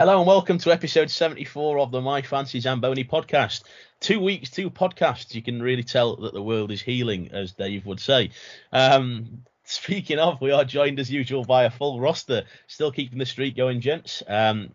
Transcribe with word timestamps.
Hello 0.00 0.18
and 0.18 0.28
welcome 0.28 0.58
to 0.58 0.70
episode 0.70 1.10
74 1.10 1.80
of 1.80 1.90
the 1.90 2.00
My 2.00 2.22
Fancy 2.22 2.60
Zamboni 2.60 3.02
podcast. 3.02 3.64
Two 3.98 4.20
weeks, 4.20 4.48
two 4.48 4.70
podcasts. 4.70 5.34
You 5.34 5.42
can 5.42 5.60
really 5.60 5.82
tell 5.82 6.14
that 6.18 6.32
the 6.32 6.40
world 6.40 6.70
is 6.70 6.80
healing, 6.80 7.30
as 7.32 7.54
Dave 7.54 7.84
would 7.84 7.98
say. 7.98 8.30
Um, 8.72 9.42
speaking 9.64 10.20
of, 10.20 10.40
we 10.40 10.52
are 10.52 10.64
joined 10.64 11.00
as 11.00 11.10
usual 11.10 11.44
by 11.44 11.64
a 11.64 11.70
full 11.70 11.98
roster, 11.98 12.44
still 12.68 12.92
keeping 12.92 13.18
the 13.18 13.26
streak 13.26 13.56
going, 13.56 13.80
gents. 13.80 14.22
Um, 14.28 14.70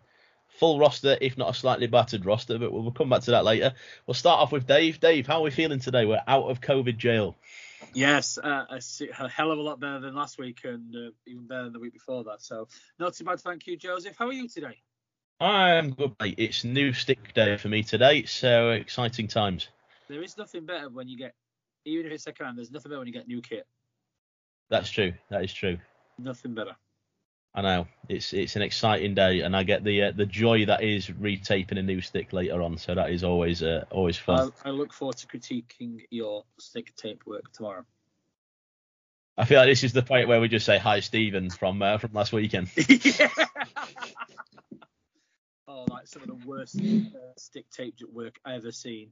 full 0.58 0.78
roster, 0.78 1.16
if 1.18 1.38
not 1.38 1.48
a 1.48 1.54
slightly 1.54 1.86
battered 1.86 2.26
roster, 2.26 2.58
but 2.58 2.70
we'll, 2.70 2.82
we'll 2.82 2.92
come 2.92 3.08
back 3.08 3.22
to 3.22 3.30
that 3.30 3.46
later. 3.46 3.72
We'll 4.06 4.12
start 4.12 4.40
off 4.40 4.52
with 4.52 4.66
Dave. 4.66 5.00
Dave, 5.00 5.26
how 5.26 5.38
are 5.38 5.44
we 5.44 5.50
feeling 5.50 5.80
today? 5.80 6.04
We're 6.04 6.20
out 6.28 6.50
of 6.50 6.60
COVID 6.60 6.98
jail. 6.98 7.34
Yes, 7.94 8.36
uh, 8.36 8.66
a, 8.68 8.80
a, 9.20 9.28
hell 9.30 9.50
of 9.50 9.58
a 9.58 9.62
lot 9.62 9.80
better 9.80 10.00
than 10.00 10.14
last 10.14 10.38
week 10.38 10.60
and 10.64 10.94
uh, 10.94 11.10
even 11.26 11.46
better 11.46 11.64
than 11.64 11.72
the 11.72 11.80
week 11.80 11.94
before 11.94 12.24
that. 12.24 12.42
So, 12.42 12.68
not 12.98 13.14
too 13.14 13.24
bad. 13.24 13.40
Thank 13.40 13.66
you, 13.66 13.78
Joseph. 13.78 14.16
How 14.18 14.26
are 14.26 14.32
you 14.32 14.48
today? 14.48 14.83
I'm 15.40 15.90
good, 15.90 16.14
mate. 16.20 16.36
It's 16.38 16.64
new 16.64 16.92
stick 16.92 17.34
day 17.34 17.56
for 17.56 17.68
me 17.68 17.82
today, 17.82 18.24
so 18.24 18.70
exciting 18.70 19.26
times. 19.26 19.68
There 20.08 20.22
is 20.22 20.38
nothing 20.38 20.64
better 20.64 20.88
when 20.88 21.08
you 21.08 21.18
get, 21.18 21.34
even 21.84 22.06
if 22.06 22.12
it's 22.12 22.24
second 22.24 22.46
hand, 22.46 22.58
there's 22.58 22.70
nothing 22.70 22.90
better 22.90 23.00
when 23.00 23.08
you 23.08 23.12
get 23.12 23.26
new 23.26 23.42
kit. 23.42 23.66
That's 24.70 24.90
true. 24.90 25.12
That 25.30 25.42
is 25.42 25.52
true. 25.52 25.78
Nothing 26.18 26.54
better. 26.54 26.76
I 27.56 27.62
know 27.62 27.86
it's 28.08 28.32
it's 28.32 28.56
an 28.56 28.62
exciting 28.62 29.14
day, 29.14 29.40
and 29.40 29.56
I 29.56 29.62
get 29.62 29.84
the 29.84 30.04
uh, 30.04 30.12
the 30.12 30.26
joy 30.26 30.66
that 30.66 30.82
is 30.82 31.06
retaping 31.08 31.78
a 31.78 31.82
new 31.82 32.00
stick 32.00 32.32
later 32.32 32.60
on. 32.62 32.78
So 32.78 32.94
that 32.94 33.10
is 33.10 33.22
always 33.22 33.62
uh, 33.62 33.84
always 33.90 34.16
fun. 34.16 34.52
I, 34.64 34.68
I 34.68 34.72
look 34.72 34.92
forward 34.92 35.16
to 35.18 35.26
critiquing 35.26 36.00
your 36.10 36.44
stick 36.58 36.94
tape 36.96 37.22
work 37.26 37.52
tomorrow. 37.52 37.84
I 39.36 39.44
feel 39.44 39.58
like 39.58 39.68
this 39.68 39.84
is 39.84 39.92
the 39.92 40.02
point 40.02 40.28
where 40.28 40.40
we 40.40 40.48
just 40.48 40.66
say 40.66 40.78
hi, 40.78 41.00
Stephen 41.00 41.50
from 41.50 41.80
uh, 41.82 41.98
from 41.98 42.12
last 42.12 42.32
weekend. 42.32 42.70
oh, 45.74 45.84
like 45.90 46.06
some 46.06 46.22
of 46.22 46.28
the 46.28 46.46
worst 46.46 46.80
uh, 46.80 47.18
stick 47.36 47.68
tape 47.70 47.96
work 48.12 48.38
I 48.44 48.54
ever 48.54 48.70
seen, 48.72 49.10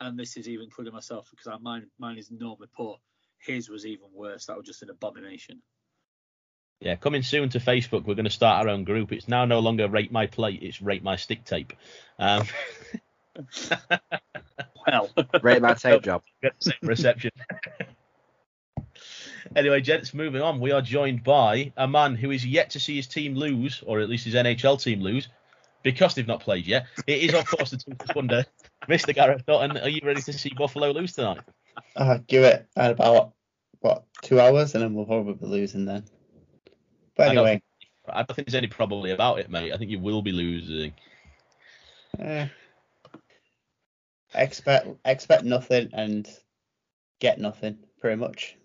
and 0.00 0.18
this 0.18 0.36
is 0.36 0.48
even 0.48 0.64
including 0.64 0.92
myself 0.92 1.28
because 1.30 1.46
I, 1.46 1.56
mine 1.58 1.86
mine 1.98 2.18
is 2.18 2.30
normally 2.30 2.68
poor. 2.76 2.98
His 3.38 3.70
was 3.70 3.86
even 3.86 4.06
worse. 4.12 4.46
That 4.46 4.56
was 4.56 4.66
just 4.66 4.82
an 4.82 4.90
abomination. 4.90 5.62
Yeah, 6.80 6.96
coming 6.96 7.22
soon 7.22 7.50
to 7.50 7.60
Facebook, 7.60 8.04
we're 8.04 8.14
going 8.14 8.24
to 8.24 8.30
start 8.30 8.64
our 8.64 8.72
own 8.72 8.84
group. 8.84 9.12
It's 9.12 9.28
now 9.28 9.44
no 9.44 9.60
longer 9.60 9.88
rate 9.88 10.10
my 10.12 10.26
plate; 10.26 10.60
it's 10.62 10.82
rate 10.82 11.02
my 11.02 11.16
stick 11.16 11.44
tape. 11.44 11.72
Um, 12.18 12.46
well, 14.86 15.10
rate 15.42 15.62
my 15.62 15.74
tape 15.74 16.02
job. 16.02 16.22
Reception. 16.82 17.30
anyway, 19.54 19.80
gents, 19.80 20.12
moving 20.12 20.42
on. 20.42 20.58
We 20.60 20.72
are 20.72 20.82
joined 20.82 21.22
by 21.22 21.72
a 21.76 21.86
man 21.86 22.16
who 22.16 22.30
is 22.30 22.44
yet 22.44 22.70
to 22.70 22.80
see 22.80 22.96
his 22.96 23.06
team 23.06 23.34
lose, 23.34 23.82
or 23.86 24.00
at 24.00 24.08
least 24.08 24.24
his 24.24 24.34
NHL 24.34 24.82
team 24.82 25.00
lose, 25.00 25.28
because 25.82 26.14
they've 26.14 26.26
not 26.26 26.40
played 26.40 26.66
yet. 26.66 26.86
It 27.06 27.22
is, 27.22 27.34
of 27.34 27.46
course, 27.46 27.70
the 27.70 27.76
Toothless 27.76 28.14
Wonder, 28.14 28.44
Mr. 28.88 29.14
Gareth 29.14 29.46
Dotton. 29.46 29.76
Are 29.78 29.88
you 29.88 30.00
ready 30.04 30.22
to 30.22 30.32
see 30.32 30.52
Buffalo 30.56 30.90
lose 30.90 31.12
tonight? 31.12 31.40
Uh, 31.96 32.18
give 32.26 32.44
it 32.44 32.66
about 32.76 33.32
what 33.80 34.04
two 34.22 34.40
hours, 34.40 34.74
and 34.74 34.82
then 34.82 34.94
we'll 34.94 35.06
probably 35.06 35.34
be 35.34 35.46
losing 35.46 35.84
then. 35.84 36.04
But 37.16 37.28
anyway, 37.28 37.62
I 38.08 38.12
don't, 38.12 38.16
I 38.16 38.22
don't 38.22 38.34
think 38.34 38.48
there's 38.48 38.54
any 38.54 38.66
probably 38.66 39.12
about 39.12 39.38
it, 39.38 39.50
mate. 39.50 39.72
I 39.72 39.76
think 39.76 39.90
you 39.90 39.98
will 39.98 40.22
be 40.22 40.32
losing. 40.32 40.92
Uh, 42.18 42.46
expect 44.34 44.88
expect 45.04 45.44
nothing 45.44 45.90
and 45.92 46.28
get 47.20 47.38
nothing, 47.38 47.78
pretty 48.00 48.16
much. 48.16 48.56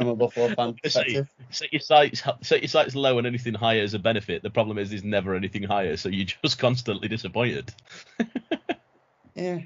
From 0.00 0.08
a 0.08 0.16
Buffalo 0.16 0.48
fan 0.54 0.74
perspective. 0.82 1.28
Set 1.50 1.74
your 1.74 1.80
sights 1.80 2.22
set 2.40 2.62
your 2.62 2.68
sights 2.68 2.94
low 2.94 3.18
and 3.18 3.26
anything 3.26 3.52
higher 3.52 3.82
is 3.82 3.92
a 3.92 3.98
benefit. 3.98 4.42
The 4.42 4.48
problem 4.48 4.78
is 4.78 4.88
there's 4.88 5.04
never 5.04 5.34
anything 5.34 5.62
higher, 5.62 5.98
so 5.98 6.08
you're 6.08 6.24
just 6.42 6.58
constantly 6.58 7.06
disappointed. 7.06 7.70
yeah, 9.34 9.58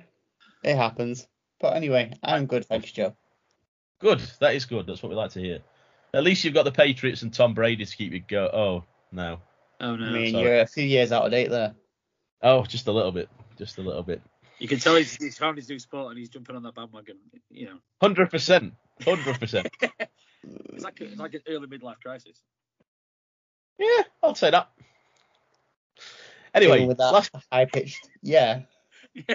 it 0.64 0.74
happens. 0.74 1.28
But 1.60 1.76
anyway, 1.76 2.14
I'm 2.20 2.46
good, 2.46 2.66
thanks, 2.66 2.90
Joe. 2.90 3.14
Good, 4.00 4.20
that 4.40 4.56
is 4.56 4.64
good. 4.64 4.88
That's 4.88 5.04
what 5.04 5.10
we 5.10 5.14
like 5.14 5.30
to 5.30 5.40
hear. 5.40 5.60
At 6.12 6.24
least 6.24 6.42
you've 6.42 6.54
got 6.54 6.64
the 6.64 6.72
Patriots 6.72 7.22
and 7.22 7.32
Tom 7.32 7.54
Brady 7.54 7.84
to 7.84 7.96
keep 7.96 8.12
you 8.12 8.18
go. 8.18 8.50
Oh 8.52 8.84
no. 9.12 9.38
Oh 9.78 9.94
no. 9.94 10.06
I 10.06 10.10
mean, 10.10 10.32
Sorry. 10.32 10.44
you're 10.44 10.60
a 10.62 10.66
few 10.66 10.84
years 10.84 11.12
out 11.12 11.26
of 11.26 11.30
date 11.30 11.50
there. 11.50 11.76
Oh, 12.42 12.64
just 12.64 12.88
a 12.88 12.92
little 12.92 13.12
bit. 13.12 13.28
Just 13.56 13.78
a 13.78 13.82
little 13.82 14.02
bit. 14.02 14.20
You 14.58 14.68
can 14.68 14.78
tell 14.78 14.96
he's, 14.96 15.16
he's 15.16 15.36
found 15.36 15.56
his 15.56 15.68
new 15.68 15.78
sport 15.78 16.10
and 16.10 16.18
he's 16.18 16.28
jumping 16.28 16.56
on 16.56 16.62
that 16.62 16.74
bandwagon. 16.74 17.16
You 17.50 17.66
know. 17.66 17.78
Hundred 18.00 18.30
percent. 18.30 18.74
Hundred 19.02 19.38
percent. 19.38 19.68
It's 20.74 20.84
like 20.84 21.00
a, 21.00 21.04
it's 21.04 21.18
like 21.18 21.32
an 21.32 21.40
early 21.48 21.66
midlife 21.66 22.00
crisis. 22.02 22.42
Yeah, 23.78 24.02
I'll 24.22 24.34
say 24.34 24.50
that. 24.50 24.68
Anyway, 26.52 26.86
with 26.86 26.98
that 26.98 27.12
last... 27.12 27.30
high 27.50 27.64
pitched, 27.64 28.08
yeah. 28.22 28.60
I 29.28 29.34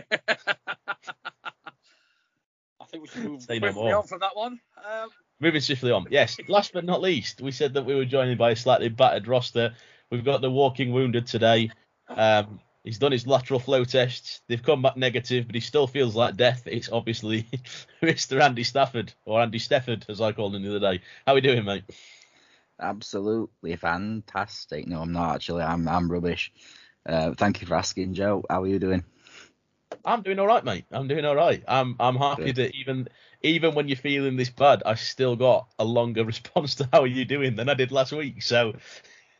think 2.90 3.03
we 3.03 3.07
should 3.07 3.24
move 3.24 3.41
Say 3.41 3.59
no 3.59 3.74
more. 3.74 3.96
on 3.96 4.07
from 4.07 4.19
that 4.19 4.36
one. 4.36 4.59
Um, 4.78 5.09
Moving 5.40 5.62
swiftly 5.62 5.91
on. 5.91 6.06
Yes, 6.09 6.38
last 6.47 6.74
but 6.74 6.86
not 6.86 7.01
least, 7.01 7.41
we 7.41 7.51
said 7.51 7.74
that 7.74 7.86
we 7.86 7.96
were 7.96 8.06
joined 8.06 8.38
by 8.38 8.51
a 8.51 8.56
slightly 8.56 8.90
battered 8.90 9.28
roster. 9.28 9.74
We've 10.12 10.25
got 10.25 10.41
the 10.41 10.51
walking 10.51 10.91
wounded 10.91 11.28
today. 11.28 11.72
Um, 12.07 12.59
he's 12.89 12.97
done 12.97 13.11
his 13.11 13.27
lateral 13.27 13.59
flow 13.59 13.83
tests. 13.83 14.41
They've 14.47 14.63
come 14.63 14.81
back 14.81 14.97
negative, 14.97 15.45
but 15.45 15.53
he 15.53 15.61
still 15.61 15.85
feels 15.85 16.16
like 16.16 16.35
death. 16.35 16.63
It's 16.66 16.89
obviously 16.91 17.45
Mr. 18.01 18.41
Andy 18.41 18.63
Stafford, 18.63 19.13
or 19.25 19.39
Andy 19.41 19.59
Stafford, 19.59 20.07
as 20.09 20.19
I 20.19 20.31
called 20.31 20.55
him 20.55 20.63
the 20.63 20.75
other 20.75 20.79
day. 20.79 21.03
How 21.23 21.33
are 21.33 21.35
we 21.35 21.41
doing, 21.41 21.63
mate? 21.63 21.83
Absolutely 22.81 23.75
fantastic. 23.75 24.88
No, 24.88 25.01
I'm 25.01 25.11
not 25.11 25.35
actually. 25.35 25.61
I'm 25.61 25.88
I'm 25.88 26.11
rubbish. 26.11 26.51
Uh, 27.05 27.35
thank 27.38 27.61
you 27.61 27.67
for 27.67 27.75
asking, 27.75 28.16
Joe. 28.16 28.44
How 28.50 28.63
are 28.63 28.67
you 28.67 28.79
doing? 28.79 29.03
I'm 30.03 30.23
doing 30.23 30.39
all 30.39 30.47
right, 30.47 30.66
mate. 30.66 30.85
I'm 30.91 31.07
doing 31.07 31.25
all 31.25 31.35
right. 31.35 31.63
I'm 31.67 31.95
I'm 32.00 32.16
happy 32.16 32.45
Good. 32.45 32.56
that 32.56 32.75
even 32.75 33.07
even 33.44 33.75
when 33.75 33.88
you're 33.88 33.97
feeling 33.97 34.35
this 34.35 34.50
bad, 34.50 34.81
I 34.83 34.95
still 34.95 35.35
got 35.35 35.67
a 35.77 35.85
longer 35.85 36.25
response 36.33 36.73
to 36.75 36.89
how 36.91 37.01
are 37.01 37.07
you 37.07 37.23
doing 37.23 37.56
than 37.56 37.69
I 37.69 37.75
did 37.75 37.91
last 37.91 38.13
week. 38.13 38.41
So 38.41 38.73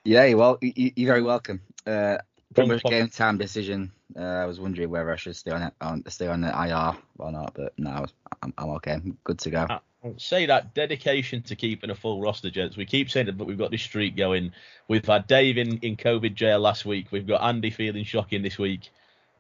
yeah, 0.04 0.36
well, 0.36 0.60
you, 0.62 0.92
are 1.00 1.08
very 1.08 1.24
welcome. 1.24 1.62
Uh, 1.88 2.20
pretty 2.54 2.70
much 2.70 2.84
game 2.84 3.10
time 3.10 3.38
decision. 3.38 3.92
Uh, 4.16 4.22
I 4.22 4.46
was 4.46 4.60
wondering 4.60 4.90
whether 4.90 5.12
I 5.12 5.16
should 5.16 5.36
stay 5.36 5.52
on 5.52 5.62
it, 5.62 5.74
on 5.82 6.04
stay 6.10 6.28
on 6.28 6.42
the 6.42 6.50
IR 6.50 6.98
or 7.20 7.32
not, 7.32 7.54
but 7.54 7.74
no, 7.78 8.06
I'm, 8.42 8.54
I'm 8.58 8.70
okay. 8.72 8.94
I'm 8.94 9.18
good 9.24 9.40
to 9.40 9.50
go. 9.50 9.68
I, 9.70 9.80
say 10.18 10.46
that 10.46 10.74
dedication 10.74 11.42
to 11.44 11.56
keeping 11.56 11.90
a 11.90 11.96
full 11.96 12.22
roster, 12.22 12.50
gents. 12.50 12.78
We 12.78 12.86
keep 12.86 13.12
saying 13.12 13.28
it, 13.28 13.38
but 13.38 13.48
we've 13.48 13.58
got 13.58 13.72
this 13.72 13.82
streak 13.82 14.16
going. 14.16 14.54
We've 14.88 15.06
had 15.06 15.28
Dave 15.28 15.58
in, 15.58 15.78
in 15.80 15.98
COVID 15.98 16.36
jail 16.36 16.60
last 16.60 16.86
week. 16.86 17.08
We've 17.12 17.28
got 17.28 17.44
Andy 17.44 17.70
feeling 17.70 18.06
shocking 18.06 18.42
this 18.42 18.58
week. 18.58 18.90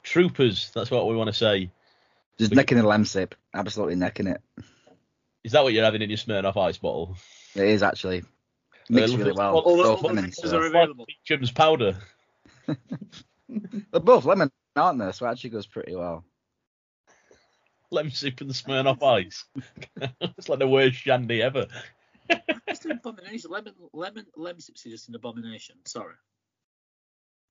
Troopers, 0.03 0.71
that's 0.73 0.91
what 0.91 1.07
we 1.07 1.15
want 1.15 1.29
to 1.29 1.33
say. 1.33 1.71
Just 2.37 2.51
we, 2.51 2.55
necking 2.55 2.77
the 2.77 3.03
sip. 3.05 3.35
absolutely 3.53 3.95
necking 3.95 4.27
it. 4.27 4.41
Is 5.43 5.53
that 5.53 5.63
what 5.63 5.73
you're 5.73 5.85
having 5.85 6.01
in 6.01 6.09
your 6.09 6.17
Smirnoff 6.17 6.57
Ice 6.57 6.77
bottle? 6.77 7.15
It 7.55 7.63
is 7.63 7.83
actually. 7.83 8.23
Mixed 8.89 9.13
uh, 9.13 9.17
really 9.17 9.31
well. 9.31 9.57
All, 9.57 9.81
all, 9.81 9.95
all 9.95 10.01
lemons, 10.01 10.37
so. 10.41 10.57
are 10.57 10.65
available. 10.65 11.05
Chim's 11.23 11.51
powder. 11.51 11.95
They're 13.49 14.01
both 14.01 14.25
lemon, 14.25 14.51
aren't 14.75 14.99
they? 14.99 15.11
So 15.11 15.25
it 15.25 15.31
actually 15.31 15.51
goes 15.51 15.67
pretty 15.67 15.95
well. 15.95 16.23
Lemsip 17.91 18.41
and 18.41 18.49
the 18.49 18.53
Smirnoff 18.53 19.01
Ice. 19.01 19.45
it's 20.21 20.49
like 20.49 20.59
the 20.59 20.67
worst 20.67 20.97
shandy 20.97 21.41
ever. 21.41 21.65
it's 22.67 22.85
an 22.85 22.91
abomination. 22.91 23.49
Lemon, 23.49 23.73
lemon, 23.93 24.25
lemon 24.35 24.59
is 24.59 24.83
just 24.83 25.09
an 25.09 25.15
abomination. 25.15 25.77
Sorry. 25.85 26.13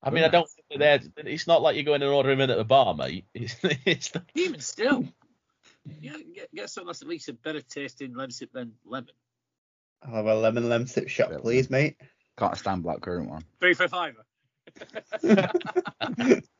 I 0.01 0.11
mean, 0.11 0.23
I 0.23 0.29
don't 0.29 0.49
think 0.49 0.79
they're 0.79 0.99
there. 0.99 1.09
It's 1.25 1.47
not 1.47 1.61
like 1.61 1.75
you're 1.75 1.83
going 1.83 2.01
and 2.01 2.11
ordering 2.11 2.39
in 2.39 2.49
at 2.49 2.57
the 2.57 2.63
bar, 2.63 2.93
mate. 2.93 3.25
It's, 3.33 3.55
it's 3.85 4.09
the... 4.09 4.23
Even 4.33 4.61
still, 4.61 5.05
yeah, 5.99 6.13
get, 6.33 6.55
get 6.55 6.69
something 6.69 6.87
that's 6.87 7.01
at 7.01 7.07
least 7.09 7.27
a 7.27 7.33
better 7.33 7.61
tasting 7.61 8.13
lemsip 8.13 8.51
than 8.53 8.73
lemon. 8.85 9.09
I'll 10.01 10.15
have 10.15 10.25
a 10.25 10.35
lemon 10.35 10.65
lemsip 10.65 11.09
shot, 11.09 11.31
please, 11.41 11.69
mate. 11.69 11.97
Can't 12.37 12.57
stand 12.57 12.83
black 12.83 13.01
currant 13.01 13.29
one. 13.29 13.43
Three 13.59 13.73
for 13.73 13.89
five. 13.89 14.15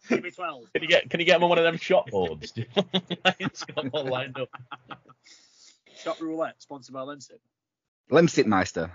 Give 0.09 0.23
me 0.23 0.31
twelve. 0.31 0.71
Can 0.73 0.81
you 0.81 0.87
get 0.87 1.09
Can 1.09 1.19
you 1.19 1.25
get 1.25 1.33
them 1.33 1.43
on 1.43 1.49
one 1.49 1.57
of 1.57 1.63
them 1.63 1.77
shot 1.77 2.09
boards? 2.09 2.53
it's 3.39 3.63
got 3.65 3.91
one 3.91 4.07
lined 4.07 4.37
up. 4.39 4.49
Shot 5.97 6.19
roulette, 6.21 6.61
sponsored 6.61 6.93
by 6.93 7.01
Lemsip. 7.01 7.39
Lemsip 8.11 8.45
Meister. 8.45 8.91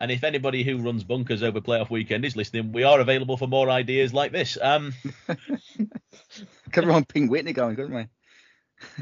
And 0.00 0.10
if 0.10 0.24
anybody 0.24 0.64
who 0.64 0.78
runs 0.78 1.04
bunkers 1.04 1.42
over 1.42 1.60
playoff 1.60 1.88
weekend 1.88 2.24
is 2.24 2.36
listening, 2.36 2.72
we 2.72 2.82
are 2.82 3.00
available 3.00 3.36
for 3.36 3.46
more 3.46 3.70
ideas 3.70 4.12
like 4.12 4.32
this. 4.32 4.58
Um, 4.60 4.92
Could 6.72 6.86
run 6.86 7.04
Pink 7.04 7.30
Whitney 7.30 7.52
going, 7.52 7.76
couldn't 7.76 7.94
we? 7.94 8.06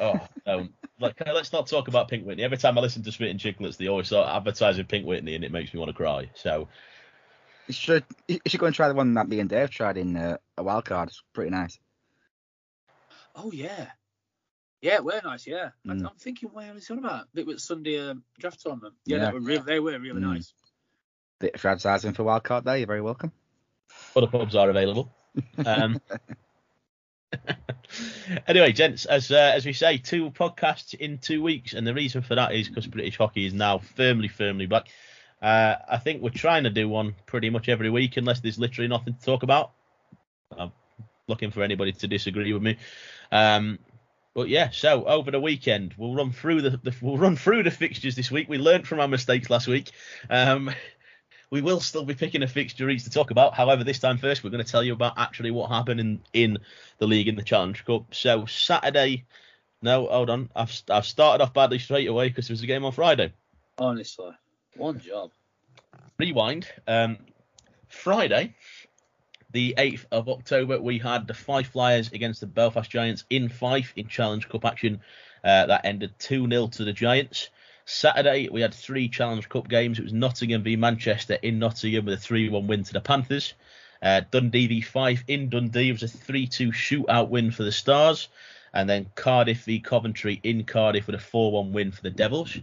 oh, 0.01 0.21
no. 0.47 0.69
Like, 1.01 1.21
let's 1.27 1.53
not 1.53 1.67
talk 1.67 1.89
about 1.89 2.09
Pink 2.09 2.27
Whitney. 2.27 2.45
Every 2.45 2.59
time 2.59 2.77
I 2.77 2.83
listen 2.83 3.03
to 3.05 3.13
Spitting 3.13 3.39
Chicklets, 3.39 3.79
they 3.79 3.89
always 3.89 4.07
start 4.09 4.29
advertising 4.29 4.85
Pink 4.85 5.07
Whitney, 5.07 5.35
and 5.35 5.45
it 5.45 5.51
makes 5.51 5.73
me 5.73 5.81
want 5.81 5.89
to 5.89 5.97
cry. 5.97 6.31
So, 6.35 6.69
you 7.67 7.75
should 7.75 8.05
you 8.29 8.41
should 8.47 8.61
go 8.61 8.67
and 8.67 8.75
try 8.75 8.89
the 8.89 8.95
one 8.95 9.15
that 9.15 9.29
me 9.29 9.41
and 9.41 9.49
Dave 9.49 9.71
tried 9.71 9.97
in 9.97 10.17
uh, 10.17 10.37
a 10.57 10.63
wild 10.63 10.85
card. 10.85 11.09
It's 11.09 11.23
pretty 11.33 11.51
nice. 11.51 11.79
Oh 13.35 13.53
yeah, 13.53 13.89
yeah, 14.81 14.99
we're 15.01 15.21
nice. 15.23 15.47
Yeah, 15.47 15.71
mm. 15.87 16.07
I'm 16.07 16.17
thinking 16.19 16.51
where 16.53 16.77
is 16.77 16.91
it 16.91 16.99
about? 16.99 17.27
It 17.35 17.47
was 17.47 17.65
Sunday 17.65 17.99
um, 17.99 18.25
draft 18.39 18.61
tournament. 18.61 18.95
Yeah, 19.05 19.19
yeah. 19.19 19.27
They, 19.27 19.33
were 19.33 19.41
really, 19.41 19.63
they 19.65 19.81
were 19.81 19.99
really 19.99 20.21
mm. 20.21 20.35
nice 20.35 20.53
bit 21.39 21.59
for 21.59 21.69
advertising 21.69 22.13
for 22.15 22.25
Wildcard 22.25 22.65
there. 22.65 22.77
You're 22.77 22.87
very 22.87 23.03
welcome. 23.03 23.33
Other 24.17 24.27
pubs 24.27 24.55
are 24.55 24.71
available. 24.71 25.13
Um, 25.65 25.99
anyway, 28.47 28.73
gents, 28.73 29.07
as 29.07 29.31
uh, 29.31 29.53
as 29.55 29.65
we 29.65 29.73
say, 29.73 29.97
two 29.97 30.31
podcasts 30.31 30.93
in 30.93 31.17
two 31.17 31.43
weeks, 31.43 31.73
and 31.73 31.87
the 31.87 31.95
reason 31.95 32.21
for 32.21 32.35
that 32.35 32.53
is 32.55 32.69
because 32.69 32.87
British 32.87 33.17
hockey 33.17 33.47
is 33.47 33.55
now 33.55 33.79
firmly, 33.79 34.29
firmly 34.29 34.67
back. 34.67 34.89
Uh, 35.43 35.77
I 35.89 35.99
think 35.99 36.23
we're 36.23 36.31
trying 36.31 36.65
to 36.65 36.71
do 36.71 36.89
one 36.89 37.17
pretty 37.27 37.51
much 37.51 37.69
every 37.69 37.91
week, 37.91 38.17
unless 38.17 38.41
there's 38.41 38.59
literally 38.59 38.89
nothing 38.89 39.15
to 39.15 39.21
talk 39.21 39.43
about. 39.43 39.73
I'm 40.57 40.73
looking 41.27 41.51
for 41.51 41.63
anybody 41.63 41.93
to 41.93 42.07
disagree 42.07 42.53
with 42.53 42.63
me. 42.63 42.77
Um, 43.33 43.79
but 44.35 44.49
yeah, 44.49 44.71
so 44.71 45.05
over 45.05 45.31
the 45.31 45.41
weekend 45.41 45.95
we'll 45.99 46.15
run 46.15 46.33
through 46.33 46.63
the, 46.63 46.71
the, 46.71 46.95
we'll 47.03 47.19
run 47.19 47.37
through 47.37 47.65
the 47.65 47.71
fixtures 47.71 48.15
this 48.15 48.31
week. 48.31 48.49
We 48.49 48.59
learned 48.59 48.87
from 48.87 49.01
our 49.01 49.09
mistakes 49.09 49.51
last 49.51 49.67
week. 49.67 49.91
Um, 50.31 50.71
we 51.51 51.61
will 51.61 51.81
still 51.81 52.05
be 52.05 52.15
picking 52.15 52.43
a 52.43 52.49
fixture 52.49 52.89
each 52.89 53.05
to 53.05 53.11
talk 53.11 53.31
about. 53.31 53.55
However, 53.55 53.85
this 53.85 53.99
time 53.99 54.17
first 54.19 54.43
we're 54.43 54.51
going 54.51 54.65
to 54.65 54.71
tell 54.71 54.83
you 54.83 54.95
about 54.95 55.19
actually 55.19 55.51
what 55.51 55.71
happened 55.71 56.01
in 56.01 56.21
in 56.33 56.59
the 56.99 57.07
league 57.07 57.29
in 57.29 57.37
the 57.37 57.43
Challenge 57.43 57.85
Cup. 57.85 58.15
So 58.15 58.47
Saturday, 58.47 59.27
no, 59.83 60.07
hold 60.07 60.31
on, 60.31 60.49
I've 60.57 60.83
I've 60.89 61.05
started 61.05 61.43
off 61.43 61.53
badly 61.53 61.79
straight 61.79 62.09
away 62.09 62.29
because 62.29 62.49
there 62.49 62.55
was 62.55 62.63
a 62.63 62.67
game 62.67 62.85
on 62.85 62.93
Friday. 62.93 63.35
Honestly, 63.77 64.31
one 64.77 64.99
job. 64.99 65.31
Rewind. 66.19 66.69
Um, 66.87 67.19
Friday, 67.89 68.55
the 69.53 69.75
8th 69.77 70.07
of 70.11 70.29
October, 70.29 70.81
we 70.81 70.99
had 70.99 71.27
the 71.27 71.35
Fife 71.35 71.69
Flyers 71.69 72.11
against 72.13 72.41
the 72.41 72.47
Belfast 72.47 72.91
Giants 72.91 73.25
in 73.31 73.49
Fife 73.49 73.93
in 73.97 74.09
Challenge 74.09 74.49
Cup 74.49 74.65
action. 74.65 75.01
Uh, 75.45 75.67
that 75.67 75.85
ended 75.85 76.13
2 76.19 76.49
0 76.49 76.69
to 76.69 76.85
the 76.85 76.93
Giants. 76.93 77.51
Saturday, 77.85 78.49
we 78.49 78.61
had 78.61 78.73
three 78.73 79.09
Challenge 79.09 79.49
Cup 79.49 79.69
games. 79.69 79.99
It 79.99 80.05
was 80.05 80.13
Nottingham 80.13 80.63
v 80.63 80.77
Manchester 80.77 81.35
in 81.43 81.59
Nottingham 81.59 82.05
with 82.05 82.15
a 82.15 82.19
3 82.19 82.49
1 82.49 82.67
win 82.67 82.85
to 82.85 82.93
the 82.93 83.01
Panthers. 83.01 83.55
Uh, 84.01 84.23
Dundee 84.31 84.69
v 84.69 84.81
Fife 84.81 85.25
in 85.29 85.49
Dundee 85.49 85.93
was 85.93 86.03
a 86.03 86.09
3 86.09 86.47
2 86.47 86.71
shootout 86.71 87.29
win 87.29 87.51
for 87.51 87.65
the 87.65 87.73
Stars. 87.73 88.29
And 88.73 88.89
then 88.89 89.11
Cardiff 89.15 89.65
v 89.65 89.81
Coventry 89.81 90.41
in 90.43 90.65
Cardiff 90.65 91.07
with 91.07 91.17
a 91.17 91.19
4 91.19 91.53
1 91.53 91.73
win 91.73 91.93
for 91.93 92.03
the 92.03 92.11
Devils. 92.11 92.57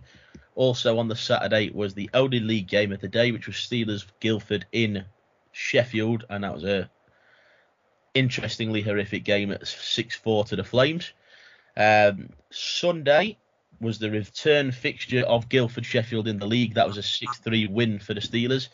Also 0.60 1.00
on 1.00 1.08
the 1.08 1.16
Saturday 1.16 1.70
was 1.70 1.94
the 1.94 2.10
only 2.14 2.42
league 2.42 2.68
game 2.68 2.92
of 2.92 3.00
the 3.00 3.08
day, 3.08 3.32
which 3.32 3.48
was 3.48 3.56
Steelers 3.56 4.06
Guildford 4.20 4.66
in 4.74 5.06
Sheffield, 5.54 6.26
and 6.30 6.44
that 6.44 6.54
was 6.54 6.66
a 6.66 6.90
interestingly 8.14 8.82
horrific 8.82 9.24
game 9.24 9.54
at 9.54 9.62
6-4 9.62 10.48
to 10.48 10.58
the 10.58 10.66
Flames. 10.66 11.14
Um, 11.78 12.32
Sunday 12.50 13.38
was 13.80 14.00
the 14.00 14.12
return 14.12 14.74
fixture 14.74 15.22
of 15.22 15.48
Guildford 15.48 15.86
Sheffield 15.86 16.28
in 16.28 16.40
the 16.40 16.46
league. 16.46 16.74
That 16.74 16.88
was 16.88 16.98
a 16.98 17.02
6-3 17.02 17.70
win 17.70 17.98
for 17.98 18.14
the 18.14 18.20
Steelers. 18.20 18.68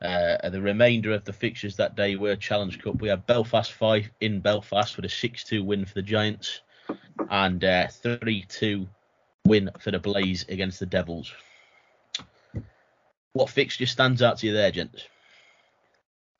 Uh, 0.00 0.48
the 0.48 0.62
remainder 0.62 1.12
of 1.12 1.26
the 1.26 1.34
fixtures 1.34 1.76
that 1.76 1.94
day 1.94 2.16
were 2.16 2.36
Challenge 2.36 2.80
Cup. 2.80 3.02
We 3.02 3.08
had 3.08 3.26
Belfast 3.26 3.70
5 3.70 4.08
in 4.22 4.40
Belfast 4.40 4.96
with 4.96 5.04
a 5.04 5.08
6-2 5.08 5.62
win 5.62 5.84
for 5.84 5.92
the 5.92 6.00
Giants 6.00 6.62
and 7.28 7.62
uh, 7.62 7.88
3-2 7.88 8.88
win 9.48 9.70
for 9.80 9.90
the 9.90 9.98
Blaze 9.98 10.44
against 10.48 10.78
the 10.78 10.86
Devils. 10.86 11.32
What 13.32 13.50
fixture 13.50 13.86
stands 13.86 14.22
out 14.22 14.38
to 14.38 14.46
you 14.46 14.52
there, 14.52 14.70
gents? 14.70 15.04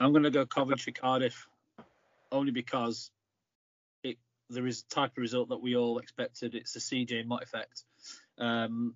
I'm 0.01 0.13
going 0.13 0.25
to 0.25 0.31
go 0.31 0.47
Coventry 0.47 0.93
Cardiff 0.93 1.47
only 2.31 2.53
because 2.53 3.11
it 4.03 4.19
there 4.51 4.67
is 4.67 4.83
a 4.83 4.95
type 4.95 5.13
of 5.13 5.19
result 5.19 5.49
that 5.49 5.63
we 5.63 5.77
all 5.77 5.99
expected. 5.99 6.55
It's 6.55 6.73
the 6.73 6.81
CJ 6.81 7.27
Motte 7.27 7.43
effect. 7.43 7.85
Um, 8.39 8.95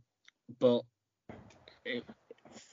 but 0.58 0.82
it, 1.84 2.04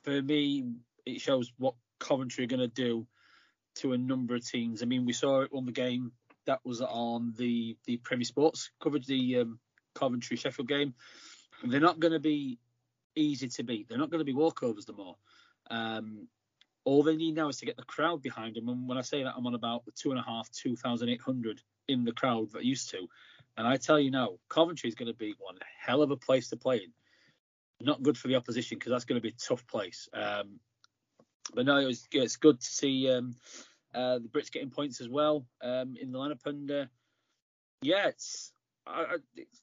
for 0.03 0.21
me, 0.21 0.65
it 1.05 1.21
shows 1.21 1.51
what 1.57 1.75
Coventry 1.99 2.43
are 2.43 2.47
going 2.47 2.59
to 2.59 2.67
do 2.67 3.07
to 3.75 3.93
a 3.93 3.97
number 3.97 4.35
of 4.35 4.45
teams. 4.47 4.83
I 4.83 4.85
mean, 4.85 5.05
we 5.05 5.13
saw 5.13 5.41
it 5.41 5.51
on 5.53 5.65
the 5.65 5.71
game 5.71 6.11
that 6.45 6.59
was 6.63 6.81
on 6.81 7.33
the 7.37 7.77
the 7.85 7.97
Premier 7.97 8.25
Sports 8.25 8.71
covered 8.81 9.05
the 9.05 9.39
um, 9.39 9.59
Coventry 9.95 10.37
Sheffield 10.37 10.67
game. 10.67 10.93
They're 11.63 11.79
not 11.79 11.99
going 11.99 12.13
to 12.13 12.19
be 12.19 12.59
easy 13.15 13.47
to 13.47 13.63
beat. 13.63 13.87
They're 13.87 13.97
not 13.97 14.09
going 14.09 14.19
to 14.19 14.25
be 14.25 14.33
walkovers 14.33 14.87
no 14.87 14.95
more. 14.95 15.15
Um, 15.69 16.27
all 16.85 17.03
they 17.03 17.15
need 17.15 17.35
now 17.35 17.49
is 17.49 17.57
to 17.57 17.65
get 17.65 17.77
the 17.77 17.83
crowd 17.83 18.21
behind 18.21 18.55
them. 18.55 18.69
And 18.69 18.87
when 18.87 18.97
I 18.97 19.01
say 19.01 19.23
that, 19.23 19.33
I'm 19.35 19.45
on 19.45 19.55
about 19.55 19.85
the 19.85 19.91
two 19.91 20.11
and 20.11 20.19
a 20.19 20.23
half, 20.23 20.49
2,800 20.51 21.61
in 21.87 22.05
the 22.05 22.11
crowd 22.11 22.51
that 22.53 22.65
used 22.65 22.89
to. 22.91 23.07
And 23.57 23.67
I 23.67 23.77
tell 23.77 23.99
you 23.99 24.11
now, 24.11 24.37
Coventry 24.47 24.87
is 24.87 24.95
going 24.95 25.11
to 25.11 25.17
be 25.17 25.35
one 25.37 25.55
hell 25.79 26.01
of 26.01 26.11
a 26.11 26.17
place 26.17 26.49
to 26.49 26.57
play 26.57 26.77
in. 26.77 26.91
Not 27.85 28.03
good 28.03 28.17
for 28.17 28.27
the 28.27 28.35
opposition 28.35 28.77
because 28.77 28.91
that's 28.91 29.05
going 29.05 29.21
to 29.21 29.21
be 29.21 29.33
a 29.35 29.47
tough 29.47 29.65
place. 29.67 30.07
Um, 30.13 30.59
but 31.53 31.65
no, 31.65 31.77
it 31.77 31.85
was, 31.85 32.07
it's 32.11 32.37
good 32.37 32.59
to 32.61 32.67
see 32.67 33.11
um, 33.11 33.35
uh, 33.93 34.19
the 34.19 34.29
Brits 34.29 34.51
getting 34.51 34.69
points 34.69 35.01
as 35.01 35.09
well 35.09 35.45
um, 35.61 35.95
in 35.99 36.11
the 36.11 36.19
lineup. 36.19 36.45
And 36.45 36.71
uh, 36.71 36.85
yeah, 37.81 38.07
it's, 38.07 38.53
I, 38.87 39.01
I, 39.01 39.15
it's, 39.35 39.61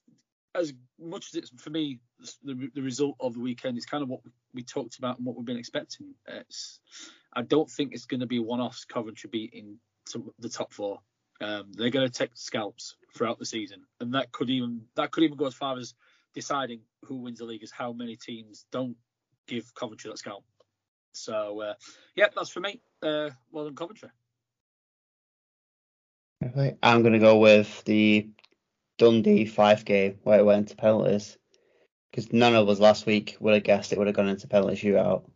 as 0.55 0.73
much 0.99 1.27
as 1.27 1.35
it's 1.35 1.51
for 1.61 1.69
me 1.69 1.99
the, 2.43 2.69
the 2.73 2.81
result 2.81 3.15
of 3.19 3.33
the 3.33 3.39
weekend 3.39 3.77
is 3.77 3.85
kind 3.85 4.03
of 4.03 4.09
what 4.09 4.21
we 4.53 4.63
talked 4.63 4.97
about 4.97 5.17
and 5.17 5.25
what 5.25 5.35
we've 5.35 5.45
been 5.45 5.57
expecting. 5.57 6.13
It's, 6.27 6.79
I 7.33 7.43
don't 7.43 7.69
think 7.69 7.93
it's 7.93 8.05
going 8.05 8.21
to 8.21 8.25
be 8.25 8.39
one-offs 8.39 8.85
Coventry 8.85 9.29
beating 9.31 9.77
the 10.39 10.49
top 10.49 10.73
four. 10.73 10.99
Um, 11.39 11.71
they're 11.73 11.91
going 11.91 12.07
to 12.07 12.13
take 12.13 12.31
scalps 12.33 12.95
throughout 13.15 13.37
the 13.37 13.45
season, 13.45 13.83
and 13.99 14.15
that 14.15 14.31
could 14.31 14.49
even 14.49 14.81
that 14.95 15.11
could 15.11 15.23
even 15.23 15.37
go 15.37 15.45
as 15.45 15.53
far 15.53 15.77
as 15.77 15.93
deciding 16.33 16.81
who 17.03 17.17
wins 17.17 17.39
the 17.39 17.45
league 17.45 17.63
is 17.63 17.71
how 17.71 17.93
many 17.93 18.15
teams 18.15 18.65
don't 18.71 18.95
give 19.47 19.73
Coventry 19.75 20.09
that 20.09 20.17
scalp. 20.17 20.43
So 21.11 21.61
uh, 21.61 21.73
yeah, 22.15 22.27
that's 22.35 22.49
for 22.49 22.59
me. 22.59 22.81
Uh, 23.03 23.29
well 23.51 23.65
done, 23.65 23.75
Coventry. 23.75 24.09
I'm 26.81 27.01
going 27.01 27.13
to 27.13 27.19
go 27.19 27.37
with 27.37 27.83
the 27.85 28.29
Dundee 28.97 29.45
Fife 29.45 29.85
game 29.85 30.19
where 30.23 30.39
it 30.39 30.45
went 30.45 30.69
to 30.69 30.75
penalties 30.75 31.37
because 32.09 32.33
none 32.33 32.55
of 32.55 32.67
us 32.69 32.79
last 32.79 33.05
week 33.05 33.37
would 33.39 33.53
have 33.53 33.63
guessed 33.63 33.91
it 33.91 33.97
would 33.97 34.07
have 34.07 34.15
gone 34.15 34.27
into 34.27 34.47
penalty 34.47 34.75
shootout. 34.75 35.29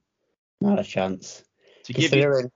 Not 0.60 0.80
a 0.80 0.84
chance. 0.84 1.44
To 1.86 1.94
give 1.94 2.14
you 2.14 2.52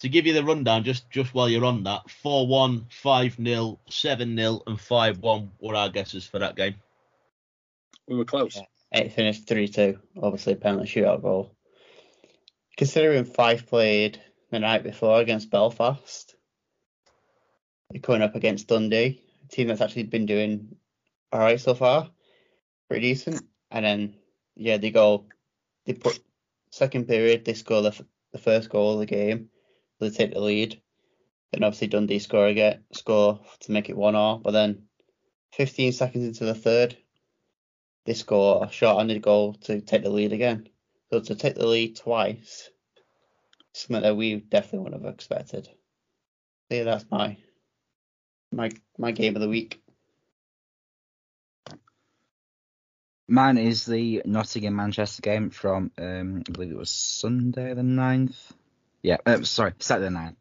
to 0.00 0.08
give 0.08 0.26
you 0.26 0.32
the 0.32 0.44
rundown, 0.44 0.84
just 0.84 1.10
just 1.10 1.34
while 1.34 1.48
you're 1.48 1.64
on 1.64 1.84
that, 1.84 2.02
4-1, 2.24 2.86
5-0, 3.02 3.78
7-0, 3.90 4.62
and 4.66 4.78
5-1 4.78 5.48
were 5.60 5.76
our 5.76 5.90
guesses 5.90 6.26
for 6.26 6.38
that 6.38 6.56
game. 6.56 6.74
We 8.08 8.16
were 8.16 8.24
close. 8.24 8.56
Yeah, 8.56 8.64
it 8.92 9.12
finished 9.12 9.46
3-2. 9.46 9.98
Obviously, 10.22 10.54
penalty 10.54 10.88
shootout 10.88 11.22
goal. 11.22 11.54
Considering 12.78 13.24
Fife 13.24 13.66
played 13.66 14.22
the 14.50 14.58
night 14.58 14.82
before 14.82 15.20
against 15.20 15.50
Belfast, 15.50 16.34
they're 17.90 18.00
coming 18.00 18.22
up 18.22 18.34
against 18.34 18.68
Dundee, 18.68 19.22
a 19.28 19.29
team 19.50 19.68
that's 19.68 19.80
actually 19.80 20.04
been 20.04 20.26
doing 20.26 20.76
all 21.32 21.40
right 21.40 21.60
so 21.60 21.74
far, 21.74 22.10
pretty 22.88 23.08
decent. 23.08 23.42
And 23.70 23.84
then 23.84 24.14
yeah, 24.56 24.76
they 24.76 24.90
go, 24.90 25.26
they 25.86 25.94
put 25.94 26.20
second 26.70 27.08
period, 27.08 27.44
they 27.44 27.54
score 27.54 27.82
the, 27.82 28.04
the 28.32 28.38
first 28.38 28.70
goal 28.70 28.94
of 28.94 28.98
the 29.00 29.06
game, 29.06 29.48
they 29.98 30.10
take 30.10 30.32
the 30.32 30.40
lead. 30.40 30.80
Then 31.52 31.64
obviously 31.64 31.88
Dundee 31.88 32.20
score 32.20 32.46
again, 32.46 32.84
score 32.92 33.40
to 33.60 33.72
make 33.72 33.88
it 33.88 33.96
one 33.96 34.14
all. 34.14 34.38
But 34.38 34.52
then 34.52 34.84
15 35.52 35.92
seconds 35.92 36.24
into 36.24 36.44
the 36.44 36.54
third, 36.54 36.96
they 38.06 38.14
score 38.14 38.64
a 38.64 38.70
short-handed 38.70 39.22
goal 39.22 39.54
to 39.54 39.80
take 39.80 40.02
the 40.02 40.10
lead 40.10 40.32
again. 40.32 40.68
So 41.10 41.20
to 41.20 41.34
take 41.34 41.56
the 41.56 41.66
lead 41.66 41.96
twice, 41.96 42.70
something 43.72 44.02
that 44.02 44.16
we 44.16 44.36
definitely 44.36 44.80
wouldn't 44.80 45.04
have 45.04 45.14
expected. 45.14 45.68
Yeah, 46.68 46.84
that's 46.84 47.04
my 47.10 47.36
my 48.52 48.70
my 48.98 49.12
game 49.12 49.36
of 49.36 49.42
the 49.42 49.48
week. 49.48 49.80
Mine 53.28 53.58
is 53.58 53.86
the 53.86 54.22
Nottingham 54.24 54.74
Manchester 54.74 55.22
game 55.22 55.50
from 55.50 55.92
um, 55.98 56.42
I 56.48 56.50
believe 56.50 56.72
it 56.72 56.76
was 56.76 56.90
Sunday 56.90 57.72
the 57.74 57.82
9th. 57.82 58.34
Yeah, 59.02 59.18
uh, 59.24 59.42
sorry, 59.42 59.72
Saturday 59.78 60.12
the 60.12 60.18
9th. 60.18 60.36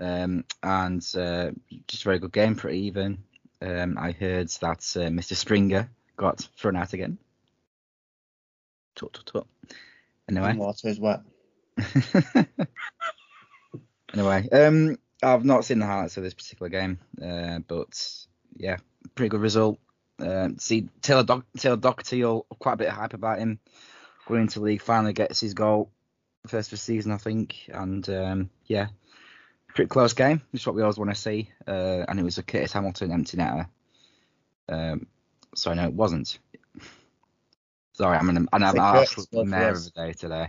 Um, 0.00 0.44
and 0.62 1.02
uh, 1.16 1.52
just 1.86 2.02
a 2.02 2.04
very 2.04 2.18
good 2.18 2.32
game, 2.32 2.54
pretty 2.54 2.80
even. 2.80 3.24
Um, 3.62 3.96
I 3.98 4.12
heard 4.12 4.48
that 4.48 4.84
uh, 4.96 5.08
Mr. 5.08 5.34
Springer 5.34 5.90
got 6.16 6.46
thrown 6.58 6.76
out 6.76 6.92
again. 6.92 7.16
Tut, 8.94 9.14
tut, 9.14 9.26
tut. 9.26 9.46
Anyway. 10.28 10.54
Water 10.54 10.88
is 10.88 11.00
wet. 11.00 11.20
anyway, 14.12 14.48
um, 14.50 14.98
I've 15.22 15.44
not 15.44 15.64
seen 15.64 15.78
the 15.78 15.86
highlights 15.86 16.16
of 16.16 16.22
this 16.22 16.34
particular 16.34 16.68
game, 16.68 16.98
uh, 17.22 17.58
but 17.66 18.26
yeah, 18.56 18.76
pretty 19.14 19.30
good 19.30 19.40
result. 19.40 19.78
Uh, 20.20 20.50
see 20.58 20.88
Taylor, 21.00 21.24
Do- 21.24 21.44
Taylor 21.56 21.76
Doherty, 21.76 22.24
all, 22.24 22.46
quite 22.58 22.74
a 22.74 22.76
bit 22.76 22.88
of 22.88 22.94
hype 22.94 23.14
about 23.14 23.38
him 23.38 23.58
going 24.26 24.42
into 24.42 24.60
league. 24.60 24.82
Finally 24.82 25.12
gets 25.12 25.40
his 25.40 25.54
goal, 25.54 25.90
first 26.46 26.68
of 26.68 26.70
the 26.72 26.76
season, 26.76 27.12
I 27.12 27.18
think, 27.18 27.68
and 27.72 28.08
um, 28.08 28.50
yeah, 28.66 28.88
pretty 29.74 29.88
close 29.88 30.12
game. 30.12 30.42
Which 30.50 30.62
is 30.62 30.66
what 30.66 30.76
we 30.76 30.82
always 30.82 30.98
want 30.98 31.10
to 31.10 31.16
see. 31.16 31.50
Uh, 31.66 32.04
and 32.08 32.18
it 32.18 32.24
was 32.24 32.38
a 32.38 32.42
Curtis 32.42 32.72
Hamilton 32.72 33.12
empty 33.12 33.36
netter. 33.36 33.68
Um, 34.68 35.06
sorry, 35.54 35.76
no, 35.76 35.84
it 35.84 35.94
wasn't. 35.94 36.38
Sorry, 37.92 38.16
I'm 38.16 38.28
an, 38.28 38.48
I'm 38.52 38.62
an 38.62 38.76
absolute 38.78 39.46
mare 39.46 39.72
of 39.72 39.86
a 39.86 39.90
day 39.90 40.12
today. 40.12 40.48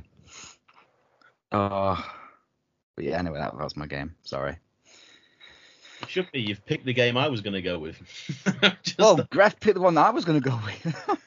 Oh, 1.52 2.04
But 3.00 3.06
yeah, 3.06 3.18
anyway, 3.18 3.40
that, 3.40 3.58
that 3.58 3.64
was 3.64 3.78
my 3.78 3.88
game. 3.88 4.14
Sorry. 4.24 4.58
It 6.02 6.10
should 6.10 6.30
be. 6.34 6.42
You've 6.42 6.66
picked 6.66 6.84
the 6.84 6.92
game 6.92 7.16
I 7.16 7.30
was 7.30 7.40
going 7.40 7.54
to 7.54 7.62
go 7.62 7.80
with. 7.80 7.98
oh, 8.62 8.72
Well, 9.00 9.16
the- 9.16 9.24
Gref 9.24 9.58
picked 9.58 9.76
the 9.76 9.80
one 9.82 9.94
that 9.94 10.06
I 10.06 10.10
was 10.10 10.26
going 10.26 10.42
to 10.42 10.50
go 10.50 10.60
with. 10.66 11.18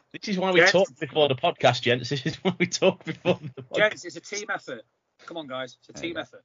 this 0.12 0.28
is 0.28 0.38
why 0.38 0.52
we 0.52 0.60
Gents. 0.60 0.72
talked 0.72 0.98
before 0.98 1.28
the 1.28 1.34
podcast, 1.34 1.82
gents. 1.82 2.08
This 2.08 2.24
is 2.24 2.36
why 2.36 2.54
we 2.58 2.64
talked 2.64 3.04
before 3.04 3.38
the 3.54 3.62
podcast. 3.62 3.76
Gents, 3.76 4.04
it's 4.06 4.16
a 4.16 4.20
team 4.20 4.46
effort. 4.48 4.80
Come 5.26 5.36
on, 5.36 5.48
guys. 5.48 5.76
It's 5.80 5.90
a 5.90 6.02
team 6.02 6.14
you 6.16 6.22
effort. 6.22 6.42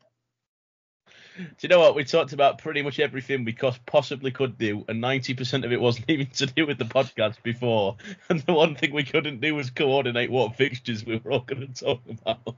Do 1.37 1.45
you 1.61 1.69
know 1.69 1.79
what? 1.79 1.95
We 1.95 2.03
talked 2.03 2.33
about 2.33 2.57
pretty 2.57 2.81
much 2.81 2.99
everything 2.99 3.45
we 3.45 3.55
possibly 3.85 4.31
could 4.31 4.57
do, 4.57 4.83
and 4.89 5.01
90% 5.01 5.63
of 5.63 5.71
it 5.71 5.79
wasn't 5.79 6.09
even 6.09 6.27
to 6.27 6.45
do 6.45 6.67
with 6.67 6.77
the 6.77 6.83
podcast 6.83 7.41
before. 7.41 7.95
And 8.27 8.41
the 8.41 8.51
one 8.51 8.75
thing 8.75 8.91
we 8.91 9.03
couldn't 9.05 9.39
do 9.39 9.55
was 9.55 9.69
coordinate 9.69 10.29
what 10.29 10.57
fixtures 10.57 11.05
we 11.05 11.21
were 11.23 11.31
all 11.31 11.39
going 11.39 11.71
to 11.71 11.85
talk 11.85 12.01
about. 12.09 12.57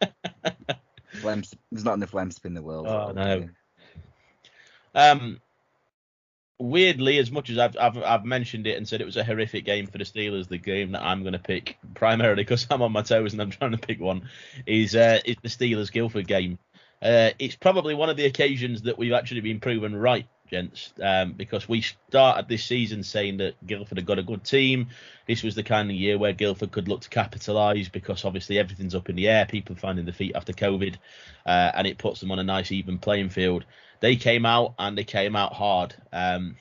Flem, 1.20 1.42
there's 1.70 1.84
not 1.84 1.94
enough 1.94 2.12
Lemsip 2.12 2.44
in 2.44 2.54
the 2.54 2.62
world. 2.62 2.86
Oh, 2.86 3.12
no. 3.12 3.48
Um, 4.94 5.40
weirdly, 6.60 7.18
as 7.18 7.30
much 7.30 7.50
as 7.50 7.58
I've, 7.58 7.76
I've 7.78 7.96
I've 7.98 8.24
mentioned 8.24 8.66
it 8.66 8.76
and 8.76 8.86
said 8.86 9.00
it 9.00 9.06
was 9.06 9.16
a 9.16 9.24
horrific 9.24 9.64
game 9.64 9.86
for 9.86 9.98
the 9.98 10.04
Steelers, 10.04 10.48
the 10.48 10.58
game 10.58 10.92
that 10.92 11.02
I'm 11.02 11.22
going 11.22 11.32
to 11.32 11.38
pick 11.38 11.78
primarily 11.94 12.42
because 12.42 12.66
I'm 12.70 12.82
on 12.82 12.92
my 12.92 13.02
toes 13.02 13.32
and 13.32 13.42
I'm 13.42 13.50
trying 13.50 13.72
to 13.72 13.78
pick 13.78 14.00
one 14.00 14.28
is 14.66 14.94
uh, 14.94 15.20
is 15.24 15.36
the 15.42 15.48
Steelers 15.48 15.90
Guildford 15.90 16.26
game. 16.28 16.58
Uh, 17.02 17.30
it's 17.38 17.56
probably 17.56 17.94
one 17.94 18.10
of 18.10 18.18
the 18.18 18.26
occasions 18.26 18.82
that 18.82 18.98
we've 18.98 19.14
actually 19.14 19.40
been 19.40 19.58
proven 19.58 19.96
right, 19.96 20.26
gents, 20.50 20.92
um, 21.02 21.32
because 21.32 21.68
we 21.68 21.80
started 21.80 22.48
this 22.48 22.64
season 22.64 23.02
saying 23.02 23.38
that 23.38 23.54
Guildford 23.66 23.98
had 23.98 24.06
got 24.06 24.18
a 24.18 24.22
good 24.22 24.44
team. 24.44 24.88
This 25.26 25.42
was 25.42 25.54
the 25.54 25.62
kind 25.62 25.90
of 25.90 25.96
year 25.96 26.18
where 26.18 26.32
Guildford 26.32 26.72
could 26.72 26.88
look 26.88 27.02
to 27.02 27.08
capitalise 27.08 27.88
because 27.88 28.24
obviously 28.24 28.58
everything's 28.58 28.94
up 28.94 29.08
in 29.08 29.16
the 29.16 29.28
air, 29.28 29.46
people 29.46 29.76
finding 29.76 30.04
their 30.04 30.14
feet 30.14 30.34
after 30.34 30.52
COVID, 30.52 30.96
uh, 31.46 31.70
and 31.74 31.86
it 31.86 31.98
puts 31.98 32.20
them 32.20 32.32
on 32.32 32.38
a 32.38 32.44
nice 32.44 32.72
even 32.72 32.98
playing 32.98 33.30
field. 33.30 33.64
They 34.00 34.16
came 34.16 34.44
out 34.44 34.74
and 34.78 34.98
they 34.98 35.04
came 35.04 35.36
out 35.36 35.52
hard. 35.52 35.94
Um, 36.12 36.56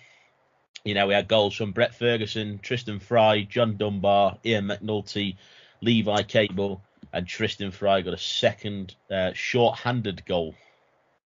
you 0.86 0.94
know, 0.94 1.08
we 1.08 1.14
had 1.14 1.28
goals 1.28 1.56
from 1.56 1.72
Brett 1.72 1.96
Ferguson, 1.96 2.60
Tristan 2.62 3.00
Fry, 3.00 3.42
John 3.42 3.76
Dunbar, 3.76 4.38
Ian 4.46 4.68
McNulty, 4.68 5.38
Levi 5.82 6.22
Cable, 6.24 6.82
and 7.12 7.28
Tristan 7.28 7.72
Fry 7.72 8.02
got 8.02 8.14
a 8.14 8.18
second 8.18 8.96
uh, 9.10 9.32
short-handed 9.34 10.26
goal 10.26 10.56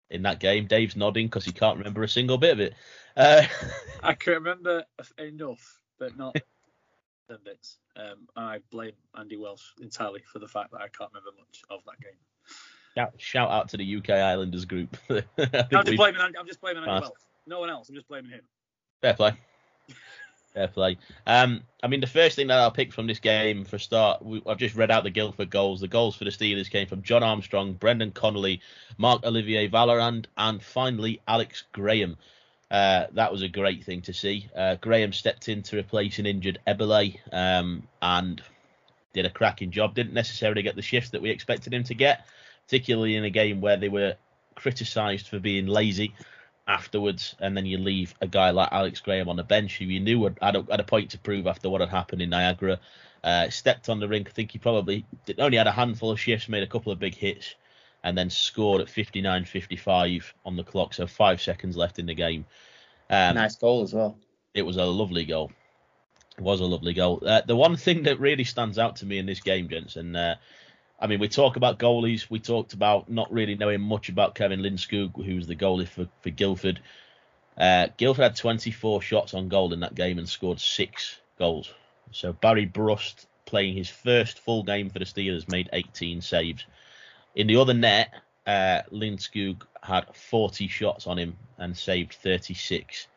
in 0.10 0.22
that 0.24 0.40
game. 0.40 0.68
Dave's 0.68 0.96
nodding 0.96 1.28
because 1.28 1.46
he 1.46 1.52
can't 1.52 1.78
remember 1.78 2.04
a 2.04 2.10
single 2.10 2.38
bit 2.38 2.54
of 2.54 2.60
it. 2.60 2.74
Uh, 3.16 3.44
I 4.04 4.14
can 4.14 4.34
remember 4.34 4.84
enough, 5.18 5.82
but 5.98 6.18
not 6.18 6.36
ten 7.30 7.38
bits. 7.44 7.78
Um, 7.96 8.28
I 8.36 8.60
blame 8.72 8.94
Andy 9.18 9.38
Welsh 9.38 9.64
entirely 9.82 10.22
for 10.32 10.40
the 10.40 10.48
fact 10.48 10.72
that 10.72 10.82
I 10.82 10.88
can't 10.88 11.12
remember 11.12 11.32
much 11.38 11.62
of 11.70 11.82
that 11.86 12.00
game. 12.02 12.18
shout, 12.96 13.14
shout 13.18 13.52
out 13.52 13.70
to 13.70 13.78
the 13.78 13.96
UK 13.98 14.12
Islanders 14.12 14.66
group. 14.66 14.96
I'm 15.10 15.24
just 15.86 15.98
blaming. 15.98 16.22
I'm 16.22 16.48
just 16.48 16.62
blaming 16.62 16.84
Andy 16.84 17.02
Welsh. 17.02 17.20
No 17.46 17.60
one 17.60 17.70
else. 17.70 17.90
I'm 17.90 17.96
just 17.96 18.08
blaming 18.08 18.32
him. 18.32 18.42
Fair 19.02 19.14
play. 19.14 19.34
Fair 20.54 20.68
play. 20.68 20.98
Um, 21.28 21.62
I 21.84 21.88
mean, 21.88 22.02
the 22.02 22.08
first 22.08 22.36
thing 22.36 22.48
that 22.48 22.60
I'll 22.60 22.72
pick 22.72 22.92
from 22.92 23.08
this 23.08 23.20
game 23.20 23.66
for 23.66 23.76
a 23.76 23.80
start, 23.80 24.26
we, 24.26 24.42
I've 24.48 24.58
just 24.58 24.76
read 24.76 24.90
out 24.90 25.04
the 25.04 25.12
Guildford 25.12 25.50
goals. 25.50 25.80
The 25.80 25.88
goals 25.88 26.16
for 26.16 26.24
the 26.24 26.32
Steelers 26.32 26.70
came 26.70 26.88
from 26.88 27.04
John 27.04 27.24
Armstrong, 27.24 27.74
Brendan 27.74 28.12
Connolly, 28.12 28.62
Marc 28.98 29.24
Olivier 29.24 29.70
Vallerand, 29.70 30.26
and 30.38 30.62
finally 30.62 31.22
Alex 31.28 31.64
Graham. 31.72 32.18
Uh, 32.72 33.06
that 33.14 33.32
was 33.32 33.42
a 33.42 33.48
great 33.48 33.84
thing 33.84 34.02
to 34.02 34.14
see. 34.14 34.50
Uh, 34.56 34.76
Graham 34.76 35.14
stepped 35.14 35.50
in 35.50 35.62
to 35.64 35.78
replace 35.78 36.20
an 36.20 36.26
injured 36.26 36.60
Ebele 36.68 37.18
um, 37.32 37.88
and 38.02 38.42
did 39.14 39.26
a 39.26 39.30
cracking 39.30 39.72
job. 39.72 39.96
Didn't 39.96 40.14
necessarily 40.14 40.62
get 40.62 40.76
the 40.76 40.82
shifts 40.82 41.12
that 41.12 41.22
we 41.22 41.30
expected 41.30 41.74
him 41.74 41.84
to 41.86 41.94
get, 41.94 42.28
particularly 42.66 43.16
in 43.16 43.24
a 43.24 43.30
game 43.30 43.62
where 43.62 43.78
they 43.78 43.90
were 43.90 44.16
criticised 44.56 45.28
for 45.28 45.40
being 45.40 45.68
lazy 45.68 46.14
afterwards, 46.70 47.36
and 47.40 47.58
then 47.58 47.66
you 47.66 47.78
leave 47.78 48.14
a 48.22 48.28
guy 48.28 48.52
like 48.52 48.70
Alex 48.72 49.02
Graham 49.02 49.28
on 49.28 49.36
the 49.36 49.44
bench 49.44 49.78
who 49.78 49.86
you 49.86 50.00
knew 50.00 50.24
had, 50.42 50.56
a, 50.56 50.66
had 50.70 50.80
a 50.80 50.84
point 50.84 51.10
to 51.12 51.18
prove 51.18 51.48
after 51.48 51.70
what 51.70 51.82
had 51.82 51.90
happened 51.90 52.22
in 52.22 52.30
Niagara. 52.30 52.80
Uh, 53.22 53.50
stepped 53.50 53.90
on 53.90 54.00
the 54.00 54.08
rink. 54.08 54.30
I 54.30 54.32
think 54.32 54.52
he 54.52 54.60
probably 54.60 55.06
did, 55.26 55.40
only 55.40 55.58
had 55.58 55.68
a 55.68 55.72
handful 55.72 56.12
of 56.12 56.20
shifts, 56.20 56.48
made 56.48 56.64
a 56.64 56.68
couple 56.68 56.92
of 56.92 57.00
big 57.00 57.16
hits, 57.16 57.56
and 58.04 58.18
then 58.18 58.30
scored 58.30 58.80
at 58.80 58.88
59.55 58.88 60.24
on 60.46 60.56
the 60.56 60.64
clock. 60.64 60.94
So 60.94 61.06
five 61.06 61.42
seconds 61.42 61.76
left 61.76 62.00
in 62.00 62.06
the 62.06 62.14
game. 62.14 62.46
Um, 63.10 63.36
nice 63.36 63.58
goal 63.58 63.82
as 63.82 63.94
well. 63.94 64.18
it 64.54 64.62
was 64.62 64.78
a 64.78 64.86
lovely 64.86 65.26
goal. 65.26 65.52
It 66.38 66.44
was 66.44 66.62
a 66.62 66.66
lovely 66.66 66.94
goal. 66.94 67.22
Uh, 67.26 67.42
the 67.46 67.56
one 67.56 67.76
thing 67.76 68.04
that 68.04 68.20
really 68.20 68.46
stands 68.46 68.80
out 68.80 68.98
to 68.98 69.06
me 69.06 69.18
in 69.18 69.26
this 69.26 69.42
game, 69.42 69.68
gents, 69.68 69.98
and 69.98 70.16
uh, 70.16 70.36
I 71.02 71.08
mean, 71.08 71.20
we 71.20 71.30
talk 71.30 71.56
about 71.56 71.80
goalies. 71.80 72.30
We 72.30 72.40
talked 72.40 72.74
about 72.74 73.10
not 73.10 73.32
really 73.32 73.56
knowing 73.56 73.82
much 73.82 74.10
about 74.10 74.36
Kevin 74.36 74.60
Lindskog, 74.60 75.24
who 75.24 75.36
was 75.36 75.48
the 75.48 75.56
goalie 75.56 75.88
for, 75.88 76.08
for 76.22 76.30
Guildford. 76.30 76.82
Uh, 77.58 77.88
Guildford 77.98 78.24
had 78.24 78.36
24 78.36 79.02
shots 79.02 79.34
on 79.34 79.48
goal 79.48 79.74
in 79.74 79.80
that 79.82 79.96
game 79.96 80.18
and 80.18 80.28
scored 80.28 80.60
six 80.60 81.20
goals. 81.38 81.72
So 82.12 82.34
Barry 82.34 82.66
Brust, 82.66 83.28
playing 83.46 83.76
his 83.76 83.90
first 83.90 84.40
full 84.40 84.64
game 84.64 84.90
for 84.90 85.00
the 85.00 85.06
Steelers, 85.06 85.50
made 85.50 85.70
18 85.72 86.22
saves. 86.22 86.66
In 87.36 87.48
the 87.48 87.58
other 87.58 87.74
net, 87.74 88.14
uh, 88.46 88.82
had 89.82 90.16
40 90.16 90.68
shots 90.68 91.08
on 91.08 91.18
him 91.18 91.38
and 91.58 91.78
saved 91.78 92.14
36 92.14 93.08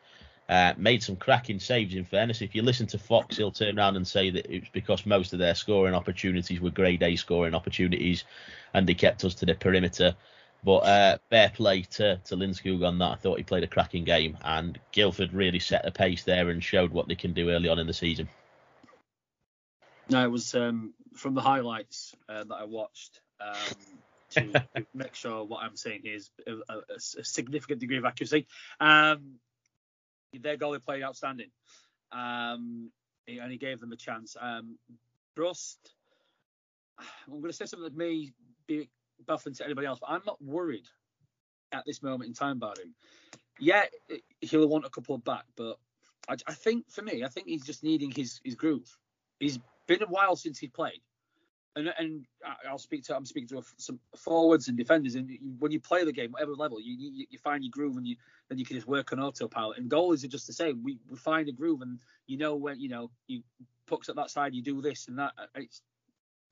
uh, 0.49 0.73
made 0.77 1.01
some 1.01 1.15
cracking 1.15 1.59
saves. 1.59 1.95
In 1.95 2.03
fairness, 2.03 2.41
if 2.41 2.53
you 2.55 2.61
listen 2.61 2.87
to 2.87 2.97
Fox, 2.97 3.37
he'll 3.37 3.51
turn 3.51 3.77
around 3.77 3.95
and 3.95 4.07
say 4.07 4.29
that 4.29 4.45
it's 4.53 4.69
because 4.69 5.05
most 5.05 5.33
of 5.33 5.39
their 5.39 5.55
scoring 5.55 5.95
opportunities 5.95 6.59
were 6.59 6.69
grade 6.69 7.03
A 7.03 7.15
scoring 7.15 7.55
opportunities, 7.55 8.23
and 8.73 8.87
they 8.87 8.93
kept 8.93 9.23
us 9.23 9.35
to 9.35 9.45
the 9.45 9.55
perimeter. 9.55 10.15
But 10.63 10.77
uh, 10.77 11.17
fair 11.29 11.49
play 11.49 11.81
to 11.81 12.17
to 12.17 12.35
Lindskog 12.35 12.85
on 12.87 12.97
that. 12.99 13.11
I 13.11 13.15
thought 13.15 13.37
he 13.37 13.43
played 13.43 13.63
a 13.63 13.67
cracking 13.67 14.03
game, 14.03 14.37
and 14.43 14.79
Guildford 14.91 15.33
really 15.33 15.59
set 15.59 15.83
the 15.83 15.91
pace 15.91 16.23
there 16.23 16.49
and 16.49 16.63
showed 16.63 16.91
what 16.91 17.07
they 17.07 17.15
can 17.15 17.33
do 17.33 17.49
early 17.49 17.69
on 17.69 17.79
in 17.79 17.87
the 17.87 17.93
season. 17.93 18.29
No, 20.09 20.23
it 20.23 20.31
was 20.31 20.53
um, 20.55 20.93
from 21.15 21.33
the 21.33 21.41
highlights 21.41 22.13
uh, 22.27 22.43
that 22.43 22.53
I 22.53 22.65
watched 22.65 23.21
um, 23.39 23.75
to 24.31 24.65
make 24.93 25.15
sure 25.15 25.43
what 25.43 25.63
I'm 25.63 25.75
saying 25.75 26.01
is 26.05 26.29
a, 26.45 26.53
a, 26.73 26.79
a 26.97 27.23
significant 27.23 27.79
degree 27.79 27.97
of 27.97 28.05
accuracy. 28.05 28.47
Um, 28.79 29.39
their 30.39 30.57
goalie 30.57 30.83
played 30.83 31.03
outstanding, 31.03 31.49
um, 32.11 32.91
and 33.27 33.51
he 33.51 33.57
gave 33.57 33.79
them 33.79 33.91
a 33.91 33.95
chance. 33.95 34.35
Um, 34.39 34.77
Brust, 35.35 35.93
I'm 36.99 37.39
going 37.39 37.43
to 37.43 37.53
say 37.53 37.65
something 37.65 37.85
that 37.85 37.97
may 37.97 38.31
be 38.67 38.89
baffling 39.27 39.55
to 39.55 39.65
anybody 39.65 39.87
else, 39.87 39.99
but 39.99 40.09
I'm 40.09 40.21
not 40.25 40.41
worried 40.41 40.87
at 41.71 41.83
this 41.85 42.03
moment 42.03 42.27
in 42.27 42.33
time 42.33 42.57
about 42.57 42.79
him. 42.79 42.93
Yeah, 43.59 43.85
he'll 44.41 44.67
want 44.67 44.85
a 44.85 44.89
couple 44.89 45.17
back, 45.17 45.45
but 45.55 45.77
I, 46.27 46.35
I 46.47 46.53
think 46.53 46.89
for 46.89 47.01
me, 47.01 47.23
I 47.23 47.27
think 47.27 47.47
he's 47.47 47.65
just 47.65 47.83
needing 47.83 48.11
his 48.11 48.39
his 48.43 48.55
groove. 48.55 48.97
He's 49.39 49.59
been 49.87 50.03
a 50.03 50.07
while 50.07 50.35
since 50.35 50.57
he 50.59 50.67
played, 50.67 51.01
and 51.75 51.93
and 51.97 52.25
I'll 52.69 52.77
speak 52.77 53.03
to 53.05 53.15
I'm 53.15 53.25
speaking 53.25 53.49
to 53.49 53.63
some 53.77 53.99
forwards 54.17 54.67
and 54.67 54.77
defenders, 54.77 55.15
and 55.15 55.29
when 55.59 55.71
you 55.71 55.79
play 55.79 56.03
the 56.03 56.11
game, 56.11 56.31
whatever 56.31 56.53
level, 56.53 56.79
you 56.79 56.95
you, 56.97 57.25
you 57.29 57.37
find 57.39 57.63
your 57.63 57.71
groove, 57.71 57.97
and 57.97 58.07
you 58.07 58.15
then 58.49 58.57
you 58.57 58.65
can 58.65 58.75
just 58.75 58.87
work 58.87 59.11
on 59.11 59.19
autopilot. 59.19 59.77
And 59.77 59.89
goalies 59.89 60.23
are 60.23 60.29
just 60.29 60.47
the 60.47 60.53
same. 60.53 60.83
We, 60.83 60.99
we 61.09 61.17
find 61.17 61.49
a 61.49 61.51
groove, 61.51 61.81
and 61.81 61.99
you 62.27 62.37
know 62.37 62.55
when 62.55 62.79
you 62.79 62.89
know 62.89 63.11
you 63.27 63.41
pucks 63.87 64.09
at 64.09 64.15
that 64.15 64.29
side, 64.29 64.53
you 64.53 64.61
do 64.61 64.81
this 64.81 65.07
and 65.07 65.19
that. 65.19 65.33
It's, 65.55 65.81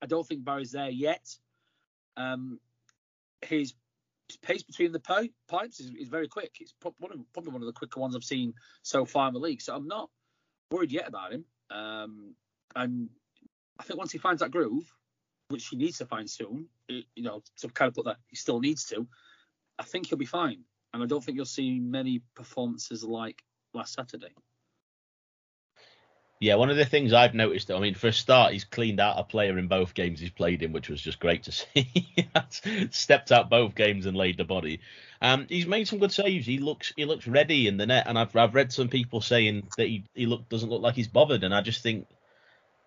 I 0.01 0.07
don't 0.07 0.27
think 0.27 0.43
Barry's 0.43 0.71
there 0.71 0.89
yet. 0.89 1.27
Um, 2.17 2.59
his 3.43 3.73
pace 4.41 4.63
between 4.63 4.91
the 4.91 4.99
pi- 4.99 5.29
pipes 5.47 5.79
is, 5.79 5.91
is 5.91 6.07
very 6.07 6.27
quick. 6.27 6.55
It's 6.59 6.73
one 6.97 7.11
of, 7.11 7.19
probably 7.33 7.51
one 7.51 7.61
of 7.61 7.67
the 7.67 7.73
quicker 7.73 7.99
ones 7.99 8.15
I've 8.15 8.23
seen 8.23 8.53
so 8.81 9.05
far 9.05 9.27
in 9.27 9.33
the 9.33 9.39
league. 9.39 9.61
So 9.61 9.75
I'm 9.75 9.87
not 9.87 10.09
worried 10.71 10.91
yet 10.91 11.07
about 11.07 11.33
him. 11.33 11.45
Um, 11.69 12.35
and 12.75 13.09
I 13.79 13.83
think 13.83 13.99
once 13.99 14.11
he 14.11 14.17
finds 14.17 14.41
that 14.41 14.51
groove, 14.51 14.91
which 15.51 15.67
he 15.67 15.75
needs 15.75 15.97
to 15.99 16.05
find 16.05 16.29
soon, 16.29 16.67
it, 16.87 17.05
you 17.15 17.23
know, 17.23 17.43
to 17.57 17.67
kind 17.69 17.89
of 17.89 17.95
put 17.95 18.05
that 18.05 18.17
he 18.27 18.35
still 18.35 18.59
needs 18.59 18.85
to, 18.85 19.07
I 19.77 19.83
think 19.83 20.07
he'll 20.07 20.17
be 20.17 20.25
fine. 20.25 20.63
And 20.93 21.01
I 21.01 21.05
don't 21.05 21.23
think 21.23 21.35
you'll 21.35 21.45
see 21.45 21.79
many 21.79 22.21
performances 22.35 23.03
like 23.03 23.43
last 23.73 23.93
Saturday. 23.93 24.33
Yeah, 26.41 26.55
one 26.55 26.71
of 26.71 26.77
the 26.77 26.85
things 26.85 27.13
I've 27.13 27.35
noticed, 27.35 27.69
I 27.69 27.79
mean, 27.79 27.93
for 27.93 28.07
a 28.07 28.13
start, 28.13 28.53
he's 28.53 28.63
cleaned 28.63 28.99
out 28.99 29.19
a 29.19 29.23
player 29.23 29.59
in 29.59 29.67
both 29.67 29.93
games 29.93 30.19
he's 30.19 30.31
played 30.31 30.63
in, 30.63 30.73
which 30.73 30.89
was 30.89 30.99
just 30.99 31.19
great 31.19 31.43
to 31.43 31.51
see. 31.51 32.07
stepped 32.89 33.31
out 33.31 33.51
both 33.51 33.75
games 33.75 34.07
and 34.07 34.17
laid 34.17 34.37
the 34.37 34.43
body. 34.43 34.79
Um, 35.21 35.45
he's 35.47 35.67
made 35.67 35.87
some 35.87 35.99
good 35.99 36.11
saves. 36.11 36.47
He 36.47 36.57
looks 36.57 36.93
he 36.95 37.05
looks 37.05 37.27
ready 37.27 37.67
in 37.67 37.77
the 37.77 37.85
net, 37.85 38.07
and 38.07 38.17
I've 38.17 38.35
I've 38.35 38.55
read 38.55 38.73
some 38.73 38.89
people 38.89 39.21
saying 39.21 39.67
that 39.77 39.85
he 39.85 40.03
he 40.15 40.25
look 40.25 40.49
doesn't 40.49 40.69
look 40.69 40.81
like 40.81 40.95
he's 40.95 41.07
bothered, 41.07 41.43
and 41.43 41.53
I 41.53 41.61
just 41.61 41.83
think 41.83 42.07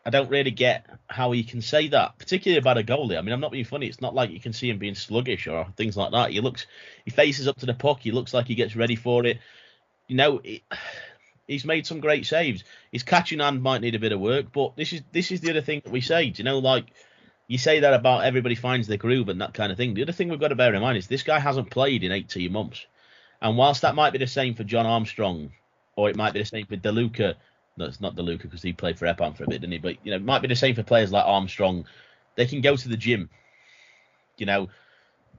I 0.06 0.10
don't 0.10 0.28
really 0.28 0.50
get 0.50 0.86
how 1.08 1.32
he 1.32 1.44
can 1.44 1.62
say 1.62 1.88
that, 1.88 2.18
particularly 2.18 2.58
about 2.58 2.78
a 2.78 2.82
goalie. 2.82 3.16
I 3.16 3.22
mean, 3.22 3.32
I'm 3.32 3.40
not 3.40 3.52
being 3.52 3.64
funny. 3.64 3.86
It's 3.86 4.02
not 4.02 4.14
like 4.14 4.30
you 4.30 4.40
can 4.40 4.52
see 4.52 4.68
him 4.68 4.78
being 4.78 4.94
sluggish 4.94 5.46
or 5.46 5.66
things 5.76 5.96
like 5.96 6.12
that. 6.12 6.30
He 6.30 6.40
looks 6.40 6.66
he 7.04 7.10
faces 7.10 7.48
up 7.48 7.58
to 7.58 7.66
the 7.66 7.74
puck. 7.74 8.00
He 8.00 8.12
looks 8.12 8.34
like 8.34 8.46
he 8.46 8.54
gets 8.54 8.76
ready 8.76 8.96
for 8.96 9.24
it. 9.24 9.38
You 10.08 10.16
know. 10.16 10.40
He's 11.46 11.66
made 11.66 11.86
some 11.86 12.00
great 12.00 12.24
saves. 12.24 12.64
His 12.90 13.02
catching 13.02 13.40
hand 13.40 13.62
might 13.62 13.82
need 13.82 13.94
a 13.94 13.98
bit 13.98 14.12
of 14.12 14.18
work, 14.20 14.46
but 14.50 14.76
this 14.76 14.94
is 14.94 15.02
this 15.12 15.30
is 15.30 15.42
the 15.42 15.50
other 15.50 15.60
thing 15.60 15.82
that 15.84 15.92
we 15.92 16.00
say. 16.00 16.30
Do 16.30 16.40
you 16.40 16.44
know, 16.44 16.58
like 16.58 16.86
you 17.46 17.58
say 17.58 17.80
that 17.80 17.92
about 17.92 18.24
everybody 18.24 18.54
finds 18.54 18.88
their 18.88 18.96
groove 18.96 19.28
and 19.28 19.40
that 19.40 19.54
kind 19.54 19.70
of 19.70 19.76
thing. 19.76 19.94
The 19.94 20.02
other 20.02 20.12
thing 20.12 20.28
we've 20.28 20.40
got 20.40 20.48
to 20.48 20.54
bear 20.54 20.74
in 20.74 20.80
mind 20.80 20.96
is 20.96 21.06
this 21.06 21.22
guy 21.22 21.38
hasn't 21.38 21.70
played 21.70 22.02
in 22.02 22.12
18 22.12 22.50
months. 22.50 22.86
And 23.42 23.56
whilst 23.56 23.82
that 23.82 23.94
might 23.94 24.12
be 24.12 24.18
the 24.18 24.26
same 24.26 24.54
for 24.54 24.64
John 24.64 24.86
Armstrong, 24.86 25.52
or 25.96 26.08
it 26.08 26.16
might 26.16 26.32
be 26.32 26.40
the 26.40 26.46
same 26.46 26.66
for 26.66 26.76
DeLuca, 26.76 27.34
no, 27.76 27.86
it's 27.86 28.00
not 28.00 28.14
DeLuca 28.14 28.42
because 28.42 28.62
he 28.62 28.72
played 28.72 28.98
for 28.98 29.06
Epam 29.06 29.36
for 29.36 29.44
a 29.44 29.48
bit, 29.48 29.60
didn't 29.60 29.72
he? 29.72 29.78
But 29.78 29.96
you 30.04 30.10
know, 30.10 30.16
it 30.16 30.24
might 30.24 30.42
be 30.42 30.48
the 30.48 30.56
same 30.56 30.74
for 30.74 30.82
players 30.82 31.10
like 31.10 31.24
Armstrong. 31.26 31.86
They 32.36 32.46
can 32.46 32.60
go 32.60 32.76
to 32.76 32.88
the 32.88 32.96
gym. 32.96 33.30
You 34.38 34.46
know, 34.46 34.68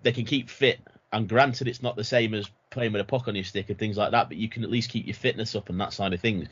they 0.03 0.11
can 0.11 0.25
keep 0.25 0.49
fit. 0.49 0.79
And 1.11 1.29
granted, 1.29 1.67
it's 1.67 1.81
not 1.81 1.95
the 1.95 2.03
same 2.03 2.33
as 2.33 2.49
playing 2.69 2.91
with 2.91 3.01
a 3.01 3.05
puck 3.05 3.27
on 3.27 3.35
your 3.35 3.43
stick 3.43 3.69
and 3.69 3.79
things 3.79 3.95
like 3.95 4.11
that, 4.11 4.27
but 4.27 4.37
you 4.37 4.49
can 4.49 4.63
at 4.63 4.69
least 4.69 4.89
keep 4.89 5.05
your 5.05 5.15
fitness 5.15 5.55
up 5.55 5.69
and 5.69 5.79
that 5.79 5.93
side 5.93 6.13
of 6.13 6.19
things. 6.19 6.49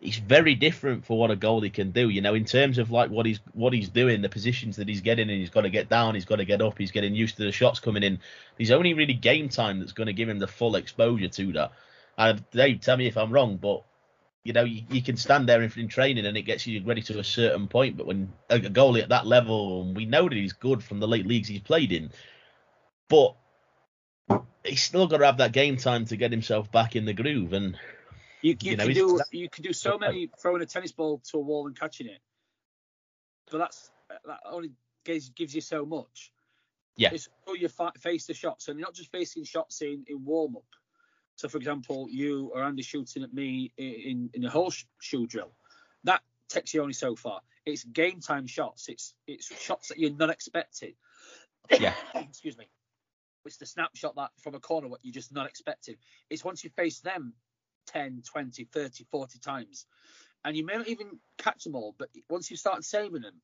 It's 0.00 0.16
very 0.16 0.54
different 0.54 1.04
for 1.04 1.18
what 1.18 1.30
a 1.30 1.36
goalie 1.36 1.72
can 1.72 1.90
do. 1.90 2.08
You 2.08 2.22
know, 2.22 2.34
in 2.34 2.44
terms 2.44 2.78
of 2.78 2.90
like 2.90 3.10
what 3.10 3.26
he's 3.26 3.40
what 3.52 3.72
he's 3.72 3.88
doing, 3.88 4.22
the 4.22 4.28
positions 4.28 4.76
that 4.76 4.88
he's 4.88 5.00
getting 5.00 5.28
and 5.28 5.38
he's 5.38 5.50
got 5.50 5.62
to 5.62 5.70
get 5.70 5.90
down, 5.90 6.14
he's 6.14 6.24
got 6.24 6.36
to 6.36 6.44
get 6.44 6.62
up, 6.62 6.78
he's 6.78 6.92
getting 6.92 7.14
used 7.14 7.36
to 7.36 7.44
the 7.44 7.52
shots 7.52 7.80
coming 7.80 8.02
in. 8.02 8.20
He's 8.56 8.70
only 8.70 8.94
really 8.94 9.14
game 9.14 9.48
time 9.48 9.80
that's 9.80 9.92
going 9.92 10.06
to 10.06 10.12
give 10.12 10.28
him 10.28 10.38
the 10.38 10.46
full 10.46 10.76
exposure 10.76 11.28
to 11.28 11.52
that. 11.54 11.72
And 12.16 12.48
Dave, 12.50 12.80
tell 12.80 12.96
me 12.96 13.08
if 13.08 13.16
I'm 13.16 13.32
wrong, 13.32 13.56
but 13.56 13.82
you 14.48 14.54
know, 14.54 14.64
you, 14.64 14.82
you, 14.88 15.02
can 15.02 15.18
stand 15.18 15.46
there 15.46 15.60
in, 15.60 15.70
in, 15.76 15.88
training 15.88 16.24
and 16.24 16.34
it 16.34 16.42
gets 16.42 16.66
you 16.66 16.82
ready 16.82 17.02
to 17.02 17.18
a 17.18 17.24
certain 17.24 17.68
point. 17.68 17.98
But 17.98 18.06
when 18.06 18.32
a 18.48 18.58
goalie 18.58 19.02
at 19.02 19.10
that 19.10 19.26
level, 19.26 19.82
and 19.82 19.94
we 19.94 20.06
know 20.06 20.26
that 20.26 20.34
he's 20.34 20.54
good 20.54 20.82
from 20.82 21.00
the 21.00 21.06
late 21.06 21.26
leagues 21.26 21.48
he's 21.48 21.60
played 21.60 21.92
in, 21.92 22.10
but 23.10 23.36
he's 24.64 24.80
still 24.80 25.06
got 25.06 25.18
to 25.18 25.26
have 25.26 25.36
that 25.36 25.52
game 25.52 25.76
time 25.76 26.06
to 26.06 26.16
get 26.16 26.30
himself 26.30 26.72
back 26.72 26.96
in 26.96 27.04
the 27.04 27.12
groove. 27.12 27.52
And 27.52 27.76
you, 28.40 28.56
you, 28.62 28.70
you 28.70 28.76
know, 28.78 28.86
can 28.86 28.94
do 28.94 29.20
you 29.32 29.50
can 29.50 29.64
do 29.64 29.74
so 29.74 29.98
many 29.98 30.30
throwing 30.40 30.62
a 30.62 30.66
tennis 30.66 30.92
ball 30.92 31.20
to 31.30 31.36
a 31.36 31.40
wall 31.40 31.66
and 31.66 31.78
catching 31.78 32.06
it, 32.06 32.20
but 33.50 33.58
that's 33.58 33.90
that 34.08 34.40
only 34.50 34.70
gives, 35.04 35.28
gives 35.28 35.54
you 35.54 35.60
so 35.60 35.84
much. 35.84 36.32
Yeah. 36.96 37.10
It's 37.12 37.28
how 37.46 37.52
you 37.52 37.68
face 38.00 38.24
the 38.24 38.32
shots, 38.32 38.68
and 38.68 38.78
you're 38.78 38.86
not 38.86 38.94
just 38.94 39.12
facing 39.12 39.44
shots 39.44 39.82
in 39.82 40.04
in 40.08 40.24
warm 40.24 40.56
up. 40.56 40.64
So, 41.38 41.48
for 41.48 41.58
example, 41.58 42.08
you 42.10 42.50
or 42.52 42.64
Andy 42.64 42.82
shooting 42.82 43.22
at 43.22 43.32
me 43.32 43.72
in 43.76 44.28
in 44.34 44.44
a 44.44 44.50
whole 44.50 44.72
shoe 45.00 45.26
drill, 45.28 45.52
that 46.02 46.20
takes 46.48 46.74
you 46.74 46.82
only 46.82 46.94
so 46.94 47.14
far. 47.14 47.42
It's 47.64 47.84
game 47.84 48.20
time 48.20 48.48
shots. 48.48 48.88
It's 48.88 49.14
it's 49.28 49.46
shots 49.46 49.88
that 49.88 49.98
you're 49.98 50.10
not 50.10 50.30
expecting. 50.30 50.94
Yeah. 51.78 51.94
Excuse 52.16 52.58
me. 52.58 52.68
It's 53.44 53.56
the 53.56 53.66
snapshot 53.66 54.16
that 54.16 54.30
from 54.42 54.56
a 54.56 54.58
corner 54.58 54.88
what 54.88 54.98
you're 55.04 55.12
just 55.12 55.32
not 55.32 55.46
expecting. 55.46 55.94
It's 56.28 56.44
once 56.44 56.64
you 56.64 56.70
face 56.70 56.98
them 57.00 57.34
10, 57.86 58.22
20, 58.26 58.64
30, 58.64 59.04
40 59.08 59.38
times, 59.38 59.86
and 60.44 60.56
you 60.56 60.66
may 60.66 60.74
not 60.74 60.88
even 60.88 61.20
catch 61.38 61.62
them 61.62 61.76
all, 61.76 61.94
but 61.96 62.08
once 62.28 62.50
you 62.50 62.56
start 62.56 62.82
saving 62.82 63.22
them, 63.22 63.40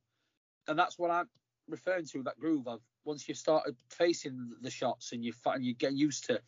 and 0.67 0.77
that's 0.77 0.99
what 0.99 1.13
I'm 1.13 1.29
referring 1.69 2.07
to 2.07 2.25
that 2.25 2.41
groove 2.41 2.67
of 2.67 2.81
once 3.05 3.29
you've 3.29 3.39
started 3.39 3.77
facing 3.89 4.51
the 4.63 4.71
shots 4.71 5.13
and 5.13 5.25
you're, 5.25 5.35
and 5.47 5.65
you 5.65 5.75
get 5.75 5.93
used 5.93 6.27
to 6.27 6.41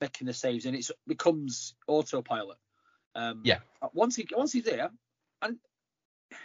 making 0.00 0.26
the 0.26 0.32
saves 0.32 0.66
and 0.66 0.74
it 0.74 0.90
becomes 1.06 1.74
autopilot. 1.86 2.58
Um, 3.14 3.42
yeah. 3.44 3.58
Once 3.92 4.16
he 4.16 4.26
once 4.34 4.52
he's 4.52 4.64
there, 4.64 4.90
and 5.42 5.56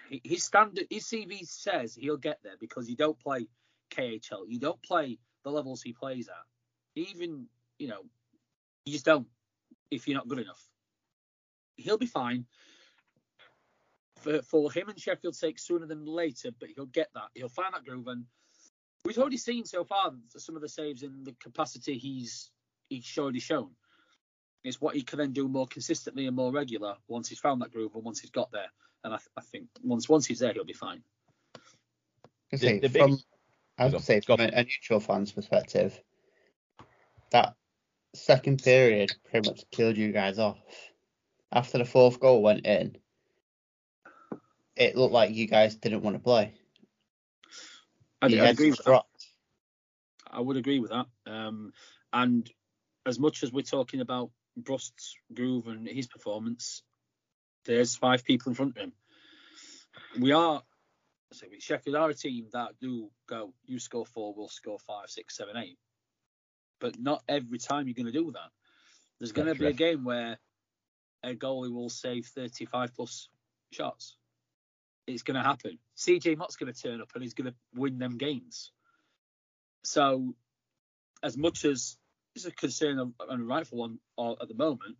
his 0.10 0.44
standard 0.44 0.88
his 0.90 1.06
CV 1.06 1.46
says 1.48 1.96
he'll 1.96 2.18
get 2.18 2.40
there 2.44 2.56
because 2.60 2.90
you 2.90 2.96
don't 2.96 3.20
play 3.20 3.48
KHL, 3.92 4.46
you 4.48 4.60
don't 4.60 4.82
play 4.82 5.20
the 5.44 5.52
levels 5.52 5.82
he 5.82 5.94
plays 5.94 6.28
at. 6.28 6.36
Even 6.96 7.48
you 7.78 7.88
know, 7.88 8.02
you 8.86 8.94
just 8.94 9.06
don't 9.06 9.28
if 9.92 10.08
you're 10.08 10.18
not 10.18 10.28
good 10.28 10.40
enough. 10.40 10.64
He'll 11.78 11.98
be 11.98 12.06
fine. 12.06 12.46
For, 14.22 14.42
for 14.42 14.72
him 14.72 14.90
and 14.90 15.00
Sheffield 15.00 15.36
sake 15.36 15.60
sooner 15.60 15.86
than 15.86 16.06
later, 16.06 16.50
but 16.60 16.70
he'll 16.70 16.88
get 16.88 17.10
that. 17.14 17.30
He'll 17.36 17.50
find 17.50 17.74
that 17.76 17.86
groove, 17.86 18.08
and 18.08 18.26
we've 19.04 19.18
already 19.20 19.38
seen 19.38 19.66
so 19.66 19.84
far 19.84 20.14
some 20.36 20.56
of 20.56 20.64
the 20.64 20.70
saves 20.70 21.04
in 21.04 21.24
the 21.24 21.36
capacity 21.40 22.00
he's 22.00 22.50
he's 22.90 23.18
already 23.18 23.40
shown. 23.40 23.70
It's 24.64 24.82
what 24.82 24.96
he 24.96 25.04
can 25.04 25.20
then 25.20 25.32
do 25.32 25.48
more 25.48 25.68
consistently 25.68 26.26
and 26.26 26.36
more 26.36 26.52
regular 26.52 26.96
once 27.08 27.30
he's 27.30 27.40
found 27.40 27.62
that 27.62 27.72
groove 27.72 27.94
and 27.96 28.04
once 28.04 28.20
he's 28.20 28.32
got 28.32 28.52
there. 28.52 28.72
And 29.04 29.14
I, 29.14 29.20
I 29.38 29.42
think 29.42 29.68
once 29.84 30.10
once 30.10 30.26
he's 30.26 30.40
there, 30.40 30.54
he'll 30.54 30.66
be 30.66 30.74
fine. 30.74 31.04
the, 32.52 32.80
the 32.80 32.90
from, 32.90 33.20
I 33.78 33.88
would 33.88 34.02
say 34.02 34.22
from 34.22 34.40
a, 34.40 34.46
a 34.46 34.64
neutral 34.64 35.00
fan's 35.00 35.32
perspective, 35.32 36.00
that 37.32 37.56
second 38.16 38.64
period 38.64 39.16
pretty 39.30 39.50
much 39.50 39.66
killed 39.72 39.98
you 39.98 40.12
guys 40.12 40.40
off. 40.40 40.58
After 41.52 41.78
the 41.78 41.86
fourth 41.86 42.20
goal 42.20 42.42
went 42.42 42.66
in, 42.66 42.98
it 44.76 44.96
looked 44.96 45.14
like 45.14 45.34
you 45.34 45.48
guys 45.48 45.76
didn't 45.76 46.02
want 46.02 46.16
to 46.16 46.24
play. 46.24 46.54
I, 48.22 48.28
I 48.28 48.50
agree 48.50 48.72
with 48.72 48.84
that. 48.84 49.04
I 50.30 50.42
would 50.42 50.58
agree 50.58 50.80
with 50.80 50.92
that. 50.92 51.06
Um, 51.28 51.72
and 52.12 52.50
as 53.06 53.20
much 53.20 53.44
as 53.44 53.52
we're 53.52 53.62
talking 53.62 54.02
about 54.02 54.32
Brust's 54.58 55.16
groove 55.34 55.68
and 55.68 55.88
his 55.88 56.08
performance, 56.08 56.82
there's 57.66 57.96
five 57.96 58.24
people 58.24 58.50
in 58.52 58.56
front 58.56 58.78
of 58.78 58.84
him. 58.84 58.94
We 60.20 60.32
are, 60.32 60.62
so 61.32 61.46
Sheffield 61.60 61.96
are 61.96 62.10
a 62.10 62.14
team 62.14 62.48
that 62.54 62.72
do 62.82 63.10
go, 63.28 63.54
you 63.66 63.80
score 63.80 64.06
four, 64.06 64.34
we'll 64.36 64.48
score 64.48 64.80
five, 64.80 65.10
six, 65.10 65.38
seven, 65.38 65.58
eight. 65.58 65.78
But 66.80 67.00
not 67.00 67.24
every 67.28 67.58
time 67.58 67.88
you're 67.88 67.96
going 67.96 68.12
to 68.12 68.12
do 68.12 68.32
that. 68.32 68.50
There's 69.20 69.32
going 69.32 69.48
to 69.48 69.56
be 69.56 69.68
a 69.68 69.74
game 69.74 70.04
where 70.04 70.38
a 71.24 71.34
goalie 71.34 71.74
will 71.74 71.90
save 71.90 72.26
35 72.26 72.94
plus 72.94 73.30
shots. 73.72 74.18
It's 75.08 75.24
going 75.24 75.36
to 75.36 75.44
happen. 75.44 75.78
CJ 75.98 76.38
Motte's 76.38 76.58
going 76.58 76.74
to 76.74 76.80
turn 76.80 77.02
up 77.02 77.12
and 77.14 77.24
he's 77.24 77.34
going 77.34 77.52
to 77.52 77.56
win 77.74 77.98
them 77.98 78.18
games. 78.18 78.72
So, 79.84 80.36
as 81.24 81.38
much 81.38 81.64
as 81.64 81.98
is 82.36 82.46
a 82.46 82.52
concern 82.52 83.14
and 83.30 83.42
a 83.42 83.46
rightful 83.46 83.80
one 83.80 84.00
uh, 84.18 84.34
at 84.42 84.48
the 84.48 84.56
moment. 84.56 84.98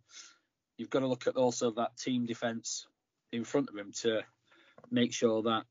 You've 0.76 0.90
got 0.90 1.00
to 1.00 1.06
look 1.06 1.26
at 1.26 1.36
also 1.36 1.70
that 1.72 1.96
team 1.96 2.26
defence 2.26 2.86
in 3.32 3.44
front 3.44 3.68
of 3.68 3.76
him 3.76 3.92
to 4.02 4.22
make 4.90 5.12
sure 5.12 5.42
that 5.42 5.64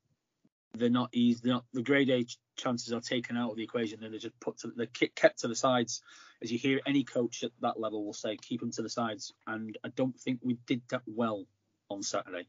they're 0.74 0.90
not 0.90 1.10
easy. 1.12 1.40
They're 1.42 1.54
not, 1.54 1.64
the 1.72 1.82
grade 1.82 2.10
A 2.10 2.26
chances 2.56 2.92
are 2.92 3.00
taken 3.00 3.36
out 3.36 3.50
of 3.50 3.56
the 3.56 3.62
equation 3.62 4.02
and 4.02 4.12
they're 4.12 4.20
just 4.20 4.38
put 4.40 4.58
to 4.58 4.72
they're 4.74 4.86
kept 4.86 5.40
to 5.40 5.48
the 5.48 5.54
sides. 5.54 6.02
As 6.42 6.52
you 6.52 6.58
hear 6.58 6.80
any 6.86 7.04
coach 7.04 7.42
at 7.44 7.52
that 7.62 7.80
level 7.80 8.04
will 8.04 8.12
say, 8.12 8.36
keep 8.36 8.60
them 8.60 8.72
to 8.72 8.82
the 8.82 8.90
sides. 8.90 9.32
And 9.46 9.78
I 9.84 9.88
don't 9.88 10.18
think 10.18 10.40
we 10.42 10.58
did 10.66 10.82
that 10.90 11.02
well 11.06 11.46
on 11.88 12.02
Saturday. 12.02 12.46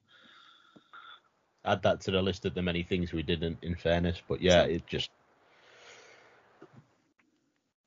Add 1.63 1.83
that 1.83 2.01
to 2.01 2.11
the 2.11 2.21
list 2.21 2.45
of 2.45 2.53
the 2.53 2.61
many 2.61 2.83
things 2.83 3.13
we 3.13 3.23
didn't, 3.23 3.59
in 3.61 3.75
fairness. 3.75 4.21
But 4.27 4.41
yeah, 4.41 4.63
it 4.63 4.87
just 4.87 5.09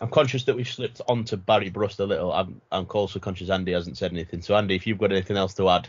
I'm 0.00 0.08
conscious 0.08 0.44
that 0.44 0.56
we've 0.56 0.68
slipped 0.68 1.00
onto 1.08 1.36
Barry 1.36 1.68
Brust 1.68 2.00
a 2.00 2.06
little. 2.06 2.32
I'm, 2.32 2.60
I'm 2.72 2.86
also 2.90 3.18
conscious 3.18 3.50
Andy 3.50 3.72
hasn't 3.72 3.98
said 3.98 4.12
anything. 4.12 4.40
So 4.40 4.56
Andy, 4.56 4.74
if 4.74 4.86
you've 4.86 4.98
got 4.98 5.12
anything 5.12 5.36
else 5.36 5.54
to 5.54 5.68
add, 5.68 5.88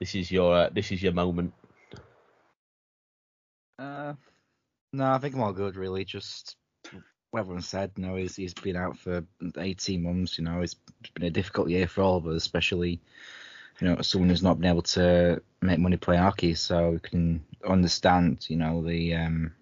this 0.00 0.14
is 0.14 0.30
your 0.30 0.54
uh, 0.54 0.70
this 0.72 0.90
is 0.90 1.02
your 1.02 1.12
moment. 1.12 1.52
Uh, 3.78 4.14
no, 4.92 5.12
I 5.12 5.18
think 5.18 5.34
I'm 5.34 5.42
all 5.42 5.52
good. 5.52 5.76
Really, 5.76 6.04
just 6.04 6.56
what 7.30 7.40
everyone 7.40 7.62
said. 7.62 7.92
You 7.96 8.06
know, 8.06 8.16
he's 8.16 8.34
he's 8.34 8.54
been 8.54 8.76
out 8.76 8.98
for 8.98 9.24
18 9.56 10.02
months. 10.02 10.38
You 10.38 10.44
know, 10.44 10.60
it's 10.60 10.76
been 11.14 11.26
a 11.26 11.30
difficult 11.30 11.68
year 11.68 11.86
for 11.86 12.02
all 12.02 12.16
of 12.16 12.26
us, 12.26 12.36
especially 12.36 13.00
you 13.80 13.88
know 13.88 14.00
someone 14.02 14.30
who's 14.30 14.42
not 14.42 14.58
been 14.58 14.70
able 14.70 14.82
to 14.82 15.40
make 15.62 15.78
money 15.78 15.96
playing 15.96 16.22
hockey. 16.22 16.54
So 16.54 16.90
we 16.90 16.98
can 16.98 17.44
understand, 17.66 18.46
you 18.48 18.56
know, 18.56 18.82
the 18.82 19.14
um 19.14 19.52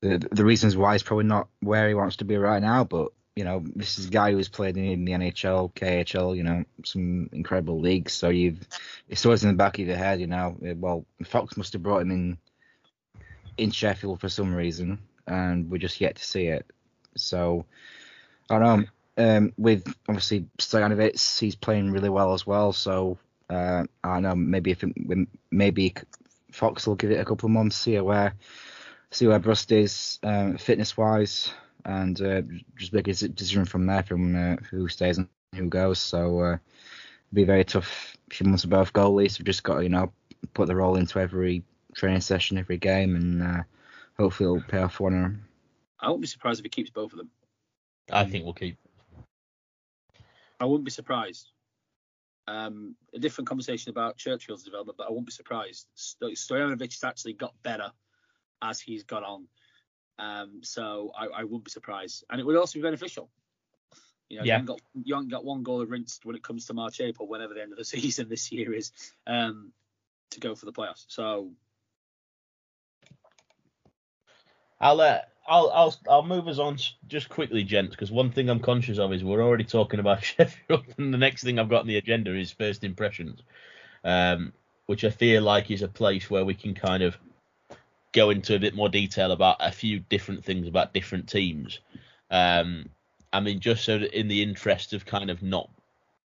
the 0.00 0.18
the 0.30 0.44
reasons 0.44 0.76
why 0.76 0.92
he's 0.92 1.02
probably 1.02 1.24
not 1.24 1.48
where 1.60 1.88
he 1.88 1.94
wants 1.94 2.16
to 2.16 2.24
be 2.24 2.36
right 2.36 2.62
now. 2.62 2.84
But 2.84 3.12
you 3.36 3.44
know, 3.44 3.64
this 3.74 3.98
is 3.98 4.06
a 4.06 4.10
guy 4.10 4.30
who's 4.30 4.48
played 4.48 4.76
in 4.76 5.04
the 5.04 5.12
NHL, 5.12 5.72
KHL, 5.74 6.36
you 6.36 6.44
know, 6.44 6.64
some 6.84 7.28
incredible 7.32 7.80
leagues. 7.80 8.12
So 8.12 8.28
you've 8.28 8.60
it's 9.08 9.24
always 9.26 9.42
in 9.42 9.50
the 9.50 9.56
back 9.56 9.78
of 9.78 9.86
your 9.86 9.96
head, 9.96 10.20
you 10.20 10.26
know. 10.26 10.56
Well, 10.60 11.04
Fox 11.24 11.56
must 11.56 11.72
have 11.72 11.82
brought 11.82 12.02
him 12.02 12.10
in 12.10 12.38
in 13.56 13.70
Sheffield 13.70 14.20
for 14.20 14.28
some 14.28 14.54
reason, 14.54 15.00
and 15.26 15.70
we're 15.70 15.78
just 15.78 16.00
yet 16.00 16.16
to 16.16 16.24
see 16.24 16.46
it. 16.46 16.66
So 17.16 17.66
I 18.50 18.58
don't 18.58 18.80
know. 18.80 18.86
Um, 19.16 19.52
with 19.56 19.86
obviously 20.08 20.46
Stojanovic, 20.58 21.38
he's 21.38 21.54
playing 21.54 21.92
really 21.92 22.08
well 22.08 22.34
as 22.34 22.46
well. 22.46 22.72
So 22.72 23.18
uh, 23.48 23.84
I 24.02 24.14
don't 24.14 24.22
know. 24.22 24.34
Maybe 24.34 24.72
if 24.72 24.84
maybe 25.50 25.94
Fox 26.52 26.86
will 26.86 26.96
give 26.96 27.10
it 27.10 27.20
a 27.20 27.24
couple 27.24 27.46
of 27.46 27.52
months, 27.52 27.76
see 27.76 27.98
where 28.00 28.34
see 29.14 29.26
where 29.28 29.38
Brust 29.38 29.70
is 29.70 30.18
um, 30.22 30.56
fitness 30.58 30.96
wise, 30.96 31.52
and 31.84 32.20
uh, 32.20 32.42
just 32.76 32.92
make 32.92 33.08
a 33.08 33.12
decision 33.12 33.64
from 33.64 33.86
there 33.86 34.02
from 34.02 34.34
uh, 34.34 34.56
who 34.70 34.88
stays 34.88 35.18
and 35.18 35.28
who 35.54 35.68
goes. 35.68 36.00
So 36.00 36.40
uh, 36.40 36.52
it'll 36.52 36.60
be 37.32 37.44
very 37.44 37.64
tough 37.64 38.16
few 38.30 38.46
months 38.46 38.62
for 38.62 38.68
both 38.68 38.92
goalies. 38.92 39.38
We've 39.38 39.46
just 39.46 39.62
got 39.62 39.76
to 39.76 39.82
you 39.82 39.88
know 39.88 40.12
put 40.52 40.66
the 40.66 40.76
role 40.76 40.96
into 40.96 41.20
every 41.20 41.62
training 41.94 42.22
session, 42.22 42.58
every 42.58 42.76
game, 42.76 43.14
and 43.14 43.42
uh, 43.42 43.62
hopefully 44.18 44.48
it'll 44.48 44.68
pay 44.68 44.78
off 44.78 45.00
one 45.00 45.14
of 45.14 45.22
them. 45.22 45.44
I 46.00 46.08
won't 46.08 46.20
be 46.20 46.26
surprised 46.26 46.58
if 46.58 46.64
he 46.64 46.70
keeps 46.70 46.90
both 46.90 47.12
of 47.12 47.18
them. 47.18 47.30
I 48.10 48.24
think 48.24 48.44
we'll 48.44 48.52
keep. 48.52 48.76
I 50.60 50.66
wouldn't 50.66 50.84
be 50.84 50.90
surprised. 50.90 51.50
Um, 52.46 52.94
a 53.14 53.18
different 53.18 53.48
conversation 53.48 53.90
about 53.90 54.18
Churchill's 54.18 54.64
development, 54.64 54.98
but 54.98 55.06
I 55.06 55.12
won't 55.12 55.24
be 55.24 55.32
surprised. 55.32 55.86
Stojanovic 55.96 56.92
has 56.92 57.04
actually 57.04 57.32
got 57.32 57.54
better 57.62 57.90
as 58.62 58.80
he's 58.80 59.04
got 59.04 59.22
on. 59.22 59.46
Um, 60.18 60.60
so 60.62 61.12
I, 61.16 61.26
I 61.26 61.44
wouldn't 61.44 61.64
be 61.64 61.70
surprised, 61.70 62.24
and 62.30 62.40
it 62.40 62.46
would 62.46 62.56
also 62.56 62.78
be 62.78 62.82
beneficial. 62.82 63.30
You 64.28 64.38
know, 64.38 64.44
Yeah. 64.44 64.54
you, 64.54 64.58
haven't 64.58 64.66
got, 64.66 64.80
you 65.04 65.14
haven't 65.14 65.30
got 65.30 65.44
one 65.44 65.62
goal 65.62 65.84
rinsed 65.84 66.24
when 66.24 66.36
it 66.36 66.42
comes 66.42 66.66
to 66.66 66.74
March, 66.74 67.00
April, 67.00 67.28
whenever 67.28 67.54
the 67.54 67.62
end 67.62 67.72
of 67.72 67.78
the 67.78 67.84
season 67.96 68.28
this 68.28 68.50
year 68.52 68.72
is, 68.72 68.92
um, 69.26 69.72
to 70.30 70.40
go 70.40 70.54
for 70.54 70.66
the 70.66 70.72
playoffs. 70.72 71.04
So 71.08 71.50
I'll 74.80 75.00
uh, 75.00 75.20
I'll 75.46 75.70
I'll 75.74 75.94
I'll 76.08 76.22
move 76.22 76.48
us 76.48 76.58
on 76.58 76.78
just 77.06 77.28
quickly, 77.28 77.64
gents, 77.64 77.94
because 77.94 78.10
one 78.10 78.30
thing 78.30 78.48
I'm 78.48 78.60
conscious 78.60 78.98
of 78.98 79.12
is 79.12 79.24
we're 79.24 79.42
already 79.42 79.64
talking 79.64 80.00
about 80.00 80.24
Sheffield, 80.24 80.84
and 80.98 81.12
the 81.12 81.18
next 81.18 81.42
thing 81.42 81.58
I've 81.58 81.68
got 81.68 81.80
on 81.80 81.86
the 81.86 81.96
agenda 81.98 82.34
is 82.36 82.50
first 82.50 82.84
impressions, 82.84 83.42
um, 84.04 84.52
which 84.86 85.04
I 85.04 85.10
feel 85.10 85.42
like 85.42 85.70
is 85.70 85.82
a 85.82 85.88
place 85.88 86.30
where 86.30 86.44
we 86.44 86.54
can 86.54 86.74
kind 86.74 87.02
of 87.02 87.16
go 88.14 88.30
into 88.30 88.54
a 88.54 88.58
bit 88.58 88.74
more 88.74 88.88
detail 88.88 89.32
about 89.32 89.56
a 89.60 89.72
few 89.72 89.98
different 89.98 90.44
things 90.44 90.66
about 90.66 90.94
different 90.94 91.28
teams. 91.28 91.80
Um, 92.30 92.86
I 93.32 93.40
mean, 93.40 93.60
just 93.60 93.84
so 93.84 93.96
in 93.96 94.28
the 94.28 94.42
interest 94.42 94.94
of 94.94 95.04
kind 95.04 95.30
of 95.30 95.42
not 95.42 95.68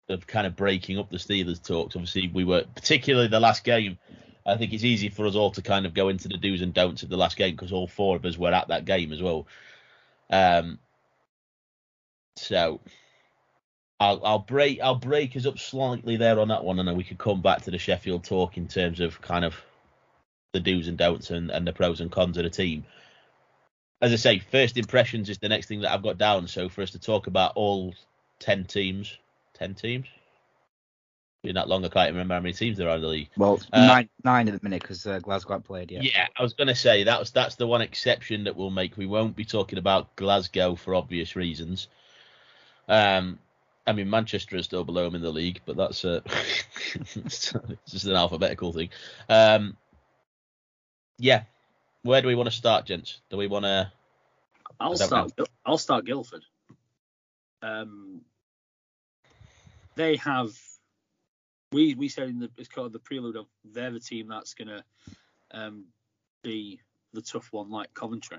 of 0.09 0.27
kind 0.27 0.47
of 0.47 0.55
breaking 0.55 0.99
up 0.99 1.11
the 1.11 1.17
Steelers 1.17 1.65
talks, 1.65 1.97
obviously 1.97 2.31
we 2.33 2.45
were 2.45 2.65
particularly 2.75 3.29
the 3.29 3.41
last 3.41 3.65
game. 3.65 3.99
I 4.47 4.57
think 4.57 4.73
it's 4.73 4.85
easy 4.85 5.09
for 5.09 5.27
us 5.27 5.35
all 5.35 5.51
to 5.53 5.63
kind 5.63 5.87
of 5.87 5.95
go 5.95 6.09
into 6.09 6.29
the 6.29 6.37
do's 6.37 6.63
and 6.63 6.75
don'ts 6.75 7.03
of 7.03 7.09
the 7.09 7.17
last 7.17 7.37
game 7.37 7.55
because 7.55 7.73
all 7.73 7.87
four 7.87 8.17
of 8.17 8.25
us 8.25 8.39
were 8.39 8.53
at 8.53 8.69
that 8.69 8.85
game 8.85 9.13
as 9.13 9.23
well. 9.23 9.47
Um, 10.31 10.79
so 12.37 12.81
I'll 13.99 14.21
I'll 14.25 14.39
break 14.39 14.81
I'll 14.83 14.95
break 14.95 15.37
us 15.37 15.47
up 15.47 15.59
slightly 15.59 16.17
there 16.17 16.39
on 16.39 16.49
that 16.49 16.65
one, 16.65 16.79
and 16.79 16.87
then 16.87 16.97
we 16.97 17.05
could 17.05 17.19
come 17.19 17.41
back 17.41 17.63
to 17.63 17.71
the 17.71 17.79
Sheffield 17.79 18.25
talk 18.25 18.59
in 18.59 18.69
terms 18.69 19.01
of 19.01 19.21
kind 19.23 19.45
of 19.45 19.55
the 20.53 20.61
do's 20.61 20.89
and 20.89 20.99
don'ts 20.99 21.31
and, 21.31 21.51
and 21.51 21.67
the 21.67 21.73
pros 21.73 22.01
and 22.01 22.11
cons 22.11 22.37
of 22.37 22.45
the 22.45 22.51
team. 22.51 22.85
As 24.03 24.13
I 24.13 24.17
say, 24.17 24.39
first 24.39 24.77
impressions 24.77 25.29
is 25.29 25.39
the 25.39 25.49
next 25.49 25.67
thing 25.67 25.83
that 25.83 25.93
I've 25.93 26.03
got 26.03 26.19
down. 26.19 26.49
So 26.49 26.69
for 26.69 26.83
us 26.83 26.93
to 26.93 26.99
talk 26.99 27.27
about 27.27 27.53
all 27.55 27.95
ten 28.39 28.65
teams, 28.65 29.17
ten 29.55 29.75
teams. 29.75 30.07
Been 31.43 31.55
that 31.55 31.69
long, 31.69 31.83
I 31.87 31.89
can't 31.89 32.11
remember 32.11 32.35
how 32.35 32.41
many 32.41 32.53
teams 32.53 32.77
there 32.77 32.91
are 32.91 32.97
in 32.97 33.03
the 33.03 33.09
league. 33.09 33.31
Well, 33.35 33.61
Uh, 33.73 33.87
nine 33.87 34.09
nine 34.25 34.49
at 34.49 34.53
the 34.53 34.61
minute 34.63 34.83
because 34.83 35.07
uh, 35.07 35.21
Glasgow 35.21 35.55
haven't 35.55 35.67
played 35.67 35.91
yet. 35.91 36.03
Yeah, 36.03 36.27
I 36.37 36.43
was 36.43 36.53
going 36.53 36.69
to 36.69 36.75
say 36.75 37.05
that 37.05 37.19
was 37.19 37.31
that's 37.31 37.55
the 37.55 37.67
one 37.67 37.81
exception 37.81 38.45
that 38.45 38.57
we'll 38.57 38.71
make. 38.71 38.99
We 38.99 39.07
won't 39.07 39.37
be 39.37 39.47
talking 39.47 39.79
about 39.79 40.15
Glasgow 40.17 40.75
for 40.75 40.95
obvious 40.95 41.37
reasons. 41.37 41.89
Um, 42.89 43.39
I 43.87 43.93
mean 43.93 44.11
Manchester 44.11 44.57
is 44.57 44.67
still 44.67 44.85
below 44.85 45.05
them 45.05 45.15
in 45.15 45.23
the 45.23 45.31
league, 45.31 45.63
but 45.65 45.79
that's 45.79 46.05
uh, 46.05 46.21
it's 46.95 47.55
just 47.89 48.05
an 48.05 48.17
alphabetical 48.17 48.75
thing. 48.75 48.91
Um, 49.31 49.79
yeah, 51.21 51.43
where 52.03 52.23
do 52.23 52.29
we 52.29 52.35
want 52.35 52.49
to 52.49 52.55
start, 52.55 52.87
gents? 52.87 53.21
Do 53.31 53.37
we 53.37 53.47
want 53.47 53.67
to? 53.67 53.93
I'll 54.81 54.97
start. 54.97 55.33
I'll 55.65 55.79
start 55.79 56.07
Guildford. 56.07 56.45
Um, 57.63 58.23
they 59.97 60.17
have. 60.17 60.51
We 61.73 61.95
we 61.95 62.09
said 62.09 62.29
in 62.29 62.41
the 62.41 62.51
it's 62.57 62.69
called 62.69 62.93
the 62.93 62.99
prelude 62.99 63.37
of 63.37 63.47
they're 63.65 63.93
the 63.93 64.01
team 64.01 64.29
that's 64.29 64.55
gonna 64.55 64.83
um, 65.53 65.85
be 66.43 66.81
the 67.13 67.23
tough 67.23 67.49
one 67.53 67.71
like 67.71 67.93
Coventry, 67.93 68.39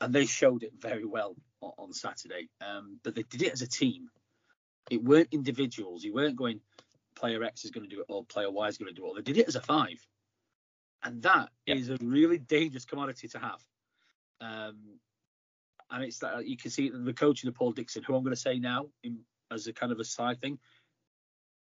and 0.00 0.14
they 0.14 0.26
showed 0.26 0.62
it 0.62 0.72
very 0.78 1.04
well 1.04 1.34
on, 1.60 1.72
on 1.76 1.92
Saturday. 1.92 2.48
Um, 2.60 3.00
but 3.02 3.14
they 3.14 3.24
did 3.24 3.42
it 3.42 3.52
as 3.52 3.62
a 3.62 3.68
team. 3.68 4.08
It 4.90 5.02
weren't 5.02 5.28
individuals. 5.32 6.04
You 6.04 6.14
weren't 6.14 6.36
going 6.36 6.60
player 7.16 7.42
X 7.42 7.64
is 7.64 7.72
going 7.72 7.88
to 7.88 7.94
do 7.94 8.00
it 8.02 8.06
or 8.08 8.24
player 8.24 8.50
Y 8.50 8.68
is 8.68 8.78
going 8.78 8.94
to 8.94 8.94
do 8.94 9.04
it. 9.04 9.08
All. 9.08 9.14
They 9.14 9.22
did 9.22 9.38
it 9.38 9.48
as 9.48 9.56
a 9.56 9.60
five, 9.60 9.98
and 11.06 11.22
that 11.22 11.50
is 11.66 11.88
Yeah. 11.88 11.94
a 12.00 12.04
really 12.04 12.38
dangerous 12.38 12.84
commodity 12.84 13.28
to 13.28 13.38
have. 13.38 13.64
Um, 14.40 14.98
and 15.90 16.02
it's 16.04 16.18
that 16.18 16.46
you 16.46 16.56
can 16.56 16.70
see 16.70 16.90
the 16.90 17.14
coaching 17.14 17.48
of 17.48 17.54
Paul 17.54 17.70
Dixon, 17.72 18.02
who 18.02 18.14
I'm 18.16 18.24
going 18.24 18.34
to 18.34 18.40
say 18.40 18.58
now 18.58 18.90
in, 19.04 19.24
as 19.52 19.68
a 19.68 19.72
kind 19.72 19.92
of 19.92 20.00
a 20.00 20.04
side 20.04 20.40
thing. 20.40 20.58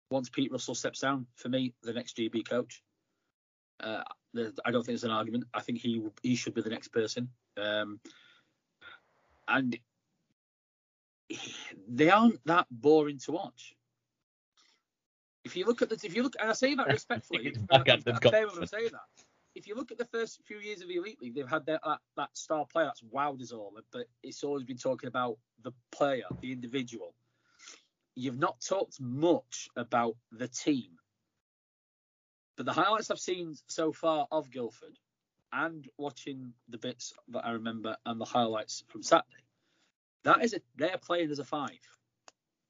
Once 0.09 0.29
Pete 0.29 0.51
Russell 0.51 0.75
steps 0.75 0.99
down, 0.99 1.27
for 1.35 1.49
me, 1.49 1.73
the 1.83 1.93
next 1.93 2.17
GB 2.17 2.47
coach. 2.47 2.81
Uh, 3.79 4.03
the, 4.33 4.53
I 4.65 4.71
don't 4.71 4.81
think 4.81 4.93
there's 4.97 5.03
an 5.03 5.11
argument. 5.11 5.45
I 5.53 5.61
think 5.61 5.79
he 5.79 6.01
he 6.23 6.35
should 6.35 6.53
be 6.55 6.61
the 6.61 6.69
next 6.69 6.87
person. 6.89 7.29
Um, 7.57 7.99
and 9.47 9.77
they 11.87 12.09
aren't 12.09 12.43
that 12.45 12.67
boring 12.71 13.19
to 13.19 13.31
watch. 13.31 13.75
If 15.43 15.55
you 15.55 15.65
look 15.65 15.81
at 15.83 15.89
the, 15.89 15.95
if 16.03 16.15
you 16.15 16.23
look, 16.23 16.35
and 16.39 16.49
I 16.49 16.53
say 16.53 16.73
that 16.75 16.87
respectfully, 16.99 17.47
It's 17.47 17.57
and 17.57 17.67
back 17.67 17.87
I- 17.89 17.93
I 17.93 18.15
I 18.15 18.19
conference. 18.19 18.71
say 18.71 18.89
that. 18.89 19.24
If 19.55 19.67
you 19.67 19.75
look 19.75 19.91
at 19.91 19.97
the 19.97 20.05
first 20.05 20.41
few 20.45 20.59
years 20.59 20.81
of 20.81 20.89
the 20.89 20.97
Elite 20.97 21.21
League, 21.21 21.33
they've 21.33 21.47
had 21.47 21.65
that, 21.67 21.81
that, 21.85 21.99
that 22.17 22.29
star 22.37 22.65
player 22.65 22.87
that's 22.87 23.01
wowed 23.01 23.41
us 23.41 23.53
all, 23.53 23.73
but 23.91 24.07
it's 24.21 24.43
always 24.43 24.63
been 24.63 24.77
talking 24.77 25.07
about 25.07 25.37
the 25.63 25.71
player, 25.91 26.25
the 26.41 26.51
individual. 26.51 27.15
You've 28.15 28.37
not 28.37 28.59
talked 28.61 28.99
much 28.99 29.69
about 29.77 30.15
the 30.31 30.49
team. 30.49 30.91
But 32.57 32.65
the 32.65 32.73
highlights 32.73 33.11
I've 33.11 33.19
seen 33.19 33.55
so 33.67 33.91
far 33.91 34.27
of 34.31 34.51
Guildford 34.51 34.97
and 35.51 35.87
watching 35.97 36.53
the 36.69 36.77
bits 36.77 37.13
that 37.29 37.45
I 37.45 37.51
remember 37.51 37.97
and 38.05 38.19
the 38.19 38.25
highlights 38.25 38.83
from 38.87 39.03
Saturday, 39.03 39.43
that 40.23 40.43
is 40.43 40.53
a 40.53 40.59
they're 40.75 40.97
playing 40.97 41.31
as 41.31 41.39
a 41.39 41.43
five, 41.43 41.79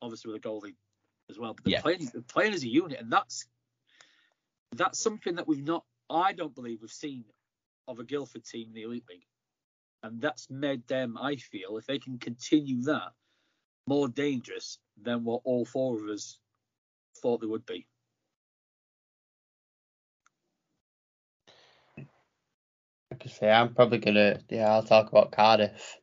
obviously 0.02 0.32
with 0.34 0.44
a 0.44 0.48
goalie 0.48 0.76
as 1.30 1.40
well. 1.40 1.54
But 1.54 1.66
they're 1.66 1.74
Yeah. 1.74 1.82
playing 1.82 2.10
they're 2.12 2.22
playing 2.22 2.54
as 2.54 2.64
a 2.64 2.68
unit, 2.68 3.00
and 3.00 3.12
that's 3.12 3.46
that's 4.72 5.00
something 5.00 5.36
that 5.36 5.48
we've 5.48 5.64
not 5.64 5.86
I 6.10 6.34
don't 6.34 6.54
believe 6.54 6.80
we've 6.82 6.92
seen 6.92 7.26
of 7.88 8.00
a 8.00 8.04
Guildford 8.04 8.46
team 8.46 8.68
in 8.70 8.74
the 8.74 8.84
Elite 8.84 9.06
League. 9.10 9.28
And 10.04 10.22
that's 10.22 10.50
made 10.50 10.88
them, 10.88 11.18
I 11.20 11.36
feel, 11.36 11.78
if 11.78 11.88
they 11.88 12.00
can 12.00 12.20
continue 12.20 12.82
that, 12.84 13.12
more 13.88 14.08
dangerous 14.08 14.78
than 15.02 15.24
what 15.24 15.42
all 15.44 15.66
four 15.66 15.96
of 15.96 16.10
us 16.10 16.40
thought 17.22 17.42
they 17.42 17.48
would 17.48 17.66
be. 17.66 17.88
I 23.12 23.16
could 23.16 23.32
say 23.32 23.50
I'm 23.50 23.74
probably 23.74 24.00
gonna 24.00 24.40
yeah 24.50 24.72
I'll 24.72 24.84
talk 24.84 25.10
about 25.10 25.32
Cardiff. 25.32 26.00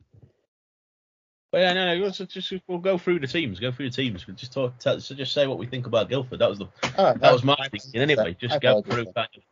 Well, 1.52 1.60
yeah, 1.60 1.74
no, 1.74 1.94
no. 1.94 2.02
Let's 2.02 2.18
just 2.18 2.52
we'll 2.66 2.78
go 2.78 2.96
through 2.96 3.20
the 3.20 3.26
teams. 3.26 3.60
Go 3.60 3.70
through 3.70 3.90
the 3.90 3.96
teams. 3.96 4.26
We'll 4.26 4.36
just 4.36 4.54
talk. 4.54 4.78
Tell, 4.78 4.98
so 5.00 5.14
just 5.14 5.34
say 5.34 5.46
what 5.46 5.58
we 5.58 5.66
think 5.66 5.86
about 5.86 6.08
Guildford. 6.08 6.38
That 6.38 6.48
was 6.48 6.58
the 6.58 6.68
Oh, 6.96 7.12
that 7.14 7.32
was 7.32 7.44
my 7.44 7.56
thinking 7.70 8.00
anyway. 8.00 8.34
Just 8.40 8.54
I 8.54 8.58
go 8.58 8.80
through 8.80 9.04
kind 9.12 9.28
of 9.36 9.42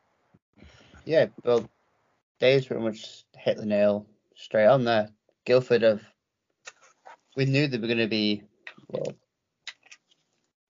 Yeah, 1.04 1.26
well, 1.44 1.68
Dave's 2.40 2.66
pretty 2.66 2.82
much 2.82 3.24
hit 3.36 3.56
the 3.56 3.66
nail 3.66 4.06
straight 4.36 4.66
on 4.66 4.84
there. 4.84 5.08
Guildford 5.44 5.82
have. 5.82 6.02
We 7.36 7.46
knew 7.46 7.68
they 7.68 7.78
were 7.78 7.86
going 7.86 7.98
to 7.98 8.06
be, 8.06 8.42
well, 8.88 9.14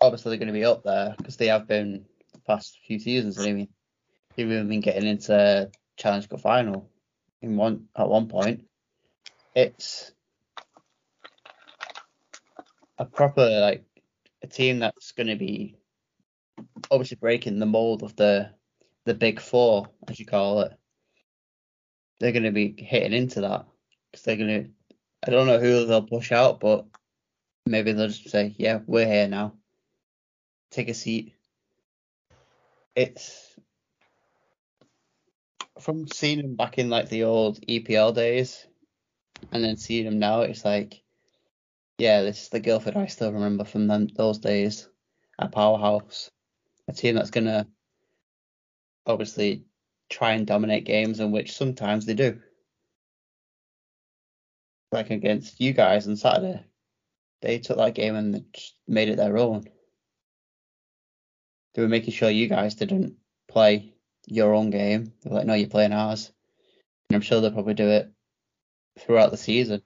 obviously 0.01 0.31
they're 0.31 0.38
going 0.38 0.55
to 0.55 0.59
be 0.59 0.64
up 0.64 0.83
there 0.85 1.14
because 1.16 1.37
they 1.37 1.47
have 1.47 1.66
been 1.66 2.05
the 2.33 2.40
past 2.40 2.79
few 2.87 2.99
seasons. 2.99 3.38
I 3.38 3.53
mean, 3.53 3.69
they've 4.37 4.51
even 4.51 4.69
been 4.69 4.81
getting 4.81 5.07
into 5.09 5.71
Challenge 5.97 6.29
Cup 6.29 6.40
final 6.40 6.88
in 7.43 7.57
one 7.57 7.88
at 7.97 8.09
one 8.09 8.29
point. 8.29 8.66
It's 9.55 10.12
a 12.99 13.05
proper 13.05 13.61
like 13.61 13.85
a 14.43 14.47
team 14.47 14.79
that's 14.79 15.12
going 15.12 15.27
to 15.27 15.37
be 15.37 15.77
obviously 16.90 17.16
breaking 17.16 17.59
the 17.59 17.66
mold 17.66 18.03
of 18.03 18.16
the 18.16 18.51
the 19.11 19.14
big 19.14 19.40
four, 19.40 19.88
as 20.07 20.20
you 20.20 20.25
call 20.25 20.61
it, 20.61 20.73
they're 22.20 22.31
going 22.31 22.44
to 22.44 22.53
be 22.53 22.77
hitting 22.79 23.12
into 23.12 23.40
that 23.40 23.66
because 24.07 24.25
they're 24.25 24.37
going 24.37 24.64
to. 24.64 24.70
I 25.27 25.33
don't 25.33 25.49
know 25.49 25.59
who 25.59 25.85
they'll 25.85 26.03
push 26.03 26.31
out, 26.31 26.61
but 26.61 26.87
maybe 27.66 27.90
they'll 27.90 28.07
just 28.07 28.31
say, 28.31 28.55
"Yeah, 28.57 28.79
we're 28.87 29.07
here 29.07 29.27
now. 29.27 29.55
Take 30.70 30.88
a 30.88 30.94
seat." 30.94 31.35
It's 32.94 33.59
from 35.81 36.07
seeing 36.07 36.40
them 36.40 36.55
back 36.55 36.79
in 36.79 36.88
like 36.88 37.09
the 37.09 37.25
old 37.25 37.61
EPL 37.66 38.14
days, 38.14 38.64
and 39.51 39.64
then 39.64 39.77
seeing 39.77 40.05
them 40.05 40.20
now. 40.20 40.42
It's 40.42 40.64
like, 40.64 41.03
yeah, 41.99 42.23
this 42.23 42.44
is 42.44 42.49
the 42.51 42.61
Guildford 42.61 42.96
I 42.96 43.07
still 43.07 43.33
remember 43.33 43.64
from 43.64 43.88
them 43.88 44.07
those 44.07 44.38
days. 44.38 44.88
A 45.37 45.49
powerhouse, 45.49 46.31
a 46.87 46.92
team 46.92 47.16
that's 47.16 47.31
gonna 47.31 47.66
obviously 49.07 49.65
try 50.09 50.33
and 50.33 50.47
dominate 50.47 50.85
games, 50.85 51.21
in 51.21 51.31
which 51.31 51.57
sometimes 51.57 52.07
they 52.07 52.15
do. 52.15 52.41
Like 54.93 55.11
against 55.11 55.61
you 55.61 55.73
guys 55.73 56.09
on 56.09 56.17
Saturday, 56.17 56.65
they 57.43 57.59
took 57.59 57.77
that 57.77 57.95
game 57.95 58.17
and 58.17 58.45
made 58.89 59.09
it 59.09 59.17
their 59.17 59.39
own. 59.39 59.65
They 61.75 61.83
were 61.83 61.89
making 61.89 62.13
sure 62.13 62.31
you 62.31 62.49
guys 62.49 62.75
didn't 62.75 63.15
play 63.49 63.95
your 64.27 64.55
own 64.55 64.71
game. 64.71 65.13
They 65.23 65.31
were 65.31 65.37
like, 65.37 65.47
no, 65.47 65.55
you're 65.55 65.69
playing 65.69 65.93
ours. 65.93 66.33
And 67.09 67.17
I'm 67.17 67.23
sure 67.23 67.41
they'll 67.41 67.53
probably 67.53 67.75
do 67.75 67.89
it 67.89 68.11
throughout 68.99 69.31
the 69.31 69.37
season. 69.37 69.83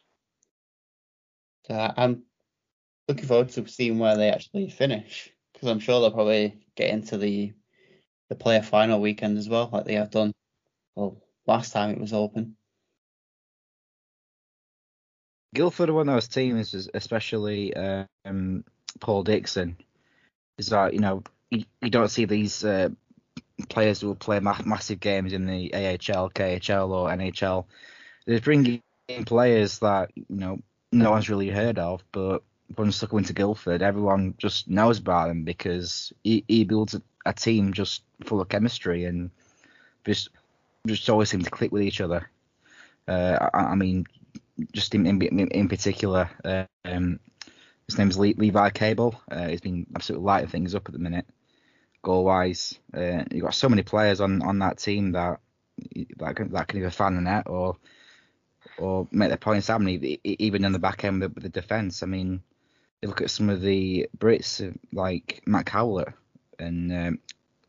So 1.67 1.93
I'm 1.97 2.23
looking 3.09 3.27
forward 3.27 3.51
to 3.51 3.67
seeing 3.69 3.99
where 3.99 4.17
they 4.17 4.31
actually 4.31 4.71
finish 4.71 5.31
because 5.53 5.69
I'm 5.69 5.81
sure 5.81 6.01
they'll 6.01 6.11
probably 6.11 6.59
get 6.77 6.91
into 6.91 7.17
the 7.17 7.53
the 8.35 8.43
player 8.43 8.63
final 8.63 9.01
weekend 9.01 9.39
as 9.39 9.49
well, 9.49 9.71
like 9.73 9.85
they 9.85 9.95
have 9.95 10.11
done. 10.11 10.33
Well, 10.95 11.17
last 11.47 11.73
time 11.73 11.91
it 11.91 12.01
was 12.01 12.13
open. 12.13 12.57
Guildford 15.55 15.89
are 15.89 15.95
one 15.95 16.09
of 16.09 16.15
those 16.15 16.29
teams, 16.29 16.89
especially 16.95 17.73
um, 17.75 18.65
Paul 19.01 19.23
Dixon, 19.23 19.77
is 20.59 20.69
that 20.69 20.95
you 20.95 21.01
know 21.01 21.23
you, 21.51 21.65
you 21.81 21.91
don't 21.91 22.11
see 22.11 22.25
these 22.25 22.65
uh, 22.65 22.89
players 23.69 24.01
who 24.01 24.09
will 24.09 24.17
play 24.17 24.41
ma- 24.41 24.61
massive 24.65 24.99
games 24.99 25.33
in 25.33 25.47
the 25.47 25.73
AHL, 25.73 26.31
KHL, 26.31 26.91
or 26.91 27.09
NHL. 27.09 27.67
They're 28.27 28.41
bringing 28.41 28.83
in 29.07 29.25
players 29.25 29.79
that 29.79 30.11
you 30.17 30.25
know 30.29 30.59
no 30.91 31.13
one's 31.13 31.29
really 31.29 31.51
heard 31.51 31.79
of, 31.79 32.03
but 32.11 32.43
once 32.77 32.99
they 32.99 33.07
come 33.07 33.19
into 33.21 33.33
Guildford, 33.33 33.83
everyone 33.83 34.35
just 34.39 34.69
knows 34.69 34.99
about 34.99 35.29
them 35.29 35.45
because 35.45 36.13
he, 36.25 36.45
he 36.49 36.65
builds 36.65 36.95
a, 37.25 37.33
team 37.33 37.73
just 37.73 38.03
full 38.25 38.41
of 38.41 38.49
chemistry 38.49 39.05
and 39.05 39.31
just 40.05 40.31
just 40.87 41.09
always 41.09 41.31
seem 41.31 41.43
to 41.43 41.51
click 41.51 41.73
with 41.73 41.83
each 41.83 42.01
other. 42.01 42.31
Uh, 43.09 43.49
I, 43.55 43.59
I, 43.59 43.75
mean, 43.75 44.07
just 44.73 44.95
in 44.95 45.07
in, 45.07 45.49
in 45.49 45.69
particular, 45.69 46.31
um, 46.85 47.19
his 47.87 47.99
name's 47.99 48.19
Le- 48.19 48.35
Levi 48.37 48.71
Cable. 48.71 49.21
Uh, 49.31 49.49
he's 49.49 49.61
been 49.61 49.87
absolutely 49.95 50.27
lighting 50.27 50.49
things 50.49 50.75
up 50.75 50.87
at 50.87 50.93
the 50.93 50.99
minute, 50.99 51.27
goal 52.03 52.25
wise. 52.25 52.79
Uh, 52.97 53.25
you've 53.31 53.45
got 53.45 53.55
so 53.55 53.69
many 53.69 53.83
players 53.83 54.21
on, 54.21 54.43
on 54.43 54.59
that 54.61 54.79
team 54.79 55.13
that 55.13 55.41
that 56.19 56.37
can, 56.37 56.53
that 56.53 56.69
can 56.69 56.79
either 56.79 56.91
fan 56.91 57.17
the 57.17 57.21
net 57.21 57.45
or 57.47 57.77
or 58.79 59.07
make 59.13 59.29
their 59.29 59.37
points 59.37 59.67
happen, 59.67 59.89
even 60.25 60.65
in 60.65 60.73
the 60.73 60.79
back 60.79 61.05
end 61.05 61.21
with 61.21 61.43
the 61.43 61.49
defence. 61.49 62.03
I 62.03 62.07
mean, 62.07 62.43
you 63.03 63.09
look 63.09 63.21
at 63.21 63.31
some 63.31 63.51
of 63.51 63.61
the 63.61 64.09
Brits 64.17 64.77
like 64.93 65.43
Matt 65.47 65.69
Howlett 65.69 66.15
and 66.59 66.93
um, 66.93 67.19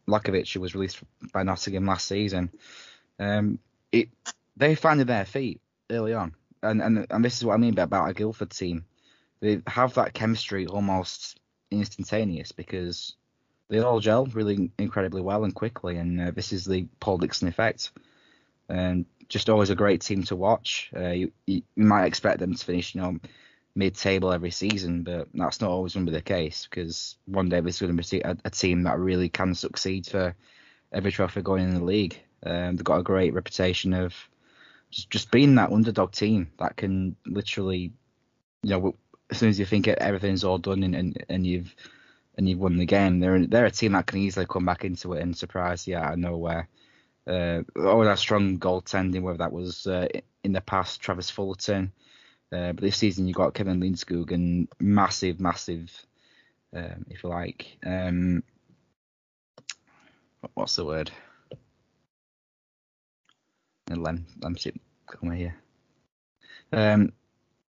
Lachowicz, 0.08 0.54
who 0.54 0.62
was 0.62 0.76
released 0.76 1.02
by 1.34 1.44
Nottingham 1.44 1.86
last 1.86 2.08
season. 2.08 2.52
Um, 3.20 3.60
it 3.92 4.10
they 4.58 4.76
finding 4.76 5.08
their 5.08 5.26
feet 5.26 5.62
early 5.90 6.14
on, 6.14 6.34
and, 6.64 6.82
and 6.82 7.08
and 7.10 7.26
this 7.26 7.38
is 7.38 7.46
what 7.46 7.54
I 7.54 7.58
mean 7.58 7.78
about 7.78 8.10
a 8.10 8.14
Guildford 8.14 8.52
team. 8.52 8.86
They 9.42 9.62
have 9.68 9.96
that 9.96 10.14
chemistry 10.14 10.68
almost 10.68 11.40
instantaneous 11.72 12.52
because 12.52 13.16
they 13.70 13.80
all 13.80 14.00
gel 14.00 14.26
really 14.28 14.72
incredibly 14.78 15.22
well 15.22 15.44
and 15.44 15.54
quickly, 15.54 15.98
and 15.98 16.22
uh, 16.22 16.32
this 16.32 16.54
is 16.54 16.66
the 16.66 16.88
Paul 17.00 17.18
Dixon 17.18 17.48
effect. 17.48 17.92
And 18.68 19.06
just 19.28 19.50
always 19.50 19.70
a 19.70 19.76
great 19.76 20.02
team 20.02 20.24
to 20.24 20.36
watch. 20.36 20.92
Uh, 20.96 21.10
you, 21.10 21.32
you, 21.46 21.62
might 21.76 22.06
expect 22.06 22.40
them 22.40 22.54
to 22.54 22.66
finish, 22.66 22.96
you 22.96 23.02
know, 23.02 23.18
mid-table 23.76 24.32
every 24.32 24.52
season, 24.52 25.04
but 25.04 25.28
that's 25.34 25.60
not 25.62 25.70
always 25.70 25.94
going 25.94 26.06
to 26.06 26.12
be 26.12 26.18
the 26.18 26.24
case 26.24 26.68
because 26.70 27.18
one 27.26 27.50
day 27.50 27.60
there's 27.60 27.80
going 27.80 27.96
to 27.96 28.10
be 28.12 28.22
a, 28.22 28.38
a, 28.46 28.50
team 28.50 28.84
that 28.84 28.98
really 28.98 29.28
can 29.28 29.54
succeed 29.54 30.06
for 30.06 30.34
every 30.94 31.12
trophy 31.12 31.42
going 31.42 31.64
in 31.64 31.74
the 31.74 31.84
league. 31.84 32.18
Um, 32.44 32.76
they've 32.76 32.84
got 32.84 33.00
a 33.00 33.04
great 33.04 33.34
reputation 33.34 33.94
of 33.94 34.16
just 34.92 35.10
just 35.10 35.32
being 35.32 35.56
that 35.56 35.72
underdog 35.72 36.14
team 36.14 36.52
that 36.60 36.78
can 36.78 37.16
literally, 37.26 37.92
you 38.64 38.70
know, 38.70 38.96
as 39.30 39.40
soon 39.40 39.50
as 39.50 39.60
you 39.60 39.66
think 39.66 39.88
everything's 39.88 40.44
all 40.44 40.58
done 40.58 40.84
and, 40.84 40.96
and, 40.96 41.26
and 41.28 41.46
you've 41.46 41.76
and 42.38 42.48
you've 42.48 42.60
won 42.60 42.78
the 42.78 42.86
game, 42.86 43.20
they're 43.20 43.46
they're 43.46 43.66
a 43.66 43.72
team 43.72 43.94
that 43.94 44.06
can 44.06 44.20
easily 44.20 44.46
come 44.46 44.66
back 44.66 44.86
into 44.86 45.14
it 45.14 45.22
and 45.22 45.36
surprise 45.36 45.88
you 45.88 45.98
out 45.98 46.14
of 46.14 46.20
nowhere. 46.20 46.70
Uh, 47.28 47.64
always 47.78 48.08
had 48.08 48.20
strong 48.20 48.60
goaltending, 48.60 49.22
whether 49.22 49.40
that 49.40 49.52
was 49.52 49.88
uh, 49.88 50.08
in 50.44 50.52
the 50.52 50.62
past 50.62 51.02
Travis 51.02 51.30
Fullerton, 51.30 51.92
uh, 52.56 52.72
but 52.74 52.82
this 52.82 52.98
season 52.98 53.28
you've 53.28 53.36
got 53.36 53.54
Kevin 53.54 53.82
Lindskog 53.82 54.32
and 54.32 54.68
massive, 54.80 55.40
massive, 55.40 55.92
um, 56.74 57.06
if 57.10 57.24
you 57.24 57.30
like, 57.30 57.78
um, 57.86 58.44
what's 60.54 60.76
the 60.78 60.86
word? 60.86 61.12
And 63.90 64.02
Lem, 64.02 64.26
Lem, 64.42 64.56
come 65.08 65.32
here. 65.32 65.56
Um, 66.72 67.12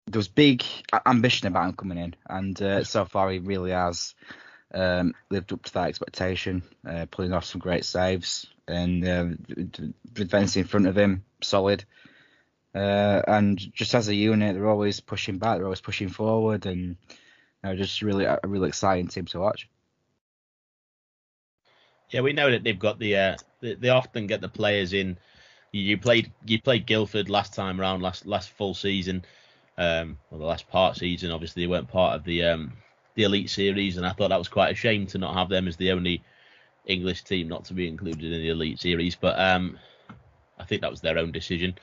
there 0.05 0.19
was 0.19 0.27
big 0.27 0.63
ambition 1.05 1.47
about 1.47 1.69
him 1.69 1.75
coming 1.75 1.97
in, 1.97 2.15
and 2.29 2.61
uh, 2.61 2.83
so 2.83 3.05
far 3.05 3.29
he 3.29 3.39
really 3.39 3.71
has 3.71 4.15
um, 4.73 5.13
lived 5.29 5.51
up 5.51 5.63
to 5.63 5.73
that 5.73 5.89
expectation, 5.89 6.63
uh, 6.87 7.07
pulling 7.09 7.33
off 7.33 7.45
some 7.45 7.59
great 7.59 7.83
saves 7.83 8.47
and 8.67 9.07
uh, 9.07 9.25
defence 10.13 10.55
in 10.55 10.65
front 10.65 10.87
of 10.87 10.97
him 10.97 11.23
solid. 11.41 11.83
Uh, 12.77 13.21
and 13.27 13.57
just 13.73 13.95
as 13.95 14.07
a 14.07 14.15
unit, 14.15 14.55
they're 14.55 14.69
always 14.69 14.99
pushing 14.99 15.39
back, 15.39 15.57
they're 15.57 15.65
always 15.65 15.81
pushing 15.81 16.09
forward, 16.09 16.65
and 16.65 16.95
know, 17.67 17.75
just 17.75 18.01
really 18.01 18.25
a 18.25 18.39
really 18.43 18.69
exciting 18.69 19.07
team 19.07 19.25
to 19.25 19.39
watch. 19.39 19.67
Yeah, 22.09 22.21
we 22.21 22.33
know 22.33 22.51
that 22.51 22.63
they've 22.63 22.79
got 22.79 22.99
the 22.99 23.15
uh, 23.17 23.35
they, 23.61 23.75
they 23.75 23.89
often 23.89 24.27
get 24.27 24.41
the 24.41 24.49
players 24.49 24.93
in. 24.93 25.17
You, 25.73 25.97
played 25.97 26.31
you 26.45 26.61
played 26.61 26.85
Guildford 26.87 27.29
last 27.29 27.53
time 27.53 27.79
around, 27.79 28.01
last 28.01 28.25
last 28.25 28.49
full 28.51 28.73
season, 28.73 29.25
um, 29.77 30.17
well 30.31 30.39
the 30.39 30.45
last 30.45 30.67
part 30.69 30.95
season. 30.95 31.31
Obviously, 31.31 31.63
they 31.63 31.67
weren't 31.67 31.89
part 31.89 32.15
of 32.15 32.23
the 32.23 32.43
um, 32.45 32.73
the 33.15 33.23
elite 33.23 33.49
series, 33.49 33.97
and 33.97 34.05
I 34.05 34.11
thought 34.11 34.29
that 34.29 34.39
was 34.39 34.47
quite 34.47 34.71
a 34.71 34.75
shame 34.75 35.05
to 35.07 35.17
not 35.17 35.35
have 35.35 35.49
them 35.49 35.67
as 35.67 35.75
the 35.75 35.91
only 35.91 36.23
English 36.85 37.23
team 37.23 37.49
not 37.49 37.65
to 37.65 37.73
be 37.73 37.87
included 37.87 38.23
in 38.23 38.41
the 38.41 38.49
elite 38.49 38.79
series. 38.79 39.15
But 39.15 39.37
um, 39.39 39.77
I 40.57 40.63
think 40.63 40.81
that 40.81 40.91
was 40.91 41.01
their 41.01 41.17
own 41.17 41.31
decision. 41.31 41.75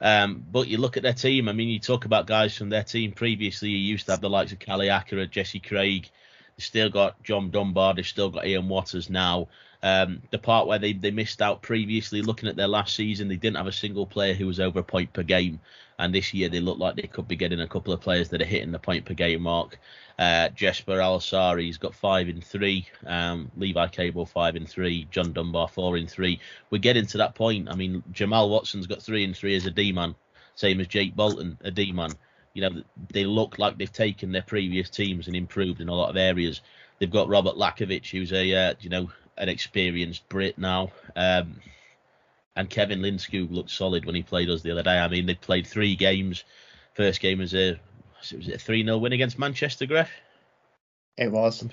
Um, 0.00 0.44
but 0.50 0.68
you 0.68 0.78
look 0.78 0.96
at 0.96 1.02
their 1.02 1.12
team. 1.12 1.48
I 1.48 1.52
mean, 1.52 1.68
you 1.68 1.78
talk 1.78 2.04
about 2.04 2.26
guys 2.26 2.56
from 2.56 2.70
their 2.70 2.82
team 2.82 3.12
previously. 3.12 3.70
You 3.70 3.76
used 3.78 4.06
to 4.06 4.12
have 4.12 4.20
the 4.20 4.30
likes 4.30 4.52
of 4.52 4.58
Calle 4.58 4.80
Ackered, 4.80 5.30
Jesse 5.30 5.60
Craig. 5.60 6.10
They 6.56 6.62
still 6.62 6.88
got 6.90 7.22
John 7.22 7.50
Dunbar. 7.50 7.94
They've 7.94 8.06
still 8.06 8.30
got 8.30 8.46
Ian 8.46 8.68
Waters 8.68 9.10
now. 9.10 9.48
Um, 9.82 10.22
the 10.30 10.38
part 10.38 10.66
where 10.66 10.78
they, 10.78 10.92
they 10.92 11.10
missed 11.10 11.40
out 11.40 11.62
previously, 11.62 12.20
looking 12.22 12.48
at 12.48 12.56
their 12.56 12.68
last 12.68 12.94
season, 12.94 13.28
they 13.28 13.36
didn't 13.36 13.56
have 13.56 13.66
a 13.66 13.72
single 13.72 14.06
player 14.06 14.34
who 14.34 14.46
was 14.46 14.60
over 14.60 14.80
a 14.80 14.84
point 14.84 15.12
per 15.12 15.22
game. 15.22 15.60
And 15.98 16.14
this 16.14 16.32
year 16.32 16.48
they 16.48 16.60
look 16.60 16.78
like 16.78 16.96
they 16.96 17.02
could 17.02 17.28
be 17.28 17.36
getting 17.36 17.60
a 17.60 17.68
couple 17.68 17.92
of 17.92 18.00
players 18.00 18.30
that 18.30 18.40
are 18.40 18.46
hitting 18.46 18.72
the 18.72 18.78
point 18.78 19.04
per 19.04 19.14
game 19.14 19.42
mark. 19.42 19.78
Uh, 20.18 20.50
Jesper 20.50 20.98
Alasari's 20.98 21.78
got 21.78 21.94
five 21.94 22.28
in 22.28 22.40
three. 22.40 22.86
Um, 23.06 23.50
Levi 23.56 23.86
Cable 23.88 24.26
five 24.26 24.56
in 24.56 24.66
three. 24.66 25.06
John 25.10 25.32
Dunbar 25.32 25.68
four 25.68 25.96
in 25.96 26.06
three. 26.06 26.40
We're 26.70 26.78
getting 26.78 27.06
to 27.06 27.18
that 27.18 27.34
point. 27.34 27.70
I 27.70 27.74
mean, 27.74 28.02
Jamal 28.12 28.50
Watson's 28.50 28.86
got 28.86 29.02
three 29.02 29.24
in 29.24 29.34
three 29.34 29.56
as 29.56 29.66
a 29.66 29.70
D 29.70 29.92
man, 29.92 30.14
same 30.54 30.80
as 30.80 30.88
Jake 30.88 31.16
Bolton, 31.16 31.58
a 31.62 31.70
D 31.70 31.92
man. 31.92 32.12
You 32.52 32.62
know, 32.62 32.82
they 33.10 33.24
look 33.24 33.58
like 33.58 33.78
they've 33.78 33.90
taken 33.90 34.32
their 34.32 34.42
previous 34.42 34.90
teams 34.90 35.26
and 35.26 35.36
improved 35.36 35.80
in 35.80 35.88
a 35.88 35.94
lot 35.94 36.10
of 36.10 36.16
areas. 36.16 36.60
They've 36.98 37.10
got 37.10 37.28
Robert 37.28 37.56
Lachowicz, 37.56 38.10
who's 38.10 38.32
a 38.32 38.54
uh, 38.54 38.74
you 38.80 38.90
know 38.90 39.10
an 39.40 39.48
experienced 39.48 40.28
Brit 40.28 40.58
now. 40.58 40.92
Um, 41.16 41.56
and 42.54 42.68
Kevin 42.68 43.00
Lindskog 43.00 43.50
looked 43.50 43.70
solid 43.70 44.04
when 44.04 44.14
he 44.14 44.22
played 44.22 44.50
us 44.50 44.62
the 44.62 44.70
other 44.70 44.82
day. 44.82 44.98
I 44.98 45.08
mean, 45.08 45.26
they 45.26 45.34
played 45.34 45.66
three 45.66 45.96
games. 45.96 46.44
First 46.94 47.20
game 47.20 47.38
was 47.38 47.54
a 47.54 47.80
was 48.20 48.48
it 48.48 48.54
a 48.54 48.58
three 48.58 48.84
0 48.84 48.98
win 48.98 49.14
against 49.14 49.38
Manchester, 49.38 49.86
Griff? 49.86 50.10
It 51.16 51.32
was. 51.32 51.66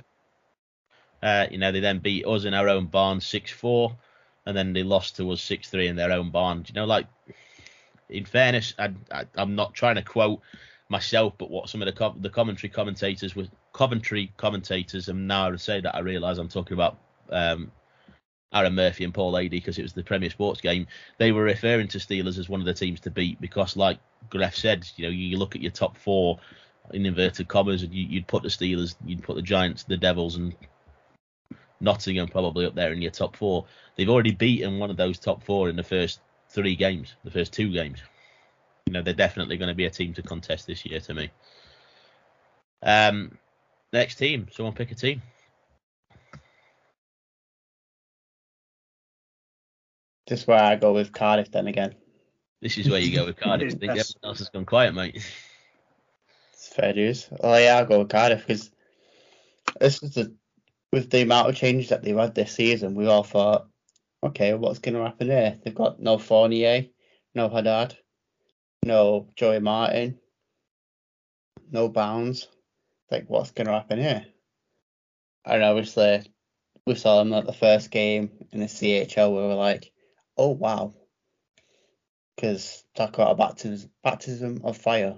Uh, 1.22 1.48
you 1.52 1.58
know, 1.58 1.72
they 1.72 1.82
then 1.82 2.00
beat 2.00 2.26
us 2.26 2.46
in 2.46 2.54
our 2.54 2.70
own 2.70 2.86
barn 2.86 3.20
six 3.20 3.52
four, 3.52 3.98
and 4.46 4.56
then 4.56 4.72
they 4.72 4.84
lost 4.84 5.18
to 5.18 5.30
us 5.32 5.42
six 5.42 5.70
three 5.70 5.88
in 5.88 5.98
their 5.98 6.12
own 6.12 6.32
barn. 6.32 6.64
You 6.68 6.74
know, 6.74 6.86
like 6.86 7.08
in 8.10 8.24
fairness, 8.24 8.74
I, 8.80 8.94
I, 9.12 9.26
am 9.36 9.56
not 9.56 9.74
trying 9.74 9.96
to 9.96 10.04
quote 10.04 10.40
myself, 10.88 11.34
but 11.38 11.50
what 11.50 11.70
some 11.70 11.82
of 11.82 11.88
the 11.88 11.92
co- 11.92 12.16
the 12.18 12.30
commentary 12.30 12.70
commentators 12.70 13.36
were 13.36 13.48
Coventry 13.74 14.32
commentators, 14.38 15.10
and 15.10 15.28
now 15.28 15.52
I 15.52 15.56
say 15.58 15.82
that 15.82 15.96
I 15.96 16.00
realise 16.00 16.38
I'm 16.38 16.48
talking 16.48 16.74
about 16.74 16.98
um, 17.30 17.72
Aaron 18.54 18.76
Murphy 18.76 19.04
and 19.04 19.14
Paul 19.14 19.34
Adey 19.34 19.52
because 19.52 19.78
it 19.78 19.84
was 19.84 19.94
the 19.94 20.04
Premier 20.04 20.30
Sports 20.30 20.62
game. 20.62 20.88
They 21.18 21.32
were 21.32 21.44
referring 21.44 21.88
to 21.90 21.98
Steelers 21.98 22.38
as 22.38 22.50
one 22.50 22.60
of 22.60 22.66
the 22.66 22.74
teams 22.74 23.00
to 23.02 23.12
beat 23.12 23.40
because, 23.42 23.76
like 23.76 24.00
Gref 24.30 24.56
said, 24.56 24.88
you 24.96 25.06
know, 25.06 25.12
you 25.12 25.38
look 25.38 25.56
at 25.56 25.62
your 25.62 25.72
top 25.72 25.98
four 25.98 26.40
in 26.94 27.06
inverted 27.06 27.48
commas, 27.48 27.84
and 27.84 27.94
you, 27.94 28.20
would 28.20 28.28
put 28.28 28.44
the 28.44 28.50
Steelers, 28.50 28.96
you'd 29.06 29.24
put 29.24 29.36
the 29.36 29.42
Giants, 29.42 29.84
the 29.84 29.98
Devils, 29.98 30.38
and 30.38 30.56
Nottingham 31.82 32.28
probably 32.28 32.66
up 32.66 32.76
there 32.76 32.92
in 32.92 33.02
your 33.02 33.12
top 33.12 33.36
four. 33.36 33.66
They've 33.96 34.10
already 34.10 34.32
beaten 34.32 34.80
one 34.80 34.90
of 34.90 34.98
those 34.98 35.20
top 35.20 35.44
four 35.44 35.70
in 35.70 35.76
the 35.76 35.84
first 35.84 36.22
three 36.50 36.76
games, 36.76 37.16
the 37.24 37.32
first 37.32 37.54
two 37.54 37.72
games. 37.72 38.00
You 38.86 38.94
know, 38.94 39.02
they're 39.02 39.14
definitely 39.14 39.58
going 39.58 39.68
to 39.68 39.76
be 39.76 39.86
a 39.86 39.90
team 39.90 40.14
to 40.14 40.22
contest 40.22 40.66
this 40.66 40.86
year 40.86 41.02
to 41.02 41.14
me. 41.14 41.30
Um, 42.82 43.38
next 43.92 44.16
team, 44.16 44.48
someone 44.52 44.74
pick 44.74 44.92
a 44.92 44.96
team. 44.96 45.22
Just 50.28 50.48
where 50.48 50.62
I 50.62 50.76
go 50.76 50.94
with 50.94 51.14
Cardiff 51.14 51.52
then 51.52 51.68
again. 51.68 51.96
This 52.62 52.78
is 52.78 52.90
where 52.90 53.00
you 53.00 53.16
go 53.16 53.26
with 53.26 53.38
Cardiff. 53.38 53.74
I 53.76 53.78
think 53.78 53.84
everyone 53.84 54.04
else 54.24 54.40
has 54.40 54.50
gone 54.50 54.66
quiet, 54.66 54.94
mate. 54.94 55.24
It's 56.54 56.68
fair 56.68 56.94
dues. 56.94 57.30
Oh 57.42 57.56
yeah, 57.58 57.78
I'll 57.78 57.86
go 57.86 58.00
with 58.00 58.10
Cardiff 58.10 58.46
because 58.46 58.72
this 59.80 60.04
is 60.04 60.16
the 60.16 60.36
with 60.92 61.10
the 61.10 61.22
amount 61.22 61.50
of 61.50 61.56
changes 61.56 61.90
that 61.90 62.04
they've 62.04 62.18
had 62.18 62.36
this 62.36 62.54
season, 62.54 62.96
we 62.96 63.08
all 63.08 63.24
thought, 63.24 63.68
okay, 64.24 64.54
what's 64.54 64.80
going 64.80 64.96
to 64.96 65.04
happen 65.04 65.28
here? 65.28 65.58
They've 65.64 65.76
got 65.76 66.00
no 66.00 66.18
Fournier, 66.18 66.86
no 67.36 67.50
Haddad, 67.50 67.98
no 68.84 69.28
Joey 69.36 69.60
Martin, 69.60 70.20
no 71.72 71.90
Bounds. 71.90 72.48
Like, 73.12 73.26
what's 73.30 73.52
going 73.52 73.68
to 73.68 73.74
happen 73.74 74.00
here? 74.00 74.26
And 75.46 75.64
obviously, 75.64 76.24
we 76.86 76.96
saw 76.96 77.20
them 77.20 77.34
at 77.34 77.46
the 77.46 77.54
first 77.54 77.92
game 77.92 78.32
in 78.52 78.60
the 78.60 78.66
CHL. 78.66 79.30
We 79.30 79.48
were 79.48 79.56
like, 79.56 79.92
oh 80.38 80.52
wow, 80.52 80.94
because 82.36 82.84
talk 82.96 83.16
about 83.16 83.32
a 83.32 83.36
baptism, 83.36 83.90
baptism 84.04 84.62
of 84.64 84.78
fire 84.78 85.16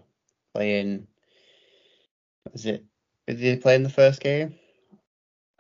playing. 0.54 1.08
Was 2.52 2.66
it? 2.66 2.86
Did 3.28 3.40
they 3.40 3.56
play 3.58 3.76
in 3.76 3.84
the 3.84 3.90
first 3.90 4.22
game? 4.22 4.56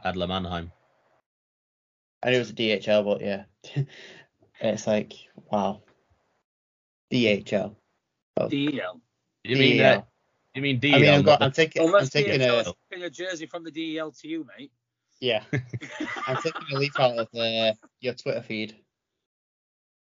Adler 0.03 0.27
Mannheim. 0.27 0.71
And 2.23 2.35
it 2.35 2.39
was 2.39 2.49
a 2.49 2.53
DHL, 2.53 3.05
but 3.05 3.21
yeah, 3.21 3.43
it's 4.61 4.87
like 4.87 5.13
wow, 5.51 5.81
DHL. 7.11 7.75
DEL. 8.49 9.01
You 9.43 9.57
mean 9.57 9.77
DEL. 9.77 9.97
uh, 9.99 10.01
you 10.55 10.61
mean 10.61 10.79
DL? 10.79 10.95
I 10.95 10.99
mean, 10.99 11.09
I'm, 11.13 11.21
got, 11.23 11.41
I'm 11.41 11.49
the- 11.49 11.55
taking, 11.55 11.93
I'm 11.93 12.07
taking 12.07 12.39
DHL 12.39 12.75
a 12.91 12.95
is 12.95 13.03
a 13.03 13.09
jersey 13.09 13.45
from 13.45 13.63
the 13.63 13.71
DEL 13.71 14.11
to 14.11 14.27
you, 14.27 14.47
mate. 14.57 14.71
yeah, 15.19 15.43
I'm 16.27 16.37
taking 16.37 16.61
a 16.73 16.77
leaf 16.77 16.99
out 16.99 17.17
of 17.17 17.27
uh, 17.35 17.73
your 17.99 18.13
Twitter 18.13 18.41
feed, 18.41 18.75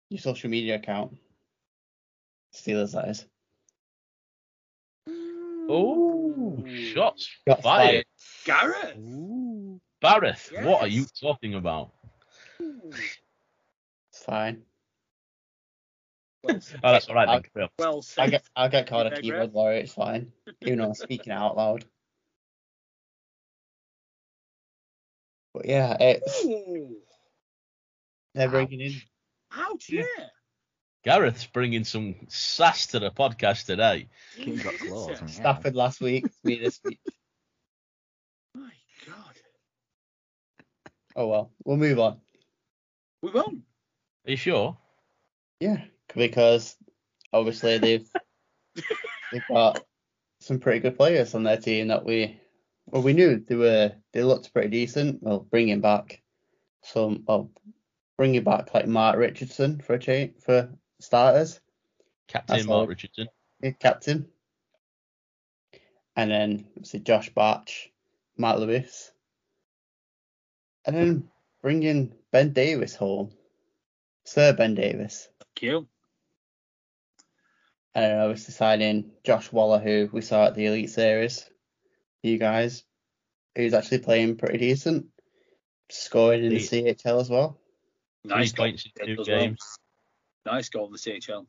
your 0.10 0.20
social 0.20 0.50
media 0.50 0.76
account. 0.76 1.18
Steelers, 2.54 2.94
that 2.94 3.10
is. 3.10 3.26
Mm. 5.10 5.66
Oh, 5.70 6.64
shots 6.94 7.30
Shots 7.48 7.62
fired. 7.62 8.06
Gareth. 8.46 8.96
Barrett, 10.02 10.52
what 10.62 10.82
are 10.82 10.88
you 10.88 11.06
talking 11.20 11.56
about? 11.56 11.92
It's 12.60 14.24
fine. 14.26 14.62
Well, 16.44 16.56
Oh, 16.84 16.92
that's 16.92 17.10
all 17.10 17.16
right. 17.16 17.28
I'll- 17.28 17.42
Carry 17.42 17.64
on. 17.64 17.70
well 17.80 18.06
I'll 18.18 18.30
get 18.30 18.44
I'll 18.56 18.70
get 18.70 18.88
called 18.88 19.08
a 19.08 19.20
keyboard 19.22 19.52
warrior. 19.52 19.80
It's 19.80 19.94
fine. 19.94 20.32
Even 20.62 20.80
though 20.80 20.86
I'm 20.86 20.94
speaking 20.94 21.34
out 21.34 21.58
loud. 21.58 21.84
But 25.54 25.66
yeah, 25.66 25.98
it's 26.00 26.46
Ooh. 26.46 26.98
they're 28.36 28.50
bringing 28.50 28.80
in. 28.82 28.94
Ouch, 29.52 29.90
yeah. 29.90 30.04
Gareth's 31.06 31.46
bringing 31.46 31.84
some 31.84 32.16
sass 32.28 32.88
to 32.88 33.00
the 33.00 33.12
podcast 33.12 33.66
today. 33.66 34.10
King 34.36 34.58
got 34.58 34.78
claws. 34.78 35.20
and 35.22 35.30
yeah. 35.30 35.36
Stafford 35.36 35.76
last 35.76 36.02
week, 36.02 36.26
me 36.44 36.60
this 36.60 36.80
week. 36.84 37.00
My 38.54 38.72
God. 39.06 39.36
Oh 41.16 41.28
well, 41.28 41.52
we'll 41.64 41.78
move 41.78 42.00
on. 42.00 42.20
We 43.22 43.32
won. 43.32 43.64
Are 44.26 44.32
you 44.32 44.38
sure? 44.38 44.78
Yeah, 45.60 45.82
because 46.14 46.76
obviously 47.32 47.78
they've 47.78 48.10
they've 49.32 49.48
got 49.48 49.84
some 50.42 50.60
pretty 50.60 50.80
good 50.80 50.98
players 50.98 51.34
on 51.34 51.44
their 51.44 51.58
team 51.58 51.88
that 51.88 52.06
we 52.06 52.40
well 52.86 53.02
we 53.02 53.14
knew 53.14 53.44
they 53.48 53.56
were 53.56 53.94
they 54.14 54.24
looked 54.24 54.54
pretty 54.54 54.70
decent. 54.70 55.24
Well, 55.24 55.40
bringing 55.40 55.80
back 55.82 56.22
some 56.84 57.24
well 57.26 57.50
bringing 58.18 58.44
back 58.44 58.74
like 58.74 58.88
Mark 58.88 59.18
Richardson 59.18 59.80
for 59.80 59.94
a 59.94 60.00
change 60.00 60.34
for 60.44 60.70
starters, 61.00 61.60
Captain 62.28 62.58
That's 62.58 62.68
Mark 62.68 62.82
all. 62.82 62.88
Richardson. 62.88 63.28
yeah, 63.62 63.72
captain, 63.72 64.28
and 66.16 66.32
then 66.32 66.66
obviously 66.76 67.00
Josh 67.02 67.30
Batch, 67.34 67.92
Matt 68.38 68.60
Lewis, 68.60 69.12
and 70.86 70.96
then 70.96 71.30
bringing 71.62 72.14
Ben 72.32 72.54
Davies 72.54 72.96
home, 72.96 73.32
Sir 74.26 74.54
Ben 74.54 74.76
Davies. 74.76 75.30
Thank 75.40 75.62
you. 75.62 75.88
And 77.94 78.06
then 78.06 78.20
obviously 78.20 78.54
signing 78.54 79.12
Josh 79.24 79.52
Waller, 79.52 79.80
who 79.80 80.10
we 80.12 80.22
saw 80.22 80.46
at 80.46 80.56
the 80.56 80.68
Elite 80.68 80.90
Series. 80.90 81.50
You 82.22 82.38
guys, 82.38 82.84
who's 83.56 83.74
actually 83.74 84.00
playing 84.00 84.38
pretty 84.38 84.58
decent, 84.60 85.08
scoring 85.90 86.44
in 86.44 86.50
the 86.50 86.58
CHL 86.58 87.22
as 87.22 87.30
well. 87.30 87.60
Nice 88.28 88.52
Three 88.52 88.58
goal 88.58 88.66
points 88.66 88.88
in 89.00 89.16
two 89.16 89.22
as 89.22 89.28
well. 89.28 89.56
Nice 90.46 90.70
goal 90.70 90.86
in 90.88 90.92
the 90.92 90.98
CHL. 90.98 91.46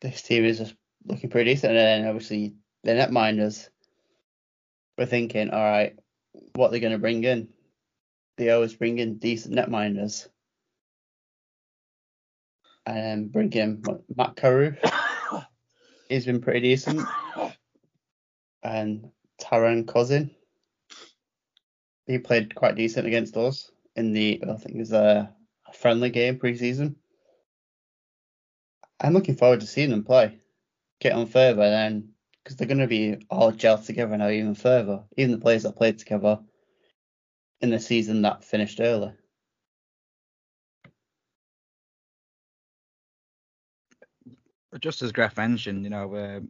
This 0.00 0.22
team 0.22 0.44
is 0.44 0.58
just 0.58 0.74
looking 1.06 1.30
pretty 1.30 1.52
decent. 1.52 1.70
And 1.70 1.78
then 1.78 2.06
obviously 2.06 2.54
the 2.82 2.92
netminders, 2.92 3.68
we're 4.98 5.06
thinking, 5.06 5.50
all 5.50 5.62
right, 5.62 5.98
what 6.54 6.70
they're 6.70 6.80
going 6.80 6.92
to 6.92 6.98
bring 6.98 7.24
in. 7.24 7.48
They 8.36 8.50
always 8.50 8.74
bring 8.74 8.98
in 8.98 9.18
decent 9.18 9.54
netminders. 9.54 10.28
And 12.86 12.96
then 12.96 13.28
bring 13.28 13.52
in 13.52 13.82
what, 13.84 14.02
Mac 14.14 14.36
Carruth. 14.36 14.78
He's 16.08 16.26
been 16.26 16.40
pretty 16.40 16.60
decent. 16.60 17.00
and 18.62 19.10
Taran 19.40 19.84
Kozun. 19.84 20.30
He 22.06 22.18
played 22.18 22.54
quite 22.54 22.76
decent 22.76 23.06
against 23.06 23.36
us 23.36 23.70
in 23.96 24.12
the 24.12 24.42
I 24.42 24.56
think 24.56 24.76
it 24.76 24.78
was 24.78 24.92
a, 24.92 25.34
friendly 25.72 26.10
game 26.10 26.38
pre-season. 26.38 26.94
I'm 29.00 29.12
looking 29.12 29.34
forward 29.34 29.58
to 29.60 29.66
seeing 29.66 29.90
them 29.90 30.04
play, 30.04 30.38
get 31.00 31.14
on 31.14 31.26
further, 31.26 31.68
then 31.68 32.10
because 32.42 32.56
they're 32.56 32.68
going 32.68 32.78
to 32.78 32.86
be 32.86 33.16
all 33.28 33.50
gelled 33.50 33.84
together 33.84 34.16
now 34.16 34.28
even 34.28 34.54
further. 34.54 35.02
Even 35.16 35.32
the 35.32 35.38
players 35.38 35.64
that 35.64 35.76
played 35.76 35.98
together 35.98 36.38
in 37.60 37.70
the 37.70 37.80
season 37.80 38.22
that 38.22 38.44
finished 38.44 38.78
early. 38.80 39.14
just 44.80 45.02
as 45.02 45.12
Graf 45.12 45.36
mentioned, 45.36 45.84
you 45.84 45.90
know, 45.90 46.14
uh, 46.14 46.40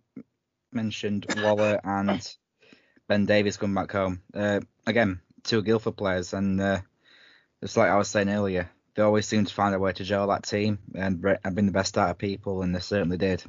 mentioned 0.72 1.26
Waller 1.36 1.80
and 1.84 2.36
Ben 3.08 3.26
Davies 3.26 3.56
coming 3.56 3.74
back 3.74 3.92
home. 3.92 4.22
Uh, 4.32 4.60
again, 4.86 5.20
two 5.44 5.62
Guildford 5.62 5.96
players, 5.96 6.32
and 6.32 6.60
uh, 6.60 6.80
just 7.62 7.76
like 7.76 7.90
I 7.90 7.96
was 7.96 8.08
saying 8.08 8.28
earlier, 8.28 8.68
they 8.94 9.02
always 9.02 9.26
seem 9.26 9.44
to 9.44 9.54
find 9.54 9.74
a 9.74 9.78
way 9.78 9.92
to 9.92 10.04
gel 10.04 10.26
that 10.28 10.44
team 10.44 10.78
and, 10.94 11.24
and 11.44 11.54
bring 11.54 11.66
the 11.66 11.72
best 11.72 11.96
out 11.96 12.10
of 12.10 12.18
people, 12.18 12.62
and 12.62 12.74
they 12.74 12.80
certainly 12.80 13.18
did. 13.18 13.42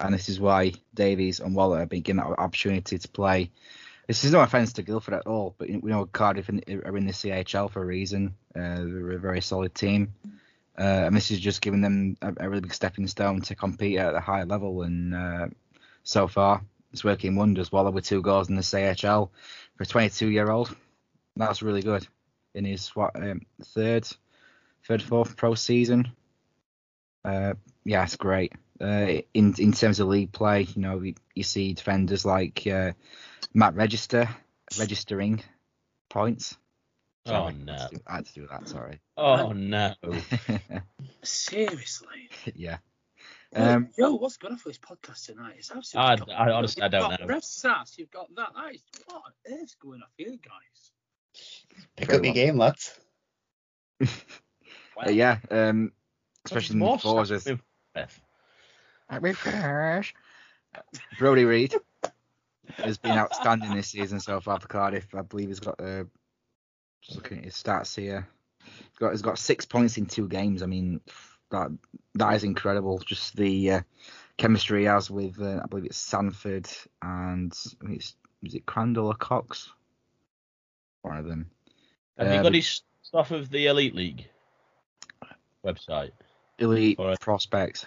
And 0.00 0.14
this 0.14 0.28
is 0.28 0.38
why 0.38 0.74
Davies 0.94 1.40
and 1.40 1.54
Waller 1.54 1.80
have 1.80 1.88
been 1.88 2.02
given 2.02 2.18
that 2.18 2.38
opportunity 2.38 2.98
to 2.98 3.08
play. 3.08 3.50
This 4.06 4.24
is 4.24 4.32
no 4.32 4.40
offence 4.40 4.72
to 4.74 4.82
Guildford 4.82 5.14
at 5.14 5.26
all, 5.26 5.54
but 5.58 5.68
we 5.68 5.90
know 5.90 6.06
Cardiff 6.06 6.48
are 6.48 6.96
in 6.96 7.06
the 7.06 7.12
CHL 7.12 7.70
for 7.70 7.82
a 7.82 7.86
reason. 7.86 8.34
Uh, 8.54 8.76
they're 8.76 9.12
a 9.12 9.18
very 9.18 9.42
solid 9.42 9.74
team. 9.74 10.14
Uh, 10.78 11.06
and 11.06 11.16
this 11.16 11.30
is 11.30 11.40
just 11.40 11.60
giving 11.60 11.80
them 11.80 12.16
a, 12.22 12.32
a 12.38 12.48
really 12.48 12.60
big 12.60 12.72
stepping 12.72 13.08
stone 13.08 13.40
to 13.42 13.54
compete 13.54 13.98
at 13.98 14.14
a 14.14 14.20
higher 14.20 14.46
level. 14.46 14.82
And 14.82 15.14
uh, 15.14 15.48
so 16.04 16.28
far, 16.28 16.62
it's 16.92 17.04
working 17.04 17.34
wonders. 17.34 17.72
Waller 17.72 17.90
with 17.90 18.06
two 18.06 18.22
goals 18.22 18.48
in 18.48 18.54
the 18.54 18.62
CHL 18.62 19.28
for 19.76 19.82
a 19.82 19.86
22 19.86 20.28
year 20.28 20.50
old. 20.50 20.74
That's 21.38 21.62
really 21.62 21.82
good. 21.82 22.06
In 22.54 22.64
his 22.64 22.88
what 22.88 23.14
um, 23.16 23.42
third, 23.62 24.06
third, 24.86 25.02
fourth 25.02 25.36
pro 25.36 25.54
season. 25.54 26.10
Uh, 27.24 27.54
yeah, 27.84 28.02
it's 28.02 28.16
great. 28.16 28.52
Uh, 28.80 29.22
in 29.34 29.54
in 29.58 29.72
terms 29.72 30.00
of 30.00 30.08
league 30.08 30.32
play, 30.32 30.62
you 30.62 30.82
know, 30.82 31.00
you, 31.00 31.14
you 31.34 31.42
see 31.42 31.72
defenders 31.72 32.24
like 32.24 32.66
uh, 32.66 32.92
Matt 33.54 33.74
Register 33.74 34.28
registering 34.78 35.42
points. 36.10 36.56
Oh 37.26 37.50
no. 37.50 37.72
I 37.72 37.76
had 37.78 37.88
to 37.90 37.96
do- 37.96 38.02
I 38.06 38.14
had 38.16 38.26
to 38.26 38.32
do 38.32 38.46
that. 38.50 38.68
Sorry. 38.68 39.00
Oh 39.16 39.52
no. 39.52 39.94
Seriously. 41.22 42.30
yeah. 42.54 42.78
Um, 43.54 43.88
Yo, 43.96 44.14
what's 44.14 44.36
going 44.36 44.52
on 44.52 44.58
for 44.58 44.68
this 44.68 44.78
podcast 44.78 45.26
tonight? 45.26 45.56
It's 45.58 45.70
I, 45.70 45.76
absolutely. 45.78 46.34
I 46.34 46.50
honestly 46.50 46.82
I 46.82 46.86
You've 46.86 46.92
don't 46.92 47.10
got 47.10 47.20
know. 47.20 47.26
Ref 47.26 47.44
Sass, 47.44 47.94
you've 47.98 48.10
got 48.10 48.28
that. 48.36 48.50
That 48.54 48.74
is 48.74 48.82
what 49.06 49.16
on 49.16 49.32
earth's 49.60 49.74
going 49.76 50.00
on 50.02 50.08
here, 50.16 50.30
guys? 50.30 50.90
Pick 51.96 52.12
up 52.12 52.24
your 52.24 52.34
game, 52.34 52.58
lads. 52.58 52.98
Wow. 54.98 55.04
Uh, 55.06 55.10
yeah, 55.10 55.38
um, 55.52 55.92
especially 56.44 56.74
in 56.74 56.80
the 56.80 56.84
More 56.84 56.98
forwards 56.98 57.28
sass 57.28 57.44
with 57.44 57.60
with 59.20 59.38
Brodie 61.18 61.44
Reid 61.44 61.74
has 62.78 62.98
been 62.98 63.16
outstanding 63.16 63.74
this 63.74 63.88
season 63.88 64.18
so 64.18 64.40
far 64.40 64.58
for 64.58 64.66
Cardiff. 64.66 65.06
I 65.14 65.22
believe 65.22 65.48
he's 65.48 65.60
got 65.60 65.80
uh, 65.80 66.04
just 67.00 67.16
looking 67.16 67.38
at 67.38 67.44
his 67.44 67.54
stats 67.54 67.94
here. 67.94 68.28
He's 68.64 68.98
got 68.98 69.10
he's 69.12 69.22
got 69.22 69.38
six 69.38 69.64
points 69.64 69.98
in 69.98 70.06
two 70.06 70.28
games. 70.28 70.62
I 70.62 70.66
mean 70.66 71.00
that 71.50 71.70
that 72.16 72.34
is 72.34 72.44
incredible. 72.44 72.98
Just 72.98 73.36
the 73.36 73.70
uh, 73.70 73.80
chemistry 74.36 74.80
he 74.80 74.86
has 74.86 75.10
with 75.10 75.40
uh, 75.40 75.60
I 75.62 75.66
believe 75.68 75.86
it's 75.86 75.96
Sandford 75.96 76.68
and 77.02 77.52
I 77.82 77.86
think 77.86 78.00
it's 78.00 78.16
is 78.42 78.54
it 78.54 78.66
Crandall 78.66 79.06
or 79.06 79.14
Cox? 79.14 79.70
One 81.02 81.16
of 81.16 81.26
them. 81.26 81.50
Have 82.18 82.28
you 82.32 82.38
Um, 82.38 82.42
got 82.42 82.54
his 82.54 82.82
stuff 83.02 83.30
of 83.30 83.50
the 83.50 83.66
Elite 83.66 83.94
League 83.94 84.28
website? 85.64 86.10
Elite 86.58 86.98
Alright. 86.98 87.20
prospects. 87.20 87.86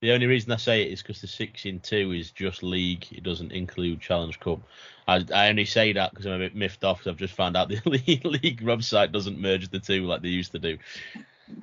The 0.00 0.10
only 0.12 0.26
reason 0.26 0.50
I 0.50 0.56
say 0.56 0.82
it 0.82 0.92
is 0.92 1.00
because 1.00 1.20
the 1.20 1.28
six 1.28 1.64
in 1.64 1.78
two 1.78 2.10
is 2.10 2.32
just 2.32 2.64
league. 2.64 3.06
It 3.12 3.22
doesn't 3.22 3.52
include 3.52 4.00
Challenge 4.00 4.38
Cup. 4.40 4.60
I, 5.06 5.24
I 5.32 5.48
only 5.48 5.64
say 5.64 5.92
that 5.92 6.10
because 6.10 6.26
I'm 6.26 6.32
a 6.32 6.38
bit 6.38 6.56
miffed 6.56 6.82
off. 6.82 6.98
Cause 6.98 7.06
I've 7.06 7.16
just 7.16 7.34
found 7.34 7.56
out 7.56 7.68
the 7.68 7.80
Elite 7.86 8.24
League 8.24 8.62
website 8.62 9.12
doesn't 9.12 9.38
merge 9.38 9.68
the 9.68 9.78
two 9.78 10.04
like 10.06 10.22
they 10.22 10.28
used 10.28 10.52
to 10.52 10.58
do. 10.58 10.78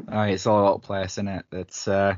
Uh, 0.09 0.21
it's 0.29 0.47
all 0.47 0.61
about 0.61 0.83
players, 0.83 1.13
isn't 1.13 1.27
it? 1.27 1.45
It's 1.51 1.85
uh, 1.89 2.15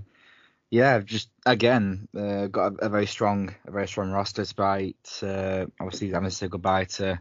yeah, 0.69 0.99
just 0.99 1.29
again 1.43 2.07
uh, 2.15 2.45
got 2.47 2.73
a, 2.73 2.85
a 2.85 2.89
very 2.89 3.07
strong, 3.07 3.55
a 3.65 3.71
very 3.71 3.87
strong 3.87 4.11
roster. 4.11 4.43
Despite 4.43 5.21
uh, 5.23 5.65
obviously 5.79 6.11
having 6.11 6.29
to 6.29 6.35
say 6.35 6.47
goodbye 6.49 6.85
to 6.85 7.19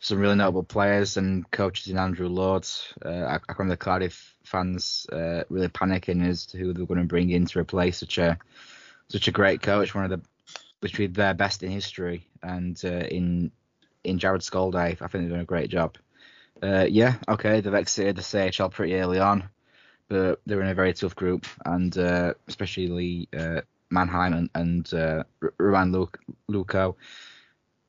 some 0.00 0.18
really 0.18 0.36
notable 0.36 0.62
players 0.62 1.16
and 1.16 1.50
coaches 1.50 1.88
in 1.88 1.98
Andrew 1.98 2.28
Lords. 2.28 2.92
Uh, 3.04 3.08
I, 3.08 3.34
I 3.36 3.54
remember 3.56 3.76
Cardiff 3.76 4.36
fans 4.44 5.06
uh, 5.12 5.42
really 5.48 5.68
panicking 5.68 6.26
as 6.26 6.46
to 6.46 6.58
who 6.58 6.72
they 6.72 6.80
were 6.80 6.86
going 6.86 7.00
to 7.00 7.06
bring 7.06 7.30
in 7.30 7.46
to 7.46 7.58
replace 7.58 7.98
such 7.98 8.18
a 8.18 8.38
such 9.08 9.26
a 9.26 9.32
great 9.32 9.62
coach, 9.62 9.94
one 9.94 10.04
of 10.04 10.10
the 10.10 10.20
literally 10.82 11.06
their 11.08 11.34
best 11.34 11.62
in 11.62 11.70
history, 11.70 12.26
and 12.42 12.80
uh, 12.84 12.88
in 12.88 13.50
in 14.04 14.18
Jarrod 14.18 14.42
Skalde, 14.42 14.76
I 14.76 14.94
think 14.94 15.24
they've 15.24 15.30
done 15.30 15.40
a 15.40 15.44
great 15.44 15.70
job. 15.70 15.96
Uh, 16.62 16.86
yeah, 16.88 17.16
okay, 17.28 17.60
they've 17.60 17.74
exited 17.74 18.16
the 18.16 18.22
CHL 18.22 18.70
pretty 18.70 18.94
early 18.94 19.18
on, 19.18 19.48
but 20.08 20.40
they're 20.46 20.60
in 20.60 20.68
a 20.68 20.74
very 20.74 20.92
tough 20.92 21.16
group, 21.16 21.46
and 21.64 21.96
uh, 21.98 22.34
especially 22.46 23.28
uh, 23.36 23.62
Mannheim 23.90 24.32
and, 24.34 24.50
and 24.54 25.24
Ruan 25.58 26.08
Luco. 26.48 26.96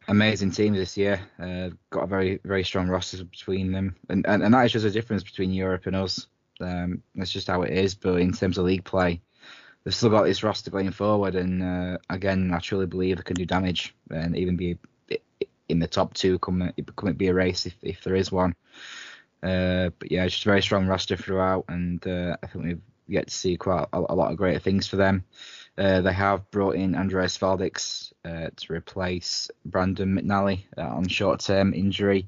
Amazing 0.09 0.49
team 0.49 0.73
this 0.73 0.97
year. 0.97 1.21
Uh, 1.39 1.69
got 1.91 2.05
a 2.05 2.07
very 2.07 2.39
very 2.43 2.63
strong 2.63 2.87
roster 2.87 3.23
between 3.23 3.71
them, 3.71 3.95
and, 4.09 4.25
and, 4.25 4.41
and 4.41 4.53
that 4.55 4.65
is 4.65 4.71
just 4.71 4.85
a 4.85 4.89
difference 4.89 5.21
between 5.21 5.53
Europe 5.53 5.85
and 5.85 5.95
us. 5.95 6.25
Um, 6.59 7.03
that's 7.13 7.31
just 7.31 7.47
how 7.47 7.61
it 7.61 7.71
is. 7.71 7.93
But 7.93 8.19
in 8.19 8.33
terms 8.33 8.57
of 8.57 8.65
league 8.65 8.83
play, 8.83 9.21
they've 9.83 9.93
still 9.93 10.09
got 10.09 10.23
this 10.23 10.41
roster 10.41 10.71
going 10.71 10.89
forward, 10.91 11.35
and 11.35 11.61
uh, 11.61 11.99
again, 12.09 12.51
I 12.51 12.57
truly 12.57 12.87
believe 12.87 13.17
they 13.17 13.23
can 13.23 13.35
do 13.35 13.45
damage 13.45 13.93
and 14.09 14.35
even 14.35 14.57
be 14.57 14.79
in 15.69 15.77
the 15.77 15.87
top 15.87 16.15
two. 16.15 16.39
Come 16.39 16.73
come 16.95 17.09
it 17.09 17.17
be 17.17 17.27
a 17.27 17.33
race 17.33 17.67
if, 17.67 17.75
if 17.83 18.03
there 18.03 18.15
is 18.15 18.31
one. 18.31 18.55
Uh, 19.43 19.91
but 19.99 20.11
yeah, 20.11 20.25
just 20.25 20.43
a 20.43 20.49
very 20.49 20.63
strong 20.63 20.87
roster 20.87 21.17
throughout, 21.17 21.65
and 21.69 22.05
uh, 22.07 22.35
I 22.41 22.47
think 22.47 22.65
we've 22.65 22.81
yet 23.07 23.27
to 23.27 23.33
see 23.33 23.57
quite 23.57 23.85
a, 23.93 23.99
a 24.09 24.15
lot 24.15 24.31
of 24.31 24.37
great 24.37 24.61
things 24.63 24.87
for 24.87 24.95
them. 24.95 25.23
Uh, 25.79 26.01
they 26.01 26.11
have 26.11 26.51
brought 26.51 26.75
in 26.75 26.93
Andreas 26.93 27.37
Valdix 27.37 28.11
uh, 28.25 28.49
to 28.53 28.73
replace 28.73 29.49
Brandon 29.63 30.19
McNally 30.19 30.65
uh, 30.77 30.81
on 30.81 31.07
short-term 31.07 31.73
injury 31.73 32.27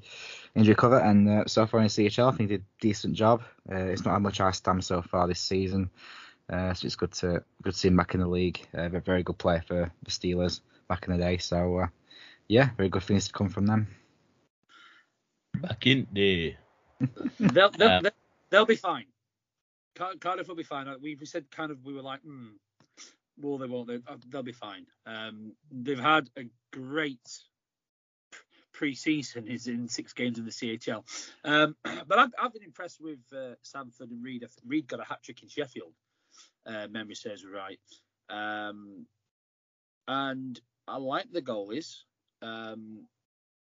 injury 0.54 0.74
cover, 0.74 0.98
and 0.98 1.28
uh, 1.28 1.44
so 1.46 1.66
far 1.66 1.80
in 1.80 1.88
CHL, 1.88 2.32
I 2.32 2.36
think 2.36 2.48
did 2.48 2.62
a 2.62 2.80
decent 2.80 3.14
job. 3.14 3.42
Uh, 3.70 3.76
it's 3.76 4.06
not 4.06 4.12
how 4.12 4.18
much 4.20 4.40
I 4.40 4.52
stand 4.52 4.82
so 4.82 5.02
far 5.02 5.28
this 5.28 5.40
season, 5.40 5.90
uh, 6.50 6.72
so 6.72 6.86
it's 6.86 6.96
good 6.96 7.12
to 7.12 7.44
good 7.62 7.74
to 7.74 7.78
see 7.78 7.88
him 7.88 7.96
back 7.96 8.14
in 8.14 8.20
the 8.20 8.26
league. 8.26 8.66
a 8.72 8.88
very 8.88 9.22
good 9.22 9.36
player 9.36 9.62
for 9.66 9.92
the 10.02 10.10
Steelers 10.10 10.60
back 10.88 11.06
in 11.06 11.12
the 11.12 11.22
day. 11.22 11.36
So 11.36 11.88
yeah, 12.48 12.70
very 12.78 12.88
good 12.88 13.02
things 13.02 13.26
to 13.26 13.34
come 13.34 13.50
from 13.50 13.66
them. 13.66 13.86
Back 15.60 15.86
in 15.86 16.06
there. 16.10 16.52
they'll, 17.38 17.70
they'll, 17.70 18.00
they'll, 18.00 18.10
they'll, 18.48 18.66
be 18.66 18.76
fine. 18.76 19.04
Cardiff 19.94 20.48
will 20.48 20.54
be 20.54 20.62
fine. 20.62 20.86
We 21.02 21.18
said 21.24 21.50
kind 21.50 21.70
of 21.70 21.84
we 21.84 21.92
were 21.92 22.02
like, 22.02 22.20
hmm, 22.22 22.52
well, 23.38 23.58
they 23.58 23.66
won't. 23.66 23.88
They, 23.88 23.98
will 24.32 24.42
be 24.42 24.52
fine. 24.52 24.86
Um, 25.06 25.52
they've 25.70 25.98
had 25.98 26.28
a 26.36 26.44
great 26.72 27.28
pre-season 28.72 29.48
is 29.48 29.66
in 29.66 29.88
six 29.88 30.12
games 30.12 30.38
in 30.38 30.44
the 30.44 30.50
CHL. 30.50 31.04
Um, 31.44 31.76
but 32.06 32.18
I've, 32.18 32.30
I've, 32.38 32.52
been 32.52 32.62
impressed 32.62 33.00
with 33.00 33.20
uh, 33.32 33.54
Sandford 33.62 34.10
and 34.10 34.24
Reid. 34.24 34.44
Reid 34.66 34.88
got 34.88 35.00
a 35.00 35.04
hat 35.04 35.22
trick 35.22 35.42
in 35.42 35.48
Sheffield. 35.48 35.92
Uh, 36.66 36.86
memory 36.90 37.14
serves 37.14 37.44
right. 37.44 37.78
Um, 38.30 39.06
and 40.08 40.60
I 40.88 40.96
like 40.96 41.30
the 41.30 41.42
goalies. 41.42 41.98
Um, 42.40 43.06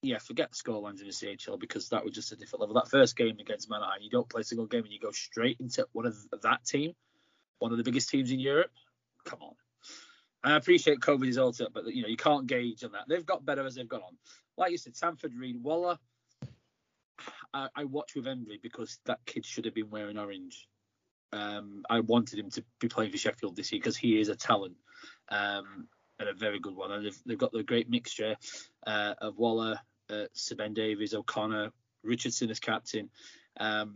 yeah, 0.02 0.18
forget 0.18 0.50
the 0.50 0.56
scorelines 0.56 1.00
in 1.00 1.06
the 1.06 1.12
CHL 1.12 1.58
because 1.58 1.88
that 1.88 2.04
was 2.04 2.14
just 2.14 2.32
a 2.32 2.36
different 2.36 2.60
level. 2.60 2.74
That 2.74 2.88
first 2.88 3.16
game 3.16 3.38
against 3.40 3.68
Mannheim, 3.70 4.00
you 4.00 4.10
don't 4.10 4.28
play 4.28 4.42
a 4.42 4.44
single 4.44 4.66
game 4.66 4.84
and 4.84 4.92
you 4.92 5.00
go 5.00 5.10
straight 5.10 5.58
into 5.60 5.86
one 5.92 6.06
of 6.06 6.16
that 6.42 6.64
team, 6.64 6.92
one 7.58 7.72
of 7.72 7.78
the 7.78 7.84
biggest 7.84 8.08
teams 8.08 8.30
in 8.30 8.38
Europe. 8.38 8.70
Come 9.28 9.42
on. 9.42 9.54
I 10.42 10.56
appreciate 10.56 11.00
COVID 11.00 11.28
is 11.28 11.38
up, 11.38 11.54
but 11.72 11.86
you 11.94 12.02
know 12.02 12.08
you 12.08 12.16
can't 12.16 12.46
gauge 12.46 12.82
on 12.84 12.92
that. 12.92 13.04
They've 13.08 13.26
got 13.26 13.44
better 13.44 13.66
as 13.66 13.74
they've 13.74 13.88
gone 13.88 14.02
on 14.02 14.16
like 14.58 14.72
you 14.72 14.78
said, 14.78 14.96
Sandford 14.96 15.34
Reid 15.34 15.62
Waller. 15.62 15.98
I, 17.54 17.68
I 17.74 17.84
watch 17.84 18.14
with 18.14 18.26
envy 18.26 18.58
because 18.62 18.98
that 19.06 19.20
kid 19.24 19.46
should 19.46 19.64
have 19.64 19.74
been 19.74 19.90
wearing 19.90 20.18
orange. 20.18 20.68
Um, 21.32 21.84
I 21.88 22.00
wanted 22.00 22.38
him 22.38 22.50
to 22.50 22.64
be 22.80 22.88
playing 22.88 23.12
for 23.12 23.18
Sheffield 23.18 23.56
this 23.56 23.72
year 23.72 23.78
because 23.80 23.96
he 23.96 24.20
is 24.20 24.28
a 24.28 24.36
talent 24.36 24.76
um, 25.28 25.88
and 26.18 26.28
a 26.28 26.34
very 26.34 26.58
good 26.58 26.74
one. 26.74 26.90
And 26.90 27.06
they've, 27.06 27.22
they've 27.24 27.38
got 27.38 27.52
the 27.52 27.62
great 27.62 27.88
mixture 27.88 28.36
uh, 28.86 29.14
of 29.20 29.38
Waller, 29.38 29.78
uh, 30.10 30.24
Sir 30.32 30.56
Ben 30.56 30.74
Davies, 30.74 31.14
O'Connor, 31.14 31.70
Richardson 32.02 32.50
as 32.50 32.60
captain. 32.60 33.10
Um, 33.58 33.94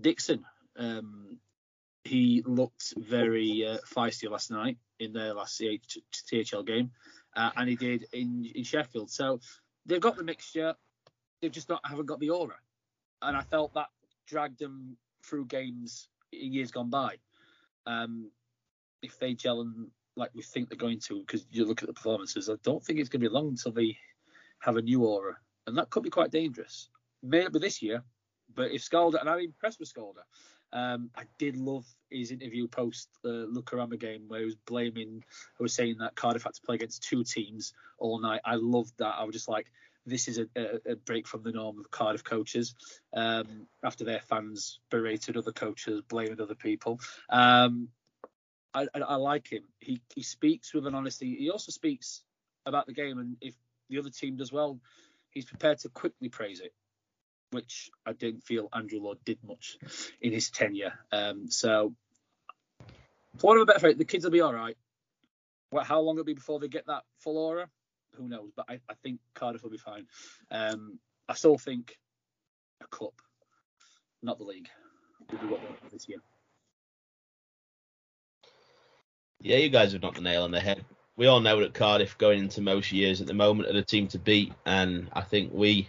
Dixon, 0.00 0.44
um, 0.76 1.38
he 2.04 2.42
looked 2.46 2.94
very 2.96 3.66
uh, 3.66 3.78
feisty 3.86 4.28
last 4.30 4.50
night 4.50 4.78
in 4.98 5.12
their 5.12 5.34
last 5.34 5.60
CHL 5.60 6.66
game 6.66 6.90
uh, 7.36 7.50
and 7.56 7.68
he 7.68 7.76
did 7.76 8.06
in 8.12 8.50
in 8.54 8.64
Sheffield. 8.64 9.10
So 9.10 9.40
they've 9.86 10.00
got 10.00 10.16
the 10.16 10.24
mixture, 10.24 10.74
they've 11.40 11.52
just 11.52 11.68
not 11.68 11.80
haven't 11.84 12.06
got 12.06 12.20
the 12.20 12.30
aura, 12.30 12.56
and 13.22 13.36
I 13.36 13.42
felt 13.42 13.74
that 13.74 13.88
dragged 14.26 14.58
them 14.58 14.96
through 15.24 15.46
games 15.46 16.08
in 16.32 16.52
years 16.52 16.70
gone 16.70 16.90
by. 16.90 17.16
Um, 17.86 18.30
if 19.02 19.18
they 19.18 19.34
gel 19.34 19.60
and 19.60 19.88
like 20.16 20.30
we 20.34 20.42
think 20.42 20.68
they're 20.68 20.76
going 20.76 21.00
to, 21.00 21.20
because 21.20 21.46
you 21.50 21.64
look 21.64 21.82
at 21.82 21.88
the 21.88 21.94
performances, 21.94 22.50
I 22.50 22.54
don't 22.62 22.84
think 22.84 22.98
it's 22.98 23.08
going 23.08 23.22
to 23.22 23.28
be 23.28 23.34
long 23.34 23.48
until 23.48 23.72
they 23.72 23.96
have 24.60 24.76
a 24.76 24.82
new 24.82 25.04
aura, 25.04 25.36
and 25.66 25.76
that 25.78 25.90
could 25.90 26.02
be 26.02 26.10
quite 26.10 26.30
dangerous. 26.30 26.88
Maybe 27.22 27.58
this 27.58 27.82
year, 27.82 28.02
but 28.54 28.72
if 28.72 28.82
Skalde, 28.82 29.18
and 29.18 29.28
I'm 29.28 29.40
impressed 29.40 29.80
with 29.80 29.92
Skalde, 29.92 30.18
um, 30.72 31.10
I 31.16 31.24
did 31.38 31.56
love 31.56 31.86
his 32.10 32.30
interview 32.30 32.66
post 32.68 33.08
the 33.22 33.48
Lukko 33.52 33.74
Rauma 33.74 33.98
game 33.98 34.24
where 34.28 34.40
he 34.40 34.46
was 34.46 34.56
blaming, 34.56 35.24
I 35.58 35.62
was 35.62 35.74
saying 35.74 35.96
that 35.98 36.14
Cardiff 36.14 36.44
had 36.44 36.54
to 36.54 36.62
play 36.62 36.76
against 36.76 37.02
two 37.02 37.24
teams 37.24 37.72
all 37.98 38.20
night. 38.20 38.40
I 38.44 38.56
loved 38.56 38.92
that. 38.98 39.14
I 39.18 39.24
was 39.24 39.34
just 39.34 39.48
like, 39.48 39.66
this 40.06 40.28
is 40.28 40.38
a, 40.38 40.46
a, 40.56 40.92
a 40.92 40.96
break 40.96 41.28
from 41.28 41.42
the 41.42 41.52
norm 41.52 41.78
of 41.78 41.90
Cardiff 41.90 42.24
coaches 42.24 42.74
um, 43.14 43.66
after 43.84 44.04
their 44.04 44.20
fans 44.20 44.80
berated 44.90 45.36
other 45.36 45.52
coaches, 45.52 46.02
blaming 46.08 46.40
other 46.40 46.54
people. 46.54 47.00
Um, 47.28 47.88
I, 48.74 48.88
I, 48.94 49.00
I, 49.00 49.14
like 49.16 49.48
him. 49.52 49.62
He, 49.78 50.00
he 50.14 50.22
speaks 50.22 50.74
with 50.74 50.86
an 50.86 50.94
honesty. 50.94 51.36
He 51.36 51.50
also 51.50 51.70
speaks 51.70 52.24
about 52.66 52.86
the 52.86 52.94
game, 52.94 53.18
and 53.18 53.36
if 53.40 53.54
the 53.90 53.98
other 53.98 54.10
team 54.10 54.36
does 54.36 54.50
well, 54.50 54.80
he's 55.30 55.44
prepared 55.44 55.78
to 55.80 55.88
quickly 55.88 56.28
praise 56.28 56.60
it 56.60 56.72
which 57.52 57.90
I 58.04 58.12
didn't 58.12 58.42
feel 58.42 58.68
Andrew 58.72 59.00
Lord 59.00 59.18
did 59.24 59.38
much 59.46 59.78
in 60.20 60.32
his 60.32 60.50
tenure. 60.50 60.92
Um, 61.12 61.50
so, 61.50 61.94
for 63.38 63.48
want 63.48 63.60
a 63.60 63.66
better 63.66 63.80
phrase, 63.80 63.96
the 63.96 64.04
kids 64.04 64.24
will 64.24 64.32
be 64.32 64.40
all 64.40 64.54
right. 64.54 64.76
Well, 65.70 65.84
how 65.84 66.00
long 66.00 66.16
it'll 66.16 66.24
be 66.24 66.34
before 66.34 66.58
they 66.58 66.68
get 66.68 66.86
that 66.86 67.04
full 67.18 67.38
aura, 67.38 67.68
who 68.16 68.28
knows? 68.28 68.50
But 68.56 68.66
I, 68.68 68.80
I 68.88 68.94
think 69.02 69.20
Cardiff 69.34 69.62
will 69.62 69.70
be 69.70 69.78
fine. 69.78 70.06
Um, 70.50 70.98
I 71.28 71.34
still 71.34 71.56
think 71.56 71.96
a 72.82 72.86
cup, 72.88 73.14
not 74.22 74.38
the 74.38 74.44
league, 74.44 74.68
will 75.30 75.38
be 75.38 75.46
what 75.46 75.60
they 75.60 75.88
this 75.90 76.08
year. 76.08 76.18
Yeah, 79.40 79.56
you 79.56 79.70
guys 79.70 79.92
have 79.92 80.02
knocked 80.02 80.16
the 80.16 80.22
nail 80.22 80.44
on 80.44 80.50
the 80.50 80.60
head. 80.60 80.84
We 81.16 81.26
all 81.26 81.40
know 81.40 81.60
that 81.60 81.74
Cardiff 81.74 82.16
going 82.16 82.38
into 82.38 82.60
most 82.60 82.92
years 82.92 83.20
at 83.20 83.26
the 83.26 83.34
moment 83.34 83.68
are 83.68 83.72
the 83.72 83.82
team 83.82 84.08
to 84.08 84.18
beat, 84.18 84.52
and 84.64 85.08
I 85.12 85.22
think 85.22 85.52
we 85.52 85.88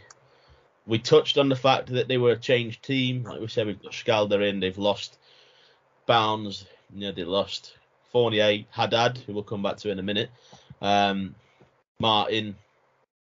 we 0.86 1.00
touched 1.00 1.38
on 1.38 1.50
the 1.50 1.56
fact 1.56 1.88
that 1.88 2.08
they 2.08 2.18
were 2.18 2.32
a 2.32 2.38
changed 2.38 2.84
team. 2.84 3.24
Like 3.24 3.40
we 3.40 3.48
said, 3.48 3.68
we've 3.68 3.82
got 3.82 3.94
Skalder 3.94 4.48
in. 4.48 4.60
They've 4.60 4.78
lost 4.78 5.18
Bounds. 6.06 6.66
You 6.94 7.08
know, 7.08 7.12
they 7.12 7.24
lost 7.24 7.78
Fournier, 8.12 8.66
Haddad, 8.70 9.18
who 9.20 9.34
we'll 9.34 9.44
come 9.44 9.64
back 9.64 9.78
to 9.78 9.90
in 9.90 10.00
a 10.00 10.04
minute. 10.04 10.30
Um, 10.82 11.36
Martin, 12.00 12.56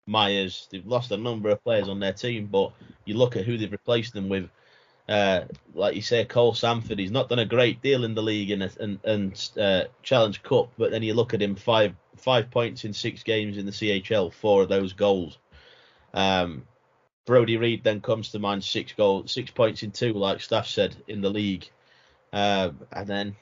Myers. 0.06 0.66
They've 0.70 0.86
lost 0.86 1.10
a 1.10 1.16
number 1.16 1.50
of 1.50 1.62
players 1.62 1.88
on 1.88 2.00
their 2.00 2.12
team, 2.12 2.46
but 2.46 2.72
you 3.04 3.14
look 3.14 3.36
at 3.36 3.44
who 3.44 3.58
they've 3.58 3.70
replaced 3.70 4.14
them 4.14 4.28
with. 4.28 4.48
Uh, 5.08 5.42
like 5.74 5.94
you 5.94 6.02
say, 6.02 6.24
Cole 6.24 6.54
Sandford. 6.54 6.98
He's 6.98 7.10
not 7.10 7.28
done 7.28 7.40
a 7.40 7.44
great 7.44 7.82
deal 7.82 8.04
in 8.04 8.14
the 8.14 8.22
league 8.22 8.50
and 8.50 8.62
and, 8.80 8.98
and 9.04 9.50
uh, 9.60 9.84
Challenge 10.02 10.42
Cup, 10.42 10.70
but 10.78 10.90
then 10.90 11.02
you 11.02 11.12
look 11.12 11.34
at 11.34 11.42
him 11.42 11.54
five 11.54 11.94
five 12.16 12.50
points 12.50 12.84
in 12.84 12.92
six 12.92 13.22
games 13.22 13.58
in 13.58 13.66
the 13.66 13.72
CHL, 13.72 14.32
four 14.32 14.62
of 14.62 14.68
those 14.68 14.92
goals. 14.92 15.38
Um, 16.14 16.62
Brodie 17.24 17.56
Reid 17.56 17.84
then 17.84 18.00
comes 18.00 18.30
to 18.30 18.38
mind, 18.38 18.64
six 18.64 18.92
goals, 18.92 19.32
six 19.32 19.50
points 19.50 19.82
in 19.82 19.92
two, 19.92 20.12
like 20.12 20.40
Staff 20.40 20.66
said 20.66 20.96
in 21.06 21.20
the 21.20 21.30
league, 21.30 21.68
um, 22.32 22.80
and 22.92 23.06
then 23.06 23.36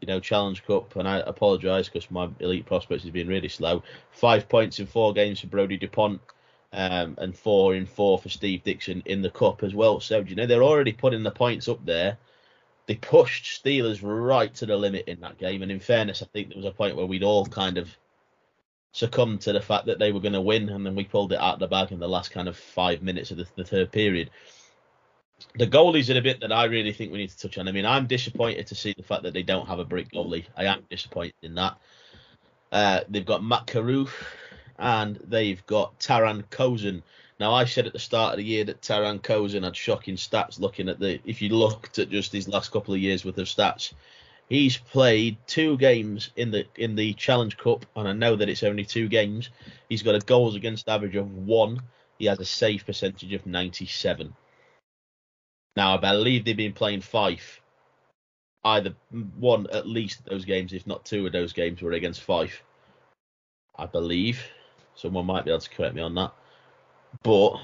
you 0.00 0.06
know 0.06 0.20
Challenge 0.20 0.64
Cup, 0.66 0.96
and 0.96 1.08
I 1.08 1.18
apologise 1.20 1.88
because 1.88 2.10
my 2.10 2.28
elite 2.40 2.66
prospects 2.66 3.02
has 3.04 3.10
been 3.10 3.28
really 3.28 3.48
slow. 3.48 3.82
Five 4.10 4.48
points 4.48 4.80
in 4.80 4.86
four 4.86 5.14
games 5.14 5.40
for 5.40 5.46
Brodie 5.46 5.78
Dupont, 5.78 6.20
um, 6.72 7.14
and 7.18 7.36
four 7.36 7.74
in 7.74 7.86
four 7.86 8.18
for 8.18 8.28
Steve 8.28 8.64
Dixon 8.64 9.02
in 9.06 9.22
the 9.22 9.30
cup 9.30 9.62
as 9.62 9.74
well. 9.74 10.00
So 10.00 10.20
you 10.20 10.34
know 10.34 10.46
they're 10.46 10.62
already 10.62 10.92
putting 10.92 11.22
the 11.22 11.30
points 11.30 11.68
up 11.68 11.84
there. 11.86 12.18
They 12.86 12.96
pushed 12.96 13.64
Steelers 13.64 14.00
right 14.02 14.52
to 14.56 14.66
the 14.66 14.76
limit 14.76 15.06
in 15.06 15.20
that 15.20 15.38
game, 15.38 15.62
and 15.62 15.72
in 15.72 15.80
fairness, 15.80 16.22
I 16.22 16.26
think 16.26 16.48
there 16.48 16.58
was 16.58 16.66
a 16.66 16.72
point 16.72 16.96
where 16.96 17.06
we'd 17.06 17.22
all 17.22 17.46
kind 17.46 17.78
of 17.78 17.88
succumbed 18.92 19.40
to 19.40 19.52
the 19.52 19.60
fact 19.60 19.86
that 19.86 19.98
they 19.98 20.12
were 20.12 20.20
going 20.20 20.34
to 20.34 20.40
win, 20.40 20.68
and 20.68 20.84
then 20.86 20.94
we 20.94 21.04
pulled 21.04 21.32
it 21.32 21.40
out 21.40 21.54
of 21.54 21.60
the 21.60 21.66
bag 21.66 21.92
in 21.92 21.98
the 21.98 22.08
last 22.08 22.30
kind 22.30 22.48
of 22.48 22.56
five 22.56 23.02
minutes 23.02 23.30
of 23.30 23.38
the, 23.38 23.46
the 23.56 23.64
third 23.64 23.90
period. 23.90 24.30
The 25.56 25.66
goalies 25.66 26.14
are 26.14 26.18
a 26.18 26.22
bit 26.22 26.40
that 26.40 26.52
I 26.52 26.64
really 26.64 26.92
think 26.92 27.10
we 27.10 27.18
need 27.18 27.30
to 27.30 27.38
touch 27.38 27.58
on. 27.58 27.68
I 27.68 27.72
mean, 27.72 27.86
I'm 27.86 28.06
disappointed 28.06 28.66
to 28.68 28.74
see 28.74 28.94
the 28.96 29.02
fact 29.02 29.24
that 29.24 29.34
they 29.34 29.42
don't 29.42 29.66
have 29.66 29.80
a 29.80 29.84
brick 29.84 30.12
goalie. 30.12 30.46
I 30.56 30.66
am 30.66 30.84
disappointed 30.88 31.34
in 31.42 31.54
that. 31.56 31.76
Uh, 32.70 33.00
they've 33.08 33.26
got 33.26 33.42
Mac 33.42 33.66
Carruth, 33.66 34.14
and 34.78 35.16
they've 35.16 35.64
got 35.66 35.98
Taran 35.98 36.44
Kozun. 36.50 37.02
Now, 37.40 37.52
I 37.52 37.64
said 37.64 37.86
at 37.86 37.92
the 37.92 37.98
start 37.98 38.34
of 38.34 38.38
the 38.38 38.44
year 38.44 38.64
that 38.64 38.82
Taran 38.82 39.20
Kozun 39.20 39.64
had 39.64 39.74
shocking 39.74 40.16
stats. 40.16 40.60
Looking 40.60 40.88
at 40.88 41.00
the, 41.00 41.20
if 41.24 41.42
you 41.42 41.48
looked 41.50 41.98
at 41.98 42.10
just 42.10 42.32
his 42.32 42.48
last 42.48 42.70
couple 42.70 42.94
of 42.94 43.00
years 43.00 43.24
with 43.24 43.38
of 43.38 43.46
stats, 43.46 43.94
he's 44.52 44.76
played 44.76 45.38
two 45.46 45.78
games 45.78 46.30
in 46.36 46.50
the 46.50 46.66
in 46.76 46.94
the 46.94 47.14
Challenge 47.14 47.56
Cup, 47.56 47.86
and 47.96 48.06
I 48.06 48.12
know 48.12 48.36
that 48.36 48.50
it's 48.50 48.62
only 48.62 48.84
two 48.84 49.08
games. 49.08 49.48
He's 49.88 50.02
got 50.02 50.14
a 50.14 50.18
goals 50.18 50.56
against 50.56 50.90
average 50.90 51.16
of 51.16 51.34
one. 51.34 51.80
He 52.18 52.26
has 52.26 52.38
a 52.38 52.44
save 52.44 52.84
percentage 52.84 53.32
of 53.32 53.46
97. 53.46 54.34
Now, 55.74 55.94
I 55.94 55.96
believe 55.96 56.44
they've 56.44 56.54
been 56.54 56.74
playing 56.74 57.00
Fife. 57.00 57.62
Either 58.62 58.94
one, 59.38 59.66
at 59.72 59.88
least 59.88 60.26
those 60.26 60.44
games, 60.44 60.74
if 60.74 60.86
not 60.86 61.06
two 61.06 61.26
of 61.26 61.32
those 61.32 61.54
games, 61.54 61.80
were 61.80 61.92
against 61.92 62.20
Fife. 62.20 62.62
I 63.76 63.86
believe. 63.86 64.44
Someone 64.94 65.24
might 65.24 65.46
be 65.46 65.50
able 65.50 65.60
to 65.60 65.70
correct 65.70 65.94
me 65.94 66.02
on 66.02 66.14
that. 66.16 66.34
But 67.22 67.54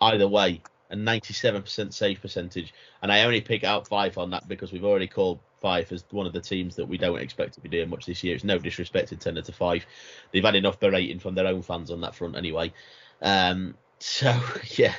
either 0.00 0.26
way, 0.26 0.60
a 0.90 0.96
97% 0.96 1.92
save 1.92 2.20
percentage. 2.20 2.74
And 3.00 3.12
I 3.12 3.22
only 3.22 3.40
pick 3.40 3.62
out 3.62 3.86
Fife 3.86 4.18
on 4.18 4.30
that 4.30 4.48
because 4.48 4.72
we've 4.72 4.84
already 4.84 5.06
called 5.06 5.38
Fife 5.64 5.92
as 5.92 6.04
one 6.10 6.26
of 6.26 6.34
the 6.34 6.42
teams 6.42 6.76
that 6.76 6.84
we 6.84 6.98
don't 6.98 7.22
expect 7.22 7.54
to 7.54 7.60
be 7.62 7.70
doing 7.70 7.88
much 7.88 8.04
this 8.04 8.22
year. 8.22 8.34
It's 8.34 8.44
no 8.44 8.58
disrespect 8.58 9.08
to 9.08 9.16
10 9.16 9.36
to 9.36 9.50
Fife. 9.50 9.86
They've 10.30 10.44
had 10.44 10.56
enough 10.56 10.78
berating 10.78 11.20
from 11.20 11.34
their 11.34 11.46
own 11.46 11.62
fans 11.62 11.90
on 11.90 12.02
that 12.02 12.14
front 12.14 12.36
anyway. 12.36 12.74
Um, 13.22 13.74
so, 13.98 14.38
yeah. 14.76 14.94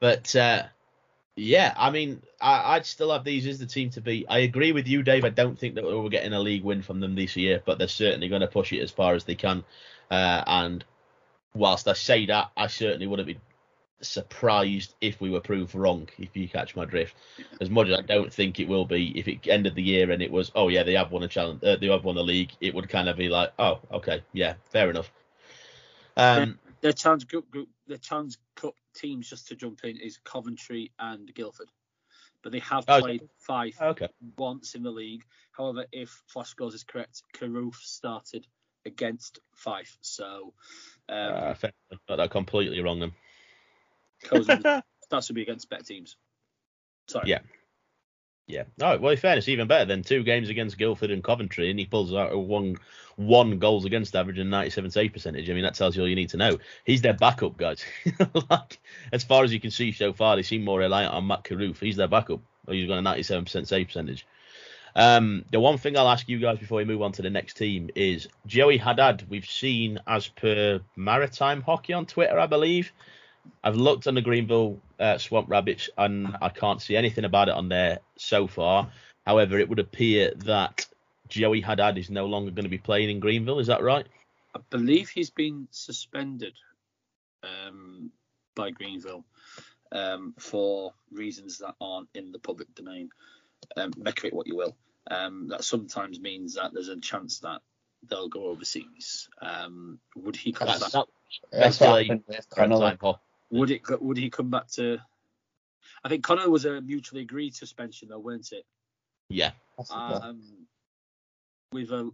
But 0.00 0.34
uh, 0.34 0.64
yeah, 1.36 1.72
I 1.76 1.90
mean, 1.90 2.22
I, 2.40 2.74
would 2.74 2.86
still 2.86 3.12
have 3.12 3.22
these 3.22 3.46
as 3.46 3.60
the 3.60 3.66
team 3.66 3.90
to 3.90 4.00
beat. 4.00 4.26
I 4.28 4.40
agree 4.40 4.72
with 4.72 4.88
you, 4.88 5.04
Dave. 5.04 5.24
I 5.24 5.28
don't 5.28 5.56
think 5.56 5.76
that 5.76 5.84
we're 5.84 6.08
getting 6.08 6.32
a 6.32 6.40
league 6.40 6.64
win 6.64 6.82
from 6.82 6.98
them 6.98 7.14
this 7.14 7.36
year, 7.36 7.62
but 7.64 7.78
they're 7.78 7.86
certainly 7.86 8.26
going 8.26 8.40
to 8.40 8.48
push 8.48 8.72
it 8.72 8.80
as 8.80 8.90
far 8.90 9.14
as 9.14 9.22
they 9.22 9.36
can. 9.36 9.62
Uh, 10.10 10.42
and 10.44 10.84
whilst 11.54 11.86
I 11.86 11.92
say 11.92 12.26
that, 12.26 12.50
I 12.56 12.66
certainly 12.66 13.06
wouldn't 13.06 13.28
be 13.28 13.38
surprised 14.08 14.94
if 15.00 15.20
we 15.20 15.30
were 15.30 15.40
proved 15.40 15.74
wrong, 15.74 16.08
if 16.18 16.36
you 16.36 16.48
catch 16.48 16.76
my 16.76 16.84
drift. 16.84 17.14
As 17.60 17.70
much 17.70 17.88
as 17.88 17.98
I 17.98 18.02
don't 18.02 18.32
think 18.32 18.60
it 18.60 18.68
will 18.68 18.84
be, 18.84 19.18
if 19.18 19.28
it 19.28 19.46
ended 19.48 19.74
the 19.74 19.82
year 19.82 20.10
and 20.10 20.22
it 20.22 20.30
was, 20.30 20.50
oh 20.54 20.68
yeah, 20.68 20.82
they 20.82 20.94
have 20.94 21.10
won 21.10 21.22
a 21.22 21.28
challenge, 21.28 21.62
uh, 21.62 21.76
they 21.76 21.88
have 21.88 22.04
won 22.04 22.14
the 22.14 22.22
league, 22.22 22.52
it 22.60 22.74
would 22.74 22.88
kind 22.88 23.08
of 23.08 23.16
be 23.16 23.28
like, 23.28 23.52
oh, 23.58 23.80
okay, 23.92 24.22
yeah, 24.32 24.54
fair 24.70 24.90
enough. 24.90 25.10
Um, 26.16 26.58
their 26.80 26.92
challenge 26.92 27.26
group, 27.26 27.50
group, 27.50 27.68
their 27.86 27.98
challenge 27.98 28.36
cup 28.56 28.74
teams, 28.94 29.28
just 29.28 29.48
to 29.48 29.56
jump 29.56 29.80
in, 29.84 29.96
is 29.96 30.18
Coventry 30.24 30.92
and 30.98 31.32
Guildford. 31.34 31.68
But 32.42 32.52
they 32.52 32.58
have 32.60 32.84
oh, 32.88 33.00
played 33.00 33.22
Fife 33.38 33.80
okay. 33.80 34.08
once 34.36 34.74
in 34.74 34.82
the 34.82 34.90
league. 34.90 35.24
However, 35.52 35.86
if 35.92 36.22
Flash 36.26 36.50
Scores 36.50 36.74
is 36.74 36.84
correct, 36.84 37.22
Carruth 37.32 37.76
started 37.76 38.46
against 38.84 39.40
Fife. 39.54 39.96
So. 40.02 40.52
Um, 41.08 41.32
uh, 41.32 41.54
got 42.06 42.16
that 42.16 42.30
completely 42.30 42.80
wrong 42.80 43.00
then. 43.00 43.12
That 44.30 44.84
should 45.24 45.36
be 45.36 45.42
against 45.42 45.68
better 45.68 45.84
teams. 45.84 46.16
Sorry. 47.08 47.28
Yeah. 47.28 47.40
Yeah. 48.46 48.64
Right. 48.78 49.00
Well, 49.00 49.12
in 49.12 49.18
fairness, 49.18 49.48
even 49.48 49.68
better 49.68 49.86
than 49.86 50.02
two 50.02 50.22
games 50.22 50.50
against 50.50 50.76
Guildford 50.76 51.10
and 51.10 51.24
Coventry, 51.24 51.70
and 51.70 51.78
he 51.78 51.86
pulls 51.86 52.12
out 52.12 52.32
a 52.32 52.38
one 52.38 52.76
one 53.16 53.58
goals 53.58 53.84
against 53.84 54.16
average 54.16 54.38
and 54.38 54.50
97 54.50 54.90
save 54.90 55.12
percentage. 55.12 55.48
I 55.48 55.54
mean, 55.54 55.62
that 55.62 55.74
tells 55.74 55.96
you 55.96 56.02
all 56.02 56.08
you 56.08 56.16
need 56.16 56.30
to 56.30 56.36
know. 56.36 56.58
He's 56.84 57.00
their 57.00 57.14
backup, 57.14 57.56
guys. 57.56 57.84
like, 58.50 58.80
as 59.12 59.24
far 59.24 59.44
as 59.44 59.52
you 59.52 59.60
can 59.60 59.70
see 59.70 59.92
so 59.92 60.12
far, 60.12 60.36
they 60.36 60.42
seem 60.42 60.64
more 60.64 60.80
reliant 60.80 61.14
on 61.14 61.26
Mac 61.26 61.44
Carruth. 61.44 61.80
He's 61.80 61.96
their 61.96 62.08
backup. 62.08 62.40
He's 62.68 62.88
got 62.88 62.98
a 62.98 63.02
97% 63.02 63.66
save 63.66 63.86
percentage. 63.86 64.26
Um, 64.96 65.44
the 65.50 65.60
one 65.60 65.78
thing 65.78 65.96
I'll 65.96 66.08
ask 66.08 66.28
you 66.28 66.38
guys 66.38 66.58
before 66.58 66.78
we 66.78 66.84
move 66.84 67.02
on 67.02 67.12
to 67.12 67.22
the 67.22 67.30
next 67.30 67.56
team 67.56 67.90
is 67.94 68.28
Joey 68.46 68.76
Haddad. 68.76 69.24
We've 69.28 69.46
seen, 69.46 69.98
as 70.06 70.28
per 70.28 70.80
Maritime 70.96 71.62
Hockey 71.62 71.92
on 71.92 72.06
Twitter, 72.06 72.38
I 72.38 72.46
believe, 72.46 72.92
I've 73.62 73.76
looked 73.76 74.06
on 74.06 74.14
the 74.14 74.20
Greenville 74.20 74.78
uh, 74.98 75.18
Swamp 75.18 75.48
Rabbits 75.48 75.88
and 75.96 76.36
I 76.40 76.48
can't 76.48 76.82
see 76.82 76.96
anything 76.96 77.24
about 77.24 77.48
it 77.48 77.54
on 77.54 77.68
there 77.68 78.00
so 78.16 78.46
far. 78.46 78.90
However, 79.26 79.58
it 79.58 79.68
would 79.68 79.78
appear 79.78 80.32
that 80.36 80.86
Joey 81.28 81.60
Haddad 81.60 81.98
is 81.98 82.10
no 82.10 82.26
longer 82.26 82.50
going 82.50 82.64
to 82.64 82.70
be 82.70 82.78
playing 82.78 83.10
in 83.10 83.20
Greenville. 83.20 83.58
Is 83.58 83.68
that 83.68 83.82
right? 83.82 84.06
I 84.54 84.60
believe 84.70 85.08
he's 85.08 85.30
been 85.30 85.66
suspended 85.70 86.54
um, 87.42 88.10
by 88.54 88.70
Greenville 88.70 89.24
um, 89.92 90.34
for 90.38 90.92
reasons 91.10 91.58
that 91.58 91.74
aren't 91.80 92.08
in 92.14 92.32
the 92.32 92.38
public 92.38 92.74
domain. 92.74 93.10
Um, 93.76 93.92
make 93.96 94.18
of 94.18 94.26
it 94.26 94.34
what 94.34 94.46
you 94.46 94.56
will. 94.56 94.76
Um, 95.10 95.48
that 95.48 95.64
sometimes 95.64 96.20
means 96.20 96.54
that 96.54 96.72
there's 96.72 96.88
a 96.88 97.00
chance 97.00 97.40
that 97.40 97.60
they'll 98.08 98.28
go 98.28 98.46
overseas. 98.46 99.28
Um, 99.40 99.98
would 100.16 100.36
he 100.36 100.52
come 100.52 100.68
that's, 100.68 100.92
back? 100.92 101.04
That's 101.50 101.80
what 101.80 102.02
happened 102.02 102.24
with 102.28 102.46
would 103.54 103.70
it? 103.70 103.82
Would 104.02 104.16
he 104.16 104.30
come 104.30 104.50
back 104.50 104.68
to? 104.72 104.98
I 106.02 106.08
think 106.08 106.24
Connor 106.24 106.50
was 106.50 106.64
a 106.64 106.80
mutually 106.80 107.22
agreed 107.22 107.54
suspension, 107.54 108.08
though, 108.08 108.18
weren't 108.18 108.52
it? 108.52 108.64
Yeah. 109.28 109.52
Um, 109.90 110.66
with 111.72 111.90
a, 111.90 112.10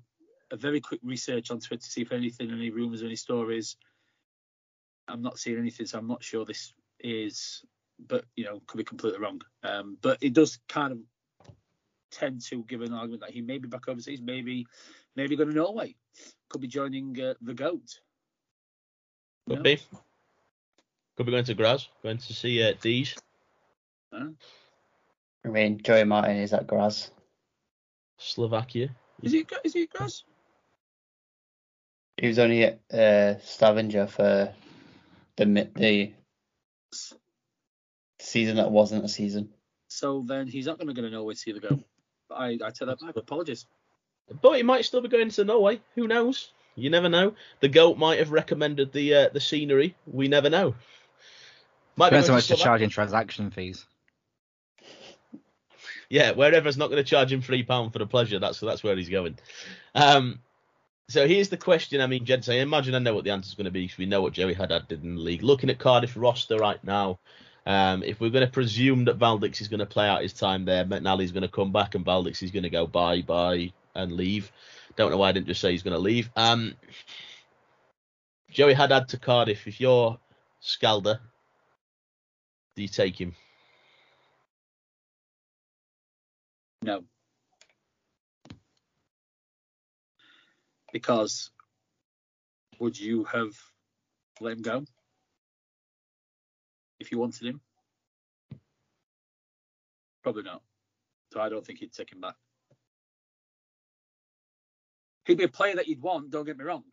a 0.51 0.57
very 0.57 0.81
quick 0.81 1.01
research 1.03 1.51
on 1.51 1.61
Twitter 1.61 1.83
to 1.83 1.91
see 1.91 2.03
if 2.03 2.13
anything, 2.13 2.51
any 2.51 2.71
rumours, 2.71 3.03
any 3.03 3.17
stories. 3.17 3.77
I'm 5.09 5.23
not 5.23 5.39
seeing 5.39 5.59
anything, 5.59 5.87
so 5.87 5.99
I'm 5.99 6.07
not 6.07 6.23
sure 6.23 6.45
this 6.45 6.73
is, 7.01 7.65
but 7.99 8.25
you 8.37 8.45
know, 8.45 8.61
could 8.67 8.79
be 8.79 8.85
completely 8.85 9.21
wrong. 9.21 9.41
Um, 9.63 9.97
but 10.03 10.19
it 10.21 10.35
does 10.35 10.59
kind 10.69 10.93
of 10.93 10.99
tend 12.11 12.43
to 12.43 12.63
give 12.65 12.83
an 12.83 12.93
argument 12.93 13.23
that 13.23 13.31
he 13.31 13.41
may 13.41 13.59
be 13.59 13.69
back 13.69 13.89
overseas, 13.89 14.21
maybe, 14.23 14.67
maybe 15.17 15.37
going 15.37 15.49
to 15.49 15.55
Norway, 15.55 15.95
could 16.49 16.61
be 16.61 16.69
joining 16.69 17.19
uh, 17.21 17.35
the 17.41 17.55
goat. 17.55 18.01
Could 19.49 19.59
know? 19.59 19.63
be. 19.63 19.81
Could 21.21 21.27
be 21.27 21.33
going 21.33 21.45
to 21.45 21.55
Graz, 21.55 21.87
going 22.03 22.17
to 22.17 22.33
see 22.33 22.67
uh, 22.67 22.73
Dees. 22.81 23.15
Huh? 24.11 24.29
I 25.45 25.49
mean, 25.49 25.79
Joey 25.83 26.05
Martin 26.05 26.39
is 26.39 26.55
at 26.55 26.67
Graz. 26.67 27.11
Slovakia. 28.17 28.89
Is 29.23 29.33
he? 29.33 29.45
Is 29.63 29.75
he 29.75 29.83
at 29.83 29.91
Graz? 29.91 30.25
He 32.17 32.27
was 32.27 32.39
only 32.39 32.65
at 32.65 32.81
uh, 32.91 33.39
Stavanger 33.41 34.07
for 34.07 34.55
the 35.37 35.69
the 35.77 36.15
season 38.19 38.57
that 38.57 38.71
wasn't 38.71 39.05
a 39.05 39.09
season. 39.09 39.51
So 39.89 40.25
then 40.27 40.47
he's 40.47 40.65
not 40.65 40.79
going 40.79 40.89
to 40.89 40.95
go 40.95 41.03
to 41.03 41.11
Norway 41.11 41.35
to 41.35 41.39
see 41.39 41.53
the 41.53 41.61
go. 41.61 41.81
I 42.35 42.57
I 42.65 42.71
tell 42.71 42.87
that 42.87 42.99
back. 42.99 43.17
Apologies. 43.17 43.67
But 44.41 44.57
he 44.57 44.63
might 44.63 44.87
still 44.87 45.03
be 45.03 45.09
going 45.09 45.29
to 45.29 45.45
Norway. 45.45 45.83
Who 45.97 46.09
knows? 46.09 46.55
You 46.77 46.89
never 46.89 47.11
know. 47.11 47.35
The 47.61 47.69
goat 47.69 47.99
might 47.99 48.21
have 48.21 48.31
recommended 48.31 48.91
the 48.93 49.15
uh, 49.15 49.29
the 49.29 49.41
scenery. 49.41 49.95
We 50.07 50.27
never 50.27 50.49
know. 50.49 50.77
Might 52.01 52.09
Depends 52.09 52.29
how 52.29 52.35
much 52.35 52.47
to 52.47 52.57
charge 52.57 52.81
in 52.81 52.89
transaction 52.89 53.51
fees. 53.51 53.85
Yeah, 56.09 56.33
wherever's 56.33 56.79
not 56.79 56.87
going 56.87 56.97
to 56.97 57.09
charge 57.09 57.31
him 57.31 57.43
three 57.43 57.63
pound 57.63 57.93
for 57.93 57.99
the 57.99 58.07
pleasure, 58.07 58.39
that's 58.39 58.59
that's 58.59 58.83
where 58.83 58.97
he's 58.97 59.11
going. 59.11 59.39
Um, 59.95 60.39
so 61.11 61.29
here's 61.29 61.51
the 61.51 61.59
question. 61.59 62.01
I 62.01 62.07
mean, 62.07 62.25
gents, 62.25 62.49
I 62.49 62.55
imagine 62.55 62.95
I 62.95 63.01
know 63.01 63.15
what 63.15 63.25
the 63.25 63.33
answer's 63.33 63.53
going 63.53 63.67
to 63.67 63.71
be 63.71 63.83
because 63.83 63.99
we 63.99 64.07
know 64.07 64.23
what 64.23 64.33
Joey 64.33 64.55
Haddad 64.55 64.89
did 64.89 65.05
in 65.05 65.17
the 65.17 65.21
league. 65.21 65.43
Looking 65.43 65.69
at 65.69 65.79
Cardiff 65.79 66.15
roster 66.17 66.57
right 66.57 66.83
now, 66.83 67.19
um, 67.67 68.03
if 68.03 68.19
we're 68.19 68.31
going 68.31 68.47
to 68.47 68.51
presume 68.51 69.05
that 69.05 69.19
Valdix 69.19 69.61
is 69.61 69.69
going 69.69 69.81
to 69.81 69.85
play 69.87 70.09
out 70.09 70.23
his 70.23 70.33
time 70.33 70.65
there, 70.65 70.87
McNally's 70.87 71.33
going 71.33 71.43
to 71.43 71.49
come 71.49 71.71
back 71.71 71.95
and 71.95 72.07
Valdix 72.07 72.43
is 72.43 72.51
going 72.51 72.63
to 72.63 72.71
go 72.71 72.87
bye 72.87 73.21
bye 73.21 73.75
and 73.95 74.13
leave. 74.13 74.51
Don't 74.97 75.11
know 75.11 75.19
why 75.19 75.29
I 75.29 75.33
didn't 75.33 75.49
just 75.49 75.61
say 75.61 75.73
he's 75.73 75.83
going 75.83 75.93
to 75.93 76.01
leave. 76.01 76.31
Um, 76.35 76.77
Joey 78.51 78.73
Haddad 78.73 79.09
to 79.09 79.19
Cardiff. 79.19 79.67
If 79.67 79.83
you're 79.83 80.19
Scalder, 80.63 81.21
do 82.81 82.85
you 82.85 82.89
take 82.89 83.21
him? 83.21 83.35
No. 86.81 87.05
Because 90.91 91.51
would 92.79 92.99
you 92.99 93.25
have 93.25 93.53
let 94.41 94.55
him 94.55 94.63
go 94.63 94.85
if 96.99 97.13
you 97.13 97.19
wanted 97.19 97.49
him? 97.49 97.61
Probably 100.23 100.45
not. 100.45 100.63
So 101.35 101.41
I 101.43 101.51
don't 101.51 101.67
think 101.67 101.81
he'd 101.81 101.93
take 101.93 102.11
him 102.11 102.23
back. 102.23 102.37
He'd 105.27 105.37
be 105.37 105.45
a 105.45 105.49
player 105.49 105.77
that 105.77 105.87
you'd 105.87 106.01
want, 106.01 106.31
don't 106.31 106.47
get 106.47 106.57
me 106.57 106.65
wrong. 106.65 106.85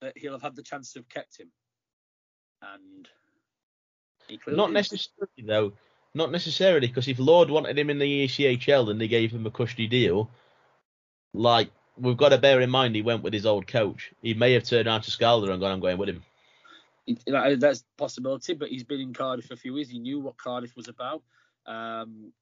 But 0.00 0.16
he'll 0.16 0.34
have 0.34 0.42
had 0.42 0.54
the 0.54 0.62
chance 0.62 0.92
to 0.92 1.00
have 1.00 1.08
kept 1.08 1.36
him. 1.36 1.50
And 2.62 3.08
not 4.46 4.72
necessarily 4.72 5.42
though. 5.44 5.72
Not 6.14 6.32
necessarily 6.32 6.86
because 6.86 7.06
if 7.08 7.18
Lord 7.18 7.50
wanted 7.50 7.78
him 7.78 7.90
in 7.90 7.98
the 7.98 8.26
ECHL 8.26 8.90
and 8.90 9.00
they 9.00 9.08
gave 9.08 9.30
him 9.30 9.46
a 9.46 9.50
cushy 9.50 9.86
deal, 9.86 10.30
like 11.34 11.70
we've 11.96 12.16
got 12.16 12.30
to 12.30 12.38
bear 12.38 12.60
in 12.60 12.70
mind 12.70 12.94
he 12.94 13.02
went 13.02 13.22
with 13.22 13.32
his 13.32 13.46
old 13.46 13.66
coach. 13.66 14.12
He 14.22 14.34
may 14.34 14.52
have 14.54 14.64
turned 14.64 14.88
around 14.88 15.02
to 15.02 15.10
Scalder 15.10 15.50
and 15.50 15.60
gone, 15.60 15.72
"I'm 15.72 15.80
going 15.80 15.98
with 15.98 16.08
him." 16.08 16.22
That's 17.26 17.80
a 17.80 17.84
possibility, 17.96 18.54
but 18.54 18.68
he's 18.68 18.84
been 18.84 19.00
in 19.00 19.14
Cardiff 19.14 19.46
for 19.46 19.54
a 19.54 19.58
few 19.58 19.76
years. 19.76 19.88
He 19.90 19.98
knew 19.98 20.20
what 20.20 20.36
Cardiff 20.36 20.76
was 20.76 20.88
about. 20.88 21.22
Um, 21.66 22.32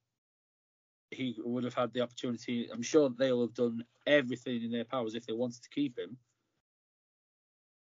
he 1.11 1.35
would 1.39 1.63
have 1.63 1.73
had 1.73 1.93
the 1.93 2.01
opportunity. 2.01 2.69
I'm 2.71 2.81
sure 2.81 3.09
they'll 3.09 3.41
have 3.41 3.53
done 3.53 3.83
everything 4.05 4.63
in 4.63 4.71
their 4.71 4.83
powers 4.83 5.15
if 5.15 5.25
they 5.25 5.33
wanted 5.33 5.63
to 5.63 5.69
keep 5.69 5.97
him. 5.97 6.17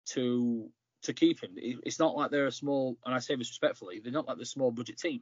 to 0.05 0.71
to 1.03 1.13
keep 1.13 1.41
him. 1.41 1.51
It's 1.55 1.99
not 1.99 2.15
like 2.15 2.31
they're 2.31 2.47
a 2.47 2.51
small, 2.51 2.97
and 3.05 3.13
I 3.13 3.19
say 3.19 3.35
this 3.35 3.49
respectfully, 3.49 3.99
they're 3.99 4.11
not 4.11 4.27
like 4.27 4.37
the 4.37 4.45
small 4.45 4.71
budget 4.71 4.97
team. 4.97 5.21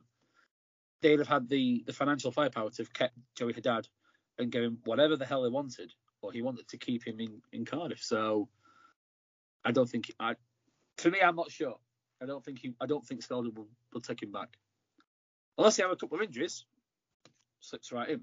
They'd 1.01 1.19
have 1.19 1.27
had 1.27 1.47
the 1.47 1.83
the 1.87 1.93
financial 1.93 2.31
firepower 2.31 2.69
to 2.71 2.81
have 2.81 2.93
kept 2.93 3.17
Joey 3.35 3.53
Haddad 3.53 3.87
and 4.37 4.51
give 4.51 4.63
him 4.63 4.79
whatever 4.83 5.15
the 5.15 5.25
hell 5.25 5.43
they 5.43 5.49
wanted, 5.49 5.93
or 6.21 6.31
he 6.31 6.41
wanted 6.41 6.67
to 6.69 6.77
keep 6.77 7.07
him 7.07 7.19
in 7.19 7.41
in 7.53 7.65
Cardiff. 7.65 8.03
So 8.03 8.49
I 9.63 9.71
don't 9.71 9.89
think 9.89 10.11
I. 10.19 10.35
For 10.97 11.09
me, 11.09 11.21
I'm 11.21 11.37
not 11.37 11.51
sure. 11.51 11.77
I 12.21 12.25
don't 12.25 12.43
think 12.43 12.59
he. 12.59 12.73
I 12.81 12.85
don't 12.85 13.05
think 13.05 13.21
Skelder 13.21 13.55
will, 13.55 13.69
will 13.93 14.01
take 14.01 14.21
him 14.21 14.31
back, 14.33 14.57
unless 15.57 15.77
he 15.77 15.81
have 15.83 15.91
a 15.91 15.95
couple 15.95 16.17
of 16.17 16.23
injuries. 16.23 16.65
Slips 17.61 17.91
right 17.91 18.09
in, 18.09 18.21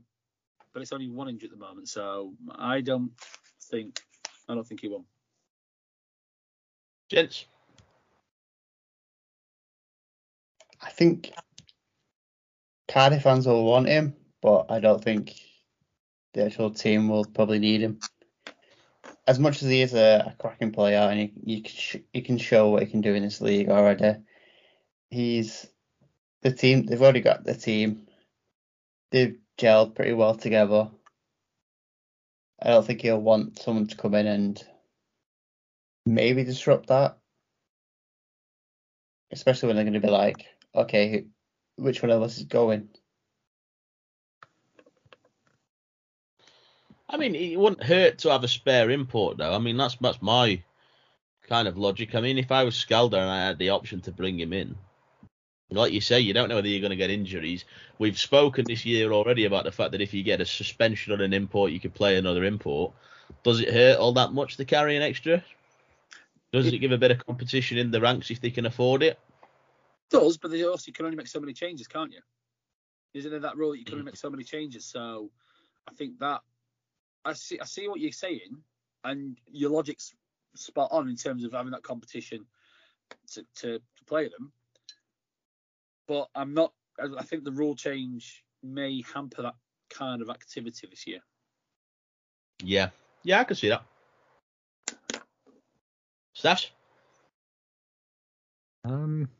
but 0.72 0.82
it's 0.82 0.92
only 0.92 1.09
one 1.09 1.28
injury 1.28 1.48
at 1.48 1.59
the 1.59 1.64
moment, 1.64 1.88
so 1.88 2.34
I 2.50 2.82
don't 2.82 3.12
think. 3.70 4.00
I 4.48 4.54
don't 4.54 4.66
think 4.66 4.82
he 4.82 4.88
will. 4.88 5.07
Gents. 7.09 7.46
I 10.80 10.90
think 10.90 11.32
Cardiff 12.88 13.22
fans 13.22 13.46
will 13.46 13.64
want 13.64 13.88
him, 13.88 14.16
but 14.42 14.66
I 14.70 14.80
don't 14.80 15.02
think 15.02 15.34
the 16.34 16.46
actual 16.46 16.70
team 16.70 17.09
will 17.09 17.24
probably 17.24 17.59
need 17.59 17.80
him. 17.80 18.00
As 19.26 19.38
much 19.38 19.62
as 19.62 19.68
he 19.68 19.82
is 19.82 19.94
a, 19.94 20.32
a 20.32 20.36
cracking 20.38 20.72
player 20.72 20.98
and 20.98 21.18
he, 21.18 21.32
he, 21.44 21.61
can 21.61 22.22
can 22.22 22.38
show 22.38 22.70
what 22.70 22.82
he 22.82 22.88
can 22.88 23.00
do 23.00 23.14
in 23.14 23.22
this 23.22 23.40
league 23.40 23.68
already, 23.68 24.16
he's 25.11 25.66
the 26.42 26.52
team. 26.52 26.86
They've 26.86 27.02
already 27.02 27.20
got 27.20 27.44
the 27.44 27.54
team. 27.54 28.07
They've 29.11 29.38
gelled 29.59 29.94
pretty 29.94 30.12
well 30.12 30.34
together. 30.34 30.90
I 32.62 32.68
don't 32.68 32.86
think 32.86 33.02
he'll 33.02 33.20
want 33.20 33.59
someone 33.59 33.86
to 33.88 33.96
come 33.96 34.14
in 34.14 34.26
and 34.26 34.64
maybe 36.07 36.44
disrupt 36.44 36.88
that. 36.88 37.18
Especially 39.32 39.66
when 39.66 39.76
they're 39.76 39.84
going 39.84 40.00
to 40.00 40.00
be 40.00 40.09
like, 40.09 40.46
okay, 40.74 41.26
which 41.76 42.00
one 42.00 42.11
of 42.11 42.22
us 42.22 42.38
is 42.38 42.44
going? 42.44 42.88
I 47.09 47.16
mean, 47.18 47.34
it 47.34 47.59
wouldn't 47.59 47.82
hurt 47.82 48.18
to 48.18 48.30
have 48.30 48.44
a 48.44 48.48
spare 48.48 48.90
import, 48.90 49.36
though. 49.36 49.54
I 49.54 49.59
mean, 49.59 49.76
that's 49.76 49.96
that's 50.00 50.22
my 50.22 50.62
kind 51.48 51.68
of 51.68 51.76
logic. 51.76 52.14
I 52.14 52.20
mean, 52.20 52.38
if 52.38 52.50
I 52.50 52.64
was 52.64 52.74
Skalder 52.74 53.18
and 53.18 53.30
I 53.30 53.46
had 53.46 53.59
the 53.59 53.70
option 53.70 54.00
to 54.02 54.12
bring 54.12 54.38
him 54.38 54.52
in, 54.52 54.76
like 55.70 55.92
you 55.92 56.00
say, 56.00 56.20
you 56.20 56.32
don't 56.32 56.48
know 56.48 56.57
whether 56.57 56.68
you're 56.68 56.80
going 56.80 56.90
to 56.90 56.96
get 56.96 57.11
injuries. 57.11 57.64
We've 57.98 58.18
spoken 58.18 58.64
this 58.66 58.84
year 58.84 59.12
already 59.12 59.44
about 59.44 59.64
the 59.64 59.72
fact 59.72 59.92
that 59.92 60.00
if 60.00 60.14
you 60.14 60.22
get 60.22 60.40
a 60.40 60.46
suspension 60.46 61.12
on 61.12 61.20
an 61.20 61.32
import, 61.32 61.72
you 61.72 61.80
could 61.80 61.94
play 61.94 62.16
another 62.16 62.44
import. 62.44 62.92
Does 63.42 63.61
it 63.61 63.72
hurt 63.72 63.98
all 63.98 64.12
that 64.14 64.32
much 64.32 64.57
to 64.57 64.64
carry 64.64 64.96
an 64.96 65.02
extra? 65.02 65.44
Does 66.62 66.72
it 66.72 66.78
give 66.78 66.92
a 66.92 66.98
bit 66.98 67.11
of 67.11 67.24
competition 67.24 67.78
in 67.78 67.90
the 67.90 68.00
ranks 68.00 68.30
if 68.30 68.40
they 68.40 68.50
can 68.50 68.66
afford 68.66 69.02
it? 69.02 69.18
does, 70.11 70.36
but 70.36 70.50
they 70.50 70.64
also 70.64 70.84
you 70.88 70.92
can 70.92 71.04
only 71.04 71.16
make 71.16 71.26
so 71.26 71.40
many 71.40 71.52
changes, 71.52 71.86
can't 71.86 72.12
you? 72.12 72.20
Isn't 73.14 73.32
it 73.32 73.42
that 73.42 73.57
rule 73.57 73.72
that 73.72 73.78
you 73.78 73.84
can 73.84 73.94
only 73.94 74.04
make 74.04 74.16
so 74.16 74.30
many 74.30 74.44
changes? 74.44 74.84
So 74.84 75.30
I 75.88 75.94
think 75.94 76.18
that 76.20 76.42
I 77.24 77.32
see 77.32 77.59
I 77.61 77.64
see 77.64 77.88
what 77.88 78.00
you're 78.00 78.12
saying, 78.12 78.62
and 79.04 79.38
your 79.50 79.70
logic's 79.70 80.14
spot 80.54 80.88
on 80.92 81.09
in 81.09 81.16
terms 81.16 81.44
of 81.44 81.52
having 81.52 81.72
that 81.72 81.82
competition 81.82 82.46
to, 83.32 83.44
to, 83.57 83.78
to 83.78 84.04
play 84.07 84.28
them. 84.28 84.52
But 86.07 86.28
I'm 86.34 86.54
not. 86.54 86.72
I 87.00 87.22
think 87.24 87.44
the 87.44 87.52
rule 87.52 87.74
change 87.74 88.44
may 88.62 89.02
hamper 89.14 89.42
that 89.42 89.54
kind 89.90 90.22
of 90.22 90.30
activity 90.30 90.86
this 90.88 91.07
year. 91.07 91.20
Yeah, 92.62 92.90
yeah, 93.22 93.40
I 93.40 93.44
can 93.44 93.57
see 93.57 93.68
that. 93.68 93.84
Staffs? 96.37 96.70
Um, 98.84 99.30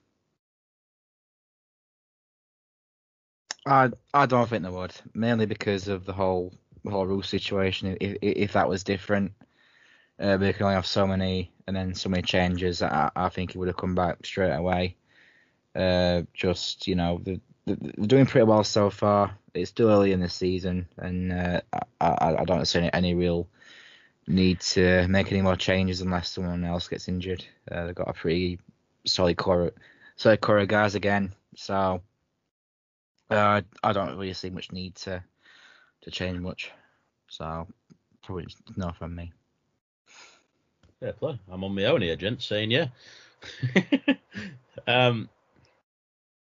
I 3.67 3.91
I 4.15 4.25
don't 4.25 4.49
think 4.49 4.63
they 4.63 4.71
would, 4.71 4.95
mainly 5.13 5.45
because 5.45 5.89
of 5.89 6.07
the 6.07 6.15
whole 6.15 6.55
whole 6.89 7.07
rule 7.07 7.23
situation. 7.23 7.99
If 8.01 8.17
if, 8.23 8.53
that 8.55 8.71
was 8.71 8.83
different, 8.83 9.33
uh, 10.19 10.39
they 10.39 10.55
can 10.55 10.63
only 10.63 10.77
have 10.77 10.87
so 10.87 11.07
many 11.07 11.53
and 11.67 11.77
then 11.77 11.95
so 11.95 12.09
many 12.09 12.23
changes. 12.23 12.81
I 12.81 13.11
I 13.15 13.29
think 13.29 13.53
he 13.53 13.59
would 13.59 13.69
have 13.69 13.77
come 13.77 13.95
back 13.95 14.25
straight 14.25 14.55
away. 14.55 14.97
Uh, 15.75 16.23
just 16.33 16.87
you 16.89 16.95
know, 16.95 17.21
the 17.23 17.43
they're 17.67 18.07
doing 18.07 18.25
pretty 18.25 18.47
well 18.47 18.65
so 18.65 18.89
far. 18.89 19.37
It's 19.53 19.69
still 19.69 19.91
early 19.91 20.13
in 20.13 20.21
the 20.21 20.31
season, 20.31 20.89
and 20.97 21.31
uh, 21.31 21.61
I, 22.01 22.09
I 22.09 22.37
I 22.41 22.45
don't 22.47 22.65
see 22.65 22.79
any, 22.79 22.93
any 22.95 23.15
real 23.15 23.49
need 24.27 24.61
to 24.61 25.07
make 25.09 25.31
any 25.31 25.43
more 25.43 25.57
changes 25.57 26.01
unless 26.01 26.31
someone 26.31 26.65
else 26.65 26.89
gets 26.89 27.09
injured. 27.09 27.45
Uh, 27.71 27.87
they've 27.87 27.95
got 27.95 28.09
a 28.09 28.13
pretty 28.13 28.59
solid 29.07 29.37
core, 29.37 29.73
solid 30.17 30.41
core 30.41 30.59
of 30.59 30.69
guys 30.69 30.95
again. 30.95 31.33
So 31.55 32.03
uh, 33.31 33.63
I 33.83 33.93
don't 33.93 34.17
really 34.17 34.33
see 34.35 34.51
much 34.51 34.73
need 34.73 34.95
to 34.97 35.23
to 36.03 36.11
change 36.11 36.39
much. 36.39 36.71
So 37.29 37.67
probably 38.23 38.45
just 38.47 38.59
no 38.77 38.93
from 38.93 39.15
me. 39.15 39.33
Fair 41.01 41.13
play. 41.13 41.39
I'm 41.51 41.65
on 41.65 41.75
my 41.75 41.85
own 41.85 42.03
here, 42.03 42.17
gents, 42.17 42.47
saying 42.47 42.71
yeah. 42.71 42.87
um, 44.87 45.29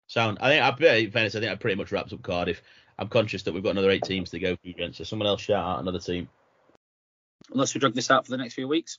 sound. 0.06 0.38
I 0.40 0.50
think 0.50 0.82
I 0.82 0.96
in 0.96 1.10
fairness, 1.10 1.34
I 1.34 1.40
think 1.40 1.50
that 1.50 1.60
pretty 1.60 1.76
much 1.76 1.90
wraps 1.90 2.12
up 2.12 2.22
Cardiff. 2.22 2.62
I'm 2.98 3.08
conscious 3.08 3.42
that 3.44 3.54
we've 3.54 3.62
got 3.62 3.70
another 3.70 3.90
eight 3.90 4.04
teams 4.04 4.30
to 4.30 4.38
go 4.38 4.54
through, 4.56 4.74
gents. 4.74 4.98
So 4.98 5.04
someone 5.04 5.26
else 5.26 5.40
shout 5.40 5.64
out 5.64 5.80
another 5.80 5.98
team. 5.98 6.28
Unless 7.50 7.74
we 7.74 7.80
drag 7.80 7.94
this 7.94 8.10
out 8.10 8.24
for 8.24 8.30
the 8.30 8.38
next 8.38 8.54
few 8.54 8.68
weeks. 8.68 8.98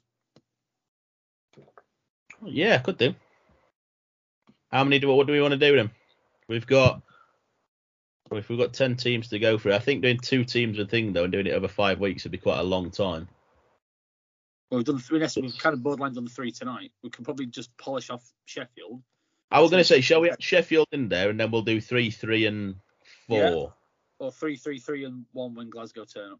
Yeah, 2.44 2.78
could 2.80 2.98
do. 2.98 3.16
How 4.72 4.84
many 4.84 5.00
do 5.00 5.08
what 5.14 5.28
do 5.28 5.34
we 5.34 5.41
want 5.41 5.54
to 5.54 5.58
do 5.58 5.76
then? 5.76 5.91
We've 6.48 6.66
got 6.66 7.02
well, 8.30 8.39
if 8.39 8.50
we've 8.50 8.60
got 8.60 8.74
ten 8.74 8.96
teams 8.96 9.30
to 9.30 9.39
go 9.39 9.58
through. 9.58 9.74
I 9.74 9.80
think 9.80 10.02
doing 10.02 10.18
two 10.18 10.44
teams 10.44 10.80
a 10.80 10.86
thing 10.86 11.14
though 11.14 11.24
and 11.24 11.32
doing 11.32 11.48
it 11.48 11.54
over 11.54 11.68
five 11.68 12.00
weeks 12.00 12.24
would 12.24 12.32
be 12.32 12.38
quite 12.38 12.60
a 12.60 12.64
long 12.64 12.91
time. 12.91 13.28
Well, 14.70 14.80
we've 14.80 14.86
done 14.86 14.98
three. 14.98 15.20
Next, 15.20 15.36
we've 15.36 15.58
kind 15.58 15.74
of 15.74 15.84
borderline 15.84 16.14
done 16.14 16.28
three 16.28 16.52
tonight. 16.52 16.91
We 17.04 17.12
can 17.12 17.24
probably 17.24 17.46
just 17.46 17.76
polish 17.78 18.10
off 18.10 18.28
Sheffield. 18.46 19.04
I 19.52 19.60
was 19.60 19.70
going 19.70 19.82
to 19.82 19.88
say, 19.88 20.02
shall 20.02 20.22
we 20.22 20.32
add 20.32 20.41
Sheffield 20.41 20.88
in 20.91 21.10
there 21.10 21.30
and 21.30 21.39
then 21.39 21.52
we'll 21.52 21.62
do 21.62 21.80
three, 21.80 22.10
three, 22.10 22.48
and 22.48 22.76
four. 23.28 23.74
Or 24.18 24.32
three, 24.32 24.56
three, 24.56 24.80
three, 24.80 25.06
and 25.06 25.26
one 25.32 25.54
when 25.54 25.70
Glasgow 25.70 26.06
turn 26.06 26.32
up. 26.32 26.39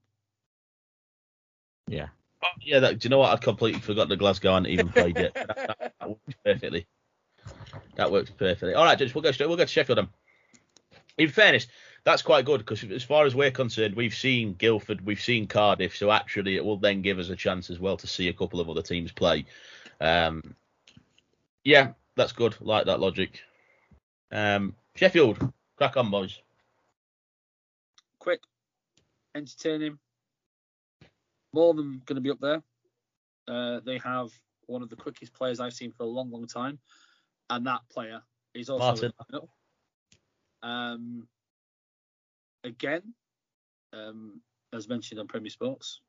Yeah. 1.88 2.08
Oh, 2.44 2.48
yeah, 2.62 2.80
that, 2.80 3.00
do 3.00 3.06
you 3.06 3.10
know 3.10 3.20
what? 3.20 3.32
I 3.32 3.38
completely 3.38 3.80
forgot 3.80 4.10
the 4.10 4.18
Glasgow 4.18 4.54
hadn't 4.54 4.68
even 4.68 4.90
played 4.90 5.18
yet. 5.18 5.34
that, 5.36 5.56
that, 5.56 5.94
that 6.00 6.10
works 6.10 6.36
perfectly. 6.44 6.88
That 7.96 8.12
works 8.12 8.32
perfectly. 8.32 8.74
All 8.74 8.84
right, 8.84 8.98
Judge, 8.98 9.14
we'll 9.14 9.22
go 9.22 9.32
straight. 9.32 9.48
We'll 9.48 9.58
go 9.58 9.64
to 9.64 9.70
Sheffield. 9.70 9.98
Then. 9.98 10.10
In 11.18 11.30
fairness, 11.30 11.68
that's 12.04 12.22
quite 12.22 12.46
good 12.46 12.60
because 12.60 12.84
as 12.84 13.04
far 13.04 13.26
as 13.26 13.36
we're 13.36 13.52
concerned, 13.52 13.96
we've 13.96 14.16
seen 14.16 14.54
Guildford, 14.54 15.06
we've 15.06 15.22
seen 15.22 15.48
Cardiff, 15.48 15.96
so 15.96 16.12
actually 16.12 16.56
it 16.58 16.66
will 16.66 16.78
then 16.78 17.02
give 17.02 17.20
us 17.20 17.30
a 17.30 17.36
chance 17.36 17.70
as 17.70 17.80
well 17.80 17.98
to 17.98 18.08
see 18.08 18.28
a 18.28 18.34
couple 18.34 18.60
of 18.60 18.70
other 18.70 18.82
teams 18.82 19.12
play. 19.12 19.46
Um, 20.02 20.56
yeah, 21.64 21.94
that's 22.16 22.34
good. 22.34 22.56
Like 22.60 22.86
that 22.86 23.00
logic. 23.00 23.40
Um, 24.32 24.76
Sheffield, 24.96 25.54
crack 25.78 25.96
on, 25.96 26.12
boys. 26.12 26.42
Quick, 28.20 28.42
entertaining. 29.36 30.00
More 31.54 31.74
than 31.74 32.02
going 32.06 32.16
to 32.16 32.22
be 32.22 32.32
up 32.32 32.40
there. 32.40 32.62
Uh, 33.48 33.80
they 33.86 33.98
have 34.00 34.30
one 34.68 34.82
of 34.82 34.90
the 34.90 34.96
quickest 34.96 35.34
players 35.34 35.60
I've 35.60 35.74
seen 35.74 35.92
for 35.92 36.04
a 36.04 36.08
long, 36.08 36.32
long 36.32 36.48
time, 36.48 36.80
and 37.50 37.68
that 37.68 37.82
player 37.92 38.22
is 38.54 38.70
also 38.70 38.86
Martin. 38.86 39.14
in 39.34 39.40
the. 40.62 40.68
Um, 40.68 41.28
again, 42.64 43.14
um, 43.92 44.42
as 44.72 44.88
mentioned 44.88 45.20
on 45.20 45.28
Premier 45.28 45.50
Sports, 45.50 46.00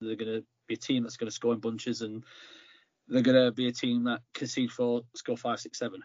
they're 0.00 0.16
going 0.16 0.40
to 0.40 0.44
be 0.66 0.74
a 0.74 0.76
team 0.76 1.04
that's 1.04 1.16
going 1.16 1.28
to 1.28 1.34
score 1.34 1.54
in 1.54 1.60
bunches, 1.60 2.02
and 2.02 2.24
they're 3.08 3.22
going 3.22 3.44
to 3.44 3.52
be 3.52 3.68
a 3.68 3.72
team 3.72 4.04
that 4.04 4.20
concede 4.34 4.72
four, 4.72 5.02
score 5.14 5.36
five, 5.36 5.60
six, 5.60 5.78
seven. 5.78 6.02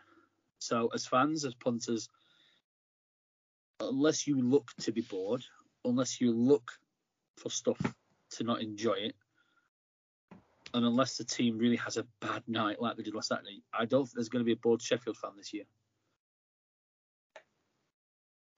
So, 0.60 0.89
as 0.93 1.06
fans, 1.06 1.45
as 1.45 1.56
punters, 1.56 2.10
unless 3.80 4.28
you 4.28 4.39
look 4.39 4.72
to 4.82 4.91
be 4.91 5.02
bored, 5.02 5.43
unless 5.86 6.22
you 6.22 6.32
look 6.32 6.72
for 7.38 7.50
stuff 7.50 7.80
to 8.38 8.44
not 8.44 8.62
enjoy 8.62 8.94
it, 8.94 9.16
and 10.74 10.86
unless 10.86 11.18
the 11.18 11.24
team 11.24 11.58
really 11.58 11.78
has 11.78 11.98
a 11.98 12.06
bad 12.22 12.44
night 12.48 12.82
like 12.82 12.98
they 12.98 13.04
did 13.04 13.16
last 13.16 13.30
Saturday, 13.30 13.64
I 13.74 13.86
don't 13.86 14.06
think 14.06 14.16
there's 14.16 14.30
going 14.30 14.42
to 14.42 14.46
be 14.46 14.54
a 14.54 14.58
bored 14.58 14.82
Sheffield 14.82 15.18
fan 15.18 15.32
this 15.38 15.54
year. 15.54 15.64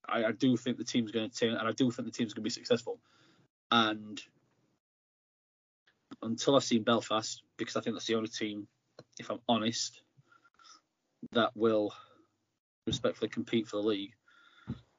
I, 0.07 0.25
I 0.25 0.31
do 0.31 0.57
think 0.57 0.77
the 0.77 0.83
team's 0.83 1.11
going 1.11 1.29
to 1.29 1.35
turn, 1.35 1.53
and 1.55 1.67
I 1.67 1.71
do 1.71 1.91
think 1.91 2.07
the 2.07 2.11
team's 2.11 2.33
going 2.33 2.41
to 2.41 2.47
be 2.47 2.49
successful. 2.49 2.99
And 3.71 4.19
until 6.21 6.55
I've 6.55 6.63
seen 6.63 6.83
Belfast, 6.83 7.43
because 7.57 7.75
I 7.75 7.81
think 7.81 7.95
that's 7.95 8.07
the 8.07 8.15
only 8.15 8.29
team, 8.29 8.67
if 9.19 9.29
I'm 9.29 9.39
honest, 9.47 10.01
that 11.33 11.55
will 11.55 11.93
respectfully 12.87 13.29
compete 13.29 13.67
for 13.67 13.77
the 13.77 13.87
league. 13.87 14.13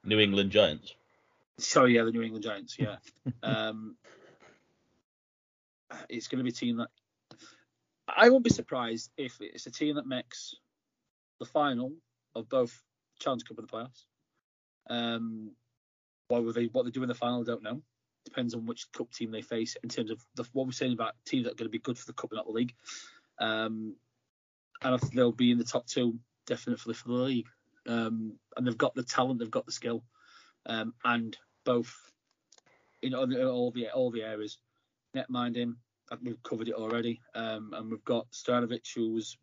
New 0.05 0.18
England 0.18 0.51
Giants. 0.51 0.95
Sorry, 1.59 1.97
yeah, 1.97 2.05
the 2.05 2.12
New 2.12 2.22
England 2.22 2.45
Giants, 2.45 2.76
yeah. 2.78 2.97
um, 3.43 3.97
it's 6.09 6.28
going 6.28 6.38
to 6.38 6.45
be 6.45 6.51
a 6.51 6.53
team 6.53 6.76
that 6.78 6.88
I 8.09 8.28
won't 8.28 8.45
be 8.45 8.51
surprised 8.51 9.11
if 9.16 9.36
it's 9.41 9.66
a 9.66 9.70
team 9.70 9.97
that 9.97 10.07
makes 10.07 10.55
the 11.38 11.47
final 11.47 11.93
of 12.34 12.49
both 12.49 12.82
Challenge 13.18 13.45
Cup 13.45 13.59
and 13.59 13.68
the 13.68 13.72
playoffs. 13.72 14.05
Um, 14.88 15.53
what 16.28 16.55
they 16.55 16.66
what 16.66 16.84
they 16.84 16.91
do 16.91 17.03
in 17.03 17.09
the 17.09 17.14
final, 17.14 17.41
I 17.41 17.45
don't 17.45 17.62
know. 17.62 17.82
Depends 18.24 18.55
on 18.55 18.66
which 18.66 18.91
cup 18.93 19.11
team 19.12 19.30
they 19.30 19.43
face 19.43 19.76
in 19.82 19.88
terms 19.88 20.11
of 20.11 20.20
the, 20.34 20.45
what 20.53 20.66
we're 20.66 20.72
saying 20.72 20.93
about 20.93 21.14
teams 21.24 21.45
that 21.45 21.53
are 21.53 21.57
going 21.57 21.66
to 21.66 21.70
be 21.70 21.78
good 21.78 21.99
for 21.99 22.07
the 22.07 22.12
cup 22.12 22.30
and 22.30 22.36
not 22.36 22.47
the 22.47 22.53
league. 22.53 22.74
Um, 23.38 23.97
and 24.82 24.95
I 24.95 24.99
think 24.99 25.14
they'll 25.14 25.32
be 25.32 25.51
in 25.51 25.59
the 25.59 25.64
top 25.64 25.86
two 25.86 26.18
definitely 26.47 26.95
for 26.95 27.09
the 27.09 27.14
league. 27.14 27.47
Um, 27.88 28.34
and 28.57 28.66
they've 28.66 28.76
got 28.76 28.95
the 28.95 29.03
talent, 29.03 29.38
they've 29.38 29.51
got 29.51 29.66
the 29.66 29.72
skill, 29.72 30.05
um, 30.66 30.95
and 31.05 31.36
both 31.64 31.97
in 33.03 33.12
the 33.12 33.49
all 33.49 33.70
the, 33.70 33.88
all 33.91 34.11
the 34.11 34.22
areas. 34.22 34.59
Net 35.14 35.28
minding, 35.28 35.76
we've 36.22 36.42
covered 36.42 36.68
it 36.68 36.74
already, 36.74 37.20
um, 37.34 37.72
and 37.74 37.90
we've 37.90 38.04
got 38.04 38.30
Stojanovic 38.30 38.86
who's 38.94 39.36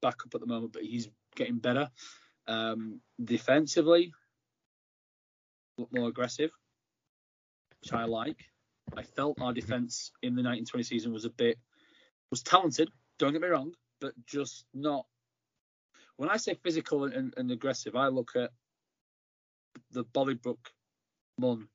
back 0.00 0.16
up 0.24 0.34
at 0.34 0.40
the 0.40 0.46
moment, 0.46 0.72
but 0.72 0.82
he's 0.82 1.08
getting 1.36 1.58
better. 1.58 1.88
Um, 2.46 3.00
defensively, 3.22 4.12
look 5.78 5.92
more 5.92 6.08
aggressive, 6.08 6.50
which 7.80 7.92
I 7.92 8.04
like. 8.04 8.44
I 8.96 9.02
felt 9.02 9.40
our 9.40 9.52
defense 9.52 10.12
in 10.22 10.34
the 10.34 10.42
1920 10.42 10.82
season 10.82 11.12
was 11.12 11.24
a 11.24 11.30
bit 11.30 11.58
was 12.30 12.42
talented. 12.42 12.90
Don't 13.18 13.32
get 13.32 13.42
me 13.42 13.48
wrong, 13.48 13.72
but 14.00 14.14
just 14.26 14.64
not. 14.74 15.06
When 16.16 16.30
I 16.30 16.36
say 16.36 16.54
physical 16.54 17.04
and, 17.04 17.32
and 17.36 17.50
aggressive, 17.50 17.94
I 17.94 18.08
look 18.08 18.32
at 18.36 18.50
the 19.90 20.04
Bollybrook 20.04 20.58
Munn 21.38 21.68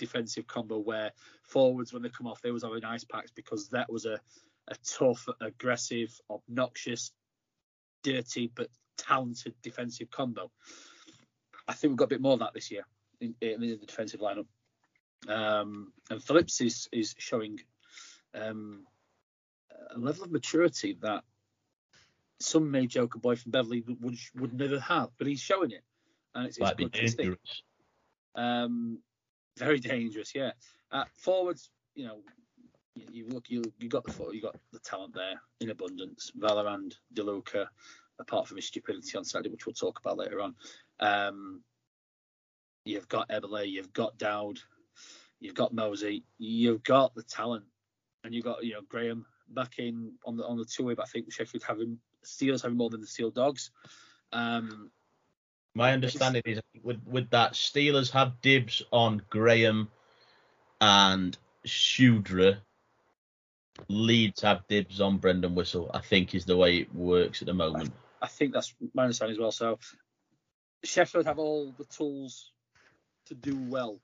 defensive 0.00 0.46
combo 0.46 0.78
where 0.78 1.12
forwards 1.42 1.92
when 1.92 2.02
they 2.02 2.08
come 2.08 2.26
off 2.26 2.40
they 2.40 2.50
was 2.50 2.64
having 2.64 2.84
ice 2.84 3.04
packs 3.04 3.30
because 3.30 3.68
that 3.68 3.92
was 3.92 4.06
a, 4.06 4.18
a 4.68 4.74
tough, 4.84 5.28
aggressive, 5.40 6.18
obnoxious, 6.28 7.12
dirty 8.02 8.50
but 8.52 8.68
talented 8.96 9.54
defensive 9.62 10.10
combo. 10.10 10.50
I 11.68 11.74
think 11.74 11.90
we've 11.90 11.98
got 11.98 12.06
a 12.06 12.08
bit 12.08 12.20
more 12.20 12.32
of 12.32 12.40
that 12.40 12.54
this 12.54 12.70
year 12.70 12.84
in, 13.20 13.34
in 13.40 13.60
the 13.60 13.76
defensive 13.76 14.20
lineup. 14.20 14.46
Um, 15.28 15.92
and 16.08 16.22
Phillips 16.22 16.60
is 16.62 16.88
is 16.92 17.14
showing 17.18 17.60
um, 18.34 18.86
a 19.94 19.98
level 19.98 20.24
of 20.24 20.32
maturity 20.32 20.96
that 21.02 21.24
some 22.40 22.70
may 22.70 22.86
joke 22.86 23.14
a 23.14 23.18
boy 23.18 23.36
from 23.36 23.52
Beverley 23.52 23.84
would 24.00 24.16
would 24.34 24.54
never 24.54 24.80
have, 24.80 25.10
but 25.18 25.26
he's 25.26 25.40
showing 25.40 25.72
it, 25.72 25.84
and 26.34 26.46
it's, 26.46 26.58
it's 26.58 27.14
to. 27.16 27.36
Um, 28.34 29.00
very 29.58 29.78
dangerous, 29.78 30.34
yeah. 30.34 30.52
Uh, 30.90 31.04
forwards, 31.16 31.70
you 31.94 32.04
know, 32.06 32.20
you, 32.94 33.06
you 33.12 33.28
look, 33.28 33.48
you 33.48 33.62
you 33.78 33.88
got 33.88 34.04
the 34.04 34.30
you 34.32 34.40
got 34.40 34.56
the 34.72 34.78
talent 34.80 35.14
there 35.14 35.40
in 35.60 35.70
abundance. 35.70 36.32
Vallerand, 36.38 36.94
DeLuca, 37.14 37.66
apart 38.18 38.48
from 38.48 38.56
his 38.56 38.66
stupidity 38.66 39.16
on 39.16 39.24
Saturday, 39.24 39.50
which 39.50 39.66
we'll 39.66 39.74
talk 39.74 39.98
about 40.00 40.18
later 40.18 40.40
on. 40.40 40.54
Um, 40.98 41.62
you've 42.84 43.08
got 43.08 43.28
Eberle, 43.28 43.68
you've 43.68 43.92
got 43.92 44.18
Dowd, 44.18 44.58
you've 45.40 45.54
got 45.54 45.74
Mosey, 45.74 46.24
you've 46.38 46.82
got 46.82 47.14
the 47.14 47.22
talent, 47.22 47.64
and 48.24 48.34
you've 48.34 48.44
got 48.44 48.64
you 48.64 48.74
know 48.74 48.82
Graham 48.88 49.26
back 49.48 49.78
in 49.78 50.12
on 50.24 50.36
the 50.36 50.44
on 50.46 50.56
the 50.56 50.64
two 50.64 50.84
way. 50.84 50.94
But 50.94 51.06
I 51.06 51.10
think 51.10 51.32
Sheffield 51.32 51.64
having 51.66 51.98
Steelers 52.24 52.62
having 52.62 52.78
more 52.78 52.90
than 52.90 53.00
the 53.00 53.06
Steel 53.06 53.30
Dogs. 53.30 53.70
Um, 54.32 54.90
My 55.74 55.92
understanding 55.92 56.42
is 56.44 56.60
with 56.82 57.00
with 57.06 57.30
that 57.30 57.52
Steelers 57.52 58.10
have 58.10 58.40
dibs 58.42 58.82
on 58.90 59.22
Graham 59.30 59.88
and 60.80 61.36
Shudra. 61.64 62.58
Leeds 63.88 64.42
have 64.42 64.66
dibs 64.68 65.00
on 65.00 65.18
Brandon 65.18 65.54
Whistle. 65.54 65.90
I 65.94 66.00
think 66.00 66.34
is 66.34 66.44
the 66.44 66.56
way 66.56 66.78
it 66.78 66.94
works 66.94 67.40
at 67.40 67.46
the 67.46 67.54
moment. 67.54 67.92
I 68.20 68.26
think 68.26 68.52
that's 68.52 68.74
my 68.94 69.04
understanding 69.04 69.36
as 69.36 69.40
well. 69.40 69.52
So 69.52 69.78
Sheffield 70.84 71.26
have 71.26 71.38
all 71.38 71.72
the 71.78 71.84
tools 71.84 72.52
to 73.26 73.34
do 73.34 73.56
well 73.56 74.00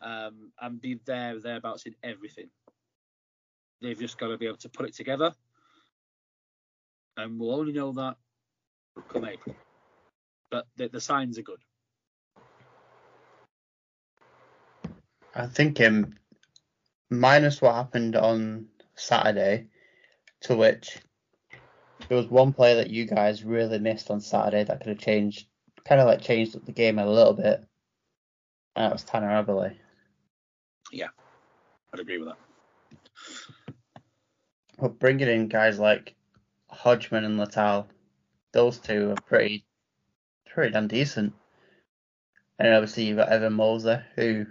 um, 0.00 0.52
and 0.60 0.80
be 0.80 0.98
there 1.04 1.38
thereabouts 1.38 1.86
in 1.86 1.94
everything. 2.02 2.48
They've 3.80 3.98
just 3.98 4.18
got 4.18 4.28
to 4.28 4.38
be 4.38 4.46
able 4.46 4.58
to 4.58 4.68
put 4.68 4.86
it 4.86 4.94
together, 4.94 5.32
and 7.16 7.38
we'll 7.38 7.54
only 7.54 7.72
know 7.72 7.92
that 7.92 8.16
come 9.08 9.24
April. 9.24 9.56
But 10.52 10.66
the, 10.76 10.88
the 10.88 11.00
signs 11.00 11.38
are 11.38 11.42
good. 11.42 11.58
I 15.34 15.46
think 15.46 15.80
um, 15.80 16.12
minus 17.10 17.62
what 17.62 17.74
happened 17.74 18.16
on 18.16 18.66
Saturday, 18.94 19.68
to 20.42 20.54
which 20.54 20.98
there 22.08 22.18
was 22.18 22.26
one 22.26 22.52
play 22.52 22.74
that 22.74 22.90
you 22.90 23.06
guys 23.06 23.44
really 23.44 23.78
missed 23.78 24.10
on 24.10 24.20
Saturday 24.20 24.62
that 24.64 24.80
could 24.80 24.88
have 24.88 24.98
changed, 24.98 25.46
kind 25.86 26.02
of 26.02 26.06
like 26.06 26.20
changed 26.20 26.54
up 26.54 26.66
the 26.66 26.72
game 26.72 26.98
a 26.98 27.06
little 27.06 27.32
bit, 27.32 27.64
and 28.76 28.84
that 28.84 28.92
was 28.92 29.04
Tanner 29.04 29.42
Eberle. 29.42 29.74
Yeah, 30.92 31.08
I'd 31.94 32.00
agree 32.00 32.18
with 32.18 32.28
that. 32.28 32.36
But 34.78 34.98
bringing 34.98 35.28
in 35.28 35.48
guys 35.48 35.78
like 35.78 36.14
Hodgman 36.68 37.24
and 37.24 37.40
Latal, 37.40 37.86
those 38.52 38.78
two 38.78 39.12
are 39.12 39.22
pretty, 39.22 39.64
pretty 40.52 40.72
damn 40.72 40.88
decent. 40.88 41.32
And 42.58 42.74
obviously 42.74 43.04
you've 43.04 43.16
got 43.16 43.30
Evan 43.30 43.54
Mosey, 43.54 43.98
who 44.14 44.46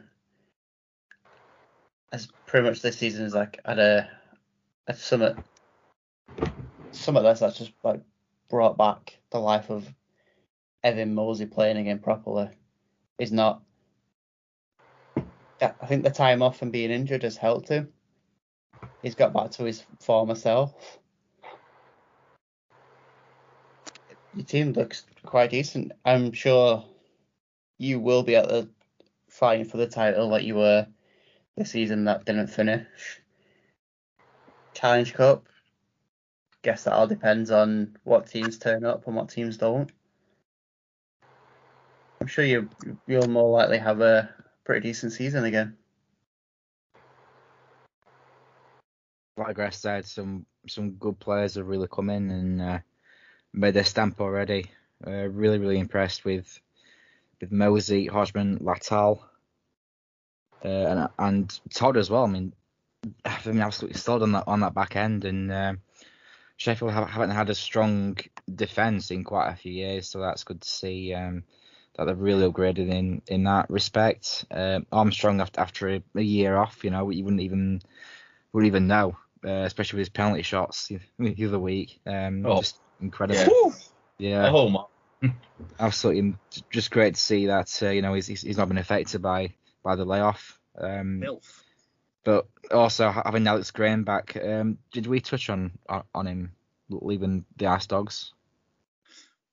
has 2.11 2.27
pretty 2.45 2.67
much 2.67 2.81
this 2.81 2.97
season 2.97 3.25
is 3.25 3.33
like 3.33 3.59
at 3.63 3.79
a, 3.79 4.09
a 4.87 4.93
summit, 4.93 5.37
summit 6.91 7.21
that's 7.21 7.39
that's 7.39 7.57
just 7.57 7.71
like 7.83 8.01
brought 8.49 8.77
back 8.77 9.17
the 9.29 9.39
life 9.39 9.69
of 9.69 9.87
Evan 10.83 11.13
Mosey 11.13 11.45
playing 11.45 11.77
again 11.77 11.99
properly. 11.99 12.49
Is 13.17 13.31
not. 13.31 13.61
I 15.61 15.85
think 15.85 16.03
the 16.03 16.09
time 16.09 16.41
off 16.41 16.63
and 16.63 16.71
being 16.71 16.89
injured 16.89 17.21
has 17.21 17.37
helped 17.37 17.69
him. 17.69 17.89
He's 19.03 19.13
got 19.13 19.31
back 19.31 19.51
to 19.51 19.63
his 19.63 19.83
former 19.99 20.33
self. 20.33 20.99
Your 24.35 24.45
team 24.45 24.73
looks 24.73 25.05
quite 25.25 25.49
decent. 25.49 25.91
I'm 26.05 26.31
sure 26.31 26.85
you 27.77 27.99
will 27.99 28.23
be 28.23 28.35
at 28.35 28.47
the 28.47 28.69
fighting 29.27 29.65
for 29.65 29.77
the 29.77 29.87
title 29.87 30.27
like 30.29 30.43
you 30.43 30.55
were 30.55 30.87
the 31.57 31.65
season 31.65 32.05
that 32.05 32.25
didn't 32.25 32.47
finish. 32.47 33.21
Challenge 34.73 35.13
Cup. 35.13 35.47
Guess 36.63 36.83
that 36.83 36.93
all 36.93 37.07
depends 37.07 37.51
on 37.51 37.97
what 38.03 38.27
teams 38.27 38.57
turn 38.57 38.85
up 38.85 39.07
and 39.07 39.15
what 39.15 39.29
teams 39.29 39.57
don't. 39.57 39.91
I'm 42.21 42.27
sure 42.27 42.45
you 42.45 42.69
you'll 43.07 43.27
more 43.27 43.49
likely 43.49 43.79
have 43.79 43.99
a 43.99 44.29
pretty 44.63 44.87
decent 44.89 45.11
season 45.11 45.43
again. 45.43 45.75
Like 49.37 49.55
Greg 49.55 49.73
said, 49.73 50.05
some 50.05 50.45
some 50.67 50.91
good 50.91 51.19
players 51.19 51.55
have 51.55 51.67
really 51.67 51.87
come 51.91 52.11
in 52.11 52.29
and 52.29 52.61
uh, 52.61 52.79
made 53.53 53.73
their 53.73 53.83
stamp 53.83 54.21
already. 54.21 54.71
Uh, 55.05 55.27
really, 55.27 55.57
really 55.57 55.79
impressed 55.79 56.25
with 56.25 56.59
with 57.39 57.51
Mosey, 57.51 58.05
Hodgman, 58.05 58.59
Latal, 58.59 59.19
uh, 60.63 60.67
and 60.67 61.09
and 61.17 61.59
Todd 61.73 61.97
as 61.97 62.09
well. 62.09 62.25
I 62.25 62.27
mean, 62.27 62.53
I 63.25 63.39
mean, 63.45 63.61
absolutely 63.61 63.99
solid 63.99 64.23
on 64.23 64.31
that 64.33 64.43
on 64.47 64.59
that 64.61 64.75
back 64.75 64.95
end, 64.95 65.25
and 65.25 65.51
uh, 65.51 65.73
Sheffield 66.57 66.91
haven't 66.91 67.31
had 67.31 67.49
a 67.49 67.55
strong 67.55 68.17
defence 68.53 69.11
in 69.11 69.23
quite 69.23 69.49
a 69.49 69.55
few 69.55 69.71
years, 69.71 70.07
so 70.07 70.19
that's 70.19 70.43
good 70.43 70.61
to 70.61 70.69
see. 70.69 71.13
Um, 71.13 71.43
that 71.95 72.05
they've 72.05 72.19
really 72.19 72.49
upgraded 72.49 72.89
in 72.89 73.21
in 73.27 73.43
that 73.43 73.69
respect. 73.69 74.45
Um, 74.51 74.85
Armstrong 74.91 75.41
after 75.41 75.59
after 75.59 75.89
a, 75.89 76.03
a, 76.15 76.21
year 76.21 76.55
off, 76.55 76.83
you 76.83 76.89
know, 76.89 77.09
you 77.09 77.23
wouldn't 77.23 77.41
even 77.41 77.81
wouldn't 78.53 78.67
even 78.67 78.87
know, 78.87 79.17
uh, 79.45 79.63
especially 79.65 79.97
with 79.97 80.07
his 80.07 80.09
penalty 80.09 80.41
shots 80.41 80.91
the 81.19 81.45
other 81.45 81.59
week. 81.59 81.99
Um, 82.05 82.45
oh. 82.45 82.59
just 82.59 82.77
incredible. 83.01 83.73
Yeah. 84.17 84.43
yeah. 84.43 84.51
Oh, 84.51 84.87
Absolutely, 85.79 86.35
just 86.69 86.91
great 86.91 87.15
to 87.15 87.21
see 87.21 87.47
that. 87.47 87.77
Uh, 87.81 87.89
you 87.89 88.01
know, 88.01 88.13
he's 88.13 88.27
he's 88.27 88.57
not 88.57 88.67
been 88.67 88.77
affected 88.77 89.21
by 89.21 89.53
by 89.83 89.95
the 89.95 90.05
layoff. 90.05 90.59
Um, 90.77 91.21
Milf. 91.23 91.43
But 92.23 92.47
also 92.71 93.09
having 93.09 93.47
Alex 93.47 93.71
Graham 93.71 94.03
back. 94.03 94.37
Um, 94.37 94.77
did 94.91 95.07
we 95.07 95.19
touch 95.19 95.49
on 95.49 95.71
on 96.13 96.27
him 96.27 96.51
leaving 96.89 97.45
the 97.57 97.67
Ice 97.67 97.85
Dogs? 97.85 98.33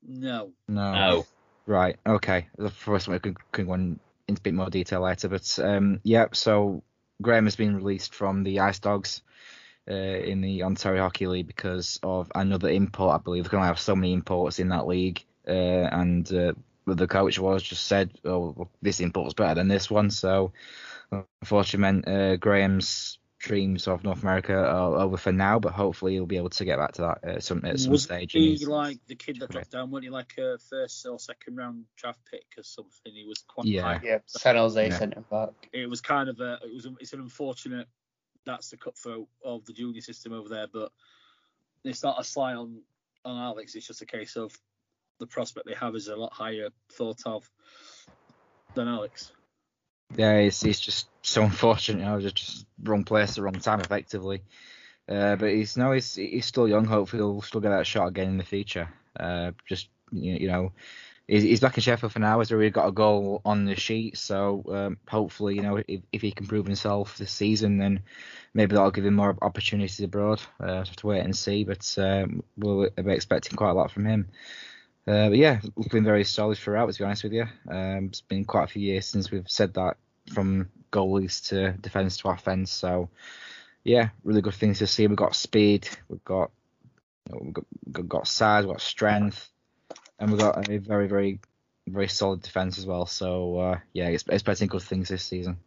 No. 0.06 0.52
No. 0.66 0.92
No. 0.92 1.26
Right. 1.66 1.98
Okay. 2.06 2.48
The 2.56 2.70
first 2.70 3.08
one 3.08 3.14
we 3.14 3.20
can, 3.20 3.36
can 3.52 3.66
go 3.66 3.74
into 3.74 4.00
a 4.28 4.32
bit 4.34 4.54
more 4.54 4.70
detail 4.70 5.02
later, 5.02 5.28
but 5.28 5.58
um, 5.58 6.00
yeah. 6.02 6.26
So 6.32 6.82
Graham 7.20 7.44
has 7.44 7.56
been 7.56 7.76
released 7.76 8.14
from 8.14 8.42
the 8.42 8.60
Ice 8.60 8.78
Dogs 8.78 9.22
uh, 9.88 9.94
in 9.94 10.40
the 10.40 10.62
Ontario 10.64 11.02
Hockey 11.02 11.26
League 11.26 11.46
because 11.46 11.98
of 12.02 12.30
another 12.34 12.68
import. 12.68 13.14
I 13.20 13.22
believe 13.22 13.44
they 13.44 13.50
can 13.50 13.58
only 13.58 13.68
have 13.68 13.78
so 13.80 13.96
many 13.96 14.12
imports 14.12 14.58
in 14.58 14.68
that 14.68 14.86
league, 14.86 15.24
uh, 15.46 15.50
and 15.50 16.30
uh, 16.32 16.52
the 16.86 17.06
coach 17.06 17.38
was 17.38 17.62
just 17.62 17.84
said, 17.84 18.10
"Oh, 18.24 18.54
well, 18.56 18.70
this 18.82 19.00
import's 19.00 19.34
better 19.34 19.54
than 19.54 19.68
this 19.68 19.90
one." 19.90 20.10
So 20.10 20.52
unfortunately, 21.42 21.80
meant 21.80 22.08
uh, 22.08 22.36
Graham's 22.36 23.18
dreams 23.38 23.86
of 23.86 24.02
North 24.02 24.22
America 24.22 24.52
are 24.52 24.96
over 24.98 25.16
for 25.16 25.30
now, 25.30 25.60
but 25.60 25.72
hopefully 25.72 26.14
he'll 26.14 26.26
be 26.26 26.38
able 26.38 26.50
to 26.50 26.64
get 26.64 26.76
back 26.76 26.90
to 26.92 27.02
that 27.02 27.18
at 27.22 27.42
some 27.44 27.64
at 27.64 27.78
some 27.78 27.92
was 27.92 28.02
stage. 28.02 28.34
in 28.34 28.42
he 28.42 28.50
his- 28.52 28.66
like 28.66 28.98
the 29.06 29.14
kid 29.14 29.38
that 29.40 29.50
dropped 29.50 29.70
down? 29.70 29.90
Wasn't 29.90 30.04
he 30.04 30.10
like 30.10 30.36
a 30.38 30.58
first 30.58 31.06
or 31.06 31.18
second 31.20 31.56
round 31.56 31.84
draft 31.96 32.18
pick 32.30 32.44
or 32.58 32.62
something? 32.64 33.12
He 33.12 33.24
was 33.26 33.44
quite 33.46 33.66
Yeah. 33.66 33.82
high. 33.82 34.00
Yeah, 34.02 34.18
San 34.26 34.56
Jose 34.56 34.88
Yeah. 34.88 34.98
centre 34.98 35.20
back. 35.30 35.50
It 35.72 35.88
was 35.88 36.00
kind 36.00 36.28
of 36.28 36.40
a. 36.40 36.58
It 36.64 36.74
was. 36.74 36.88
It's 37.00 37.12
an 37.12 37.20
unfortunate. 37.20 37.86
That's 38.48 38.70
the 38.70 38.78
cutthroat 38.78 39.28
of 39.44 39.66
the 39.66 39.74
junior 39.74 40.00
system 40.00 40.32
over 40.32 40.48
there, 40.48 40.66
but 40.72 40.90
it's 41.84 42.02
not 42.02 42.18
a 42.18 42.24
slight 42.24 42.56
on 42.56 42.80
on 43.22 43.36
Alex. 43.36 43.74
It's 43.74 43.86
just 43.86 44.00
a 44.00 44.06
case 44.06 44.36
of 44.36 44.56
the 45.20 45.26
prospect 45.26 45.66
they 45.66 45.74
have 45.74 45.94
is 45.94 46.08
a 46.08 46.16
lot 46.16 46.32
higher 46.32 46.70
thought 46.92 47.20
of 47.26 47.48
than 48.74 48.88
Alex. 48.88 49.32
yeah, 50.16 50.36
it's, 50.36 50.64
it's 50.64 50.80
just 50.80 51.08
so 51.20 51.42
unfortunate. 51.42 52.00
You 52.00 52.06
know, 52.06 52.20
just, 52.20 52.64
wrong 52.82 53.04
place, 53.04 53.34
the 53.34 53.42
wrong 53.42 53.52
time, 53.52 53.80
effectively. 53.80 54.42
Uh, 55.06 55.36
but 55.36 55.50
he's 55.50 55.76
no, 55.76 55.92
he's 55.92 56.14
he's 56.14 56.46
still 56.46 56.66
young. 56.66 56.86
Hopefully, 56.86 57.20
he'll 57.20 57.42
still 57.42 57.60
get 57.60 57.70
that 57.70 57.86
shot 57.86 58.08
again 58.08 58.28
in 58.28 58.38
the 58.38 58.44
future. 58.44 58.88
Uh, 59.18 59.52
just 59.66 59.88
you 60.10 60.48
know, 60.48 60.72
he's, 61.28 61.42
he's 61.42 61.60
back 61.60 61.76
in 61.76 61.82
Sheffield 61.82 62.12
for 62.12 62.18
now. 62.18 62.40
He's 62.40 62.50
already 62.50 62.70
got 62.70 62.88
a 62.88 62.92
goal 62.92 63.40
on 63.44 63.66
the 63.66 63.76
sheet. 63.76 64.16
So 64.16 64.64
um, 64.68 64.98
hopefully, 65.08 65.54
you 65.54 65.62
know, 65.62 65.80
if, 65.86 66.00
if 66.12 66.22
he 66.22 66.32
can 66.32 66.46
prove 66.46 66.66
himself 66.66 67.16
this 67.18 67.30
season, 67.30 67.78
then 67.78 68.00
maybe 68.54 68.74
that'll 68.74 68.90
give 68.90 69.04
him 69.04 69.14
more 69.14 69.36
opportunities 69.42 70.00
abroad. 70.00 70.40
Uh, 70.58 70.78
have 70.78 70.96
to 70.96 71.06
wait 71.06 71.20
and 71.20 71.36
see. 71.36 71.62
But 71.64 71.94
um, 71.98 72.42
we'll 72.56 72.88
be 72.90 73.12
expecting 73.12 73.56
quite 73.56 73.70
a 73.70 73.74
lot 73.74 73.92
from 73.92 74.06
him. 74.06 74.28
Uh, 75.06 75.28
but 75.28 75.38
yeah, 75.38 75.60
been 75.90 76.04
very 76.04 76.24
solid 76.24 76.58
throughout. 76.58 76.92
To 76.92 76.98
be 76.98 77.04
honest 77.04 77.24
with 77.24 77.32
you, 77.32 77.46
um, 77.68 78.06
it's 78.06 78.20
been 78.20 78.44
quite 78.44 78.64
a 78.64 78.68
few 78.68 78.82
years 78.82 79.06
since 79.06 79.30
we've 79.30 79.48
said 79.48 79.74
that 79.74 79.96
from 80.32 80.68
goalies 80.92 81.48
to 81.48 81.72
defence 81.72 82.18
to 82.18 82.28
offence. 82.28 82.70
So 82.70 83.08
yeah, 83.84 84.10
really 84.24 84.42
good 84.42 84.54
things 84.54 84.80
to 84.80 84.86
see. 84.86 85.06
We've 85.06 85.16
got 85.16 85.34
speed, 85.34 85.88
we've 86.08 86.24
got 86.24 86.50
we've 87.30 87.54
got, 87.54 88.08
got 88.08 88.28
size, 88.28 88.64
we've 88.64 88.74
got 88.74 88.82
strength, 88.82 89.48
and 90.18 90.30
we've 90.30 90.40
got 90.40 90.58
a 90.58 90.78
very 90.78 91.06
very 91.06 91.40
very 91.86 92.08
solid 92.08 92.42
defence 92.42 92.78
as 92.78 92.86
well. 92.86 93.06
So 93.06 93.58
uh, 93.58 93.78
yeah, 93.92 94.08
it's 94.08 94.24
expecting 94.28 94.68
good 94.68 94.82
things 94.82 95.08
this 95.08 95.22
season. 95.22 95.58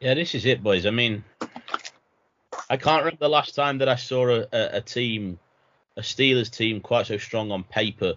Yeah, 0.00 0.14
this 0.14 0.34
is 0.34 0.46
it, 0.46 0.62
boys. 0.62 0.86
I 0.86 0.90
mean, 0.90 1.24
I 2.70 2.76
can't 2.76 3.04
remember 3.04 3.18
the 3.20 3.28
last 3.28 3.54
time 3.54 3.78
that 3.78 3.88
I 3.88 3.96
saw 3.96 4.28
a, 4.30 4.46
a, 4.52 4.76
a 4.76 4.80
team, 4.80 5.38
a 5.96 6.00
Steelers 6.00 6.50
team, 6.50 6.80
quite 6.80 7.06
so 7.06 7.18
strong 7.18 7.50
on 7.50 7.64
paper. 7.64 8.14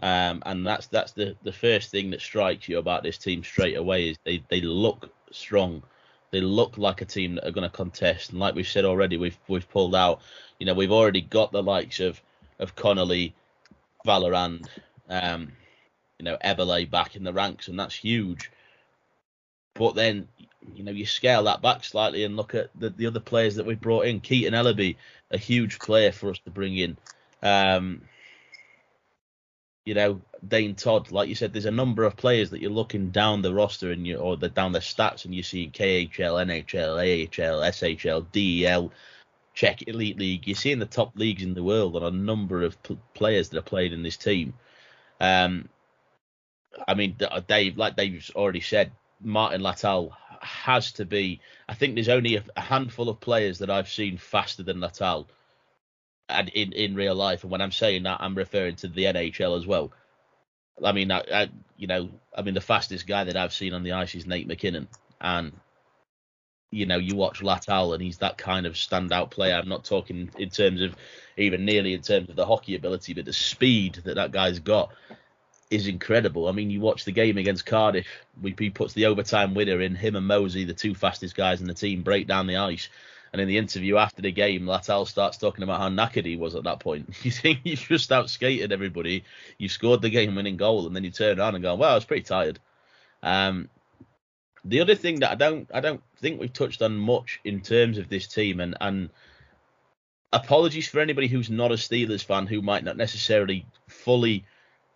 Um, 0.00 0.42
and 0.44 0.66
that's 0.66 0.88
that's 0.88 1.12
the, 1.12 1.36
the 1.42 1.52
first 1.52 1.90
thing 1.90 2.10
that 2.10 2.20
strikes 2.20 2.68
you 2.68 2.78
about 2.78 3.02
this 3.04 3.16
team 3.16 3.42
straight 3.42 3.76
away 3.76 4.10
is 4.10 4.18
they, 4.24 4.44
they 4.50 4.60
look 4.60 5.10
strong. 5.30 5.82
They 6.30 6.40
look 6.40 6.76
like 6.76 7.00
a 7.00 7.06
team 7.06 7.36
that 7.36 7.46
are 7.46 7.52
going 7.52 7.70
to 7.70 7.74
contest. 7.74 8.30
And 8.30 8.40
like 8.40 8.54
we've 8.54 8.68
said 8.68 8.84
already, 8.84 9.16
we've 9.16 9.38
we've 9.48 9.70
pulled 9.70 9.94
out. 9.94 10.20
You 10.58 10.66
know, 10.66 10.74
we've 10.74 10.92
already 10.92 11.20
got 11.22 11.52
the 11.52 11.62
likes 11.62 12.00
of 12.00 12.20
of 12.58 12.76
Connolly, 12.76 13.34
Vallerand, 14.06 14.66
um, 15.08 15.52
you 16.18 16.24
know, 16.24 16.36
Eberle 16.44 16.90
back 16.90 17.16
in 17.16 17.24
the 17.24 17.32
ranks, 17.32 17.68
and 17.68 17.78
that's 17.78 17.94
huge. 17.94 18.50
But 19.74 19.94
then, 19.94 20.28
you 20.74 20.84
know, 20.84 20.92
you 20.92 21.06
scale 21.06 21.44
that 21.44 21.62
back 21.62 21.84
slightly 21.84 22.24
and 22.24 22.36
look 22.36 22.54
at 22.54 22.70
the, 22.78 22.90
the 22.90 23.06
other 23.06 23.20
players 23.20 23.56
that 23.56 23.66
we 23.66 23.74
brought 23.74 24.06
in. 24.06 24.20
Keaton 24.20 24.54
Ellerby, 24.54 24.96
a 25.30 25.38
huge 25.38 25.78
player 25.78 26.12
for 26.12 26.30
us 26.30 26.38
to 26.40 26.50
bring 26.50 26.76
in. 26.76 26.96
Um, 27.42 28.02
you 29.84 29.94
know, 29.94 30.20
Dane 30.46 30.74
Todd, 30.74 31.10
like 31.10 31.28
you 31.28 31.34
said, 31.34 31.52
there's 31.52 31.66
a 31.66 31.70
number 31.70 32.04
of 32.04 32.16
players 32.16 32.50
that 32.50 32.60
you're 32.60 32.70
looking 32.70 33.10
down 33.10 33.42
the 33.42 33.52
roster 33.52 33.90
and 33.90 34.06
you 34.06 34.16
or 34.16 34.36
the 34.36 34.48
down 34.48 34.72
their 34.72 34.80
stats 34.80 35.24
and 35.24 35.34
you 35.34 35.42
see 35.42 35.70
KHL, 35.72 36.10
NHL, 36.10 36.96
AHL, 36.96 37.60
SHL, 37.60 38.26
DEL, 38.32 38.92
Czech 39.54 39.86
Elite 39.86 40.18
League. 40.18 40.46
You're 40.46 40.56
seeing 40.56 40.78
the 40.78 40.86
top 40.86 41.16
leagues 41.16 41.42
in 41.42 41.54
the 41.54 41.62
world 41.62 41.96
on 41.96 42.02
a 42.02 42.10
number 42.10 42.62
of 42.62 42.76
players 43.14 43.48
that 43.48 43.58
are 43.58 43.62
played 43.62 43.92
in 43.92 44.02
this 44.02 44.16
team. 44.16 44.54
Um, 45.20 45.68
I 46.86 46.94
mean, 46.94 47.16
Dave, 47.46 47.76
like 47.76 47.96
Dave's 47.96 48.30
already 48.30 48.60
said, 48.60 48.92
Martin 49.20 49.62
Latal 49.62 50.10
has 50.40 50.92
to 50.92 51.04
be. 51.04 51.40
I 51.68 51.74
think 51.74 51.94
there's 51.94 52.08
only 52.08 52.36
a, 52.36 52.44
a 52.56 52.60
handful 52.60 53.08
of 53.08 53.20
players 53.20 53.58
that 53.60 53.70
I've 53.70 53.88
seen 53.88 54.18
faster 54.18 54.62
than 54.62 54.78
Latal, 54.78 55.26
and 56.28 56.48
in 56.48 56.72
in 56.72 56.94
real 56.94 57.14
life. 57.14 57.42
And 57.42 57.50
when 57.50 57.60
I'm 57.60 57.72
saying 57.72 58.02
that, 58.02 58.20
I'm 58.20 58.34
referring 58.34 58.76
to 58.76 58.88
the 58.88 59.04
NHL 59.04 59.56
as 59.56 59.66
well. 59.66 59.92
I 60.82 60.90
mean, 60.92 61.12
I, 61.12 61.22
I 61.32 61.48
you 61.76 61.86
know, 61.86 62.10
I 62.36 62.42
mean 62.42 62.54
the 62.54 62.60
fastest 62.60 63.06
guy 63.06 63.24
that 63.24 63.36
I've 63.36 63.54
seen 63.54 63.72
on 63.72 63.84
the 63.84 63.92
ice 63.92 64.14
is 64.14 64.26
Nate 64.26 64.48
MacKinnon, 64.48 64.88
and 65.20 65.52
you 66.74 66.86
know, 66.86 66.98
you 66.98 67.14
watch 67.14 67.40
Latal 67.40 67.94
and 67.94 68.02
he's 68.02 68.18
that 68.18 68.36
kind 68.36 68.66
of 68.66 68.74
standout 68.74 69.30
player. 69.30 69.54
I'm 69.54 69.68
not 69.68 69.84
talking 69.84 70.28
in 70.38 70.50
terms 70.50 70.82
of 70.82 70.96
even 71.36 71.64
nearly 71.64 71.94
in 71.94 72.02
terms 72.02 72.28
of 72.28 72.36
the 72.36 72.44
hockey 72.44 72.74
ability, 72.74 73.14
but 73.14 73.24
the 73.24 73.32
speed 73.32 74.00
that 74.04 74.16
that 74.16 74.32
guy's 74.32 74.58
got 74.58 74.92
is 75.70 75.86
incredible. 75.86 76.48
I 76.48 76.52
mean, 76.52 76.70
you 76.70 76.80
watch 76.80 77.04
the 77.04 77.12
game 77.12 77.38
against 77.38 77.64
Cardiff, 77.64 78.06
we, 78.42 78.54
he 78.58 78.70
puts 78.70 78.92
the 78.92 79.06
overtime 79.06 79.54
winner 79.54 79.80
in, 79.80 79.94
him 79.94 80.16
and 80.16 80.26
Mosey, 80.26 80.64
the 80.64 80.74
two 80.74 80.94
fastest 80.94 81.36
guys 81.36 81.60
in 81.60 81.68
the 81.68 81.74
team, 81.74 82.02
break 82.02 82.26
down 82.26 82.48
the 82.48 82.56
ice. 82.56 82.88
And 83.32 83.40
in 83.40 83.48
the 83.48 83.58
interview 83.58 83.96
after 83.96 84.22
the 84.22 84.30
game, 84.30 84.62
Latal 84.62 85.06
starts 85.06 85.38
talking 85.38 85.64
about 85.64 85.80
how 85.80 85.88
knackered 85.88 86.26
he 86.26 86.36
was 86.36 86.54
at 86.54 86.64
that 86.64 86.80
point. 86.80 87.14
You 87.24 87.30
think 87.30 87.60
you've 87.64 87.80
just 87.80 88.10
outskated 88.10 88.72
everybody, 88.72 89.24
you 89.58 89.68
scored 89.68 90.02
the 90.02 90.10
game 90.10 90.34
winning 90.34 90.56
goal, 90.56 90.86
and 90.86 90.94
then 90.94 91.04
you 91.04 91.10
turn 91.10 91.38
around 91.38 91.54
and 91.54 91.62
go, 91.62 91.74
well, 91.74 91.92
I 91.92 91.94
was 91.94 92.04
pretty 92.04 92.22
tired. 92.22 92.58
Um, 93.22 93.68
the 94.64 94.80
other 94.80 94.94
thing 94.94 95.20
that 95.20 95.30
I 95.30 95.34
don't 95.34 95.68
I 95.72 95.80
don't 95.80 96.02
think 96.18 96.40
we've 96.40 96.52
touched 96.52 96.82
on 96.82 96.96
much 96.96 97.40
in 97.44 97.60
terms 97.60 97.98
of 97.98 98.08
this 98.08 98.26
team, 98.26 98.60
and 98.60 98.76
and 98.80 99.10
apologies 100.32 100.88
for 100.88 101.00
anybody 101.00 101.28
who's 101.28 101.50
not 101.50 101.72
a 101.72 101.76
Steelers 101.76 102.24
fan 102.24 102.46
who 102.46 102.62
might 102.62 102.84
not 102.84 102.96
necessarily 102.96 103.66
fully 103.88 104.44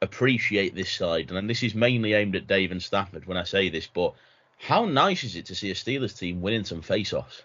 appreciate 0.01 0.75
this 0.75 0.91
side, 0.91 1.31
and 1.31 1.51
this 1.51 1.63
is 1.63 1.75
mainly 1.75 2.15
aimed 2.15 2.37
at 2.37 2.47
Dave 2.47 2.73
and 2.73 2.83
Stafford 2.83 3.27
when 3.27 3.37
I 3.37 3.45
say 3.45 3.69
this, 3.69 3.87
but 3.87 4.15
how 4.59 4.85
nice 4.85 5.25
is 5.25 5.37
it 5.37 5.47
to 5.47 5.55
see 5.55 5.71
a 5.71 5.75
Steelers 5.75 6.19
team 6.19 6.41
winning 6.41 6.65
some 6.65 6.83
face-offs? 6.83 7.43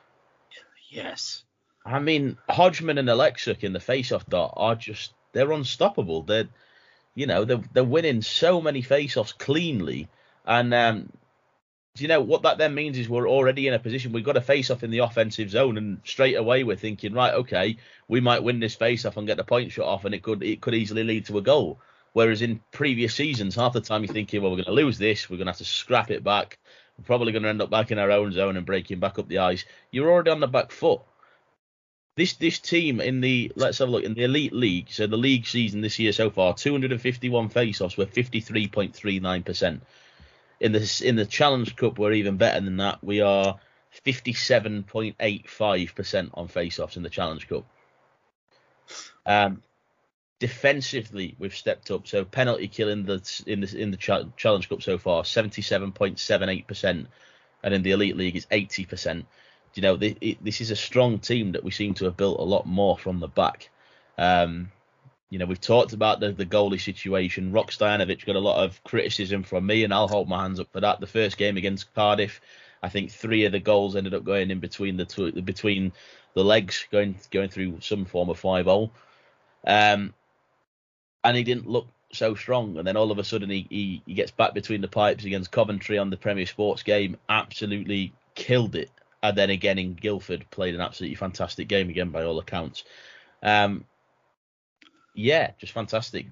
Yes. 0.90 1.44
I 1.86 2.00
mean, 2.00 2.38
Hodgman 2.50 2.98
and 2.98 3.10
Alexic 3.10 3.64
in 3.64 3.74
the 3.74 3.80
face-off 3.80 4.26
dot 4.28 4.54
are 4.56 4.76
just 4.76 5.14
they're 5.34 5.52
unstoppable. 5.52 6.24
They're 6.24 6.48
you 7.16 7.28
know 7.28 7.44
they're 7.46 7.64
they're 7.74 7.84
winning 7.84 8.22
so 8.22 8.62
many 8.62 8.82
face-offs 8.82 9.34
cleanly, 9.34 10.08
and 10.46 10.74
um, 10.74 11.10
you 12.02 12.08
know 12.08 12.22
what 12.22 12.42
that 12.42 12.58
then 12.58 12.74
means 12.74 12.98
is 12.98 13.08
we're 13.08 13.30
already 13.30 13.68
in 13.68 13.74
a 13.74 13.80
position 13.80 14.12
we've 14.12 14.24
got 14.24 14.38
a 14.38 14.42
face-off 14.42 14.84
in 14.84 14.90
the 14.90 15.00
offensive 15.00 15.52
zone, 15.52 15.78
and 15.78 16.00
straight 16.04 16.36
away 16.36 16.64
we're 16.64 16.76
thinking 16.76 17.14
right, 17.14 17.34
okay, 17.34 17.78
we 18.08 18.20
might 18.20 18.44
win 18.44 18.60
this 18.60 18.74
face-off 18.74 19.18
and 19.18 19.28
get 19.28 19.38
the 19.38 19.44
point 19.44 19.72
shot 19.72 19.86
off, 19.86 20.06
and 20.06 20.16
it 20.16 20.24
could 20.24 20.42
it 20.42 20.62
could 20.62 20.74
easily 20.74 21.04
lead 21.04 21.26
to 21.26 21.38
a 21.38 21.42
goal. 21.42 21.80
Whereas 22.14 22.42
in 22.42 22.62
previous 22.72 23.14
seasons, 23.14 23.56
half 23.56 23.74
the 23.74 23.82
time 23.82 24.04
you're 24.04 24.14
thinking, 24.14 24.42
well, 24.42 24.52
we're 24.52 24.58
going 24.58 24.66
to 24.66 24.72
lose 24.72 24.98
this, 24.98 25.30
we're 25.30 25.38
going 25.38 25.46
to 25.46 25.52
have 25.52 25.58
to 25.58 25.66
scrap 25.66 26.12
it 26.12 26.24
back, 26.24 26.60
we're 26.98 27.06
probably 27.06 27.32
going 27.32 27.44
to 27.44 27.50
end 27.50 27.62
up 27.62 27.70
back 27.70 27.92
in 27.92 28.00
our 28.00 28.12
own 28.12 28.32
zone 28.32 28.58
and 28.58 28.66
breaking 28.66 29.00
back 29.00 29.20
up 29.20 29.28
the 29.28 29.40
ice. 29.40 29.66
You're 29.92 30.12
already 30.12 30.32
on 30.32 30.40
the 30.40 30.48
back 30.48 30.72
foot 30.72 31.02
this 32.16 32.34
this 32.34 32.60
team 32.60 33.02
in 33.02 33.22
the 33.22 33.52
let's 33.56 33.80
have 33.80 33.88
a 33.88 33.92
look 33.92 34.04
in 34.04 34.14
the 34.14 34.24
elite 34.24 34.54
league. 34.54 34.88
So 34.90 35.08
the 35.08 35.18
league 35.18 35.46
season 35.46 35.82
this 35.82 36.00
year 36.00 36.12
so 36.12 36.30
far, 36.30 36.54
251 36.54 37.50
face-offs, 37.50 37.98
we're 37.98 38.06
53.39 38.06 39.46
percent. 39.46 39.84
In 40.64 40.72
the 40.72 41.02
in 41.04 41.16
the 41.16 41.26
Challenge 41.26 41.76
Cup, 41.76 42.00
we're 42.00 42.14
even 42.14 42.38
better 42.38 42.62
than 42.62 42.78
that. 42.78 43.04
We 43.04 43.22
are 43.22 43.60
57.85 44.06 45.96
percent 45.96 46.30
on 46.34 46.48
face-offs 46.48 46.98
in 46.98 47.04
the 47.04 47.10
Challenge 47.10 47.48
Cup. 47.48 47.66
Um, 49.26 49.62
defensively, 50.40 51.36
we've 51.38 51.56
stepped 51.56 51.92
up. 51.92 52.08
So 52.08 52.26
penalty 52.26 52.68
kill 52.68 52.90
in 52.90 53.06
the 53.06 53.44
in 53.46 53.60
the 53.60 53.78
in 53.78 53.92
the 53.92 53.98
Ch- 53.98 54.36
Challenge 54.38 54.68
Cup 54.70 54.82
so 54.82 54.98
far, 54.98 55.24
77.78 55.24 56.66
percent, 56.66 57.08
and 57.62 57.74
in 57.74 57.84
the 57.84 57.92
Elite 57.92 58.18
League 58.18 58.36
is 58.36 58.48
80 58.50 58.86
percent 58.86 59.26
you 59.76 59.82
know, 59.82 59.98
this 59.98 60.62
is 60.62 60.72
a 60.72 60.76
strong 60.76 61.20
team 61.20 61.54
that 61.54 61.64
we 61.64 61.72
seem 61.72 61.94
to 61.96 62.06
have 62.06 62.18
built 62.18 62.40
a 62.40 62.44
lot 62.44 62.66
more 62.66 62.98
from 62.98 63.20
the 63.20 63.28
back. 63.28 63.70
Um, 64.18 64.72
you 65.34 65.40
know, 65.40 65.48
we've 65.48 65.60
talked 65.60 65.94
about 65.94 66.20
the, 66.20 66.32
the 66.32 66.46
goalie 66.46 66.80
situation. 66.80 67.52
Rok 67.52 67.72
Stojanovic 67.72 68.24
got 68.24 68.36
a 68.36 68.40
lot 68.40 68.64
of 68.64 68.84
criticism 68.84 69.42
from 69.42 69.66
me, 69.66 69.84
and 69.84 69.92
I'll 69.92 70.08
hold 70.08 70.30
my 70.30 70.44
hands 70.44 70.60
up 70.60 70.72
for 70.72 70.80
that. 70.82 71.00
The 71.00 71.08
first 71.08 71.38
game 71.38 71.58
against 71.58 71.92
Cardiff, 71.96 72.40
I 72.84 72.90
think 72.90 73.10
three 73.10 73.46
of 73.46 73.52
the 73.52 73.60
goals 73.60 73.96
ended 73.96 74.14
up 74.14 74.24
going 74.24 74.52
in 74.52 74.60
between 74.60 74.96
the 74.96 75.06
two, 75.06 75.32
between 75.42 75.92
the 76.36 76.44
legs, 76.44 76.86
going 76.92 77.16
going 77.32 77.50
through 77.50 77.82
some 77.82 78.06
form 78.06 78.30
of 78.30 78.38
five 78.38 78.66
hole. 78.66 78.92
Um, 79.66 80.14
and 81.24 81.36
he 81.36 81.44
didn't 81.44 81.68
look 81.68 81.88
so 82.12 82.36
strong. 82.36 82.78
And 82.78 82.86
then 82.86 82.96
all 82.96 83.10
of 83.10 83.18
a 83.18 83.24
sudden, 83.24 83.50
he, 83.50 83.66
he 83.72 84.04
he 84.06 84.14
gets 84.14 84.30
back 84.30 84.54
between 84.54 84.82
the 84.82 84.88
pipes 84.88 85.26
against 85.26 85.50
Coventry 85.50 85.98
on 85.98 86.12
the 86.12 86.18
Premier 86.18 86.46
Sports 86.46 86.84
game, 86.84 87.18
absolutely 87.28 88.14
killed 88.36 88.76
it 88.76 88.92
and 89.24 89.38
then 89.38 89.50
again 89.50 89.80
in 89.80 89.94
Guildford 89.94 90.46
played 90.52 90.76
an 90.76 90.82
absolutely 90.82 91.16
fantastic 91.16 91.68
game 91.68 91.90
again 91.90 92.10
by 92.10 92.24
all 92.24 92.40
accounts. 92.40 92.84
Um, 93.42 93.86
yeah, 95.14 95.52
just 95.58 95.74
fantastic. 95.74 96.28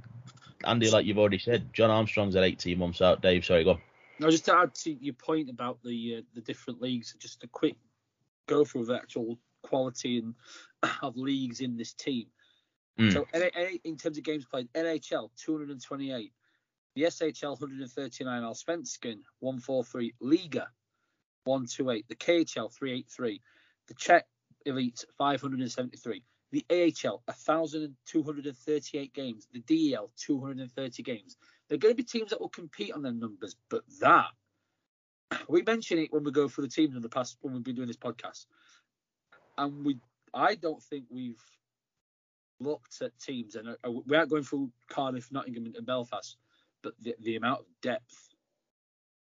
Andy, 0.63 0.89
like 0.89 1.05
you've 1.05 1.17
already 1.17 1.39
said, 1.39 1.73
John 1.73 1.89
Armstrong's 1.89 2.35
at 2.35 2.43
18 2.43 2.77
months 2.77 3.01
out. 3.01 3.21
Dave, 3.21 3.45
sorry, 3.45 3.63
go 3.63 3.71
on. 3.71 3.81
Now, 4.19 4.29
just 4.29 4.45
to 4.45 4.55
add 4.55 4.75
to 4.75 4.91
your 4.91 5.15
point 5.15 5.49
about 5.49 5.79
the 5.83 6.17
uh, 6.17 6.21
the 6.35 6.41
different 6.41 6.81
leagues, 6.81 7.15
just 7.19 7.43
a 7.43 7.47
quick 7.47 7.75
go 8.47 8.63
through 8.63 8.85
the 8.85 8.95
actual 8.95 9.39
quality 9.63 10.19
and 10.19 10.35
of 11.01 11.17
leagues 11.17 11.61
in 11.61 11.77
this 11.77 11.93
team. 11.93 12.27
Mm. 12.99 13.13
So, 13.13 13.27
in 13.83 13.97
terms 13.97 14.17
of 14.17 14.23
games 14.23 14.45
played, 14.45 14.71
NHL 14.73 15.29
228, 15.37 16.31
the 16.95 17.03
SHL 17.03 17.59
139, 17.59 18.43
Allsvenskan 18.43 19.19
143, 19.39 20.13
Liga 20.19 20.67
128, 21.45 22.05
the 22.07 22.15
KHL 22.15 22.71
383, 22.71 23.41
the 23.87 23.93
Czech 23.95 24.27
Elite 24.65 25.03
573, 25.17 26.23
the 26.51 26.65
AHL 26.69 27.21
1,238 27.25 29.13
games, 29.13 29.47
the 29.53 29.61
DEL 29.61 30.11
230 30.17 31.03
games. 31.03 31.37
There 31.67 31.75
are 31.75 31.79
going 31.79 31.93
to 31.93 31.97
be 31.97 32.03
teams 32.03 32.31
that 32.31 32.41
will 32.41 32.49
compete 32.49 32.93
on 32.93 33.01
them 33.01 33.19
numbers, 33.19 33.55
but 33.69 33.83
that 34.01 34.27
we 35.47 35.61
mention 35.61 35.97
it 35.99 36.11
when 36.11 36.23
we 36.23 36.31
go 36.31 36.47
through 36.47 36.65
the 36.65 36.73
teams 36.73 36.95
in 36.95 37.01
the 37.01 37.09
past 37.09 37.37
when 37.41 37.53
we've 37.53 37.63
been 37.63 37.75
doing 37.75 37.87
this 37.87 37.97
podcast, 37.97 38.45
and 39.57 39.85
we 39.85 39.97
I 40.33 40.55
don't 40.55 40.81
think 40.83 41.05
we've 41.09 41.41
looked 42.59 43.01
at 43.01 43.17
teams, 43.19 43.55
and 43.55 43.69
uh, 43.69 43.91
we 44.05 44.15
aren't 44.15 44.29
going 44.29 44.43
through 44.43 44.71
Cardiff, 44.89 45.31
Nottingham, 45.31 45.73
and 45.75 45.85
Belfast, 45.85 46.37
but 46.81 46.93
the, 47.01 47.15
the 47.21 47.35
amount 47.35 47.61
of 47.61 47.65
depth 47.81 48.29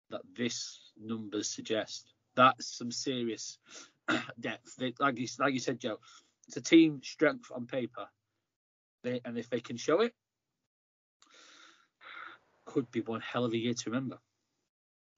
that 0.09 0.21
this 0.35 0.91
numbers 0.99 1.49
suggest, 1.49 2.13
that's 2.35 2.77
some 2.77 2.91
serious 2.91 3.57
depth. 4.39 4.75
They, 4.77 4.93
like 4.99 5.17
you 5.19 5.27
like 5.39 5.53
you 5.53 5.59
said, 5.59 5.79
Joe, 5.79 5.99
it's 6.47 6.57
a 6.57 6.61
team 6.61 7.01
strength 7.03 7.51
on 7.53 7.65
paper, 7.65 8.07
they, 9.03 9.21
and 9.25 9.37
if 9.37 9.49
they 9.49 9.59
can 9.59 9.77
show 9.77 10.01
it, 10.01 10.13
could 12.65 12.89
be 12.91 13.01
one 13.01 13.21
hell 13.21 13.45
of 13.45 13.53
a 13.53 13.57
year 13.57 13.73
to 13.73 13.89
remember. 13.89 14.17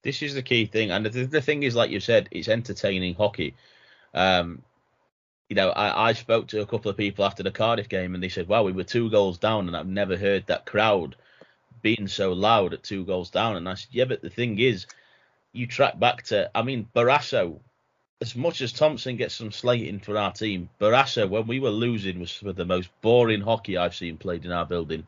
This 0.02 0.22
is 0.22 0.34
the 0.34 0.42
key 0.42 0.66
thing, 0.66 0.90
and 0.90 1.04
the, 1.04 1.26
the 1.26 1.40
thing 1.40 1.64
is, 1.64 1.74
like 1.74 1.90
you 1.90 2.00
said, 2.00 2.28
it's 2.30 2.48
entertaining 2.48 3.14
hockey. 3.14 3.54
Um, 4.14 4.62
you 5.48 5.56
know, 5.56 5.70
I, 5.70 6.10
I 6.10 6.12
spoke 6.12 6.48
to 6.48 6.60
a 6.60 6.66
couple 6.66 6.90
of 6.90 6.96
people 6.96 7.24
after 7.24 7.42
the 7.42 7.50
Cardiff 7.50 7.88
game, 7.88 8.14
and 8.14 8.22
they 8.22 8.28
said, 8.28 8.48
"Wow, 8.48 8.62
we 8.62 8.72
were 8.72 8.84
two 8.84 9.10
goals 9.10 9.38
down, 9.38 9.66
and 9.66 9.76
I've 9.76 9.88
never 9.88 10.16
heard 10.16 10.46
that 10.46 10.66
crowd 10.66 11.16
being 11.82 12.06
so 12.06 12.32
loud 12.32 12.74
at 12.74 12.82
two 12.82 13.04
goals 13.04 13.30
down." 13.30 13.56
And 13.56 13.68
I 13.68 13.74
said, 13.74 13.88
"Yeah, 13.90 14.04
but 14.04 14.22
the 14.22 14.30
thing 14.30 14.58
is, 14.60 14.86
you 15.52 15.66
track 15.66 15.98
back 15.98 16.22
to, 16.24 16.50
I 16.54 16.62
mean, 16.62 16.88
Barrasso. 16.94 17.60
As 18.20 18.34
much 18.34 18.60
as 18.60 18.72
Thompson 18.72 19.16
gets 19.16 19.34
some 19.34 19.52
slating 19.52 20.00
for 20.00 20.16
our 20.16 20.32
team, 20.32 20.68
Barrasso, 20.80 21.28
when 21.28 21.46
we 21.46 21.60
were 21.60 21.70
losing, 21.70 22.18
was 22.18 22.32
some 22.32 22.48
of 22.48 22.56
the 22.56 22.64
most 22.64 22.90
boring 23.00 23.40
hockey 23.40 23.76
I've 23.76 23.94
seen 23.94 24.16
played 24.16 24.44
in 24.44 24.50
our 24.50 24.66
building. 24.66 25.06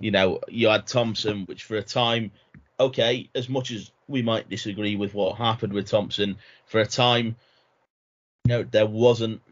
You 0.00 0.10
know, 0.10 0.40
you 0.48 0.68
had 0.68 0.86
Thompson, 0.86 1.44
which 1.44 1.64
for 1.64 1.76
a 1.76 1.82
time, 1.82 2.30
okay, 2.78 3.28
as 3.34 3.50
much 3.50 3.70
as 3.70 3.90
we 4.08 4.22
might 4.22 4.48
disagree 4.48 4.96
with 4.96 5.12
what 5.12 5.36
happened 5.36 5.74
with 5.74 5.90
Thompson, 5.90 6.38
for 6.64 6.80
a 6.80 6.86
time, 6.86 7.36
you 8.46 8.48
know, 8.48 8.62
there 8.62 8.86
wasn't 8.86 9.42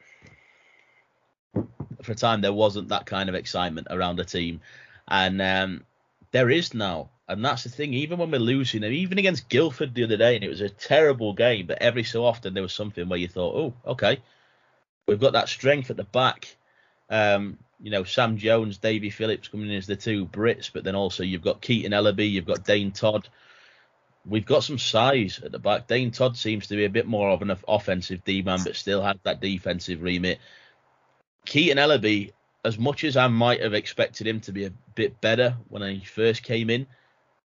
for 2.02 2.12
a 2.12 2.14
time 2.14 2.40
there 2.40 2.52
wasn't 2.52 2.88
that 2.88 3.06
kind 3.06 3.28
of 3.28 3.34
excitement 3.34 3.88
around 3.90 4.16
the 4.16 4.24
team, 4.24 4.60
and 5.06 5.42
um, 5.42 5.84
there 6.32 6.48
is 6.48 6.72
now, 6.72 7.10
and 7.28 7.44
that's 7.44 7.64
the 7.64 7.68
thing. 7.68 7.92
Even 7.92 8.18
when 8.18 8.30
we're 8.30 8.38
losing, 8.38 8.82
even 8.84 9.18
against 9.18 9.48
Guildford 9.48 9.94
the 9.94 10.04
other 10.04 10.16
day, 10.16 10.34
and 10.34 10.44
it 10.44 10.48
was 10.48 10.62
a 10.62 10.70
terrible 10.70 11.34
game, 11.34 11.66
but 11.66 11.82
every 11.82 12.04
so 12.04 12.24
often 12.24 12.54
there 12.54 12.62
was 12.62 12.72
something 12.72 13.08
where 13.08 13.18
you 13.18 13.28
thought, 13.28 13.54
oh, 13.54 13.90
okay, 13.92 14.18
we've 15.06 15.20
got 15.20 15.34
that 15.34 15.48
strength 15.48 15.90
at 15.90 15.96
the 15.96 16.04
back. 16.04 16.56
Um, 17.10 17.58
you 17.80 17.90
know, 17.90 18.04
Sam 18.04 18.38
Jones, 18.38 18.78
Davy 18.78 19.10
Phillips 19.10 19.48
coming 19.48 19.70
in 19.70 19.76
as 19.76 19.86
the 19.86 19.96
two 19.96 20.26
Brits, 20.26 20.70
but 20.72 20.84
then 20.84 20.94
also 20.94 21.22
you've 21.22 21.42
got 21.42 21.60
Keaton 21.60 21.92
Ellerby, 21.92 22.30
you've 22.30 22.46
got 22.46 22.64
Dane 22.64 22.92
Todd. 22.92 23.28
We've 24.26 24.46
got 24.46 24.64
some 24.64 24.78
size 24.78 25.40
at 25.44 25.52
the 25.52 25.58
back. 25.58 25.86
Dane 25.86 26.10
Todd 26.10 26.36
seems 26.36 26.66
to 26.68 26.76
be 26.76 26.86
a 26.86 26.90
bit 26.90 27.06
more 27.06 27.30
of 27.30 27.42
an 27.42 27.54
offensive 27.66 28.24
D 28.24 28.42
man, 28.42 28.60
but 28.64 28.74
still 28.74 29.02
has 29.02 29.16
that 29.22 29.40
defensive 29.40 30.02
remit. 30.02 30.38
Keaton 31.44 31.78
Ellerby, 31.78 32.32
as 32.64 32.78
much 32.78 33.04
as 33.04 33.16
I 33.16 33.28
might 33.28 33.62
have 33.62 33.74
expected 33.74 34.26
him 34.26 34.40
to 34.40 34.52
be 34.52 34.64
a 34.64 34.72
bit 34.94 35.20
better 35.20 35.56
when 35.68 35.82
he 35.82 36.04
first 36.04 36.42
came 36.42 36.68
in, 36.68 36.86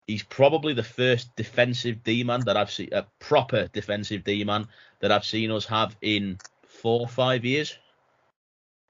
he's 0.07 0.23
probably 0.23 0.73
the 0.73 0.83
first 0.83 1.35
defensive 1.35 2.03
D 2.03 2.23
man 2.23 2.41
that 2.41 2.57
I've 2.57 2.71
seen, 2.71 2.89
a 2.91 3.05
proper 3.19 3.67
defensive 3.67 4.23
D 4.23 4.43
man 4.43 4.67
that 4.99 5.11
I've 5.11 5.25
seen 5.25 5.51
us 5.51 5.65
have 5.65 5.95
in 6.01 6.37
four 6.67 7.01
or 7.01 7.07
five 7.07 7.45
years 7.45 7.77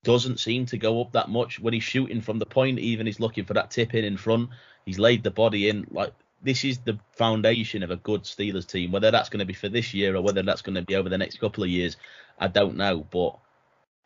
doesn't 0.03 0.39
seem 0.39 0.65
to 0.65 0.77
go 0.77 1.01
up 1.01 1.11
that 1.11 1.29
much 1.29 1.59
when 1.59 1.73
he's 1.73 1.83
shooting 1.83 2.21
from 2.21 2.39
the 2.39 2.45
point. 2.45 2.79
Even 2.79 3.05
he's 3.05 3.19
looking 3.19 3.45
for 3.45 3.53
that 3.53 3.71
tip 3.71 3.93
in 3.93 4.03
in 4.03 4.17
front. 4.17 4.49
He's 4.85 4.99
laid 4.99 5.23
the 5.23 5.31
body 5.31 5.69
in. 5.69 5.85
Like 5.91 6.13
this 6.41 6.63
is 6.63 6.79
the 6.79 6.97
foundation 7.13 7.83
of 7.83 7.91
a 7.91 7.97
good 7.97 8.23
Steelers 8.23 8.67
team. 8.67 8.91
Whether 8.91 9.11
that's 9.11 9.29
going 9.29 9.39
to 9.39 9.45
be 9.45 9.53
for 9.53 9.69
this 9.69 9.93
year 9.93 10.15
or 10.15 10.21
whether 10.21 10.41
that's 10.41 10.63
going 10.63 10.75
to 10.75 10.81
be 10.81 10.95
over 10.95 11.09
the 11.09 11.17
next 11.17 11.39
couple 11.39 11.63
of 11.63 11.69
years, 11.69 11.97
I 12.39 12.47
don't 12.47 12.77
know. 12.77 13.05
But 13.11 13.37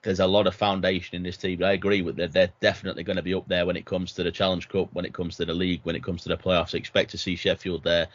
there's 0.05 0.19
a 0.19 0.27
lot 0.27 0.45
of 0.45 0.53
foundation 0.53 1.15
in 1.15 1.23
this 1.23 1.35
team. 1.35 1.63
I 1.63 1.71
agree 1.73 2.03
with 2.03 2.15
that. 2.17 2.31
They're 2.31 2.51
definitely 2.61 3.03
going 3.03 3.15
to 3.15 3.23
be 3.23 3.33
up 3.33 3.47
there 3.47 3.65
when 3.65 3.75
it 3.75 3.85
comes 3.85 4.13
to 4.13 4.23
the 4.23 4.31
Challenge 4.31 4.69
Cup, 4.69 4.93
when 4.93 5.03
it 5.03 5.13
comes 5.13 5.37
to 5.37 5.45
the 5.45 5.53
league, 5.53 5.81
when 5.81 5.95
it 5.95 6.03
comes 6.03 6.21
to 6.23 6.29
the 6.29 6.37
playoffs. 6.37 6.75
Expect 6.75 7.09
to 7.11 7.17
see 7.17 7.35
Sheffield 7.35 7.83
there. 7.83 8.07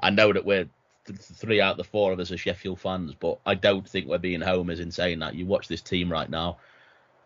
I 0.00 0.08
know 0.08 0.32
that 0.32 0.46
we're 0.46 0.68
th- 1.06 1.18
three 1.18 1.60
out 1.60 1.72
of 1.72 1.76
the 1.76 1.84
four 1.84 2.12
of 2.12 2.18
us 2.18 2.32
are 2.32 2.38
Sheffield 2.38 2.80
fans, 2.80 3.14
but 3.14 3.38
I 3.44 3.54
don't 3.54 3.86
think 3.86 4.06
we're 4.06 4.16
being 4.16 4.40
homers 4.40 4.80
in 4.80 4.90
saying 4.90 5.18
that. 5.18 5.34
You 5.34 5.44
watch 5.44 5.68
this 5.68 5.82
team 5.82 6.10
right 6.10 6.30
now. 6.30 6.56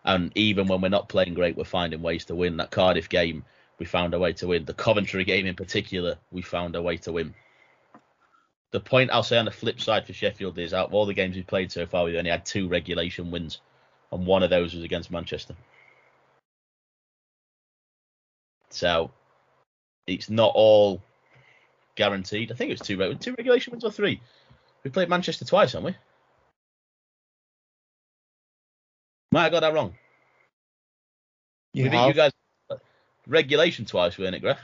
And 0.04 0.32
even 0.34 0.66
when 0.66 0.80
we're 0.80 0.88
not 0.88 1.08
playing 1.08 1.34
great, 1.34 1.56
we're 1.56 1.64
finding 1.64 2.02
ways 2.02 2.24
to 2.26 2.34
win. 2.34 2.56
That 2.56 2.72
Cardiff 2.72 3.08
game, 3.08 3.44
we 3.78 3.86
found 3.86 4.14
a 4.14 4.18
way 4.18 4.32
to 4.34 4.48
win. 4.48 4.64
The 4.64 4.74
Coventry 4.74 5.24
game 5.24 5.46
in 5.46 5.54
particular, 5.54 6.16
we 6.32 6.42
found 6.42 6.74
a 6.74 6.82
way 6.82 6.96
to 6.98 7.12
win. 7.12 7.34
The 8.72 8.80
point 8.80 9.10
I'll 9.12 9.22
say 9.22 9.38
on 9.38 9.44
the 9.44 9.52
flip 9.52 9.80
side 9.80 10.06
for 10.06 10.12
Sheffield 10.12 10.58
is 10.58 10.74
out 10.74 10.88
of 10.88 10.94
all 10.94 11.06
the 11.06 11.14
games 11.14 11.36
we've 11.36 11.46
played 11.46 11.70
so 11.70 11.86
far, 11.86 12.04
we've 12.04 12.16
only 12.16 12.30
had 12.30 12.44
two 12.44 12.68
regulation 12.68 13.30
wins, 13.30 13.60
and 14.12 14.26
one 14.26 14.42
of 14.42 14.50
those 14.50 14.74
was 14.74 14.84
against 14.84 15.10
Manchester. 15.10 15.54
So 18.70 19.10
it's 20.06 20.30
not 20.30 20.52
all 20.54 21.02
guaranteed. 21.94 22.52
I 22.52 22.54
think 22.54 22.70
it 22.70 22.78
was 22.78 22.86
two, 22.86 23.14
two 23.14 23.34
regulation 23.36 23.72
wins 23.72 23.84
or 23.84 23.90
three. 23.90 24.20
We 24.84 24.90
played 24.90 25.08
Manchester 25.08 25.44
twice, 25.44 25.72
haven't 25.72 25.86
we? 25.86 25.96
Might 29.30 29.42
have 29.44 29.52
got 29.52 29.60
that 29.60 29.74
wrong. 29.74 29.94
You 31.74 31.84
we 31.84 31.90
beat 31.90 32.06
you 32.06 32.14
guys 32.14 32.32
uh, 32.70 32.76
regulation 33.26 33.84
twice, 33.84 34.16
weren't 34.16 34.34
it, 34.34 34.40
Griff? 34.40 34.58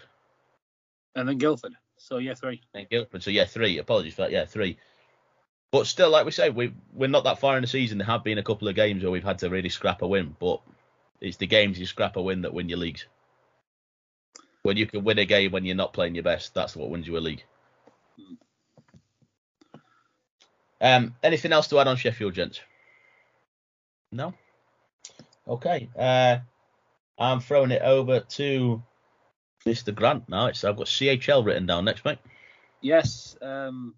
And 1.15 1.29
then 1.29 1.39
Guildford. 1.39 1.75
So 1.99 2.19
yeah, 2.19 2.35
three. 2.35 2.63
And 2.73 2.89
Guildford. 2.89 3.23
So 3.23 3.31
yeah, 3.31 3.45
three. 3.45 3.79
Apologies 3.79 4.15
for 4.15 4.23
that. 4.23 4.31
Yeah, 4.31 4.47
three. 4.47 4.79
But 5.71 5.87
still, 5.87 6.11
like 6.11 6.25
we 6.25 6.31
say, 6.31 6.51
we 6.51 6.73
we're 6.93 7.09
not 7.09 7.25
that 7.25 7.41
far 7.41 7.57
in 7.57 7.63
the 7.63 7.67
season. 7.67 7.99
There 7.99 8.07
have 8.07 8.23
been 8.23 8.39
a 8.39 8.45
couple 8.45 8.69
of 8.69 8.77
games 8.77 9.03
where 9.03 9.11
we've 9.11 9.25
had 9.25 9.41
to 9.41 9.51
really 9.51 9.69
scrap 9.69 10.03
a 10.03 10.07
win, 10.07 10.37
but 10.39 10.61
it's 11.21 11.37
the 11.37 11.47
games 11.47 11.79
you 11.79 11.87
scrap 11.87 12.17
a 12.17 12.23
win 12.23 12.43
that 12.43 12.55
win 12.55 12.69
your 12.69 12.79
leagues. 12.79 13.07
When 14.63 14.77
you 14.77 14.87
can 14.87 15.05
win 15.05 15.19
a 15.19 15.25
game 15.25 15.53
when 15.53 15.65
you're 15.65 15.77
not 15.77 15.93
playing 15.93 16.15
your 16.15 16.25
best, 16.25 16.55
that's 16.55 16.77
what 16.77 16.91
wins 16.91 17.07
you 17.07 17.17
a 17.17 17.19
league. 17.19 17.45
Um, 20.81 21.15
anything 21.23 21.53
else 21.53 21.69
to 21.69 21.79
add 21.81 21.89
on 21.89 21.97
Sheffield, 21.97 22.35
gents? 22.35 22.61
No. 24.13 24.35
Okay. 25.49 25.89
Uh, 25.99 26.39
I'm 27.19 27.41
throwing 27.41 27.71
it 27.71 27.83
over 27.83 28.21
to 28.21 28.83
Mr. 29.67 29.95
Grant 29.95 30.29
now. 30.29 30.47
It's 30.47 30.65
I've 30.65 30.77
got 30.77 30.87
CHL 30.87 31.45
written 31.45 31.67
down 31.67 31.85
next, 31.85 32.05
mate. 32.05 32.19
Yes. 32.81 33.37
Um, 33.41 33.95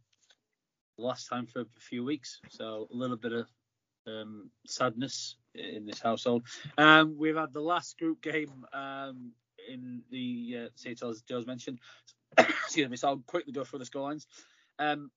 last 0.98 1.28
time 1.28 1.46
for 1.46 1.60
a 1.60 1.80
few 1.80 2.04
weeks, 2.04 2.40
so 2.48 2.88
a 2.90 2.96
little 2.96 3.16
bit 3.16 3.32
of 3.32 3.46
um, 4.06 4.50
sadness 4.66 5.36
in 5.54 5.86
this 5.86 6.00
household. 6.00 6.42
Um, 6.78 7.16
we've 7.18 7.36
had 7.36 7.52
the 7.52 7.60
last 7.60 7.98
group 7.98 8.22
game 8.22 8.64
um, 8.72 9.32
in 9.68 10.02
the 10.10 10.56
uh, 10.56 10.68
CHL, 10.78 11.10
as 11.10 11.22
Joe's 11.22 11.46
mentioned. 11.46 11.78
Excuse 12.38 12.88
me. 12.88 12.96
So 12.96 13.08
I'll 13.08 13.22
quickly 13.26 13.52
go 13.52 13.64
through 13.64 13.80
the 13.80 13.84
scorelines. 13.84 14.26
Um, 14.78 15.10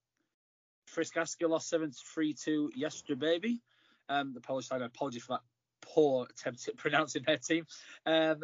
Friskaska 0.93 1.47
lost 1.47 1.69
7 1.69 1.91
3 1.91 2.33
to 2.45 2.71
yesterday, 2.75 3.15
baby. 3.15 3.61
Um, 4.07 4.33
the 4.33 4.41
Polish 4.41 4.67
side, 4.67 4.81
I 4.81 4.85
apologize 4.85 5.23
for 5.23 5.33
that 5.33 5.41
poor 5.81 6.27
attempt 6.29 6.67
at 6.67 6.77
pronouncing 6.77 7.23
their 7.25 7.37
team. 7.37 7.65
Um, 8.05 8.41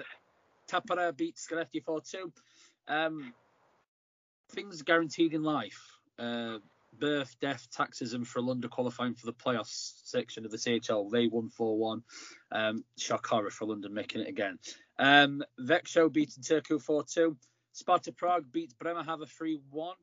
Tappara 0.69 1.15
beat 1.15 1.37
Skellefteå 1.37 1.83
4 1.83 2.01
2. 2.01 2.33
Um, 2.87 3.33
things 4.51 4.81
guaranteed 4.83 5.33
in 5.33 5.43
life. 5.43 5.97
Uh, 6.19 6.59
birth, 6.99 7.35
death, 7.39 7.67
taxes, 7.71 8.13
and 8.13 8.25
Frölunda 8.25 8.69
qualifying 8.69 9.15
for 9.15 9.25
the 9.25 9.33
playoffs 9.33 9.93
section 10.03 10.45
of 10.45 10.51
the 10.51 10.57
CHL. 10.57 11.09
They 11.11 11.27
won 11.27 11.49
4 11.49 11.77
1. 11.77 12.03
Um, 12.51 12.83
horror 13.25 13.49
Frölunda 13.49 13.89
making 13.89 14.21
it 14.21 14.27
again. 14.27 14.59
Um, 14.97 15.43
Växjö 15.59 16.11
beating 16.11 16.43
Turku 16.43 16.81
4 16.81 17.03
2. 17.03 17.37
Sparta 17.73 18.11
Prague 18.11 18.51
beats 18.51 18.73
Bremerhaven 18.73 19.27
3 19.27 19.59
1. 19.69 19.95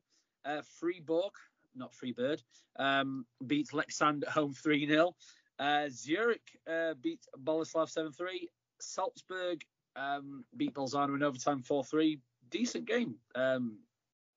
Uh, 0.45 0.61
Freeborg, 0.79 1.31
not 1.75 1.93
Freebird, 1.93 2.41
um, 2.77 3.25
beats 3.47 3.71
Leksand 3.71 4.23
at 4.23 4.29
home 4.29 4.53
3 4.53 4.87
0. 4.87 5.15
Uh, 5.59 5.87
Zurich 5.89 6.59
uh, 6.69 6.93
beat 7.01 7.21
Boleslav 7.43 7.89
7 7.89 8.11
3. 8.11 8.49
Salzburg 8.79 9.61
um, 9.95 10.43
beat 10.57 10.73
Bolzano 10.73 11.15
in 11.15 11.23
overtime 11.23 11.61
4 11.61 11.83
3. 11.83 12.19
Decent 12.49 12.85
game. 12.85 13.15
Um, 13.35 13.79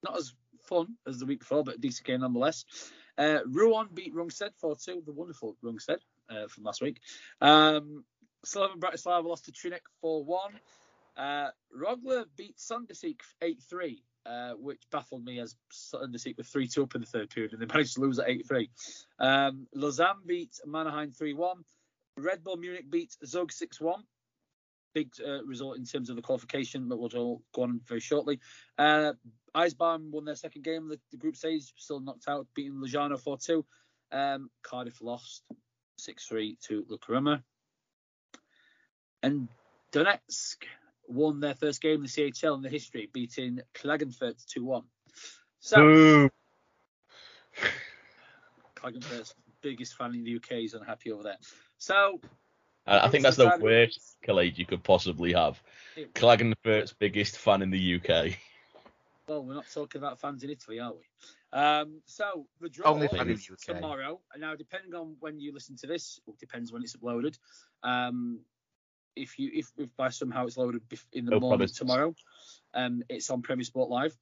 not 0.02 0.18
as 0.18 0.34
fun 0.67 0.97
as 1.07 1.19
the 1.19 1.27
week 1.27 1.41
before, 1.41 1.64
but 1.64 1.77
a 1.77 1.79
decent 1.79 2.07
game 2.07 2.21
nonetheless. 2.21 2.64
Uh, 3.19 3.39
Rouen 3.47 3.89
beat 3.95 4.14
Rungsted 4.14 4.51
4-2, 4.62 5.05
the 5.05 5.12
wonderful 5.12 5.57
Rungsted 5.62 5.99
uh, 6.31 6.49
from 6.49 6.64
last 6.64 6.83
week. 6.83 7.01
Um, 7.41 8.05
Bratislava 8.45 9.25
lost 9.25 9.47
to 9.47 9.53
Trinec 9.53 9.81
4-1. 10.05 10.39
Uh, 11.17 11.49
Rögle 11.75 12.25
beat 12.37 12.57
Sønderjyske 12.59 13.23
8-3. 13.43 14.03
Uh, 14.27 14.55
which 14.55 14.83
baffled 14.91 15.25
me 15.25 15.39
as 15.39 15.55
Sønderjyske 15.73 16.39
were 16.39 16.43
3 16.43 16.67
2 16.67 16.83
up 16.83 16.95
in 16.97 17.01
the 17.01 17.07
third 17.07 17.31
period 17.31 17.53
and 17.53 17.62
they 17.62 17.67
managed 17.73 17.95
to 17.95 18.01
lose 18.01 18.19
at 18.19 18.29
8 18.29 18.49
3. 18.49 18.71
Um, 19.21 19.69
Lausanne 19.73 20.27
beat 20.27 20.59
Mannheim 20.67 21.12
3 21.12 21.33
1. 21.35 21.64
Red 22.19 22.43
Bull 22.43 22.57
Munich 22.57 22.91
beat 22.91 23.17
Zug 23.25 23.53
6 23.53 23.81
1. 23.81 24.03
Big 24.97 25.12
uh, 25.22 25.44
result 25.44 25.76
in 25.76 25.84
terms 25.84 26.09
of 26.09 26.16
the 26.16 26.22
qualification 26.22 26.88
but 26.88 26.99
we'll 26.99 27.42
go 27.55 27.62
on 27.62 27.82
very 27.86 28.01
shortly. 28.01 28.40
Uh, 28.78 29.12
Eisbären 29.55 30.11
won 30.11 30.24
their 30.24 30.36
second 30.36 30.64
game 30.64 30.88
the, 30.88 30.99
the 31.11 31.18
group 31.18 31.36
stage, 31.36 31.70
still 31.76 32.01
knocked 32.01 32.28
out, 32.28 32.47
beating 32.55 32.80
Lugano 32.80 33.20
4 33.20 33.36
2. 33.36 33.66
Um, 34.11 34.49
Cardiff 34.62 35.03
lost 35.03 35.42
6 35.99 36.26
3 36.26 36.57
to 36.68 36.86
Lukko 36.90 37.11
Rauma. 37.11 37.42
And 39.22 39.49
Donetsk 39.92 40.64
won 41.07 41.40
their 41.40 41.55
first 41.55 41.82
game 41.82 41.97
in 41.97 42.03
the 42.05 42.09
CHL 42.09 42.57
in 42.57 42.62
the 42.62 42.70
history, 42.70 43.11
beating 43.12 43.61
Klagenfurt 43.74 44.42
2 44.47 44.64
1. 44.64 44.82
So. 45.61 46.30
Klagenfurt's 48.76 49.34
biggest 49.61 49.94
fan 49.94 50.14
in 50.14 50.24
the 50.24 50.36
UK 50.36 50.53
is 50.64 50.72
unhappy 50.72 51.12
over 51.12 51.22
there. 51.22 51.38
So, 51.76 52.18
I 52.87 53.07
I 53.07 53.09
think 53.09 53.22
that's 53.22 53.37
the 53.37 53.59
worst 53.61 54.16
accolade 54.22 54.59
you 54.59 54.66
could 54.66 54.82
possibly 54.82 55.32
have. 55.32 55.61
it- 55.97 56.14
Klagenfurt's 56.14 56.93
biggest 56.93 57.39
fan 57.39 57.62
in 57.62 57.70
the 57.70 57.95
UK. 57.97 58.37
well, 59.28 59.45
we're 59.45 59.55
not 59.55 59.66
talking 59.72 60.01
about 60.01 60.20
fans 60.20 60.45
in 60.45 60.51
Italy, 60.51 60.78
are 60.80 60.93
we? 60.93 61.03
Um, 61.53 62.01
so, 62.07 62.47
the 62.61 62.68
draw 62.68 62.89
Only 62.91 63.09
fan 63.09 63.28
in 63.28 63.30
is 63.34 63.47
the 63.47 63.55
UK. 63.55 63.76
tomorrow. 63.80 64.20
And 64.32 64.41
now, 64.41 64.55
depending 64.57 64.95
on 64.95 65.16
when 65.20 65.41
you 65.41 65.53
listen 65.53 65.76
to 65.78 65.87
this, 65.87 66.20
it 66.26 66.39
depends 66.39 66.72
when 66.72 66.82
it's 66.82 66.97
uploaded. 66.97 67.39
Um, 67.82 68.41
if 69.14 69.39
you 69.39 69.51
if, 69.55 69.72
if 69.78 69.97
by 69.97 70.11
somehow 70.11 70.45
it's 70.47 70.57
loaded 70.59 70.82
in 71.12 71.24
the 71.24 71.30
No 71.32 71.41
morning 71.41 71.59
promises. 71.61 71.78
tomorrow, 71.78 72.14
um, 72.74 73.03
it's 73.09 73.30
on 73.30 73.41
Premier 73.43 73.64
Sport 73.64 73.89
Live, 73.89 74.14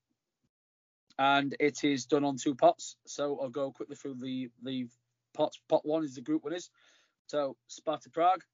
and 1.19 1.57
it 1.59 1.83
is 1.83 2.07
done 2.07 2.25
on 2.25 2.37
two 2.37 2.55
pots. 2.55 2.97
So 3.07 3.41
I'll 3.41 3.49
go 3.49 3.73
quickly 3.73 3.97
through 3.97 4.15
the 4.21 4.51
the 4.63 4.87
pots. 5.33 5.61
Pot 5.69 5.85
one 5.85 6.05
is 6.05 6.15
the 6.15 6.21
group 6.21 6.45
winners. 6.45 6.71
So 7.27 7.57
Sparta 7.67 8.11
Prague, 8.11 8.45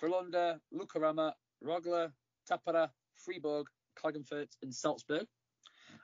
Frölunda, 0.00 0.60
Lukarama, 0.72 1.32
Rögle, 1.64 2.12
Tappara, 2.50 2.90
Freiburg, 3.16 3.66
Klagenfurt, 3.96 4.48
and 4.62 4.74
Salzburg. 4.74 5.26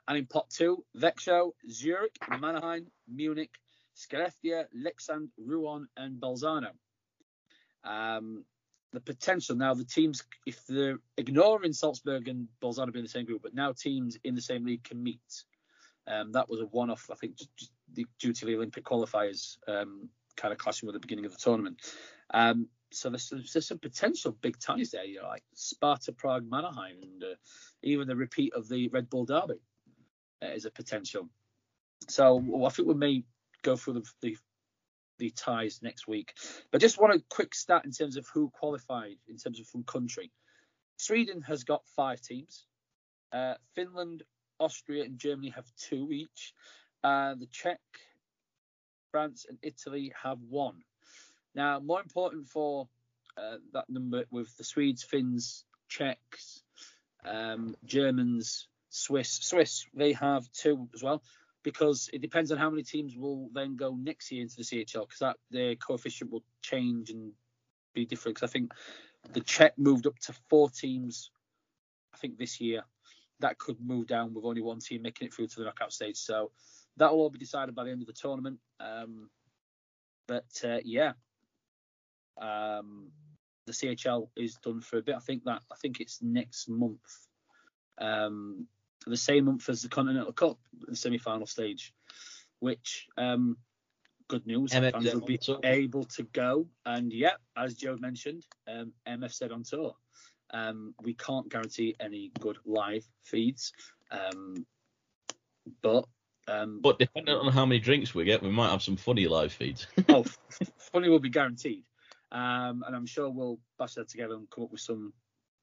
And 0.07 0.17
in 0.17 0.25
pot 0.25 0.49
two, 0.49 0.83
Växjö, 0.97 1.51
Zurich, 1.69 2.15
Mannheim, 2.39 2.87
Munich, 3.07 3.51
Skellefteå, 3.95 4.65
Leksand, 4.75 5.29
Rouen, 5.37 5.87
and 5.95 6.19
Bolzano. 6.19 6.71
Um, 7.83 8.43
the 8.91 8.99
potential 8.99 9.55
now, 9.55 9.73
the 9.73 9.83
teams, 9.83 10.23
if 10.45 10.65
they're 10.67 10.99
ignoring 11.17 11.73
Salzburg 11.73 12.27
and 12.27 12.47
Bolzano 12.61 12.91
being 12.91 13.01
in 13.01 13.05
the 13.05 13.09
same 13.09 13.25
group, 13.25 13.41
but 13.43 13.53
now 13.53 13.73
teams 13.73 14.17
in 14.23 14.35
the 14.35 14.41
same 14.41 14.65
league 14.65 14.83
can 14.83 15.01
meet. 15.01 15.43
Um, 16.07 16.31
that 16.33 16.49
was 16.49 16.61
a 16.61 16.65
one-off, 16.65 17.09
I 17.11 17.15
think, 17.15 17.37
due 18.19 18.33
to 18.33 18.45
the 18.45 18.55
Olympic 18.55 18.83
qualifiers 18.83 19.57
um, 19.67 20.09
kind 20.35 20.51
of 20.51 20.57
clashing 20.57 20.87
with 20.87 20.93
the 20.93 20.99
beginning 20.99 21.25
of 21.25 21.31
the 21.31 21.39
tournament. 21.39 21.81
Um, 22.33 22.67
so 22.91 23.09
there's, 23.09 23.31
there's 23.51 23.67
some 23.67 23.79
potential 23.79 24.37
big 24.41 24.59
ties 24.59 24.91
there, 24.91 25.05
you 25.05 25.21
know, 25.21 25.27
like 25.27 25.43
Sparta, 25.53 26.11
Prague, 26.11 26.49
Mannheim, 26.49 26.97
and 27.01 27.23
uh, 27.23 27.35
even 27.83 28.07
the 28.07 28.15
repeat 28.15 28.53
of 28.53 28.69
the 28.69 28.87
Red 28.89 29.09
Bull 29.09 29.25
Derby 29.25 29.59
uh, 30.43 30.47
is 30.47 30.65
a 30.65 30.71
potential. 30.71 31.29
So 32.07 32.35
well, 32.35 32.67
I 32.67 32.69
think 32.69 32.87
we 32.87 32.93
may 32.93 33.23
go 33.63 33.75
through 33.75 33.93
the, 33.93 34.05
the 34.21 34.37
the 35.17 35.29
ties 35.31 35.79
next 35.81 36.07
week. 36.07 36.33
But 36.71 36.81
just 36.81 36.99
want 36.99 37.15
a 37.15 37.23
quick 37.29 37.55
stat 37.55 37.85
in 37.85 37.91
terms 37.91 38.17
of 38.17 38.27
who 38.33 38.49
qualified 38.49 39.15
in 39.27 39.37
terms 39.37 39.59
of 39.59 39.67
from 39.67 39.83
country. 39.83 40.31
Sweden 40.97 41.41
has 41.41 41.63
got 41.63 41.87
five 41.95 42.21
teams. 42.21 42.65
Uh, 43.31 43.55
Finland, 43.75 44.23
Austria, 44.59 45.03
and 45.03 45.17
Germany 45.17 45.49
have 45.49 45.65
two 45.77 46.11
each. 46.11 46.53
Uh, 47.03 47.35
the 47.35 47.47
Czech, 47.47 47.79
France, 49.11 49.45
and 49.47 49.57
Italy 49.61 50.13
have 50.21 50.39
one. 50.49 50.81
Now, 51.55 51.79
more 51.79 52.01
important 52.01 52.47
for 52.47 52.87
uh, 53.37 53.57
that 53.73 53.89
number 53.89 54.25
with 54.29 54.55
the 54.57 54.63
Swedes, 54.63 55.03
Finns, 55.03 55.65
Czechs, 55.87 56.63
um, 57.23 57.75
Germans, 57.85 58.67
Swiss. 58.89 59.31
Swiss, 59.41 59.85
they 59.93 60.13
have 60.13 60.51
two 60.51 60.89
as 60.93 61.01
well 61.01 61.23
because 61.63 62.09
it 62.13 62.21
depends 62.21 62.51
on 62.51 62.57
how 62.57 62.69
many 62.69 62.83
teams 62.83 63.17
will 63.17 63.49
then 63.53 63.75
go 63.75 63.95
next 63.95 64.31
year 64.31 64.43
into 64.43 64.57
the 64.57 64.63
CHL 64.63 65.07
because 65.07 65.19
that 65.19 65.37
their 65.49 65.75
coefficient 65.75 66.31
will 66.31 66.43
change 66.61 67.09
and 67.09 67.31
be 67.93 68.05
different. 68.05 68.35
Because 68.35 68.49
I 68.49 68.53
think 68.53 68.71
the 69.33 69.41
Czech 69.41 69.77
moved 69.77 70.05
up 70.05 70.17
to 70.19 70.33
four 70.49 70.69
teams, 70.69 71.31
I 72.13 72.17
think 72.17 72.37
this 72.37 72.61
year. 72.61 72.83
That 73.41 73.57
could 73.57 73.81
move 73.81 74.07
down 74.07 74.33
with 74.33 74.45
only 74.45 74.61
one 74.61 74.79
team 74.79 75.01
making 75.01 75.27
it 75.27 75.33
through 75.33 75.47
to 75.47 75.59
the 75.59 75.65
knockout 75.65 75.91
stage. 75.91 76.15
So 76.15 76.51
that 76.95 77.11
will 77.11 77.19
all 77.19 77.29
be 77.29 77.37
decided 77.37 77.75
by 77.75 77.83
the 77.83 77.91
end 77.91 78.01
of 78.01 78.07
the 78.07 78.13
tournament. 78.13 78.59
Um, 78.79 79.29
but 80.25 80.45
uh, 80.63 80.77
yeah, 80.85 81.13
um, 82.39 83.07
the 83.65 83.73
CHL 83.73 84.29
is 84.35 84.55
done 84.55 84.81
for 84.81 84.97
a 84.97 85.01
bit. 85.01 85.15
I 85.15 85.19
think 85.19 85.43
that 85.45 85.61
I 85.71 85.75
think 85.81 85.99
it's 85.99 86.21
next 86.21 86.69
month. 86.69 86.99
Um, 87.97 88.67
the 89.07 89.17
same 89.17 89.45
month 89.45 89.69
as 89.69 89.81
the 89.81 89.89
Continental 89.89 90.33
Cup, 90.33 90.57
the 90.87 90.95
semi-final 90.95 91.47
stage, 91.47 91.93
which 92.59 93.07
um, 93.17 93.57
good 94.27 94.45
news, 94.47 94.71
MF 94.71 94.91
fans 94.91 95.13
will 95.13 95.21
be 95.21 95.39
able 95.63 96.03
to 96.05 96.23
go. 96.23 96.67
And 96.85 97.13
yeah, 97.13 97.35
as 97.55 97.75
Joe 97.75 97.97
mentioned, 97.99 98.45
um, 98.67 98.93
MF 99.07 99.31
said 99.31 99.51
on 99.51 99.63
tour, 99.63 99.95
um, 100.51 100.95
we 101.03 101.13
can't 101.13 101.49
guarantee 101.49 101.95
any 101.99 102.31
good 102.39 102.57
live 102.65 103.05
feeds, 103.23 103.73
um, 104.11 104.65
but 105.81 106.05
um, 106.47 106.79
But 106.81 106.99
depending 106.99 107.35
on 107.35 107.51
how 107.51 107.65
many 107.65 107.79
drinks 107.79 108.13
we 108.13 108.23
get, 108.23 108.43
we 108.43 108.51
might 108.51 108.69
have 108.69 108.83
some 108.83 108.97
funny 108.97 109.27
live 109.27 109.51
feeds. 109.51 109.87
oh, 110.09 110.25
funny 110.77 111.09
will 111.09 111.19
be 111.19 111.29
guaranteed. 111.29 111.83
Um, 112.35 112.83
and 112.85 112.93
I'm 112.93 113.05
sure 113.05 113.29
we'll 113.29 113.59
bash 113.79 113.93
that 113.93 114.09
together 114.09 114.35
and 114.35 114.49
come 114.49 114.65
up 114.65 114.71
with 114.71 114.81
some 114.81 115.13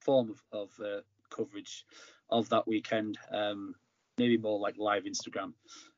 form 0.00 0.30
of, 0.30 0.42
of 0.52 0.70
uh, 0.84 1.00
coverage 1.28 1.84
of 2.30 2.48
that 2.48 2.66
weekend. 2.66 3.18
Um, 3.30 3.74
maybe 4.16 4.38
more 4.38 4.58
like 4.58 4.78
live 4.78 5.04
Instagram. 5.04 5.52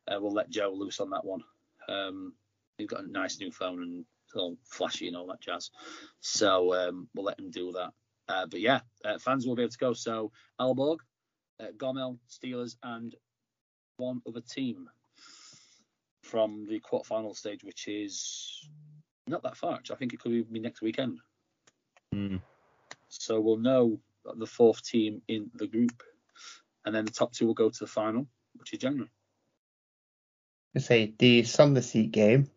Uh, 0.08 0.18
we'll 0.20 0.32
let 0.32 0.50
Joe 0.50 0.74
loose 0.74 0.98
on 0.98 1.10
that 1.10 1.24
one. 1.24 1.44
Um, 1.88 2.32
he's 2.76 2.88
got 2.88 3.04
a 3.04 3.10
nice 3.10 3.38
new 3.38 3.52
phone 3.52 3.82
and 3.82 4.04
all 4.34 4.56
flashy 4.64 5.06
and 5.06 5.16
all 5.16 5.28
that 5.28 5.40
jazz. 5.40 5.70
So 6.20 6.74
um, 6.74 7.08
we'll 7.14 7.26
let 7.26 7.38
him 7.38 7.52
do 7.52 7.70
that. 7.72 7.92
Uh, 8.28 8.46
but 8.46 8.60
yeah, 8.60 8.80
uh, 9.04 9.18
fans 9.18 9.46
will 9.46 9.54
be 9.54 9.62
able 9.62 9.70
to 9.70 9.78
go. 9.78 9.92
So 9.92 10.32
Aalborg, 10.60 10.98
uh, 11.60 11.66
Gomel, 11.76 12.18
Steelers, 12.28 12.74
and 12.82 13.14
one 13.98 14.22
other 14.26 14.40
team 14.40 14.88
from 16.24 16.66
the 16.68 16.80
quarterfinal 16.80 17.36
stage, 17.36 17.62
which 17.62 17.86
is 17.86 18.66
not 19.26 19.42
that 19.42 19.56
far. 19.56 19.74
Actually. 19.74 19.96
I 19.96 19.98
think 19.98 20.12
it 20.14 20.20
could 20.20 20.32
even 20.32 20.52
be 20.52 20.60
next 20.60 20.82
weekend. 20.82 21.18
Hmm. 22.12 22.36
So 23.08 23.40
we'll 23.40 23.58
know 23.58 23.98
the 24.36 24.46
fourth 24.46 24.84
team 24.84 25.22
in 25.28 25.50
the 25.54 25.66
group, 25.66 26.02
and 26.84 26.94
then 26.94 27.04
the 27.04 27.10
top 27.10 27.32
two 27.32 27.46
will 27.46 27.54
go 27.54 27.70
to 27.70 27.78
the 27.78 27.86
final, 27.86 28.26
which 28.56 28.72
is 28.72 28.78
January. 28.78 29.10
I 30.76 30.80
say 30.80 31.14
the 31.18 31.44
Summer 31.44 31.80
Seat 31.80 32.10
game, 32.10 32.50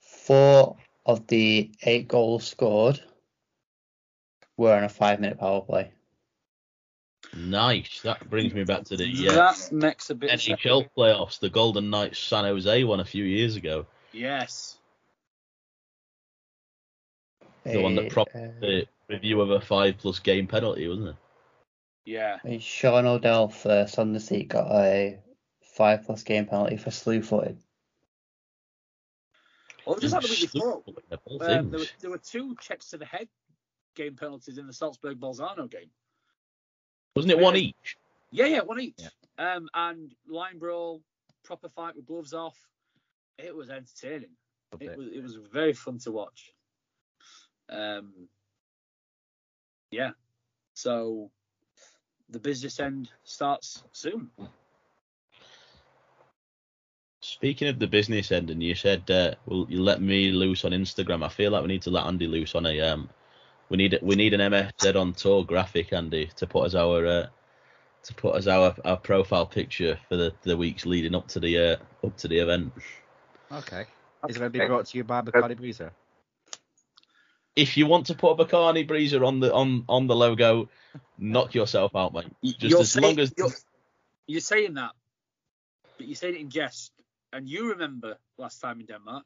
four 0.00 0.76
of 1.04 1.26
the 1.26 1.72
eight 1.82 2.06
goals 2.06 2.46
scored 2.46 3.02
were 4.56 4.74
on 4.74 4.84
a 4.84 4.88
five 4.88 5.20
minute 5.20 5.38
power 5.38 5.60
play. 5.62 5.90
Nice. 7.34 8.00
That 8.02 8.28
brings 8.30 8.54
me 8.54 8.64
back 8.64 8.84
to 8.84 8.96
the 8.96 9.28
uh, 9.28 9.32
That 9.32 9.72
makes 9.72 10.10
a 10.10 10.14
bit. 10.14 10.30
NHL 10.30 10.88
playoffs. 10.96 11.40
The 11.40 11.50
Golden 11.50 11.90
Knights 11.90 12.18
San 12.18 12.44
Jose 12.44 12.84
one 12.84 13.00
a 13.00 13.04
few 13.04 13.24
years 13.24 13.56
ago. 13.56 13.86
Yes. 14.12 14.77
The 17.72 17.82
one 17.82 17.94
that 17.96 18.06
A, 18.06 18.10
propped 18.10 18.34
uh, 18.34 18.48
the 18.60 18.86
review 19.08 19.40
of 19.40 19.50
a 19.50 19.60
five 19.60 19.98
plus 19.98 20.18
game 20.18 20.46
penalty, 20.46 20.88
wasn't 20.88 21.08
it? 21.08 21.16
Yeah. 22.04 22.38
a 22.44 22.58
Sean 22.58 23.06
O'Dell 23.06 23.48
for 23.48 23.86
Summer 23.86 24.18
Seat 24.18 24.48
got 24.48 24.70
a 24.72 25.18
five 25.62 26.04
plus 26.04 26.22
game 26.22 26.46
penalty 26.46 26.76
for 26.76 26.90
slew 26.90 27.22
footed. 27.22 27.58
Well, 29.86 29.98
just 29.98 30.14
had 30.14 30.22
the 30.22 30.28
week 30.28 30.52
before. 30.52 30.82
Of 31.10 31.20
Um, 31.40 31.70
there, 31.70 31.80
were, 31.80 31.86
there 32.00 32.10
were 32.10 32.18
two 32.18 32.56
checks 32.60 32.90
to 32.90 32.98
the 32.98 33.06
head 33.06 33.28
game 33.94 34.16
penalties 34.16 34.58
in 34.58 34.66
the 34.66 34.72
Salzburg 34.72 35.18
Bolzano 35.18 35.70
game. 35.70 35.90
Wasn't 37.16 37.32
it 37.32 37.38
one 37.38 37.56
each? 37.56 37.96
Yeah, 38.30 38.46
yeah, 38.46 38.60
one 38.60 38.80
each. 38.80 38.94
Yeah. 38.98 39.54
Um, 39.54 39.68
and 39.74 40.14
line 40.28 40.58
brawl, 40.58 41.02
proper 41.44 41.68
fight 41.68 41.96
with 41.96 42.06
gloves 42.06 42.34
off. 42.34 42.56
It 43.38 43.54
was 43.54 43.70
entertaining. 43.70 44.30
It 44.78 44.90
it. 44.90 44.98
was 44.98 45.08
it 45.08 45.22
was 45.22 45.36
very 45.52 45.72
fun 45.72 45.98
to 46.00 46.12
watch. 46.12 46.52
Um, 47.70 48.28
yeah. 49.90 50.10
So 50.74 51.30
the 52.28 52.38
business 52.38 52.80
end 52.80 53.10
starts 53.24 53.82
soon. 53.92 54.30
Speaking 57.20 57.68
of 57.68 57.78
the 57.78 57.86
business 57.86 58.30
end, 58.32 58.50
and 58.50 58.62
you 58.62 58.74
said, 58.74 59.10
uh, 59.10 59.34
"Well, 59.46 59.66
you 59.68 59.82
let 59.82 60.00
me 60.00 60.30
loose 60.30 60.64
on 60.64 60.72
Instagram." 60.72 61.24
I 61.24 61.28
feel 61.28 61.50
like 61.50 61.62
we 61.62 61.68
need 61.68 61.82
to 61.82 61.90
let 61.90 62.06
Andy 62.06 62.26
loose 62.26 62.54
on 62.54 62.64
a 62.64 62.80
um, 62.80 63.10
we 63.68 63.76
need 63.76 63.98
we 64.02 64.14
need 64.14 64.34
an 64.34 64.40
MFZ 64.40 64.96
on 64.96 65.12
tour 65.12 65.44
graphic, 65.44 65.92
Andy, 65.92 66.30
to 66.36 66.46
put 66.46 66.66
as 66.66 66.74
our 66.74 67.06
uh, 67.06 67.26
to 68.04 68.14
put 68.14 68.36
as 68.36 68.48
our, 68.48 68.74
our 68.84 68.96
profile 68.96 69.46
picture 69.46 69.98
for 70.08 70.16
the, 70.16 70.32
the 70.42 70.56
weeks 70.56 70.86
leading 70.86 71.14
up 71.14 71.28
to 71.28 71.40
the 71.40 71.58
uh, 71.58 71.76
up 72.06 72.16
to 72.18 72.28
the 72.28 72.38
event. 72.38 72.72
Okay. 73.52 73.84
Is 74.28 74.36
it 74.36 74.38
going 74.38 74.52
to 74.52 74.58
be 74.58 74.66
brought 74.66 74.86
to 74.86 74.98
you 74.98 75.04
by 75.04 75.20
Bacardi 75.20 75.58
Breezer? 75.58 75.90
If 77.58 77.76
you 77.76 77.86
want 77.86 78.06
to 78.06 78.14
put 78.14 78.30
a 78.38 78.44
Bacardi 78.44 78.86
Breezer 78.88 79.26
on 79.26 79.40
the 79.40 79.52
on 79.52 79.84
on 79.88 80.06
the 80.06 80.14
logo, 80.14 80.68
knock 81.18 81.54
yourself 81.54 81.96
out, 81.96 82.12
mate. 82.14 82.26
Just 82.44 82.62
You're 82.62 82.80
as 82.80 82.92
saying- 82.92 83.04
long 83.04 83.18
as 83.18 83.34
you're, 83.36 83.50
you're 84.28 84.40
saying 84.40 84.74
that, 84.74 84.92
but 85.96 86.06
you're 86.06 86.14
saying 86.14 86.36
it 86.36 86.40
in 86.40 86.50
jest, 86.50 86.92
and 87.32 87.48
you 87.48 87.70
remember 87.70 88.16
last 88.38 88.60
time 88.60 88.78
in 88.80 88.86
Denmark. 88.86 89.24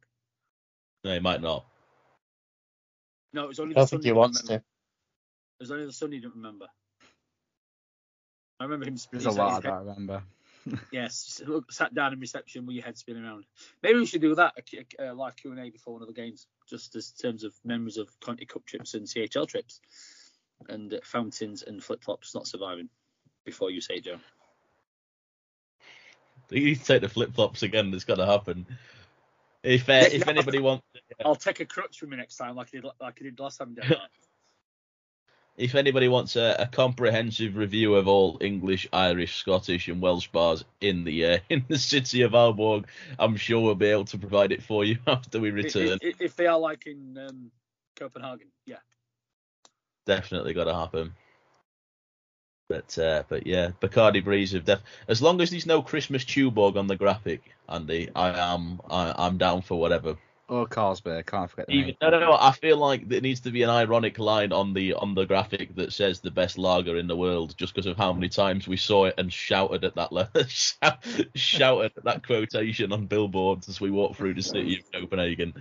no, 1.05 1.13
he 1.13 1.21
might 1.21 1.43
not. 1.43 1.67
No, 3.35 3.45
it 3.45 3.49
was 3.49 3.61
only 3.61 3.75
the 3.75 3.81
sun. 3.81 3.81
I 3.81 3.85
don't 3.85 3.89
think 3.91 4.05
he 4.05 4.13
wants 4.13 4.39
didn't 4.41 4.49
to. 4.49 4.53
remember. 4.53 4.67
It 5.61 5.63
was 5.63 5.71
only 5.71 5.87
the 5.87 5.93
sun 5.93 6.13
you 6.13 6.21
didn't 6.21 6.37
remember. 6.37 6.67
I 8.61 8.65
remember 8.65 8.87
him. 8.87 8.97
There's 9.11 9.27
a 9.27 9.31
lot 9.31 9.49
his 9.51 9.59
of 9.59 9.65
head- 9.65 9.73
that, 9.73 9.77
I 9.77 9.81
remember. 9.81 10.23
Yes, 10.91 11.41
look, 11.47 11.73
sat 11.73 11.95
down 11.95 12.13
in 12.13 12.21
reception 12.21 12.67
with 12.67 12.77
your 12.77 12.85
head 12.85 12.99
spinning 12.99 13.25
around. 13.25 13.47
Maybe 13.83 13.99
we 13.99 14.07
should 14.07 14.21
do 14.21 14.35
that, 14.35 14.55
a, 14.99 15.11
a 15.11 15.15
live 15.15 15.37
Q 15.37 15.53
and 15.53 15.61
A 15.61 15.71
before 15.71 15.95
one 15.95 16.03
of 16.03 16.09
the 16.09 16.15
games, 16.15 16.47
just 16.69 16.95
as 16.97 17.13
terms 17.13 17.45
of 17.45 17.55
memories 17.65 17.97
of 17.97 18.09
Conti 18.21 18.47
Cup 18.47 18.65
trips 18.65 18.95
and 18.95 19.07
CHL 19.07 19.49
trips, 19.49 19.81
and 20.69 20.93
uh, 20.93 20.99
fountains 21.03 21.63
and 21.63 21.83
flip 21.83 22.03
flops 22.03 22.35
not 22.35 22.47
surviving. 22.47 22.89
Before 23.45 23.71
you 23.71 23.81
say, 23.81 23.99
Joe. 23.99 24.19
You 26.51 26.65
need 26.65 26.79
to 26.79 26.85
take 26.85 27.01
the 27.01 27.09
flip 27.09 27.35
flops 27.35 27.63
again. 27.63 27.93
It's 27.93 28.05
got 28.05 28.17
to 28.17 28.27
happen. 28.27 28.67
If 29.65 29.89
uh, 29.89 30.05
if 30.13 30.29
anybody 30.29 30.61
wants 30.61 30.85
I'll 31.25 31.35
take 31.35 31.61
a 31.61 31.65
crutch 31.65 31.99
from 31.99 32.11
me 32.11 32.17
next 32.17 32.37
time, 32.37 32.57
like 32.57 32.69
I 32.69 32.79
did, 32.79 32.85
like 33.01 33.19
I 33.21 33.25
did 33.25 33.41
last 33.41 33.59
time. 33.59 33.77
if 35.57 35.75
anybody 35.75 36.09
wants 36.09 36.37
a, 36.37 36.57
a 36.59 36.67
comprehensive 36.67 37.57
review 37.57 37.95
of 37.95 38.09
all 38.09 38.39
English, 38.41 38.89
Irish, 38.93 39.37
Scottish, 39.37 39.89
and 39.89 40.01
Welsh 40.01 40.29
bars 40.29 40.65
in 40.81 41.05
the 41.05 41.27
uh, 41.27 41.39
in 41.49 41.65
the 41.69 41.79
city 41.79 42.23
of 42.23 42.33
Aalborg, 42.33 42.87
I'm 43.19 43.37
sure 43.37 43.61
we'll 43.61 43.75
be 43.75 43.87
able 43.87 44.07
to 44.07 44.19
provide 44.19 44.53
it 44.53 44.63
for 44.63 44.85
you 44.85 44.99
after 45.07 45.41
we 45.41 45.51
return. 45.51 45.99
if, 46.01 46.21
if 46.21 46.37
they 46.37 46.47
are 46.47 46.59
like 46.59 46.87
in 46.87 47.19
um, 47.19 47.51
Copenhagen, 47.97 48.49
yeah. 48.67 48.79
Definitely 50.07 50.55
got 50.55 50.65
to 50.65 50.75
happen. 50.75 51.15
But 52.69 52.99
uh, 52.99 53.25
but 53.29 53.47
yeah, 53.47 53.73
Bacardi 53.81 54.25
Breeze 54.25 54.55
of 54.55 54.65
Death. 54.65 54.81
as 55.07 55.21
long 55.21 55.41
as 55.43 55.51
there's 55.51 55.67
no 55.67 55.83
Christmas 55.83 56.25
Tuborg 56.25 56.77
on 56.77 56.87
the 56.87 56.97
graphic, 56.97 57.43
Andy, 57.69 58.09
I 58.17 58.55
am 58.55 58.81
I, 58.89 59.15
I'm 59.17 59.37
down 59.37 59.61
for 59.61 59.79
whatever. 59.79 60.17
Or 60.53 60.67
Carlsberg, 60.67 61.25
can't 61.25 61.49
forget 61.49 61.69
the 61.69 61.73
Even, 61.73 61.87
name. 61.87 61.97
no, 62.03 62.11
no, 62.11 62.21
no. 62.21 62.37
I 62.39 62.53
feel 62.53 62.77
like 62.77 63.09
there 63.09 63.23
needs 63.23 63.41
to 63.41 63.51
be 63.51 63.63
an 63.63 63.71
ironic 63.71 64.19
line 64.19 64.53
on 64.53 64.75
the 64.75 64.93
on 64.93 65.15
the 65.15 65.25
graphic 65.25 65.75
that 65.77 65.95
says 65.95 66.21
the 66.21 66.31
best 66.31 66.59
lager 66.59 66.99
in 66.99 67.07
the 67.07 67.17
world, 67.17 67.57
just 67.57 67.75
because 67.75 67.87
of 67.87 67.97
how 67.97 68.13
many 68.13 68.29
times 68.29 68.69
we 68.69 68.77
saw 68.77 69.07
it 69.07 69.15
and 69.17 69.33
shouted 69.33 69.83
at 69.83 69.95
that 69.95 70.13
le- 70.13 70.29
shout, 70.49 71.03
shouted 71.35 71.93
at 71.97 72.05
that 72.05 72.27
quotation 72.27 72.93
on 72.93 73.07
billboards 73.07 73.71
as 73.71 73.81
we 73.81 73.91
walked 73.91 74.17
through 74.17 74.35
the 74.35 74.43
city 74.43 74.79
of 74.79 74.93
Copenhagen. 74.93 75.55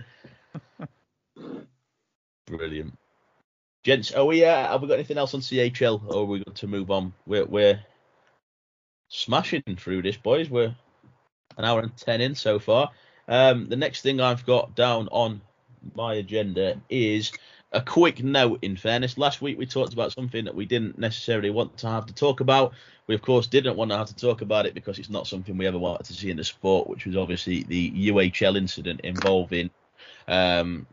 Brilliant, 2.46 2.98
gents. 3.84 4.12
Are 4.12 4.26
we? 4.26 4.44
Uh, 4.44 4.72
have 4.72 4.82
we 4.82 4.88
got 4.88 4.94
anything 4.94 5.16
else 5.16 5.32
on 5.32 5.40
CHL, 5.40 6.06
or 6.06 6.20
are 6.20 6.24
we 6.26 6.44
good 6.44 6.56
to 6.56 6.66
move 6.66 6.90
on? 6.90 7.14
We're 7.24 7.46
we're 7.46 7.80
smashing 9.08 9.62
through 9.78 10.02
this, 10.02 10.18
boys. 10.18 10.50
We're 10.50 10.76
an 11.56 11.64
hour 11.64 11.80
and 11.80 11.96
ten 11.96 12.20
in 12.20 12.34
so 12.34 12.58
far. 12.58 12.90
Um, 13.28 13.68
the 13.68 13.76
next 13.76 14.02
thing 14.02 14.20
I've 14.20 14.44
got 14.46 14.74
down 14.74 15.08
on 15.10 15.40
my 15.94 16.14
agenda 16.14 16.80
is 16.88 17.32
a 17.72 17.80
quick 17.80 18.22
note. 18.22 18.58
In 18.62 18.76
fairness, 18.76 19.18
last 19.18 19.40
week 19.40 19.58
we 19.58 19.66
talked 19.66 19.92
about 19.92 20.12
something 20.12 20.44
that 20.44 20.54
we 20.54 20.66
didn't 20.66 20.98
necessarily 20.98 21.50
want 21.50 21.76
to 21.78 21.88
have 21.88 22.06
to 22.06 22.14
talk 22.14 22.40
about. 22.40 22.72
We 23.06 23.14
of 23.14 23.22
course 23.22 23.46
didn't 23.46 23.76
want 23.76 23.90
to 23.90 23.96
have 23.96 24.08
to 24.08 24.16
talk 24.16 24.42
about 24.42 24.66
it 24.66 24.74
because 24.74 24.98
it's 24.98 25.10
not 25.10 25.26
something 25.26 25.56
we 25.56 25.66
ever 25.66 25.78
wanted 25.78 26.06
to 26.06 26.14
see 26.14 26.30
in 26.30 26.36
the 26.36 26.44
sport, 26.44 26.88
which 26.88 27.06
was 27.06 27.16
obviously 27.16 27.64
the 27.64 28.08
UHL 28.08 28.56
incident 28.56 29.00
involving 29.02 29.70
um, 30.28 30.86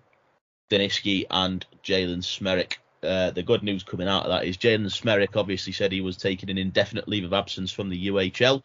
Deniski 0.69 1.26
and 1.30 1.65
Jalen 1.84 2.23
Smereck. 2.23 2.77
Uh, 3.01 3.31
the 3.31 3.43
good 3.43 3.64
news 3.64 3.81
coming 3.84 4.10
out 4.10 4.23
of 4.23 4.30
that 4.30 4.45
is 4.45 4.57
Jalen 4.57 4.85
Smereck 4.85 5.38
obviously 5.38 5.72
said 5.72 5.91
he 5.91 6.01
was 6.01 6.18
taking 6.18 6.49
an 6.49 6.57
indefinite 6.57 7.07
leave 7.07 7.23
of 7.23 7.34
absence 7.34 7.72
from 7.72 7.89
the 7.89 8.07
UHL 8.07 8.61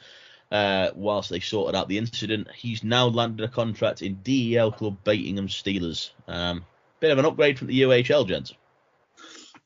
uh, 0.54 0.92
whilst 0.94 1.30
they 1.30 1.40
sorted 1.40 1.74
out 1.74 1.88
the 1.88 1.98
incident. 1.98 2.46
He's 2.54 2.84
now 2.84 3.08
landed 3.08 3.44
a 3.44 3.48
contract 3.48 4.02
in 4.02 4.20
DEL 4.22 4.70
club 4.70 4.98
Bietigheim 5.04 5.48
Steelers. 5.48 6.10
Um, 6.28 6.64
bit 7.00 7.10
of 7.10 7.18
an 7.18 7.24
upgrade 7.24 7.58
from 7.58 7.66
the 7.66 7.82
UHL, 7.82 8.28
gents. 8.28 8.54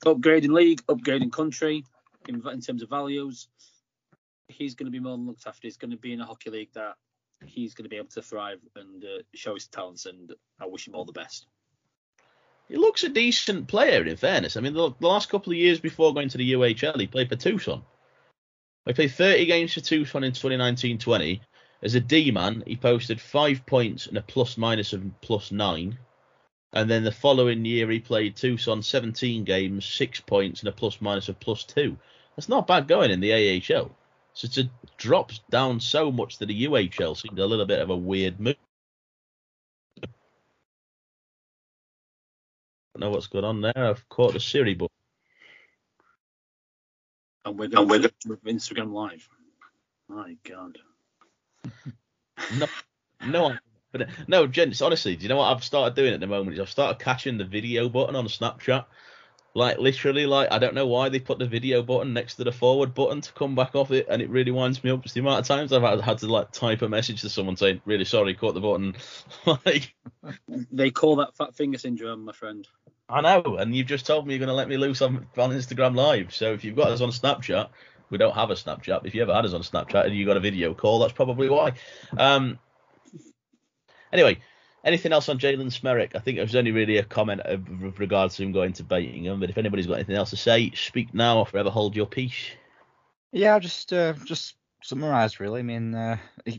Upgrading 0.06 0.52
league, 0.52 0.80
upgrading 0.86 1.30
country, 1.30 1.84
in, 2.26 2.36
in 2.48 2.60
terms 2.62 2.82
of 2.82 2.88
values. 2.88 3.48
He's 4.48 4.76
going 4.76 4.86
to 4.86 4.90
be 4.90 4.98
more 4.98 5.18
than 5.18 5.26
looked 5.26 5.46
after. 5.46 5.66
He's 5.66 5.76
going 5.76 5.90
to 5.90 5.98
be 5.98 6.14
in 6.14 6.22
a 6.22 6.24
hockey 6.24 6.48
league 6.48 6.72
that 6.72 6.94
he's 7.44 7.74
going 7.74 7.84
to 7.84 7.90
be 7.90 7.96
able 7.96 8.08
to 8.08 8.22
thrive 8.22 8.60
and 8.74 9.04
uh, 9.04 9.22
show 9.34 9.52
his 9.52 9.66
talents. 9.66 10.06
And 10.06 10.32
I 10.58 10.64
wish 10.68 10.88
him 10.88 10.94
all 10.94 11.04
the 11.04 11.12
best. 11.12 11.46
He 12.66 12.76
looks 12.76 13.04
a 13.04 13.10
decent 13.10 13.68
player, 13.68 14.04
in 14.04 14.16
fairness. 14.16 14.56
I 14.56 14.60
mean, 14.60 14.72
the, 14.72 14.90
the 14.98 15.06
last 15.06 15.28
couple 15.28 15.52
of 15.52 15.58
years 15.58 15.80
before 15.80 16.14
going 16.14 16.30
to 16.30 16.38
the 16.38 16.54
UHL, 16.54 16.98
he 16.98 17.06
played 17.06 17.28
for 17.28 17.36
Tucson. 17.36 17.82
He 18.88 18.94
played 18.94 19.12
30 19.12 19.44
games 19.44 19.74
for 19.74 19.80
Tucson 19.80 20.24
in 20.24 20.32
2019-20. 20.32 21.40
As 21.82 21.94
a 21.94 22.00
D 22.00 22.30
man, 22.30 22.62
he 22.66 22.74
posted 22.74 23.20
five 23.20 23.64
points 23.66 24.06
and 24.06 24.16
a 24.16 24.22
plus 24.22 24.56
minus 24.56 24.94
of 24.94 25.04
plus 25.20 25.52
nine. 25.52 25.98
And 26.72 26.90
then 26.90 27.04
the 27.04 27.12
following 27.12 27.66
year, 27.66 27.90
he 27.90 28.00
played 28.00 28.34
Tucson 28.34 28.82
17 28.82 29.44
games, 29.44 29.84
six 29.84 30.20
points 30.20 30.60
and 30.60 30.70
a 30.70 30.72
plus 30.72 31.02
minus 31.02 31.28
of 31.28 31.38
plus 31.38 31.64
two. 31.64 31.98
That's 32.34 32.48
not 32.48 32.66
bad 32.66 32.88
going 32.88 33.10
in 33.10 33.20
the 33.20 33.32
AHL. 33.34 33.94
So 34.32 34.48
to 34.48 34.70
drop 34.96 35.32
down 35.50 35.80
so 35.80 36.10
much 36.10 36.38
to 36.38 36.46
the 36.46 36.64
UHL 36.64 37.16
seemed 37.16 37.38
a 37.38 37.46
little 37.46 37.66
bit 37.66 37.80
of 37.80 37.90
a 37.90 37.96
weird 37.96 38.40
move. 38.40 38.56
I 40.02 40.06
don't 42.94 43.00
know 43.00 43.10
what's 43.10 43.26
going 43.26 43.44
on 43.44 43.60
there. 43.60 43.72
I've 43.76 44.08
caught 44.08 44.32
the 44.32 44.40
Siri, 44.40 44.74
but 44.74 44.90
And 47.48 47.58
we're 47.58 47.68
going 47.68 47.88
to 47.88 48.10
with 48.28 48.44
Instagram 48.44 48.92
Live. 48.92 49.28
My 50.08 50.36
God. 50.44 50.78
no, 52.56 52.66
no, 53.26 53.56
but 53.92 54.08
no, 54.26 54.46
gents. 54.46 54.82
Honestly, 54.82 55.16
do 55.16 55.22
you 55.22 55.28
know 55.28 55.36
what 55.36 55.54
I've 55.54 55.64
started 55.64 55.94
doing 55.94 56.14
at 56.14 56.20
the 56.20 56.26
moment? 56.26 56.54
Is 56.54 56.60
I've 56.60 56.70
started 56.70 57.02
catching 57.02 57.38
the 57.38 57.44
video 57.44 57.88
button 57.88 58.16
on 58.16 58.26
Snapchat. 58.26 58.84
Like 59.54 59.78
literally, 59.78 60.26
like 60.26 60.48
I 60.52 60.58
don't 60.58 60.74
know 60.74 60.86
why 60.86 61.08
they 61.08 61.18
put 61.18 61.38
the 61.38 61.46
video 61.46 61.82
button 61.82 62.12
next 62.12 62.36
to 62.36 62.44
the 62.44 62.52
forward 62.52 62.94
button 62.94 63.20
to 63.22 63.32
come 63.32 63.54
back 63.54 63.74
off 63.74 63.90
it, 63.90 64.06
and 64.08 64.22
it 64.22 64.30
really 64.30 64.52
winds 64.52 64.84
me 64.84 64.90
up. 64.90 65.04
It's 65.04 65.14
the 65.14 65.20
amount 65.20 65.40
of 65.40 65.46
times 65.46 65.72
I've 65.72 66.00
had, 66.00 66.18
to 66.18 66.26
like 66.26 66.52
type 66.52 66.82
a 66.82 66.88
message 66.88 67.22
to 67.22 67.28
someone 67.28 67.56
saying, 67.56 67.80
"Really 67.84 68.04
sorry, 68.04 68.34
caught 68.34 68.54
the 68.54 68.60
button." 68.60 68.94
like 69.64 69.94
They 70.70 70.90
call 70.90 71.16
that 71.16 71.36
fat 71.36 71.56
finger 71.56 71.78
syndrome, 71.78 72.24
my 72.24 72.32
friend. 72.32 72.68
I 73.08 73.22
know, 73.22 73.56
and 73.56 73.74
you've 73.74 73.86
just 73.86 74.06
told 74.06 74.26
me 74.26 74.34
you're 74.34 74.38
going 74.38 74.48
to 74.48 74.54
let 74.54 74.68
me 74.68 74.76
loose 74.76 75.00
on, 75.00 75.26
on 75.38 75.50
Instagram 75.50 75.96
Live. 75.96 76.34
So 76.34 76.52
if 76.52 76.62
you've 76.62 76.76
got 76.76 76.90
us 76.90 77.00
on 77.00 77.08
Snapchat, 77.08 77.70
we 78.10 78.18
don't 78.18 78.34
have 78.34 78.50
a 78.50 78.54
Snapchat. 78.54 79.06
If 79.06 79.14
you 79.14 79.22
ever 79.22 79.32
had 79.32 79.46
us 79.46 79.54
on 79.54 79.62
Snapchat 79.62 80.06
and 80.06 80.14
you 80.14 80.26
got 80.26 80.36
a 80.36 80.40
video 80.40 80.74
call, 80.74 80.98
that's 80.98 81.14
probably 81.14 81.48
why. 81.48 81.72
Um. 82.16 82.58
Anyway, 84.12 84.40
anything 84.84 85.12
else 85.12 85.28
on 85.28 85.38
Jalen 85.38 85.66
Smereck? 85.66 86.14
I 86.14 86.18
think 86.18 86.38
it 86.38 86.42
was 86.42 86.56
only 86.56 86.72
really 86.72 86.96
a 86.98 87.04
comment 87.04 87.40
with 87.46 87.98
regards 87.98 88.36
to 88.36 88.42
him 88.42 88.52
going 88.52 88.72
to 88.74 88.84
Bietigheim. 88.84 89.40
But 89.40 89.50
if 89.50 89.58
anybody's 89.58 89.86
got 89.86 89.94
anything 89.94 90.16
else 90.16 90.30
to 90.30 90.36
say, 90.36 90.70
speak 90.74 91.14
now 91.14 91.38
or 91.38 91.46
forever 91.46 91.70
hold 91.70 91.96
your 91.96 92.06
peace. 92.06 92.50
Yeah, 93.32 93.54
I'll 93.54 93.60
just 93.60 93.92
uh, 93.92 94.14
just 94.24 94.54
summarise 94.82 95.40
really. 95.40 95.60
I 95.60 95.64
mean, 95.64 95.94
uh, 95.94 96.16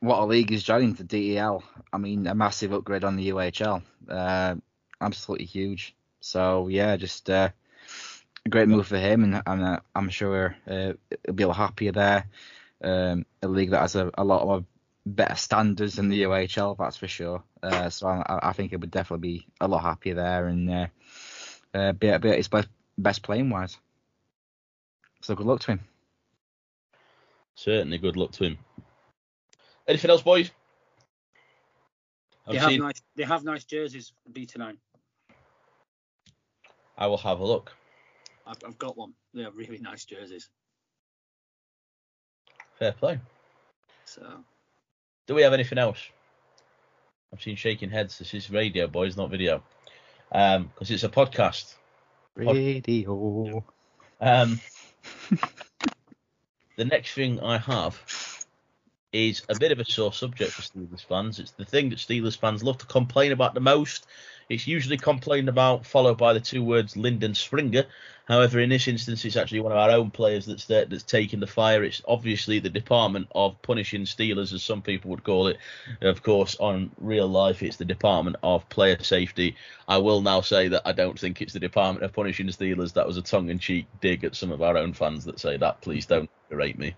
what 0.00 0.20
a 0.20 0.24
league 0.24 0.52
is 0.52 0.62
joining 0.62 0.94
to 0.96 1.04
DEL. 1.04 1.62
I 1.92 1.98
mean, 1.98 2.26
a 2.26 2.34
massive 2.34 2.72
upgrade 2.72 3.04
on 3.04 3.16
the 3.16 3.30
UHL. 3.30 3.82
Uh, 4.08 4.56
absolutely 5.00 5.46
huge. 5.46 5.94
So 6.20 6.68
yeah, 6.68 6.96
just 6.96 7.28
uh, 7.28 7.50
a 8.44 8.48
great 8.48 8.68
move 8.68 8.86
for 8.86 8.98
him, 8.98 9.24
and, 9.24 9.42
and 9.46 9.62
uh, 9.62 9.80
I'm 9.94 10.08
sure 10.08 10.56
uh, 10.66 10.92
he'll 11.24 11.34
be 11.34 11.42
a 11.42 11.48
lot 11.48 11.56
happier 11.56 11.92
there. 11.92 12.26
Um, 12.82 13.26
a 13.42 13.48
league 13.48 13.70
that 13.70 13.80
has 13.80 13.96
a, 13.96 14.10
a 14.16 14.24
lot 14.24 14.42
of 14.42 14.64
better 15.14 15.34
standards 15.34 15.96
than 15.96 16.08
the 16.08 16.22
UHL, 16.22 16.76
that's 16.78 16.96
for 16.96 17.08
sure. 17.08 17.42
Uh, 17.62 17.90
so 17.90 18.06
I, 18.08 18.50
I 18.50 18.52
think 18.52 18.72
it 18.72 18.80
would 18.80 18.90
definitely 18.90 19.28
be 19.28 19.46
a 19.60 19.68
lot 19.68 19.82
happier 19.82 20.14
there 20.14 20.46
and 20.48 20.70
uh, 20.70 20.86
uh, 21.74 21.92
be, 21.92 22.08
at- 22.10 22.20
be 22.20 22.30
at 22.30 22.36
his 22.36 22.48
best, 22.48 22.68
best 22.96 23.22
playing 23.22 23.50
wise. 23.50 23.76
So 25.22 25.34
good 25.34 25.46
luck 25.46 25.60
to 25.60 25.72
him. 25.72 25.80
Certainly, 27.54 27.98
good 27.98 28.16
luck 28.16 28.30
to 28.32 28.44
him. 28.44 28.58
Anything 29.88 30.10
else, 30.10 30.22
boys? 30.22 30.50
I've 32.46 32.52
They 32.52 32.58
have 32.60 32.70
seen- 32.70 32.80
nice. 32.80 33.02
They 33.16 33.24
have 33.24 33.42
nice 33.44 33.64
jerseys. 33.64 34.12
BT9. 34.32 34.76
I 36.96 37.06
will 37.06 37.16
have 37.18 37.40
a 37.40 37.44
look. 37.44 37.72
I've, 38.46 38.56
I've 38.66 38.78
got 38.78 38.96
one. 38.96 39.12
They 39.34 39.44
are 39.44 39.50
really 39.50 39.78
nice 39.78 40.04
jerseys. 40.04 40.48
Fair 42.78 42.92
play. 42.92 43.18
So 44.04 44.22
Do 45.28 45.34
we 45.34 45.42
have 45.42 45.52
anything 45.52 45.76
else? 45.76 45.98
I've 47.32 47.42
seen 47.42 47.54
shaking 47.54 47.90
heads. 47.90 48.18
This 48.18 48.32
is 48.32 48.50
radio, 48.50 48.86
boys, 48.86 49.14
not 49.14 49.30
video. 49.30 49.62
Um, 50.32 50.70
because 50.72 50.90
it's 50.90 51.04
a 51.04 51.08
podcast. 51.10 51.74
Radio. 52.34 53.62
Um, 54.22 54.58
the 56.76 56.86
next 56.86 57.12
thing 57.12 57.40
I 57.40 57.58
have 57.58 58.46
is 59.12 59.42
a 59.50 59.58
bit 59.58 59.70
of 59.70 59.80
a 59.80 59.84
sore 59.84 60.14
subject 60.14 60.52
for 60.52 60.62
Steelers 60.62 61.04
fans. 61.04 61.38
It's 61.38 61.50
the 61.50 61.64
thing 61.66 61.90
that 61.90 61.98
Steelers 61.98 62.38
fans 62.38 62.64
love 62.64 62.78
to 62.78 62.86
complain 62.86 63.32
about 63.32 63.52
the 63.52 63.60
most. 63.60 64.06
It's 64.48 64.66
usually 64.66 64.96
complained 64.96 65.50
about, 65.50 65.84
followed 65.84 66.16
by 66.16 66.32
the 66.32 66.40
two 66.40 66.64
words 66.64 66.96
Lyndon 66.96 67.34
Springer. 67.34 67.84
However, 68.28 68.60
in 68.60 68.68
this 68.68 68.86
instance, 68.88 69.24
it's 69.24 69.36
actually 69.36 69.60
one 69.60 69.72
of 69.72 69.78
our 69.78 69.90
own 69.90 70.10
players 70.10 70.44
that's 70.44 70.66
there, 70.66 70.84
that's 70.84 71.02
taking 71.02 71.40
the 71.40 71.46
fire. 71.46 71.82
It's 71.82 72.02
obviously 72.06 72.58
the 72.58 72.68
department 72.68 73.28
of 73.34 73.60
punishing 73.62 74.02
Steelers, 74.02 74.52
as 74.52 74.62
some 74.62 74.82
people 74.82 75.10
would 75.10 75.24
call 75.24 75.46
it. 75.46 75.56
Of 76.02 76.22
course, 76.22 76.54
on 76.60 76.90
real 76.98 77.26
life, 77.26 77.62
it's 77.62 77.78
the 77.78 77.86
department 77.86 78.36
of 78.42 78.68
player 78.68 79.02
safety. 79.02 79.56
I 79.88 79.96
will 79.96 80.20
now 80.20 80.42
say 80.42 80.68
that 80.68 80.82
I 80.84 80.92
don't 80.92 81.18
think 81.18 81.40
it's 81.40 81.54
the 81.54 81.58
department 81.60 82.04
of 82.04 82.12
punishing 82.12 82.44
the 82.44 82.52
Steelers. 82.52 82.92
That 82.92 83.06
was 83.06 83.16
a 83.16 83.22
tongue-in-cheek 83.22 83.86
dig 84.02 84.24
at 84.24 84.36
some 84.36 84.52
of 84.52 84.60
our 84.60 84.76
own 84.76 84.92
fans 84.92 85.24
that 85.24 85.40
say 85.40 85.56
that. 85.56 85.80
Please 85.80 86.04
don't 86.04 86.28
berate 86.50 86.78
me. 86.78 86.94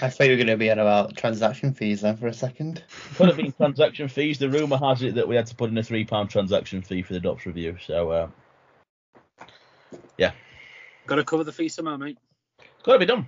I 0.00 0.08
thought 0.08 0.24
you 0.24 0.32
were 0.32 0.36
going 0.36 0.48
to 0.48 0.56
be 0.56 0.70
on 0.70 0.80
about 0.80 1.16
transaction 1.16 1.72
fees 1.72 2.00
then 2.00 2.16
for 2.16 2.26
a 2.26 2.34
second. 2.34 2.82
Could 3.14 3.28
have 3.28 3.36
been 3.36 3.52
transaction 3.52 4.08
fees. 4.08 4.38
The 4.38 4.50
rumour 4.50 4.78
has 4.78 5.02
it 5.02 5.14
that 5.14 5.28
we 5.28 5.36
had 5.36 5.46
to 5.46 5.54
put 5.54 5.70
in 5.70 5.78
a 5.78 5.82
three 5.82 6.04
pound 6.04 6.30
transaction 6.30 6.82
fee 6.82 7.02
for 7.02 7.12
the 7.12 7.20
Dops 7.20 7.46
review. 7.46 7.76
So 7.86 8.10
uh, 8.10 8.28
Got 11.06 11.16
to 11.16 11.24
cover 11.24 11.44
the 11.44 11.52
fee 11.52 11.68
somehow, 11.68 11.96
mate. 11.96 12.18
got 12.82 12.94
to 12.94 12.98
be 12.98 13.06
done. 13.06 13.26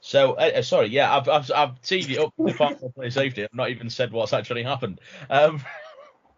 So 0.00 0.32
uh, 0.32 0.50
uh, 0.56 0.62
sorry, 0.62 0.88
yeah, 0.88 1.14
I've 1.16 1.28
I've 1.28 1.50
I've 1.52 1.80
teed 1.82 2.10
it 2.10 2.18
up 2.18 2.34
to 2.36 2.46
Department 2.46 2.82
of 2.86 2.94
Player 2.94 3.10
Safety. 3.10 3.44
I've 3.44 3.54
not 3.54 3.70
even 3.70 3.88
said 3.88 4.12
what's 4.12 4.32
actually 4.32 4.64
happened. 4.64 5.00
Um, 5.30 5.62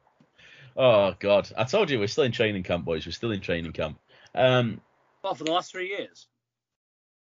oh 0.77 1.15
God, 1.19 1.51
I 1.57 1.65
told 1.65 1.91
you 1.91 1.99
we're 1.99 2.07
still 2.09 2.25
in 2.25 2.33
training 2.33 2.63
camp, 2.63 2.85
boys. 2.85 3.07
We're 3.07 3.13
still 3.13 3.33
in 3.33 3.41
training 3.41 3.73
camp. 3.73 3.99
Um, 4.35 4.81
Well, 5.23 5.35
for 5.35 5.45
the 5.45 5.53
last 5.53 5.73
three 5.73 5.89
years. 5.89 6.27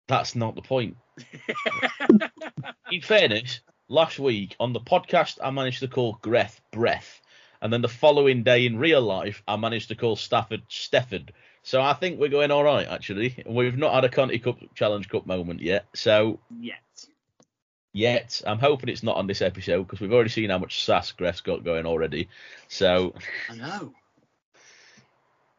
that's 0.07 0.35
not 0.35 0.55
the 0.55 0.61
point. 0.61 0.95
in 2.91 3.01
fairness, 3.01 3.59
last 3.89 4.17
week 4.17 4.55
on 4.59 4.71
the 4.71 4.79
podcast, 4.79 5.37
I 5.43 5.51
managed 5.51 5.79
to 5.81 5.89
call 5.89 6.17
Greth 6.21 6.61
Breath, 6.71 7.21
and 7.61 7.71
then 7.71 7.81
the 7.81 7.87
following 7.87 8.43
day 8.43 8.65
in 8.65 8.79
real 8.79 9.01
life, 9.01 9.43
I 9.47 9.55
managed 9.55 9.89
to 9.89 9.95
call 9.95 10.15
Stafford 10.15 10.63
Stefford. 10.69 11.29
So 11.63 11.79
I 11.81 11.93
think 11.93 12.19
we're 12.19 12.29
going 12.29 12.49
all 12.49 12.63
right, 12.63 12.87
actually. 12.87 13.43
We've 13.45 13.77
not 13.77 13.93
had 13.93 14.03
a 14.03 14.09
Conti 14.09 14.39
Cup 14.39 14.57
Challenge 14.73 15.07
Cup 15.07 15.27
moment 15.27 15.61
yet. 15.61 15.85
So 15.93 16.39
Yet. 16.59 17.05
yet, 17.93 18.41
I'm 18.47 18.57
hoping 18.57 18.89
it's 18.89 19.03
not 19.03 19.17
on 19.17 19.27
this 19.27 19.43
episode 19.43 19.83
because 19.83 19.99
we've 19.99 20.11
already 20.11 20.31
seen 20.31 20.49
how 20.49 20.57
much 20.57 20.83
sass 20.83 21.11
Greth's 21.11 21.41
got 21.41 21.63
going 21.63 21.85
already. 21.85 22.29
So 22.67 23.13
I 23.49 23.55
know. 23.55 23.93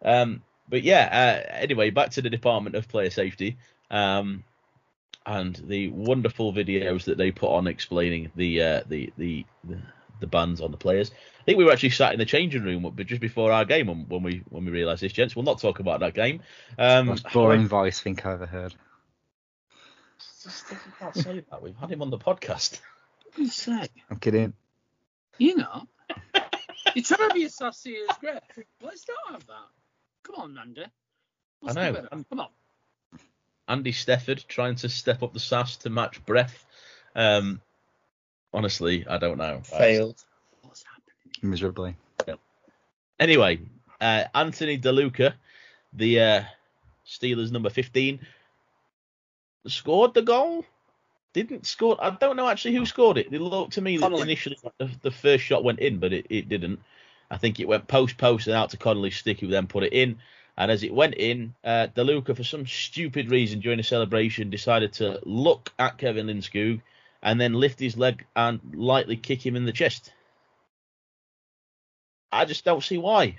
Um, 0.05 0.43
but 0.69 0.83
yeah, 0.83 1.45
uh, 1.49 1.53
anyway, 1.55 1.91
back 1.91 2.11
to 2.11 2.23
the 2.23 2.31
Department 2.31 2.75
of 2.75 2.89
Player 2.89 3.11
Safety 3.11 3.59
um, 3.91 4.43
and 5.25 5.55
the 5.55 5.89
wonderful 5.89 6.53
videos 6.53 7.05
that 7.05 7.17
they 7.19 7.31
put 7.31 7.51
on 7.51 7.69
explaining 7.69 8.33
the 8.35 8.61
uh, 8.61 8.83
the, 8.89 9.13
the 9.17 9.47
the 9.63 9.79
the 10.23 10.27
bans 10.27 10.63
on 10.63 10.71
the 10.71 10.79
players. 10.79 11.11
I 11.41 11.45
think 11.45 11.59
we 11.59 11.65
were 11.65 11.73
actually 11.73 11.91
sat 11.91 12.13
in 12.13 12.19
the 12.19 12.25
changing 12.25 12.63
room, 12.63 12.91
but 12.95 13.07
just 13.07 13.21
before 13.21 13.53
our 13.53 13.67
game 13.67 13.89
when, 13.89 14.09
when 14.09 14.23
we 14.23 14.43
when 14.49 14.65
we 14.65 14.71
realised 14.71 15.03
this, 15.03 15.13
gents. 15.13 15.37
We'll 15.37 15.45
not 15.45 15.61
talk 15.61 15.81
about 15.81 16.01
that 16.01 16.15
game. 16.15 16.41
Um, 16.79 17.07
Most 17.07 17.31
boring 17.33 17.67
voice 17.67 18.01
think 18.01 18.25
I 18.25 18.33
ever 18.33 18.47
heard. 18.47 18.75
Just- 20.43 20.71
you 20.71 20.77
can't 20.99 21.15
say 21.15 21.45
that. 21.51 21.63
We've 21.63 21.77
had 21.77 21.91
him 21.91 22.01
on 22.01 22.11
the 22.11 22.19
podcast. 22.19 22.81
What 23.37 23.49
say? 23.49 23.89
I'm 24.11 24.19
kidding. 24.19 24.55
You 25.39 25.57
know. 25.57 25.87
You're 26.95 27.05
trying 27.05 27.29
to 27.29 27.35
be 27.35 27.45
as 27.45 27.55
sassy 27.57 27.97
as 28.09 28.17
Greg. 28.19 28.41
Let's 28.81 29.07
not 29.09 29.35
have 29.35 29.47
that. 29.47 29.69
Come 30.25 30.37
on, 30.37 30.55
Nanda. 30.55 30.91
Let's 31.63 31.77
I 31.77 31.91
know. 31.91 32.09
Come 32.29 32.41
on. 32.41 32.49
Andy 33.69 33.93
Stefford 33.93 34.45
trying 34.49 34.75
to 34.77 34.89
step 34.89 35.23
up 35.23 35.33
the 35.33 35.41
sass 35.41 35.77
to 35.79 35.91
match 35.91 36.25
Breath. 36.27 36.67
Um, 37.15 37.61
honestly, 38.53 39.07
I 39.09 39.19
don't 39.19 39.39
know. 39.39 39.61
Failed. 39.65 40.23
What's 40.63 40.85
happening? 40.85 41.51
Miserably. 41.51 41.97
Anyway, 43.23 43.61
uh, 44.01 44.25
Anthony 44.35 44.77
DeLuca, 44.77 45.35
the 45.93 46.21
uh, 46.21 46.43
Steelers 47.07 47.53
number 47.53 47.71
15, 47.71 48.19
scored 49.69 50.13
the 50.15 50.23
goal. 50.23 50.65
Didn't 51.33 51.65
score. 51.65 51.97
I 52.01 52.11
don't 52.11 52.37
know 52.37 52.49
actually 52.49 52.75
who 52.75 52.85
scored 52.85 53.17
it. 53.17 53.33
It 53.33 53.41
looked 53.41 53.75
to 53.75 53.81
me 53.81 53.97
that 53.99 54.13
initially 54.13 54.59
the, 54.79 54.91
the 55.03 55.13
first 55.13 55.45
shot 55.45 55.63
went 55.63 55.79
in, 55.79 55.99
but 55.99 56.13
it, 56.13 56.27
it 56.31 56.49
didn't. 56.49 56.81
I 57.31 57.37
think 57.37 57.61
it 57.61 57.69
went 57.69 57.87
post 57.87 58.19
post 58.19 58.49
and 58.49 58.57
out 58.57 58.71
to 58.71 58.77
Connolly's 58.77 59.17
stick, 59.17 59.39
who 59.39 59.47
then 59.47 59.69
put 59.69 59.85
it 59.85 59.93
in. 59.93 60.19
And 60.59 60.71
as 60.71 60.83
it 60.83 60.93
went 60.93 61.15
in, 61.15 61.55
uh, 61.65 61.87
DeLuca, 61.95 62.37
for 62.37 62.45
some 62.45 62.67
stupid 62.67 63.31
reason 63.31 63.61
during 63.61 63.79
the 63.79 63.85
celebration, 63.85 64.51
decided 64.51 64.93
to 64.95 65.21
look 65.23 65.73
at 65.79 65.97
Kevin 65.97 66.27
Lindskoug 66.27 66.83
and 67.23 67.41
then 67.41 67.55
lift 67.55 67.79
his 67.79 67.97
leg 67.97 68.25
and 68.35 68.61
lightly 68.75 69.17
kick 69.17 69.45
him 69.45 69.57
in 69.57 69.65
the 69.65 69.73
chest. 69.73 70.13
I 72.31 72.45
just 72.45 72.65
don't 72.65 72.83
see 72.83 72.99
why. 72.99 73.37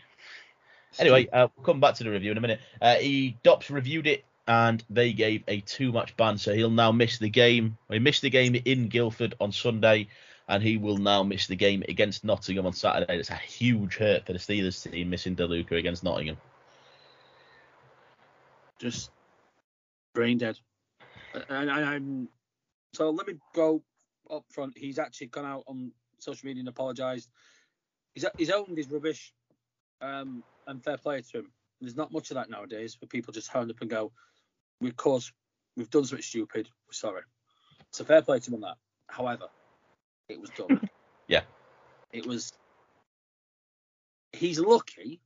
Anyway, 1.00 1.28
uh, 1.34 1.48
we'll 1.56 1.66
come 1.66 1.80
back 1.80 1.96
to 1.96 2.04
the 2.04 2.12
review 2.12 2.32
in 2.32 2.38
a 2.38 2.42
minute. 2.42 2.60
Uh, 2.82 2.96
he 2.96 3.38
Dops 3.44 3.72
reviewed 3.72 4.06
it 4.06 4.24
and 4.48 4.84
they 4.90 5.14
gave 5.14 5.44
a 5.48 5.62
two 5.62 5.92
match 5.92 6.16
ban, 6.18 6.38
so 6.38 6.54
he'll 6.54 6.70
now 6.70 6.92
miss 6.92 7.18
the 7.18 7.30
game. 7.30 7.78
He 7.90 8.00
missed 8.00 8.22
the 8.22 8.30
game 8.30 8.56
in 8.56 8.90
Guildford 8.90 9.36
on 9.40 9.52
Sunday, 9.52 10.08
and 10.48 10.62
he 10.62 10.78
will 10.78 10.98
now 10.98 11.24
miss 11.24 11.48
the 11.48 11.56
game 11.56 11.84
against 11.88 12.24
Nottingham 12.24 12.66
on 12.66 12.74
Saturday. 12.74 13.18
It's 13.18 13.30
a 13.30 13.36
huge 13.36 13.96
hurt 13.96 14.26
for 14.26 14.34
the 14.34 14.40
Steelers 14.40 14.90
team 14.90 15.10
missing 15.10 15.36
DeLuca 15.36 15.72
against 15.72 16.04
Nottingham. 16.04 16.38
Just 18.80 19.12
brain 20.14 20.38
dead. 20.38 20.60
And, 21.50 21.70
and 21.70 21.86
I'm 21.86 22.30
so 22.94 23.10
let 23.10 23.28
me 23.28 23.36
go 23.56 23.84
up 24.30 24.46
front. 24.50 24.78
He's 24.78 25.00
actually 25.00 25.28
gone 25.28 25.46
out 25.46 25.64
on 25.68 25.92
social 26.20 26.48
media 26.48 26.62
and 26.62 26.70
apologised. 26.70 27.30
He's 28.14 28.26
he's 28.38 28.52
owned 28.52 28.78
his 28.78 28.90
rubbish, 28.90 29.34
um, 30.02 30.44
and 30.68 30.84
fair 30.84 30.98
play 30.98 31.22
to 31.22 31.40
him. 31.40 31.52
There's 31.82 31.96
not 31.96 32.14
much 32.14 32.32
of 32.32 32.36
that 32.36 32.50
nowadays 32.50 32.98
where 33.00 33.08
people 33.08 33.34
just 33.34 33.52
hand 33.52 33.72
up 33.72 33.82
and 33.82 33.90
go, 33.90 34.12
"We 34.80 34.90
of 34.90 34.96
course 34.96 35.32
we've 35.76 35.90
done 35.90 36.06
something 36.06 36.24
stupid. 36.24 36.70
We're 36.88 36.94
sorry." 36.94 37.24
So 37.92 38.04
fair 38.04 38.22
play 38.22 38.40
to 38.40 38.50
him 38.50 38.56
on 38.56 38.62
that. 38.62 38.78
However, 39.08 39.48
it 40.30 40.40
was 40.40 40.50
done. 40.52 40.90
Yeah. 41.26 41.44
It 42.12 42.26
was. 42.26 42.52
He's 44.34 44.60
lucky. 44.60 45.22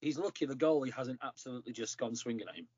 He's 0.00 0.16
lucky 0.16 0.46
the 0.46 0.54
goalie 0.54 0.92
hasn't 0.92 1.18
absolutely 1.20 1.72
just 1.72 1.98
gone 1.98 2.14
swinging 2.14 2.46
at 2.48 2.54
him. 2.54 2.68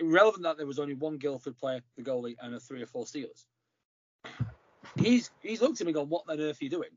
Irrelevant 0.00 0.44
that 0.44 0.56
there 0.56 0.66
was 0.66 0.78
only 0.78 0.94
one 0.94 1.18
Guildford 1.18 1.58
player, 1.58 1.80
the 1.96 2.02
goalie, 2.02 2.36
and 2.40 2.54
a 2.54 2.60
three 2.60 2.82
or 2.82 2.86
four 2.86 3.04
Steelers. 3.04 3.44
He's 4.96 5.30
he's 5.40 5.60
looked 5.60 5.80
at 5.80 5.86
me 5.86 5.92
gone, 5.92 6.08
"What 6.08 6.24
on 6.28 6.40
earth 6.40 6.60
are 6.60 6.64
you 6.64 6.70
doing?" 6.70 6.90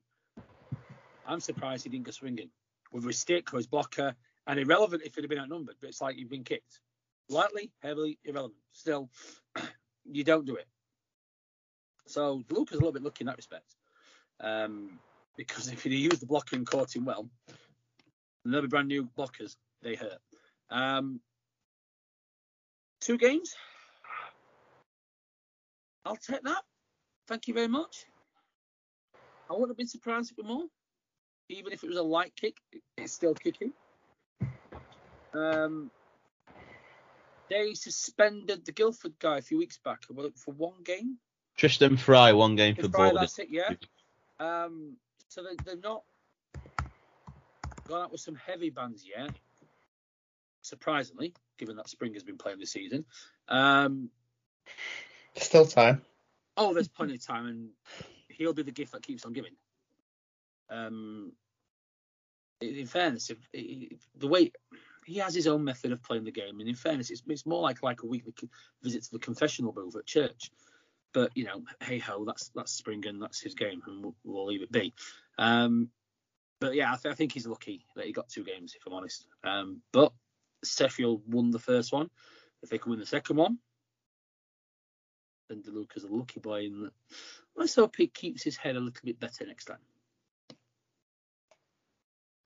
I'm 1.26 1.40
surprised 1.40 1.84
he 1.84 1.90
didn't 1.90 2.06
go 2.06 2.12
swinging 2.12 2.50
with 2.92 3.06
his 3.06 3.20
stick 3.20 3.54
or 3.54 3.58
his 3.58 3.68
blocker, 3.68 4.16
and 4.48 4.60
irrelevant 4.60 5.04
if 5.04 5.18
it 5.18 5.22
had 5.22 5.30
been 5.30 5.40
outnumbered. 5.40 5.76
But 5.82 5.90
it's 5.90 6.02
like 6.02 6.18
you've 6.18 6.30
been 6.30 6.44
kicked, 6.44 6.80
lightly, 7.30 7.72
heavily, 7.82 8.20
irrelevant. 8.24 8.60
Still, 8.72 9.10
you 10.06 10.24
don't 10.24 10.46
do 10.46 10.56
it. 10.56 10.68
So 12.08 12.44
Luke 12.50 12.72
is 12.72 12.78
a 12.78 12.80
little 12.80 12.94
bit 12.94 13.04
lucky 13.04 13.22
in 13.24 13.28
that 13.28 13.38
respect, 13.38 13.76
um, 14.40 15.00
because 15.38 15.72
if 15.72 15.84
he'd 15.84 15.94
used 15.94 16.22
the 16.22 16.26
blocker 16.26 16.56
and 16.56 16.66
caught 16.66 16.96
him 16.96 17.06
well, 17.06 17.30
and 18.46 18.54
they'll 18.54 18.62
be 18.62 18.68
brand 18.68 18.88
new 18.88 19.10
blockers. 19.18 19.56
They 19.82 19.96
hurt. 19.96 20.20
Um, 20.70 21.20
two 23.04 23.18
games. 23.18 23.56
I'll 26.06 26.16
take 26.16 26.44
that. 26.44 26.64
Thank 27.28 27.48
you 27.48 27.54
very 27.54 27.68
much. 27.68 28.06
I 29.50 29.54
wouldn't 29.54 29.70
have 29.70 29.78
been 29.78 29.88
surprised 29.88 30.32
if 30.32 30.40
it 30.40 30.46
more. 30.46 30.66
Even 31.50 31.74
if 31.74 31.84
it 31.84 31.88
was 31.88 31.98
a 31.98 32.04
light 32.04 32.34
kick, 32.36 32.58
it's 32.98 33.14
still 33.14 33.34
kicking. 33.34 33.74
Um, 35.34 35.92
they 37.50 37.74
suspended 37.74 38.66
the 38.66 38.72
Guildford 38.72 39.14
guy 39.20 39.38
a 39.38 39.42
few 39.42 39.58
weeks 39.58 39.78
back 39.84 40.04
for 40.06 40.52
one 40.52 40.84
game. 40.84 41.18
Tristan 41.56 41.98
Fry, 41.98 42.32
one 42.32 42.56
game 42.56 42.76
for 42.76 42.86
It's 42.86 42.96
Friday, 42.96 43.16
that's 43.16 43.40
it, 43.40 43.50
yeah. 43.52 43.74
Um, 44.40 44.96
so 45.28 45.44
they, 45.44 45.56
they've 45.66 45.84
not 45.84 46.04
gone 47.88 48.02
out 48.02 48.12
with 48.12 48.22
some 48.22 48.36
heavy 48.36 48.70
bans 48.70 49.06
yet. 49.06 49.32
Surprisingly, 50.62 51.34
given 51.64 51.78
that 51.78 51.88
Spring 51.88 52.14
has 52.14 52.24
been 52.24 52.38
playing 52.38 52.60
this 52.60 52.72
season. 52.72 53.06
Um, 53.48 54.10
Still 55.38 55.66
time. 55.66 56.02
oh, 56.58 56.74
there's 56.74 56.90
plenty 56.90 57.16
of 57.16 57.26
time, 57.26 57.48
and 57.48 57.70
he'll 58.28 58.54
be 58.54 58.64
the 58.64 58.72
gift 58.72 58.92
that 58.92 59.02
keeps 59.02 59.26
on 59.26 59.32
giving. 59.32 59.54
Um, 60.70 61.32
in 62.60 62.86
fairness, 62.86 63.30
if, 63.30 63.38
if 63.54 64.00
the 64.18 64.28
way 64.28 64.52
he 65.06 65.20
has 65.20 65.34
his 65.34 65.48
own 65.48 65.64
method 65.64 65.94
of 65.94 66.04
playing 66.04 66.26
the 66.26 66.32
game, 66.32 66.60
and 66.60 66.68
in 66.68 66.76
fairness, 66.76 67.10
it's, 67.10 67.24
it's 67.28 67.46
more 67.46 67.62
like 67.62 67.82
like 67.82 68.04
a 68.04 68.08
weekly 68.08 68.34
visit 68.82 69.04
to 69.04 69.12
the 69.12 69.20
confessional 69.20 69.72
booth 69.72 69.96
at 69.96 70.06
church. 70.06 70.52
But 71.14 71.32
you 71.36 71.46
know, 71.46 71.64
hey 71.82 72.00
ho, 72.00 72.26
that's 72.26 72.50
that's 72.56 72.74
Spring 72.74 73.06
and 73.08 73.22
that's 73.22 73.40
his 73.40 73.56
game, 73.56 73.82
and 73.88 74.04
we'll, 74.04 74.16
we'll 74.26 74.48
leave 74.48 74.64
it 74.64 74.72
be. 74.72 74.94
Um, 75.38 75.90
but 76.60 76.76
yeah, 76.76 76.92
I, 76.92 76.96
th- 76.96 77.12
I, 77.12 77.16
think 77.16 77.34
he's 77.34 77.48
lucky 77.48 77.86
that 77.96 78.06
he 78.06 78.14
got 78.14 78.30
two 78.30 78.44
games, 78.44 78.74
if 78.76 78.86
I'm 78.88 78.94
honest. 78.94 79.26
Um, 79.44 79.82
but 79.92 80.14
Sheffield 80.64 81.22
won 81.28 81.52
the 81.52 81.60
first 81.60 81.92
one. 81.92 82.10
If 82.62 82.70
they 82.70 82.78
can 82.78 82.92
win 82.92 83.00
the 83.00 83.06
second 83.06 83.36
one, 83.36 83.58
then 85.50 85.62
DeLuca's 85.62 86.04
a 86.04 86.08
lucky 86.08 86.40
boy. 86.40 86.66
And 86.66 86.92
let's 87.56 87.76
hope 87.76 87.96
he 87.98 88.08
keeps 88.08 88.44
his 88.44 88.56
head 88.56 88.76
a 88.76 88.80
little 88.80 89.02
bit 89.04 89.20
better 89.20 89.46
next 89.46 89.66
time. 89.66 89.78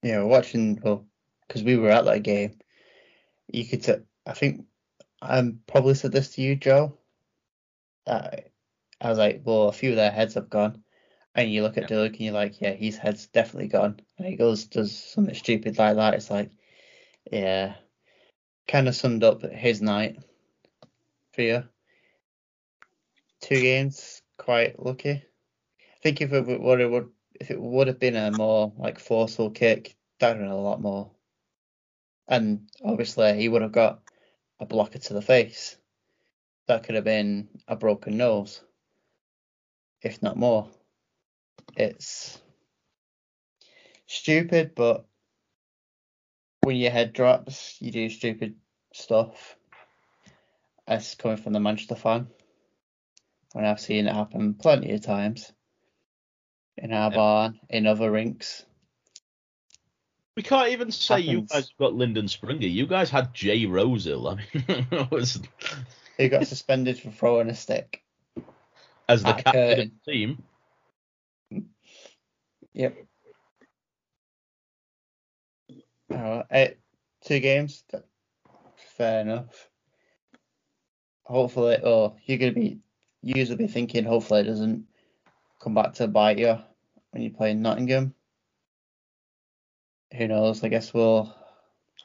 Yeah, 0.01 0.23
watching 0.23 0.79
well 0.81 1.05
because 1.47 1.63
we 1.63 1.77
were 1.77 1.89
at 1.89 2.05
that 2.05 2.23
game. 2.23 2.59
You 3.47 3.65
could, 3.65 3.83
t- 3.83 3.93
I 4.25 4.33
think, 4.33 4.65
I 5.21 5.53
probably 5.67 5.93
said 5.93 6.11
this 6.11 6.29
to 6.35 6.41
you, 6.41 6.55
Joe. 6.55 6.97
Uh, 8.05 8.29
I 8.99 9.09
was 9.09 9.17
like, 9.17 9.41
well, 9.45 9.69
a 9.69 9.73
few 9.73 9.91
of 9.91 9.95
their 9.95 10.11
heads 10.11 10.33
have 10.33 10.49
gone. 10.49 10.83
And 11.35 11.51
you 11.51 11.61
look 11.61 11.77
at 11.77 11.83
yeah. 11.83 11.87
Dillick 11.87 12.11
and 12.11 12.21
you're 12.21 12.33
like, 12.33 12.59
yeah, 12.59 12.73
his 12.73 12.97
head's 12.97 13.27
definitely 13.27 13.69
gone. 13.69 13.99
And 14.17 14.27
he 14.27 14.35
goes, 14.35 14.65
does 14.65 14.97
something 14.97 15.35
stupid 15.35 15.77
like 15.77 15.95
that. 15.95 16.15
It's 16.15 16.31
like, 16.31 16.49
yeah, 17.31 17.75
kind 18.67 18.87
of 18.87 18.95
summed 18.95 19.23
up 19.23 19.41
his 19.41 19.81
night 19.81 20.17
for 21.33 21.41
you. 21.41 21.63
Two 23.41 23.61
games, 23.61 24.21
quite 24.37 24.83
lucky. 24.83 25.11
I 25.11 25.99
think 26.01 26.21
if 26.21 26.33
it 26.33 26.59
would 26.59 26.79
have, 26.79 27.07
if 27.39 27.51
it 27.51 27.61
would 27.61 27.87
have 27.87 27.99
been 27.99 28.15
a 28.15 28.31
more 28.31 28.73
like 28.77 28.99
forceful 28.99 29.51
kick, 29.51 29.95
that 30.19 30.29
would 30.29 30.41
have 30.41 30.49
been 30.49 30.57
a 30.57 30.61
lot 30.61 30.81
more. 30.81 31.11
And 32.27 32.69
obviously, 32.83 33.39
he 33.39 33.47
would 33.47 33.61
have 33.61 33.71
got 33.71 34.01
a 34.59 34.65
blocker 34.65 34.99
to 34.99 35.13
the 35.13 35.21
face. 35.21 35.77
That 36.67 36.83
could 36.83 36.95
have 36.95 37.05
been 37.05 37.47
a 37.67 37.77
broken 37.77 38.17
nose, 38.17 38.61
if 40.01 40.21
not 40.21 40.35
more. 40.35 40.67
It's 41.77 42.37
stupid, 44.07 44.73
but 44.75 45.05
when 46.67 46.75
your 46.75 46.91
head 46.91 47.13
drops, 47.13 47.77
you 47.79 47.91
do 47.91 48.09
stupid 48.09 48.55
stuff. 48.93 49.55
That's 50.85 51.15
coming 51.15 51.37
from 51.37 51.53
the 51.53 51.61
Manchester 51.61 51.95
fan. 51.95 52.27
When 53.53 53.63
I've 53.63 53.79
seen 53.79 54.05
it 54.05 54.13
happen 54.13 54.53
plenty 54.53 54.91
of 54.91 55.01
times 55.01 55.53
in 56.77 56.91
our 56.91 57.09
barn, 57.09 57.57
in 57.69 57.87
other 57.87 58.11
rinks. 58.11 58.65
We 60.35 60.43
can't 60.43 60.71
even 60.71 60.91
say 60.91 61.21
happens. 61.21 61.31
you 61.31 61.41
guys 61.43 61.71
got 61.79 61.93
Lyndon 61.93 62.27
Springer. 62.27 62.67
You 62.67 62.85
guys 62.85 63.09
had 63.09 63.33
Jay 63.33 63.65
Rosehill. 63.65 64.27
I 64.27 64.35
mean, 64.35 65.07
was... 65.09 65.41
he 66.17 66.27
got 66.27 66.47
suspended 66.47 66.99
for 66.99 67.11
throwing 67.11 67.49
a 67.49 67.55
stick 67.55 68.03
as 69.07 69.23
the 69.23 69.31
captain 69.31 69.71
of 69.71 69.79
uh, 69.79 69.83
the 70.05 70.11
team. 70.11 70.43
Yep. 72.73 73.06
Uh, 76.13 76.43
two 77.23 77.39
games. 77.39 77.83
Fair 78.97 79.21
enough. 79.21 79.69
Hopefully, 81.23 81.77
oh, 81.83 82.15
you're 82.25 82.37
gonna 82.37 82.53
be 82.53 82.79
usually 83.21 83.57
be 83.57 83.67
thinking. 83.67 84.05
Hopefully, 84.05 84.41
it 84.41 84.45
doesn't 84.45 84.85
come 85.61 85.73
back 85.73 85.93
to 85.95 86.07
bite 86.07 86.39
you 86.39 86.57
when 87.11 87.23
you 87.23 87.31
play 87.31 87.51
in 87.51 87.61
Nottingham 87.61 88.13
who 90.15 90.27
knows? 90.27 90.63
I 90.63 90.69
guess 90.69 90.93
we'll 90.93 91.33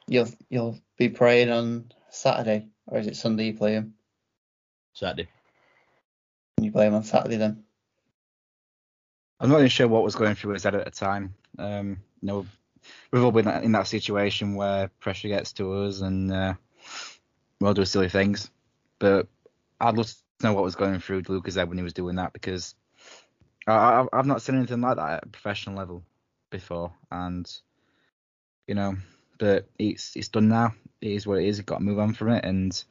you'll 0.06 0.28
you'll 0.48 0.78
be 0.96 1.08
praying 1.08 1.50
on 1.50 1.92
Saturday, 2.10 2.68
or 2.86 2.98
is 2.98 3.06
it 3.06 3.16
Sunday 3.16 3.46
you 3.46 3.54
play 3.54 3.72
him? 3.72 3.94
Saturday. 4.94 5.28
Can 6.56 6.64
you 6.64 6.72
play 6.72 6.86
him 6.86 6.94
on 6.94 7.04
Saturday 7.04 7.36
then. 7.36 7.64
I'm 9.40 9.50
not 9.50 9.58
even 9.58 9.68
sure 9.68 9.88
what 9.88 10.04
was 10.04 10.14
going 10.14 10.34
through 10.34 10.52
his 10.52 10.62
head 10.62 10.74
at 10.74 10.84
the 10.84 10.90
time. 10.90 11.34
Um, 11.58 11.98
you 12.20 12.28
know, 12.28 12.46
we've 13.10 13.22
all 13.22 13.32
been 13.32 13.48
in 13.48 13.72
that 13.72 13.86
situation 13.86 14.54
where 14.54 14.88
pressure 15.00 15.28
gets 15.28 15.52
to 15.54 15.72
us 15.72 16.00
and 16.00 16.32
uh, 16.32 16.54
we'll 17.60 17.74
do 17.74 17.84
silly 17.84 18.08
things. 18.08 18.50
But 18.98 19.28
I'd 19.80 19.96
love 19.96 20.08
to 20.08 20.16
know 20.46 20.52
what 20.52 20.64
was 20.64 20.76
going 20.76 21.00
through 21.00 21.22
Lucas 21.28 21.56
head 21.56 21.68
when 21.68 21.78
he 21.78 21.84
was 21.84 21.92
doing 21.92 22.16
that 22.16 22.32
because 22.32 22.74
I, 23.66 24.06
have 24.12 24.26
not 24.26 24.42
seen 24.42 24.56
anything 24.56 24.80
like 24.80 24.96
that 24.96 25.10
at 25.10 25.24
a 25.24 25.28
professional 25.28 25.76
level 25.76 26.02
before, 26.50 26.92
and 27.10 27.50
you 28.66 28.74
know. 28.74 28.96
But 29.38 29.68
it's 29.78 30.14
it's 30.16 30.28
done 30.28 30.48
now. 30.48 30.74
It 31.00 31.12
is 31.12 31.26
what 31.26 31.38
it 31.38 31.46
is. 31.46 31.58
You've 31.58 31.66
got 31.66 31.78
to 31.78 31.84
move 31.84 31.98
on 31.98 32.14
from 32.14 32.30
it. 32.30 32.44
And 32.44 32.84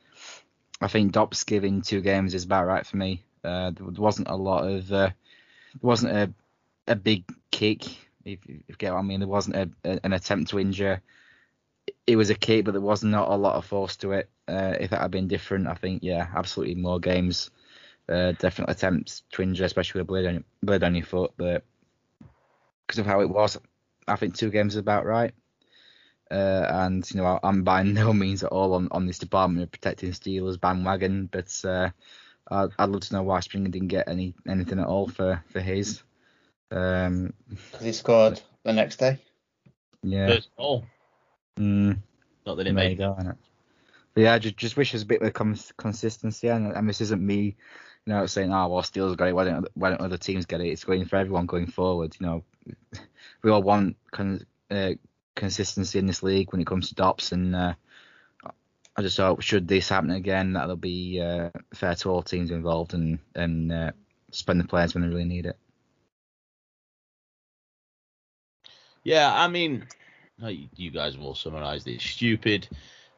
I 0.81 0.87
think 0.87 1.13
Dops 1.13 1.45
giving 1.45 1.81
two 1.81 2.01
games 2.01 2.33
is 2.33 2.43
about 2.43 2.67
right 2.67 2.85
for 2.85 2.97
me. 2.97 3.23
Uh, 3.43 3.71
there 3.71 3.85
wasn't 3.87 4.27
a 4.27 4.35
lot 4.35 4.67
of 4.67 4.91
uh, 4.91 5.07
there 5.07 5.15
wasn't 5.81 6.13
a 6.13 6.33
a 6.87 6.95
big 6.95 7.23
kick. 7.51 7.83
If, 8.25 8.39
if 8.45 8.61
you 8.67 8.75
get 8.77 8.93
what 8.93 8.99
I 8.99 9.03
mean, 9.03 9.19
there 9.19 9.27
wasn't 9.29 9.55
a, 9.55 9.69
a, 9.83 9.99
an 10.03 10.13
attempt 10.13 10.51
to 10.51 10.59
injure. 10.59 11.01
It 12.05 12.15
was 12.15 12.29
a 12.29 12.35
kick, 12.35 12.65
but 12.65 12.71
there 12.71 12.81
was 12.81 13.03
not 13.03 13.29
a 13.29 13.35
lot 13.35 13.55
of 13.55 13.65
force 13.65 13.95
to 13.97 14.11
it. 14.13 14.29
Uh, 14.47 14.75
if 14.79 14.89
that 14.91 15.01
had 15.01 15.11
been 15.11 15.27
different, 15.27 15.67
I 15.67 15.75
think 15.75 16.03
yeah, 16.03 16.27
absolutely 16.35 16.75
more 16.75 16.99
games. 16.99 17.51
Uh, 18.09 18.33
definitely 18.33 18.73
attempts 18.73 19.23
to 19.31 19.41
injure, 19.41 19.65
especially 19.65 19.99
with 19.99 20.07
a 20.07 20.11
blade 20.11 20.25
on, 20.25 20.83
on 20.83 20.95
your 20.95 21.05
foot. 21.05 21.31
But 21.37 21.63
because 22.85 22.99
of 22.99 23.05
how 23.05 23.21
it 23.21 23.29
was, 23.29 23.57
I 24.07 24.15
think 24.15 24.35
two 24.35 24.49
games 24.49 24.73
is 24.73 24.79
about 24.79 25.05
right. 25.05 25.33
Uh, 26.29 26.65
and 26.69 27.11
you 27.11 27.21
know, 27.21 27.39
I'm 27.43 27.63
by 27.63 27.83
no 27.83 28.13
means 28.13 28.43
at 28.43 28.51
all 28.51 28.73
on, 28.73 28.87
on 28.91 29.05
this 29.05 29.19
Department 29.19 29.63
of 29.63 29.71
Protecting 29.71 30.11
Steelers 30.11 30.59
bandwagon, 30.59 31.27
but 31.31 31.53
uh, 31.65 31.89
I'd, 32.49 32.69
I'd, 32.79 32.89
love 32.89 33.01
to 33.01 33.13
know 33.13 33.23
why 33.23 33.41
Springer 33.41 33.69
didn't 33.69 33.89
get 33.89 34.07
any 34.07 34.33
anything 34.47 34.79
at 34.79 34.87
all 34.87 35.07
for 35.07 35.43
for 35.49 35.59
his. 35.59 36.01
Um, 36.71 37.33
he 37.81 37.91
scored 37.91 38.41
the 38.63 38.73
next 38.73 38.97
day. 38.97 39.19
Yeah. 40.03 40.27
First 40.27 40.49
goal. 40.57 40.85
Mm, 41.59 41.97
Not 42.45 42.55
that 42.55 42.67
it 42.67 42.73
made. 42.73 42.97
Go, 42.97 43.15
it? 43.19 43.35
But 44.13 44.21
yeah, 44.21 44.33
I 44.33 44.39
just, 44.39 44.57
just 44.57 44.77
wish 44.77 44.91
there's 44.91 45.03
a 45.03 45.07
bit 45.07 45.21
of 45.21 45.33
cons- 45.33 45.73
consistency, 45.77 46.47
and, 46.47 46.73
and 46.73 46.87
this 46.87 47.01
isn't 47.01 47.25
me, 47.25 47.55
you 48.05 48.13
know, 48.13 48.25
saying, 48.25 48.51
oh 48.51 48.67
well, 48.67 48.81
Steelers 48.81 49.15
got 49.15 49.27
it. 49.27 49.35
Why 49.35 49.45
don't 49.45 49.67
why 49.73 49.89
don't 49.89 50.01
other 50.01 50.17
teams 50.17 50.45
get 50.45 50.61
it? 50.61 50.67
It's 50.67 50.83
going 50.83 51.05
for 51.05 51.17
everyone 51.17 51.45
going 51.45 51.67
forward. 51.67 52.15
You 52.19 52.25
know, 52.25 52.43
we 53.43 53.51
all 53.51 53.63
want 53.63 53.97
con- 54.11 54.45
uh, 54.69 54.91
consistency 55.35 55.99
in 55.99 56.07
this 56.07 56.23
league 56.23 56.51
when 56.51 56.61
it 56.61 56.67
comes 56.67 56.89
to 56.89 56.95
DOPS, 56.95 57.31
and 57.31 57.55
uh, 57.55 57.73
I 58.95 59.01
just 59.01 59.17
hope 59.17 59.41
should 59.41 59.67
this 59.67 59.89
happen 59.89 60.11
again, 60.11 60.53
that'll 60.53 60.75
be 60.75 61.21
uh, 61.21 61.49
fair 61.73 61.95
to 61.95 62.09
all 62.09 62.21
teams 62.21 62.51
involved 62.51 62.93
and 62.93 63.19
and 63.35 63.71
uh, 63.71 63.91
spend 64.31 64.59
the 64.59 64.67
players 64.67 64.93
when 64.93 65.03
they 65.03 65.09
really 65.09 65.25
need 65.25 65.45
it. 65.45 65.57
Yeah, 69.03 69.31
I 69.33 69.47
mean, 69.47 69.85
you 70.47 70.91
guys 70.91 71.15
have 71.15 71.23
all 71.23 71.35
summarised 71.35 71.87
it. 71.87 72.01
Stupid. 72.01 72.67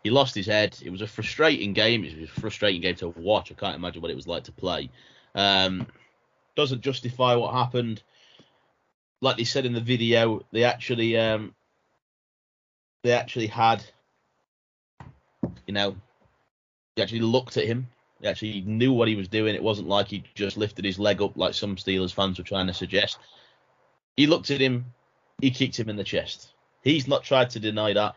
He 0.03 0.09
lost 0.09 0.35
his 0.35 0.47
head. 0.47 0.77
It 0.83 0.89
was 0.89 1.01
a 1.01 1.07
frustrating 1.07 1.73
game. 1.73 2.03
It 2.03 2.19
was 2.19 2.29
a 2.29 2.41
frustrating 2.41 2.81
game 2.81 2.95
to 2.95 3.09
watch. 3.09 3.51
I 3.51 3.55
can't 3.55 3.75
imagine 3.75 4.01
what 4.01 4.11
it 4.11 4.15
was 4.15 4.27
like 4.27 4.43
to 4.45 4.51
play. 4.51 4.89
Um, 5.35 5.87
doesn't 6.55 6.81
justify 6.81 7.35
what 7.35 7.53
happened. 7.53 8.03
Like 9.21 9.37
they 9.37 9.45
said 9.45 9.65
in 9.65 9.73
the 9.73 9.81
video, 9.81 10.45
they 10.51 10.65
actually 10.65 11.17
um, 11.17 11.55
they 13.03 13.11
actually 13.11 13.47
had, 13.47 13.83
you 15.65 15.73
know, 15.73 15.95
they 16.95 17.03
actually 17.03 17.21
looked 17.21 17.57
at 17.57 17.65
him. 17.65 17.87
They 18.19 18.29
actually 18.29 18.61
knew 18.61 18.93
what 18.93 19.07
he 19.07 19.15
was 19.15 19.27
doing. 19.27 19.55
It 19.55 19.63
wasn't 19.63 19.87
like 19.87 20.07
he 20.07 20.23
just 20.35 20.57
lifted 20.57 20.85
his 20.85 20.99
leg 20.99 21.21
up 21.21 21.37
like 21.37 21.53
some 21.53 21.75
Steelers 21.75 22.13
fans 22.13 22.37
were 22.37 22.43
trying 22.43 22.67
to 22.67 22.73
suggest. 22.73 23.17
He 24.15 24.27
looked 24.27 24.51
at 24.51 24.61
him. 24.61 24.85
He 25.41 25.51
kicked 25.51 25.79
him 25.79 25.89
in 25.89 25.95
the 25.95 26.03
chest. 26.03 26.53
He's 26.83 27.07
not 27.07 27.23
tried 27.23 27.49
to 27.51 27.59
deny 27.59 27.93
that. 27.93 28.15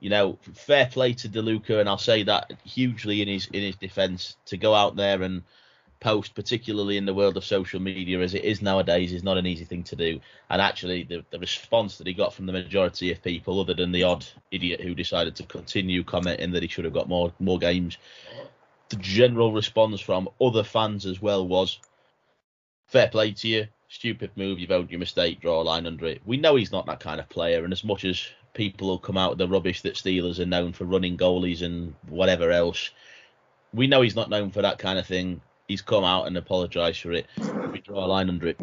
You 0.00 0.10
know, 0.10 0.38
fair 0.54 0.86
play 0.86 1.12
to 1.14 1.28
DeLuca, 1.28 1.78
and 1.78 1.88
I'll 1.88 1.98
say 1.98 2.24
that 2.24 2.52
hugely 2.64 3.22
in 3.22 3.28
his 3.28 3.46
in 3.46 3.62
his 3.62 3.76
defence 3.76 4.36
to 4.46 4.56
go 4.56 4.74
out 4.74 4.96
there 4.96 5.22
and 5.22 5.42
post, 6.02 6.34
particularly 6.34 6.96
in 6.96 7.06
the 7.06 7.14
world 7.14 7.36
of 7.36 7.44
social 7.44 7.78
media 7.78 8.18
as 8.20 8.34
it 8.34 8.44
is 8.44 8.60
nowadays, 8.60 9.12
is 9.12 9.22
not 9.22 9.38
an 9.38 9.46
easy 9.46 9.64
thing 9.64 9.84
to 9.84 9.94
do. 9.94 10.20
And 10.50 10.60
actually, 10.60 11.04
the, 11.04 11.24
the 11.30 11.38
response 11.38 11.98
that 11.98 12.08
he 12.08 12.12
got 12.12 12.34
from 12.34 12.46
the 12.46 12.52
majority 12.52 13.12
of 13.12 13.22
people, 13.22 13.60
other 13.60 13.74
than 13.74 13.92
the 13.92 14.02
odd 14.02 14.26
idiot 14.50 14.80
who 14.80 14.94
decided 14.94 15.36
to 15.36 15.44
continue 15.44 16.02
commenting 16.02 16.50
that 16.50 16.62
he 16.62 16.68
should 16.68 16.84
have 16.84 16.94
got 16.94 17.08
more 17.08 17.32
more 17.38 17.58
games, 17.58 17.96
the 18.88 18.96
general 18.96 19.52
response 19.52 20.00
from 20.00 20.28
other 20.40 20.64
fans 20.64 21.06
as 21.06 21.22
well 21.22 21.46
was, 21.46 21.78
"Fair 22.88 23.08
play 23.08 23.30
to 23.32 23.48
you, 23.48 23.68
stupid 23.92 24.30
move, 24.36 24.58
you've 24.58 24.70
owned 24.70 24.90
your 24.90 24.98
mistake, 24.98 25.40
draw 25.40 25.60
a 25.60 25.62
line 25.62 25.86
under 25.86 26.06
it." 26.06 26.22
We 26.24 26.36
know 26.36 26.56
he's 26.56 26.72
not 26.72 26.86
that 26.86 27.00
kind 27.00 27.20
of 27.20 27.28
player, 27.28 27.64
and 27.64 27.72
as 27.72 27.84
much 27.84 28.04
as 28.04 28.26
people 28.54 28.88
will 28.88 28.98
come 28.98 29.16
out 29.16 29.30
with 29.30 29.38
the 29.38 29.48
rubbish 29.48 29.80
that 29.82 29.94
Steelers 29.94 30.38
are 30.38 30.46
known 30.46 30.72
for 30.72 30.84
running 30.84 31.16
goalies 31.16 31.62
and 31.62 31.94
whatever 32.08 32.50
else. 32.50 32.90
We 33.72 33.86
know 33.86 34.02
he's 34.02 34.16
not 34.16 34.28
known 34.28 34.50
for 34.50 34.62
that 34.62 34.78
kind 34.78 34.98
of 34.98 35.06
thing 35.06 35.40
he's 35.68 35.82
come 35.82 36.04
out 36.04 36.26
and 36.26 36.36
apologised 36.36 37.00
for 37.00 37.12
it. 37.12 37.26
We 37.72 37.80
draw 37.80 38.04
a 38.04 38.06
line 38.06 38.28
under 38.28 38.48
it. 38.48 38.60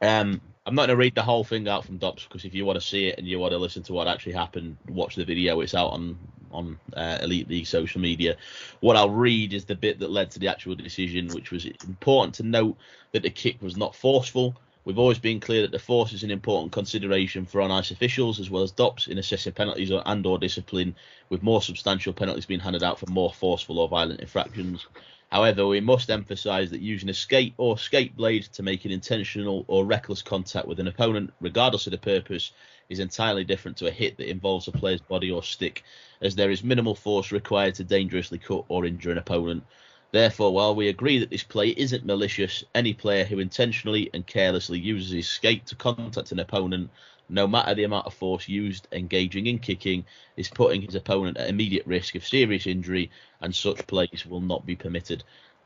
Um, 0.00 0.40
I'm 0.64 0.76
not 0.76 0.82
going 0.82 0.90
to 0.90 0.96
read 0.96 1.16
the 1.16 1.22
whole 1.22 1.42
thing 1.42 1.66
out 1.66 1.84
from 1.84 1.98
Dops 1.98 2.24
because 2.24 2.44
if 2.44 2.54
you 2.54 2.64
want 2.64 2.80
to 2.80 2.86
see 2.86 3.08
it 3.08 3.18
and 3.18 3.26
you 3.26 3.38
want 3.40 3.52
to 3.52 3.58
listen 3.58 3.82
to 3.84 3.92
what 3.92 4.06
actually 4.06 4.32
happened, 4.32 4.76
watch 4.88 5.16
the 5.16 5.24
video. 5.24 5.60
It's 5.60 5.74
out 5.74 5.90
on 5.90 6.18
on 6.52 6.78
uh, 6.94 7.18
Elite 7.22 7.48
League 7.48 7.66
social 7.66 8.00
media. 8.00 8.36
What 8.80 8.94
I'll 8.94 9.10
read 9.10 9.54
is 9.54 9.64
the 9.64 9.74
bit 9.74 9.98
that 10.00 10.10
led 10.10 10.30
to 10.32 10.38
the 10.38 10.48
actual 10.48 10.74
decision, 10.74 11.28
which 11.28 11.50
was 11.50 11.64
important 11.64 12.34
to 12.36 12.42
note 12.42 12.76
that 13.12 13.22
the 13.22 13.30
kick 13.30 13.60
was 13.62 13.76
not 13.76 13.96
forceful. 13.96 14.54
We've 14.84 14.98
always 14.98 15.18
been 15.18 15.40
clear 15.40 15.62
that 15.62 15.70
the 15.70 15.78
force 15.78 16.12
is 16.12 16.24
an 16.24 16.30
important 16.30 16.72
consideration 16.72 17.46
for 17.46 17.62
on-ice 17.62 17.90
officials 17.90 18.38
as 18.38 18.50
well 18.50 18.62
as 18.62 18.72
DOPS 18.72 19.06
in 19.06 19.16
assessing 19.16 19.54
penalties 19.54 19.90
and 19.90 20.26
or 20.26 20.38
discipline, 20.38 20.94
with 21.30 21.42
more 21.42 21.62
substantial 21.62 22.12
penalties 22.12 22.46
being 22.46 22.60
handed 22.60 22.82
out 22.82 22.98
for 22.98 23.06
more 23.06 23.32
forceful 23.32 23.78
or 23.78 23.88
violent 23.88 24.20
infractions. 24.20 24.86
However, 25.32 25.66
we 25.66 25.80
must 25.80 26.10
emphasise 26.10 26.68
that 26.68 26.82
using 26.82 27.08
a 27.08 27.14
skate 27.14 27.54
or 27.56 27.78
skate 27.78 28.14
blade 28.14 28.42
to 28.52 28.62
make 28.62 28.84
an 28.84 28.90
intentional 28.90 29.64
or 29.66 29.86
reckless 29.86 30.20
contact 30.20 30.68
with 30.68 30.78
an 30.78 30.88
opponent, 30.88 31.32
regardless 31.40 31.86
of 31.86 31.92
the 31.92 31.96
purpose, 31.96 32.52
is 32.90 32.98
entirely 32.98 33.42
different 33.42 33.78
to 33.78 33.86
a 33.86 33.90
hit 33.90 34.18
that 34.18 34.28
involves 34.28 34.68
a 34.68 34.72
player's 34.72 35.00
body 35.00 35.30
or 35.30 35.42
stick, 35.42 35.84
as 36.20 36.34
there 36.34 36.50
is 36.50 36.62
minimal 36.62 36.94
force 36.94 37.32
required 37.32 37.74
to 37.76 37.82
dangerously 37.82 38.36
cut 38.36 38.66
or 38.68 38.84
injure 38.84 39.10
an 39.10 39.16
opponent. 39.16 39.64
Therefore, 40.12 40.52
while 40.52 40.74
we 40.74 40.88
agree 40.88 41.18
that 41.18 41.30
this 41.30 41.42
play 41.42 41.70
isn't 41.70 42.04
malicious, 42.04 42.62
any 42.74 42.92
player 42.92 43.24
who 43.24 43.38
intentionally 43.38 44.10
and 44.12 44.26
carelessly 44.26 44.78
uses 44.78 45.10
his 45.10 45.28
skate 45.28 45.66
to 45.66 45.74
contact 45.74 46.32
an 46.32 46.38
opponent, 46.38 46.90
no 47.30 47.46
matter 47.46 47.74
the 47.74 47.84
amount 47.84 48.06
of 48.06 48.12
force 48.12 48.46
used 48.46 48.88
engaging 48.92 49.46
in 49.46 49.58
kicking, 49.58 50.04
is 50.36 50.48
putting 50.48 50.82
his 50.82 50.94
opponent 50.94 51.38
at 51.38 51.48
immediate 51.48 51.86
risk 51.86 52.14
of 52.14 52.26
serious 52.26 52.66
injury, 52.66 53.10
and 53.40 53.54
such 53.54 53.86
plays 53.86 54.26
will 54.28 54.42
not 54.42 54.66
be 54.66 54.76
permitted. 54.76 55.24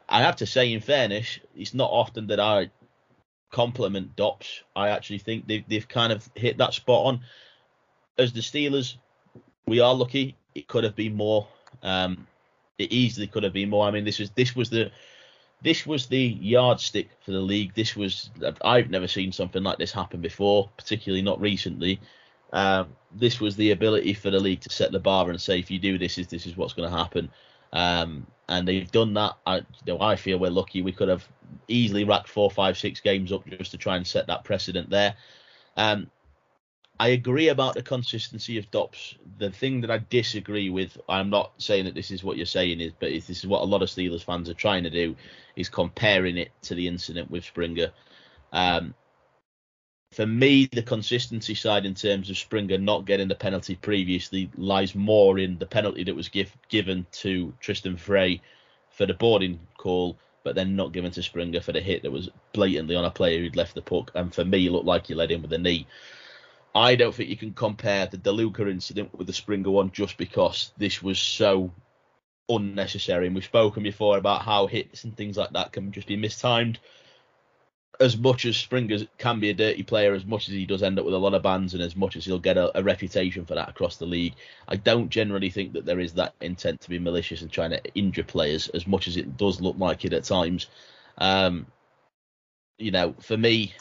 I 0.08 0.20
have 0.22 0.36
to 0.36 0.46
say, 0.46 0.72
in 0.72 0.80
fairness, 0.80 1.40
it's 1.56 1.74
not 1.74 1.90
often 1.90 2.28
that 2.28 2.38
I 2.38 2.70
compliment 3.50 4.14
Dops. 4.14 4.62
I 4.76 4.90
actually 4.90 5.18
think 5.18 5.48
they've, 5.48 5.64
they've 5.66 5.88
kind 5.88 6.12
of 6.12 6.28
hit 6.36 6.58
that 6.58 6.72
spot 6.74 7.06
on. 7.06 7.20
As 8.16 8.32
the 8.32 8.40
Steelers, 8.40 8.96
we 9.66 9.80
are 9.80 9.94
lucky. 9.94 10.36
It 10.54 10.68
could 10.68 10.84
have 10.84 10.94
been 10.94 11.16
more. 11.16 11.48
Um, 11.82 12.28
it 12.78 12.92
easily 12.92 13.26
could 13.26 13.42
have 13.42 13.52
been 13.52 13.70
more. 13.70 13.86
I 13.86 13.90
mean, 13.90 14.04
this 14.04 14.18
was 14.18 14.30
this 14.30 14.54
was 14.54 14.70
the 14.70 14.90
this 15.62 15.86
was 15.86 16.06
the 16.06 16.22
yardstick 16.22 17.10
for 17.24 17.32
the 17.32 17.40
league. 17.40 17.74
This 17.74 17.96
was 17.96 18.30
I've 18.62 18.90
never 18.90 19.08
seen 19.08 19.32
something 19.32 19.62
like 19.62 19.78
this 19.78 19.92
happen 19.92 20.20
before, 20.20 20.70
particularly 20.76 21.22
not 21.22 21.40
recently. 21.40 22.00
Um, 22.52 22.94
this 23.14 23.40
was 23.40 23.56
the 23.56 23.72
ability 23.72 24.14
for 24.14 24.30
the 24.30 24.38
league 24.38 24.60
to 24.60 24.70
set 24.70 24.92
the 24.92 25.00
bar 25.00 25.30
and 25.30 25.40
say, 25.40 25.58
if 25.58 25.70
you 25.70 25.78
do 25.78 25.98
this, 25.98 26.18
is 26.18 26.28
this 26.28 26.46
is 26.46 26.56
what's 26.56 26.74
going 26.74 26.90
to 26.90 26.96
happen. 26.96 27.30
Um, 27.72 28.26
and 28.48 28.66
they've 28.66 28.90
done 28.90 29.14
that. 29.14 29.36
I, 29.46 29.56
you 29.56 29.64
know, 29.88 30.00
I 30.00 30.16
feel 30.16 30.38
we're 30.38 30.50
lucky. 30.50 30.82
We 30.82 30.92
could 30.92 31.08
have 31.08 31.26
easily 31.68 32.04
racked 32.04 32.28
four, 32.28 32.50
five, 32.50 32.78
six 32.78 33.00
games 33.00 33.32
up 33.32 33.46
just 33.46 33.72
to 33.72 33.78
try 33.78 33.96
and 33.96 34.06
set 34.06 34.28
that 34.28 34.44
precedent 34.44 34.88
there. 34.90 35.14
Um, 35.76 36.10
I 36.98 37.08
agree 37.08 37.48
about 37.48 37.74
the 37.74 37.82
consistency 37.82 38.56
of 38.58 38.70
Dops. 38.70 39.16
The 39.38 39.50
thing 39.50 39.82
that 39.82 39.90
I 39.90 39.98
disagree 39.98 40.70
with, 40.70 40.96
I'm 41.08 41.28
not 41.28 41.52
saying 41.58 41.84
that 41.84 41.94
this 41.94 42.10
is 42.10 42.24
what 42.24 42.36
you're 42.36 42.46
saying 42.46 42.80
is, 42.80 42.92
but 42.98 43.10
this 43.10 43.28
is 43.28 43.46
what 43.46 43.62
a 43.62 43.66
lot 43.66 43.82
of 43.82 43.88
Steelers 43.88 44.24
fans 44.24 44.48
are 44.48 44.54
trying 44.54 44.84
to 44.84 44.90
do, 44.90 45.14
is 45.56 45.68
comparing 45.68 46.38
it 46.38 46.52
to 46.62 46.74
the 46.74 46.88
incident 46.88 47.30
with 47.30 47.44
Springer. 47.44 47.92
Um, 48.52 48.94
for 50.12 50.26
me, 50.26 50.68
the 50.72 50.82
consistency 50.82 51.54
side 51.54 51.84
in 51.84 51.94
terms 51.94 52.30
of 52.30 52.38
Springer 52.38 52.78
not 52.78 53.04
getting 53.04 53.28
the 53.28 53.34
penalty 53.34 53.74
previously 53.74 54.50
lies 54.56 54.94
more 54.94 55.38
in 55.38 55.58
the 55.58 55.66
penalty 55.66 56.04
that 56.04 56.16
was 56.16 56.28
give, 56.28 56.56
given 56.70 57.06
to 57.12 57.52
Tristan 57.60 57.98
Frey 57.98 58.40
for 58.90 59.04
the 59.04 59.12
boarding 59.12 59.60
call, 59.76 60.16
but 60.44 60.54
then 60.54 60.76
not 60.76 60.92
given 60.92 61.10
to 61.10 61.22
Springer 61.22 61.60
for 61.60 61.72
the 61.72 61.80
hit 61.80 62.02
that 62.02 62.10
was 62.10 62.30
blatantly 62.54 62.96
on 62.96 63.04
a 63.04 63.10
player 63.10 63.40
who'd 63.40 63.56
left 63.56 63.74
the 63.74 63.82
puck, 63.82 64.12
and 64.14 64.34
for 64.34 64.44
me 64.46 64.66
it 64.66 64.72
looked 64.72 64.86
like 64.86 65.08
he 65.08 65.14
led 65.14 65.30
in 65.30 65.42
with 65.42 65.52
a 65.52 65.58
knee. 65.58 65.86
I 66.76 66.94
don't 66.94 67.14
think 67.14 67.30
you 67.30 67.38
can 67.38 67.54
compare 67.54 68.04
the 68.04 68.18
DeLuca 68.18 68.70
incident 68.70 69.16
with 69.16 69.26
the 69.26 69.32
Springer 69.32 69.70
one 69.70 69.90
just 69.92 70.18
because 70.18 70.72
this 70.76 71.02
was 71.02 71.18
so 71.18 71.72
unnecessary. 72.50 73.24
And 73.26 73.34
we've 73.34 73.44
spoken 73.44 73.82
before 73.82 74.18
about 74.18 74.42
how 74.42 74.66
hits 74.66 75.04
and 75.04 75.16
things 75.16 75.38
like 75.38 75.50
that 75.52 75.72
can 75.72 75.90
just 75.90 76.06
be 76.06 76.16
mistimed. 76.16 76.78
As 77.98 78.18
much 78.18 78.44
as 78.44 78.58
Springer 78.58 78.98
can 79.16 79.40
be 79.40 79.48
a 79.48 79.54
dirty 79.54 79.82
player, 79.84 80.12
as 80.12 80.26
much 80.26 80.48
as 80.48 80.54
he 80.54 80.66
does 80.66 80.82
end 80.82 80.98
up 80.98 81.06
with 81.06 81.14
a 81.14 81.18
lot 81.18 81.32
of 81.32 81.42
bans, 81.42 81.72
and 81.72 81.82
as 81.82 81.96
much 81.96 82.14
as 82.14 82.26
he'll 82.26 82.38
get 82.38 82.58
a, 82.58 82.78
a 82.78 82.82
reputation 82.82 83.46
for 83.46 83.54
that 83.54 83.70
across 83.70 83.96
the 83.96 84.04
league, 84.04 84.34
I 84.68 84.76
don't 84.76 85.08
generally 85.08 85.48
think 85.48 85.72
that 85.72 85.86
there 85.86 85.98
is 85.98 86.12
that 86.12 86.34
intent 86.42 86.82
to 86.82 86.90
be 86.90 86.98
malicious 86.98 87.40
and 87.40 87.50
trying 87.50 87.70
to 87.70 87.80
injure 87.94 88.22
players 88.22 88.68
as 88.68 88.86
much 88.86 89.08
as 89.08 89.16
it 89.16 89.38
does 89.38 89.62
look 89.62 89.78
like 89.78 90.04
it 90.04 90.12
at 90.12 90.24
times. 90.24 90.66
Um, 91.16 91.66
you 92.76 92.90
know, 92.90 93.14
for 93.18 93.38
me, 93.38 93.72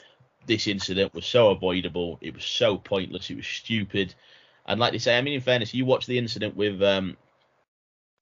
this 0.46 0.68
incident 0.68 1.14
was 1.14 1.26
so 1.26 1.50
avoidable. 1.50 2.18
It 2.22 2.34
was 2.34 2.46
so 2.46 2.78
pointless. 2.78 3.30
It 3.30 3.38
was 3.38 3.48
stupid. 3.48 4.14
And 4.66 4.80
like 4.80 4.92
they 4.92 4.98
say, 4.98 5.18
I 5.18 5.22
mean, 5.22 5.36
in 5.36 5.42
fairness, 5.42 5.74
you 5.74 5.86
watch 5.86 6.06
the 6.06 6.18
incident 6.18 6.56
with 6.56 6.82
um, 6.82 7.18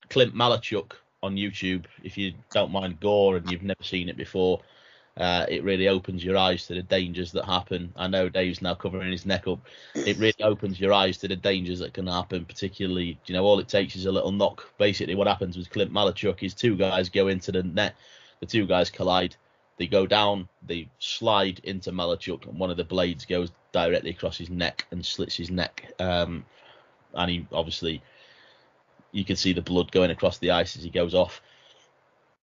Clint 0.10 0.36
Malarchuk 0.36 0.94
on 1.22 1.36
YouTube. 1.36 1.86
If 2.04 2.18
you 2.18 2.34
don't 2.52 2.72
mind 2.72 3.00
gore 3.00 3.38
and 3.38 3.50
you've 3.50 3.64
never 3.64 3.84
seen 3.84 4.10
it 4.10 4.18
before, 4.18 4.62
uh, 5.16 5.46
it 5.48 5.64
really 5.64 5.88
opens 5.88 6.24
your 6.24 6.38
eyes 6.38 6.66
to 6.68 6.74
the 6.74 6.82
dangers 6.82 7.32
that 7.34 7.46
happen. 7.46 7.94
I 7.96 8.08
know 8.08 8.30
Dave's 8.30 8.62
now 8.62 8.74
covering 8.74 9.12
his 9.12 9.26
neck 9.26 9.48
up. 9.48 9.60
It 9.94 10.18
really 10.18 10.42
opens 10.42 10.80
your 10.80 10.92
eyes 10.92 11.18
to 11.20 11.28
the 11.28 11.36
dangers 11.36 11.80
that 11.80 11.94
can 11.94 12.08
happen. 12.08 12.46
Particularly, 12.46 13.20
you 13.26 13.34
know, 13.34 13.44
all 13.44 13.60
it 13.60 13.68
takes 13.68 13.96
is 13.96 14.06
a 14.06 14.12
little 14.12 14.32
knock. 14.32 14.68
Basically, 14.78 15.16
what 15.16 15.28
happens 15.28 15.56
with 15.56 15.70
Clint 15.70 15.94
Malarchuk 15.94 16.42
is 16.42 16.54
two 16.54 16.76
guys 16.76 17.10
go 17.10 17.28
into 17.28 17.52
the 17.52 17.64
net. 17.64 17.96
The 18.40 18.48
two 18.48 18.66
guys 18.66 18.90
collide 18.90 19.36
they 19.78 19.88
go 19.88 20.06
down, 20.06 20.48
they 20.66 20.88
slide 21.00 21.60
into 21.64 21.92
Malarchuk, 21.92 22.48
and 22.48 22.60
one 22.60 22.70
of 22.70 22.78
the 22.78 22.84
blades 22.84 23.26
goes 23.26 23.52
directly 23.72 24.12
across 24.12 24.38
his 24.38 24.50
neck 24.50 24.86
and 24.92 25.06
slits 25.06 25.36
his 25.36 25.50
neck. 25.50 25.94
Um, 26.00 26.46
and 27.14 27.32
he 27.32 27.48
obviously, 27.52 28.02
you 29.12 29.26
can 29.26 29.36
see 29.36 29.54
the 29.54 29.62
blood 29.62 29.92
going 29.92 30.12
across 30.12 30.38
the 30.38 30.52
ice 30.52 30.76
as 30.76 30.84
he 30.84 30.90
goes 30.90 31.14
off. 31.14 31.42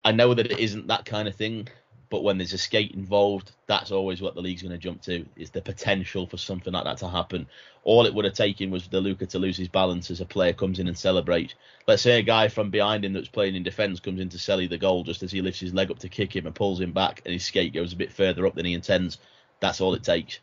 I 0.06 0.12
know 0.12 0.34
that 0.34 0.52
it 0.52 0.60
isn't 0.60 0.88
that 0.88 1.06
kind 1.06 1.28
of 1.28 1.36
thing, 1.36 1.68
but 2.10 2.24
when 2.24 2.38
there's 2.38 2.54
a 2.54 2.58
skate 2.58 2.92
involved, 2.92 3.52
that's 3.66 3.92
always 3.92 4.22
what 4.22 4.34
the 4.34 4.42
league's 4.42 4.62
going 4.62 4.72
to 4.72 4.78
jump 4.78 5.02
to 5.04 5.26
is 5.36 5.50
the 5.50 5.62
potential 5.62 6.26
for 6.26 6.38
something 6.38 6.72
like 6.74 6.86
that 6.86 6.98
to 6.98 7.10
happen. 7.10 7.48
All 7.84 8.06
it 8.06 8.14
would 8.14 8.26
have 8.26 8.34
taken 8.34 8.72
was 8.72 8.88
DeLuca 8.88 9.28
to 9.30 9.40
lose 9.40 9.58
his 9.58 9.68
balance 9.68 10.10
as 10.10 10.22
a 10.22 10.26
player 10.26 10.54
comes 10.54 10.80
in 10.80 10.88
and 10.88 10.98
celebrates. 10.98 11.56
Let's 11.88 12.02
say 12.02 12.20
a 12.20 12.24
guy 12.24 12.48
from 12.48 12.70
behind 12.70 13.04
him 13.04 13.14
that's 13.14 13.28
playing 13.28 13.56
in 13.56 13.64
defence 13.64 14.00
comes 14.00 14.22
in 14.22 14.30
to 14.30 14.38
Selly 14.38 14.70
the 14.70 14.78
goal 14.78 15.04
just 15.04 15.24
as 15.24 15.32
he 15.32 15.42
lifts 15.42 15.60
his 15.60 15.74
leg 15.74 15.92
up 15.92 16.00
to 16.00 16.10
kick 16.10 16.36
him 16.36 16.46
and 16.46 16.56
pulls 16.56 16.80
him 16.80 16.94
back, 16.94 17.22
and 17.26 17.34
his 17.34 17.44
skate 17.44 17.74
goes 17.74 17.94
a 17.94 17.98
bit 17.98 18.14
further 18.14 18.48
up 18.48 18.56
than 18.56 18.66
he 18.66 18.74
intends. 18.74 19.18
That's 19.60 19.82
all 19.82 19.94
it 19.94 20.04
takes. 20.04 20.40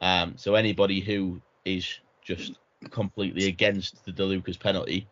Um, 0.00 0.34
so 0.36 0.54
anybody 0.54 1.00
who 1.00 1.40
is 1.64 1.98
just 2.24 2.52
completely 2.90 3.46
against 3.46 4.04
the 4.04 4.12
DeLuca's 4.12 4.56
penalty, 4.56 5.06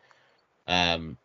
um, 0.66 1.16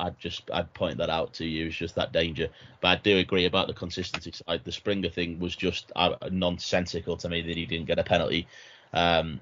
I'd 0.00 0.18
just 0.18 0.50
I'd 0.52 0.72
point 0.74 0.98
that 0.98 1.10
out 1.10 1.34
to 1.34 1.44
you. 1.44 1.66
It's 1.66 1.76
just 1.76 1.96
that 1.96 2.12
danger. 2.12 2.48
But 2.80 2.88
I 2.88 2.96
do 2.96 3.18
agree 3.18 3.46
about 3.46 3.66
the 3.66 3.74
consistency 3.74 4.32
side. 4.32 4.62
The 4.64 4.72
Springer 4.72 5.08
thing 5.08 5.40
was 5.40 5.56
just 5.56 5.90
uh, 5.96 6.14
nonsensical 6.30 7.16
to 7.18 7.28
me 7.28 7.42
that 7.42 7.56
he 7.56 7.66
didn't 7.66 7.86
get 7.86 7.98
a 7.98 8.04
penalty, 8.04 8.46
um, 8.92 9.40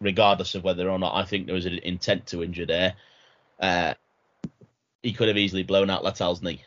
regardless 0.00 0.54
of 0.54 0.64
whether 0.64 0.90
or 0.90 0.98
not 0.98 1.14
I 1.14 1.24
think 1.24 1.46
there 1.46 1.54
was 1.54 1.66
an 1.66 1.78
intent 1.78 2.26
to 2.26 2.42
injure 2.42 2.66
there. 2.66 2.94
Uh, 3.58 3.94
he 5.02 5.12
could 5.12 5.28
have 5.28 5.38
easily 5.38 5.62
blown 5.62 5.88
out 5.88 6.04
Latal's 6.04 6.42
knee. 6.42 6.62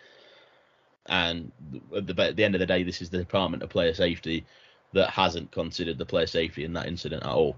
And 1.06 1.52
at 1.96 2.08
the, 2.08 2.24
at 2.24 2.36
the 2.36 2.44
end 2.44 2.56
of 2.56 2.60
the 2.60 2.66
day, 2.66 2.84
this 2.84 3.02
is 3.02 3.10
the 3.10 3.18
Department 3.18 3.64
of 3.64 3.70
Player 3.70 3.94
Safety 3.94 4.46
that 4.94 5.10
hasn't 5.10 5.52
considered 5.52 5.98
the 5.98 6.06
player 6.06 6.26
safety 6.26 6.64
in 6.64 6.74
that 6.74 6.88
incident 6.88 7.24
at 7.24 7.30
all. 7.30 7.56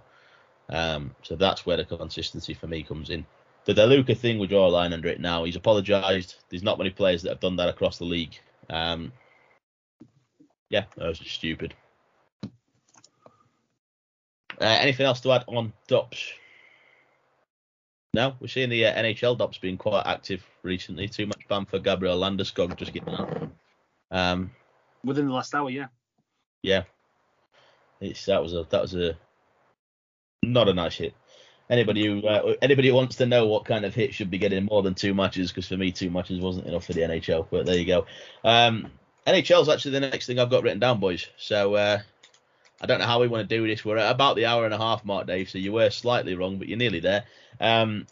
Um, 0.69 1.15
so 1.22 1.35
that's 1.35 1.65
where 1.65 1.77
the 1.77 1.85
consistency 1.85 2.53
for 2.53 2.68
me 2.68 2.84
comes 2.84 3.10
in 3.10 3.26
the 3.65 3.73
DeLuca 3.73 4.17
thing, 4.17 4.39
we 4.39 4.47
draw 4.47 4.67
a 4.67 4.69
line 4.69 4.93
under 4.93 5.07
it 5.07 5.19
now. 5.19 5.43
He's 5.43 5.55
apologised. 5.55 6.35
There's 6.49 6.63
not 6.63 6.77
many 6.77 6.89
players 6.89 7.21
that 7.23 7.29
have 7.29 7.39
done 7.39 7.57
that 7.57 7.69
across 7.69 7.97
the 7.97 8.05
league. 8.05 8.39
Um, 8.69 9.11
yeah, 10.69 10.85
that 10.97 11.07
was 11.07 11.19
just 11.19 11.35
stupid. 11.35 11.73
Uh, 14.59 14.77
anything 14.79 15.05
else 15.05 15.21
to 15.21 15.31
add 15.31 15.43
on 15.47 15.73
Dops? 15.88 16.33
No, 18.13 18.35
we're 18.39 18.47
seeing 18.47 18.69
the 18.69 18.85
uh, 18.85 19.01
NHL 19.01 19.38
Dops 19.38 19.57
being 19.57 19.77
quite 19.77 20.05
active 20.05 20.43
recently. 20.63 21.07
Too 21.07 21.25
much 21.25 21.47
ban 21.47 21.65
for 21.65 21.79
Gabriel 21.79 22.19
Landeskog 22.19 22.75
just 22.77 22.93
getting 22.93 23.13
out. 23.13 23.49
Um, 24.11 24.51
Within 25.03 25.27
the 25.27 25.33
last 25.33 25.55
hour, 25.55 25.69
yeah. 25.69 25.88
Yeah, 26.61 26.83
it's 27.99 28.25
that 28.25 28.43
was 28.43 28.53
a 28.53 28.67
that 28.69 28.81
was 28.81 28.93
a 28.93 29.17
not 30.43 30.69
a 30.69 30.73
nice 30.73 30.97
hit 30.97 31.15
anybody 31.69 32.05
who 32.05 32.27
uh, 32.27 32.55
anybody 32.61 32.89
who 32.89 32.95
wants 32.95 33.15
to 33.17 33.25
know 33.25 33.47
what 33.47 33.65
kind 33.65 33.85
of 33.85 33.93
hit 33.93 34.13
should 34.13 34.29
be 34.29 34.38
getting 34.38 34.65
more 34.65 34.83
than 34.83 34.93
two 34.93 35.13
matches 35.13 35.51
because 35.51 35.67
for 35.67 35.77
me 35.77 35.91
two 35.91 36.09
matches 36.09 36.39
wasn't 36.39 36.67
enough 36.67 36.85
for 36.85 36.93
the 36.93 37.01
NHL. 37.01 37.47
But 37.49 37.65
there 37.65 37.77
you 37.77 37.85
go. 37.85 38.05
Um, 38.43 38.88
NHL 39.27 39.61
is 39.61 39.69
actually 39.69 39.91
the 39.91 40.01
next 40.01 40.27
thing 40.27 40.39
I've 40.39 40.49
got 40.49 40.63
written 40.63 40.79
down, 40.79 40.99
boys. 40.99 41.27
So 41.38 41.75
uh, 41.75 41.99
I 42.81 42.85
don't 42.85 42.99
know 42.99 43.05
how 43.05 43.21
we 43.21 43.27
want 43.27 43.47
to 43.47 43.55
do 43.55 43.67
this. 43.67 43.85
We're 43.85 43.97
at 43.97 44.11
about 44.11 44.35
the 44.35 44.45
hour 44.45 44.65
and 44.65 44.73
a 44.73 44.77
half 44.77 45.05
mark, 45.05 45.27
Dave. 45.27 45.49
So 45.49 45.57
you 45.57 45.71
were 45.71 45.89
slightly 45.89 46.35
wrong, 46.35 46.57
but 46.57 46.67
you're 46.67 46.77
nearly 46.77 46.99
there. 46.99 47.23
Um, 47.59 48.07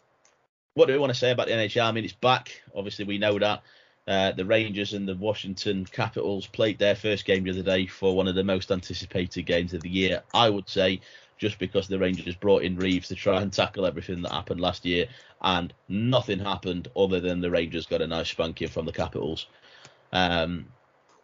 what 0.76 0.86
do 0.88 0.94
we 0.94 1.00
want 1.00 1.12
to 1.12 1.20
say 1.20 1.32
about 1.32 1.48
the 1.48 1.54
NHL? 1.54 1.84
I 1.84 1.92
mean, 1.92 2.06
it's 2.06 2.14
back. 2.14 2.62
Obviously, 2.76 3.06
we 3.06 3.18
know 3.18 3.40
that. 3.40 3.64
Uh, 4.10 4.32
the 4.32 4.44
Rangers 4.44 4.94
and 4.94 5.08
the 5.08 5.16
Washington 5.16 5.86
Capitals 5.86 6.48
played 6.48 6.80
their 6.80 6.96
first 6.96 7.26
game 7.26 7.44
the 7.44 7.52
other 7.52 7.62
day 7.62 7.86
for 7.86 8.16
one 8.16 8.28
of 8.28 8.34
the 8.34 8.44
most 8.44 8.72
anticipated 8.72 9.44
games 9.44 9.76
of 9.76 9.82
the 9.82 9.90
year, 9.90 10.24
I 10.34 10.50
would 10.50 10.68
say, 10.68 11.02
just 11.38 11.60
because 11.60 11.88
the 11.88 12.00
Rangers 12.00 12.34
brought 12.34 12.64
in 12.64 12.76
Reaves 12.76 13.10
to 13.10 13.16
try 13.16 13.40
and 13.40 13.54
tackle 13.54 13.86
everything 13.86 14.24
that 14.24 14.32
happened 14.32 14.62
last 14.62 14.84
year, 14.84 15.06
and 15.44 15.72
nothing 15.90 16.40
happened 16.40 16.88
other 16.96 17.20
than 17.20 17.40
the 17.40 17.52
Rangers 17.52 17.86
got 17.86 18.02
a 18.02 18.08
nice 18.08 18.30
spanking 18.30 18.68
from 18.68 18.88
the 18.88 18.92
Capitals. 18.92 19.46
Um, 20.12 20.66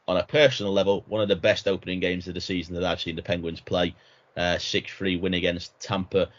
on 0.07 0.17
a 0.17 0.23
personal 0.23 0.71
level, 0.71 1.03
one 1.07 1.23
of 1.23 1.27
the 1.27 1.35
best 1.35 1.67
opening 1.67 1.99
games 1.99 2.27
of 2.27 2.35
the 2.35 2.41
season 2.41 2.75
that 2.75 2.83
I've 2.83 3.01
seen 3.01 3.15
the 3.15 3.23
Penguins 3.23 3.61
play. 3.61 3.95
Uh, 4.37 4.57
6-3 4.57 5.19
win 5.19 5.33
against 5.33 5.79
Tampa. 5.79 6.29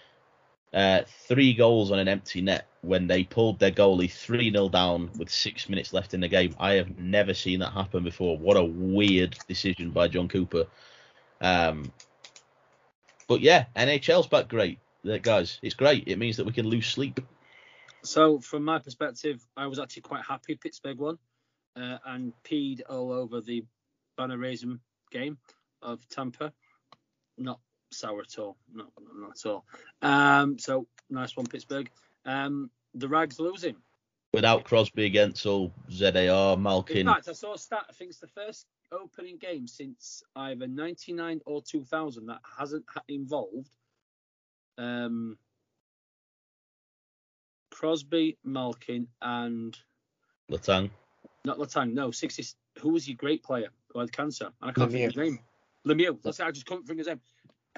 Uh, 0.75 1.03
three 1.27 1.55
goals 1.55 1.91
on 1.91 1.99
an 1.99 2.09
empty 2.09 2.41
net 2.41 2.67
when 2.83 3.07
they 3.07 3.25
pulled 3.25 3.59
their 3.59 3.71
goalie 3.71 4.09
3-0 4.09 4.71
down 4.71 5.11
with 5.19 5.31
six 5.31 5.69
minutes 5.69 5.93
left 5.93 6.13
in 6.13 6.21
the 6.21 6.29
game. 6.29 6.55
I 6.59 6.73
have 6.75 6.99
never 6.99 7.35
seen 7.35 7.61
that 7.61 7.73
happen 7.73 8.05
before. 8.05 8.37
What 8.37 8.57
a 8.57 8.65
weird 8.65 9.37
decision 9.49 9.91
by 9.91 10.09
Jon 10.09 10.29
Cooper. 10.29 10.67
Um, 11.41 11.93
but 13.29 13.41
yeah, 13.41 13.67
NHL's 13.77 14.27
back 14.27 14.49
great. 14.49 14.79
Guys, 15.23 15.59
it's 15.63 15.75
great. 15.75 16.05
It 16.07 16.19
means 16.19 16.37
that 16.37 16.45
we 16.45 16.53
can 16.53 16.67
lose 16.67 16.87
sleep. 16.87 17.21
So 18.03 18.39
from 18.41 18.65
my 18.65 18.79
perspective, 18.79 19.45
I 19.57 19.67
was 19.67 19.79
actually 19.79 20.03
quite 20.03 20.25
happy 20.25 20.57
Pittsburgh 20.57 20.99
won 20.99 21.19
uh, 21.77 21.99
and 22.07 22.33
peed 22.45 22.83
all 22.89 23.13
over 23.13 23.41
the 23.41 23.65
banner 24.17 24.39
raising 24.39 24.81
game 25.11 25.39
of 25.83 26.07
Tampa. 26.09 26.53
Not 27.39 27.61
sour 27.91 28.21
at 28.21 28.39
all. 28.39 28.57
Not, 28.73 28.89
not 29.15 29.31
at 29.31 29.47
all. 29.51 29.65
Um, 30.03 30.59
so 30.59 30.87
nice 31.11 31.37
one, 31.37 31.47
Pittsburgh. 31.47 31.91
Um, 32.25 32.71
the 32.95 33.09
Rags 33.09 33.39
losing. 33.39 33.77
Without 34.33 34.65
Crosby 34.65 35.07
against 35.07 35.47
all 35.47 35.73
ZAR, 35.91 36.57
Malkin. 36.57 36.99
In 36.99 37.07
fact, 37.07 37.29
I 37.29 37.33
saw 37.33 37.55
a 37.55 37.59
stat. 37.59 37.85
I 37.89 37.93
think 37.93 38.11
it's 38.11 38.21
the 38.21 38.27
first 38.27 38.67
opening 38.93 39.39
game 39.39 39.67
since 39.67 40.23
either 40.35 40.67
99 40.67 41.41
or 41.47 41.63
2000 41.63 42.27
that 42.27 42.41
hasn't 42.59 42.85
involved 43.09 43.71
um, 44.79 45.39
Crosby, 47.71 48.37
Malkin, 48.45 49.07
and 49.23 49.77
Letang. 50.51 50.91
Not 51.45 51.59
Letang. 51.59 51.93
no. 51.93 52.11
60. 52.11 52.45
Who 52.81 52.91
was 52.91 53.09
your 53.09 53.17
great 53.17 53.43
player 53.43 53.69
who 53.89 54.01
had 54.01 54.13
cancer? 54.13 54.51
And 54.61 54.71
I 54.71 54.73
can't 54.73 54.91
Lemieux. 54.91 54.93
think 54.93 55.09
of 55.09 55.15
his 55.15 55.31
name. 55.31 55.39
Lemieux. 55.87 56.23
That's 56.23 56.41
I 56.41 56.51
just 56.51 56.67
couldn't 56.67 56.87
think 56.87 57.01
of 57.01 57.07
his 57.07 57.09
name. 57.09 57.21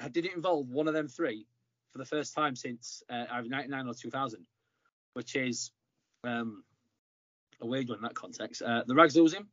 Did 0.07 0.25
it 0.25 0.35
involve 0.35 0.69
one 0.69 0.87
of 0.87 0.93
them 0.93 1.07
three 1.07 1.45
for 1.91 1.97
the 1.97 2.05
first 2.05 2.33
time 2.33 2.55
since 2.55 3.03
uh, 3.09 3.25
either 3.31 3.49
99 3.49 3.87
or 3.87 3.93
2000, 3.93 4.45
which 5.13 5.35
is 5.35 5.71
um, 6.23 6.63
a 7.61 7.65
weird 7.65 7.89
one 7.89 7.97
in 7.97 8.03
that 8.03 8.15
context. 8.15 8.61
Uh, 8.61 8.83
the 8.85 8.95
Rags 8.95 9.15
lose 9.15 9.33
him, 9.33 9.47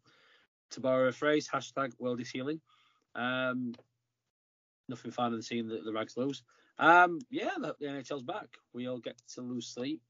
to 0.70 0.80
borrow 0.80 1.08
a 1.08 1.12
phrase, 1.12 1.48
hashtag 1.52 1.92
world 1.98 2.20
is 2.20 2.30
healing. 2.30 2.60
Um, 3.14 3.74
nothing 4.88 5.10
finer 5.10 5.30
than 5.30 5.42
seeing 5.42 5.68
the, 5.68 5.80
the 5.84 5.92
Rags 5.92 6.16
lose. 6.16 6.42
Um, 6.78 7.20
yeah, 7.30 7.50
the, 7.58 7.74
the 7.80 7.86
NHL's 7.86 8.22
back. 8.22 8.48
We 8.72 8.88
all 8.88 8.98
get 8.98 9.16
to 9.34 9.40
lose 9.40 9.66
sleep, 9.66 10.02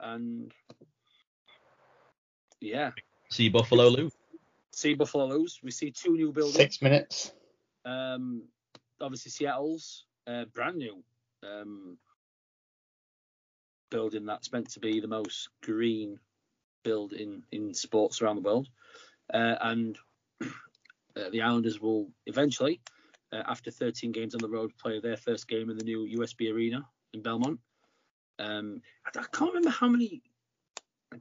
and 0.00 0.52
yeah. 2.60 2.90
See 3.30 3.48
Buffalo 3.48 3.88
lose. 3.88 4.12
See 4.72 4.94
Buffalo 4.94 5.26
lose. 5.26 5.60
We 5.62 5.70
see 5.70 5.92
two 5.92 6.16
new 6.16 6.32
buildings. 6.32 6.56
Six 6.56 6.82
minutes. 6.82 7.32
Um, 7.84 8.42
obviously 9.00 9.30
Seattle's 9.30 10.04
uh, 10.26 10.44
brand 10.54 10.76
new 10.76 11.02
um, 11.42 11.98
building 13.90 14.26
that's 14.26 14.52
meant 14.52 14.70
to 14.70 14.80
be 14.80 15.00
the 15.00 15.08
most 15.08 15.48
green 15.62 16.18
building 16.84 17.42
in 17.52 17.74
sports 17.74 18.22
around 18.22 18.36
the 18.36 18.42
world, 18.42 18.68
uh, 19.32 19.56
and 19.60 19.98
uh, 20.42 21.30
the 21.30 21.42
Islanders 21.42 21.80
will 21.80 22.08
eventually, 22.26 22.80
uh, 23.32 23.42
after 23.46 23.70
13 23.70 24.12
games 24.12 24.34
on 24.34 24.40
the 24.40 24.48
road, 24.48 24.72
play 24.78 25.00
their 25.00 25.16
first 25.16 25.48
game 25.48 25.70
in 25.70 25.78
the 25.78 25.84
new 25.84 26.06
UBS 26.18 26.52
Arena 26.52 26.86
in 27.12 27.22
Belmont. 27.22 27.58
Um, 28.38 28.82
I, 29.04 29.18
I 29.18 29.24
can't 29.32 29.52
remember 29.52 29.70
how 29.70 29.88
many, 29.88 30.22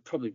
probably 0.03 0.33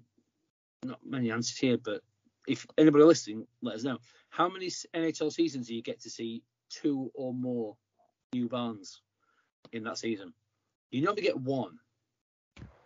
not 0.85 0.99
many 1.05 1.31
answers 1.31 1.57
here, 1.57 1.79
but 1.79 2.03
if 2.47 2.67
anybody 2.77 3.05
listening, 3.05 3.47
let 3.63 3.77
us 3.77 3.85
know. 3.85 3.99
How 4.31 4.49
many 4.49 4.67
NHL 4.67 5.33
seasons 5.33 5.69
do 5.69 5.75
you 5.75 5.83
get 5.83 6.01
to 6.01 6.11
see 6.11 6.43
two 6.81 7.11
or 7.15 7.35
more 7.35 7.77
new 8.33 8.49
barns 8.49 9.01
in 9.73 9.85
that 9.85 9.99
season? 9.99 10.33
You 10.91 11.03
normally 11.03 11.23
get 11.23 11.41
one 11.41 11.79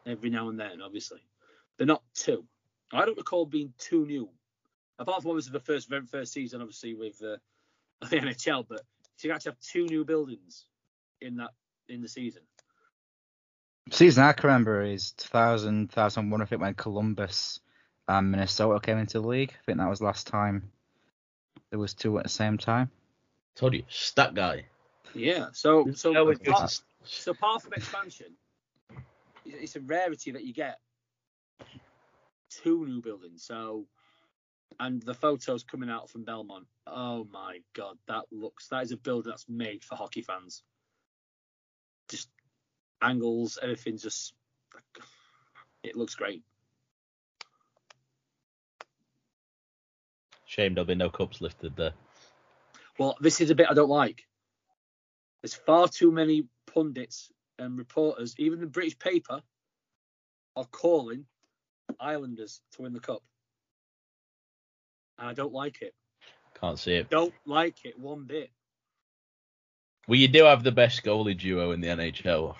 every 0.06 0.30
now 0.30 0.48
and 0.48 0.58
then, 0.58 0.80
obviously. 0.82 1.20
They're 1.76 1.86
not 1.86 2.02
two. 2.14 2.44
I 2.92 3.04
don't 3.04 3.18
recall 3.18 3.46
being 3.46 3.72
two 3.78 4.06
new, 4.06 4.28
apart 4.98 5.22
from 5.22 5.32
obviously 5.32 5.52
the 5.52 5.60
first 5.60 5.88
very 5.88 6.06
first 6.06 6.32
season, 6.32 6.60
obviously 6.60 6.94
with 6.94 7.20
uh, 7.22 7.36
the 8.08 8.16
NHL. 8.16 8.66
But 8.68 8.82
you 9.22 9.32
actually 9.32 9.50
have 9.50 9.60
two 9.60 9.86
new 9.86 10.04
buildings 10.04 10.66
in 11.20 11.36
that 11.36 11.50
in 11.88 12.02
the 12.02 12.08
season. 12.08 12.42
Season 13.90 14.24
I 14.24 14.32
can 14.32 14.48
remember 14.48 14.82
is 14.82 15.12
2000, 15.12 15.90
2001. 15.90 16.42
I 16.42 16.44
think 16.44 16.60
when 16.60 16.74
Columbus 16.74 17.60
and 18.08 18.30
Minnesota 18.30 18.80
came 18.80 18.98
into 18.98 19.20
the 19.20 19.26
league. 19.26 19.52
I 19.52 19.64
think 19.64 19.78
that 19.78 19.88
was 19.88 20.00
last 20.00 20.26
time 20.26 20.70
there 21.70 21.78
was 21.78 21.94
two 21.94 22.16
at 22.18 22.24
the 22.24 22.30
same 22.30 22.58
time. 22.58 22.90
Told 23.56 23.72
you, 23.72 23.84
stat 23.88 24.34
guy. 24.34 24.66
Yeah. 25.14 25.46
So 25.52 25.90
so 25.94 26.12
part, 26.44 26.80
so 27.04 27.34
part 27.34 27.64
of 27.64 27.72
expansion, 27.72 28.36
it's 29.46 29.76
a 29.76 29.80
rarity 29.80 30.30
that 30.32 30.44
you 30.44 30.52
get 30.52 30.78
two 32.50 32.86
new 32.86 33.00
buildings. 33.00 33.44
So 33.44 33.86
and 34.78 35.02
the 35.02 35.14
photos 35.14 35.64
coming 35.64 35.88
out 35.88 36.10
from 36.10 36.24
Belmont. 36.24 36.66
Oh 36.86 37.26
my 37.32 37.60
god, 37.74 37.96
that 38.08 38.24
looks 38.30 38.68
that 38.68 38.82
is 38.82 38.92
a 38.92 38.96
building 38.98 39.30
that's 39.30 39.48
made 39.48 39.84
for 39.84 39.94
hockey 39.94 40.20
fans. 40.22 40.62
Just 42.10 42.28
angles, 43.00 43.58
everything 43.62 43.96
just 43.96 44.34
it 45.82 45.96
looks 45.96 46.14
great. 46.14 46.42
Shame 50.44 50.74
there'll 50.74 50.86
be 50.86 50.94
no 50.94 51.08
cups 51.08 51.40
lifted 51.40 51.74
there. 51.76 51.94
Well, 52.98 53.16
this 53.20 53.40
is 53.40 53.51
a 53.51 53.55
bit 53.55 53.66
I 53.70 53.74
don't 53.74 53.89
like. 53.89 54.23
There's 55.43 55.55
far 55.55 55.89
too 55.89 56.10
many 56.10 56.47
pundits 56.73 57.31
and 57.59 57.78
reporters, 57.78 58.35
even 58.39 58.60
the 58.60 58.66
British 58.66 58.98
paper, 58.98 59.43
are 60.56 60.64
calling 60.64 61.27
Islanders 62.01 62.60
to 62.73 62.82
win 62.82 62.93
the 62.93 63.01
cup. 63.01 63.23
And 65.18 65.28
I 65.28 65.35
don't 65.35 65.52
like 65.52 65.82
it. 65.82 65.94
Can't 66.60 66.78
see 66.78 66.94
it. 66.94 67.10
Don't 67.10 67.35
like 67.44 67.85
it 67.85 67.98
one 67.98 68.24
bit. 68.24 68.51
Well, 70.09 70.18
you 70.18 70.28
do 70.28 70.44
have 70.44 70.62
the 70.62 70.73
best 70.73 71.02
goalie 71.05 71.36
duo 71.36 71.73
in 71.73 71.81
the 71.81 71.89
NHL. 71.89 72.55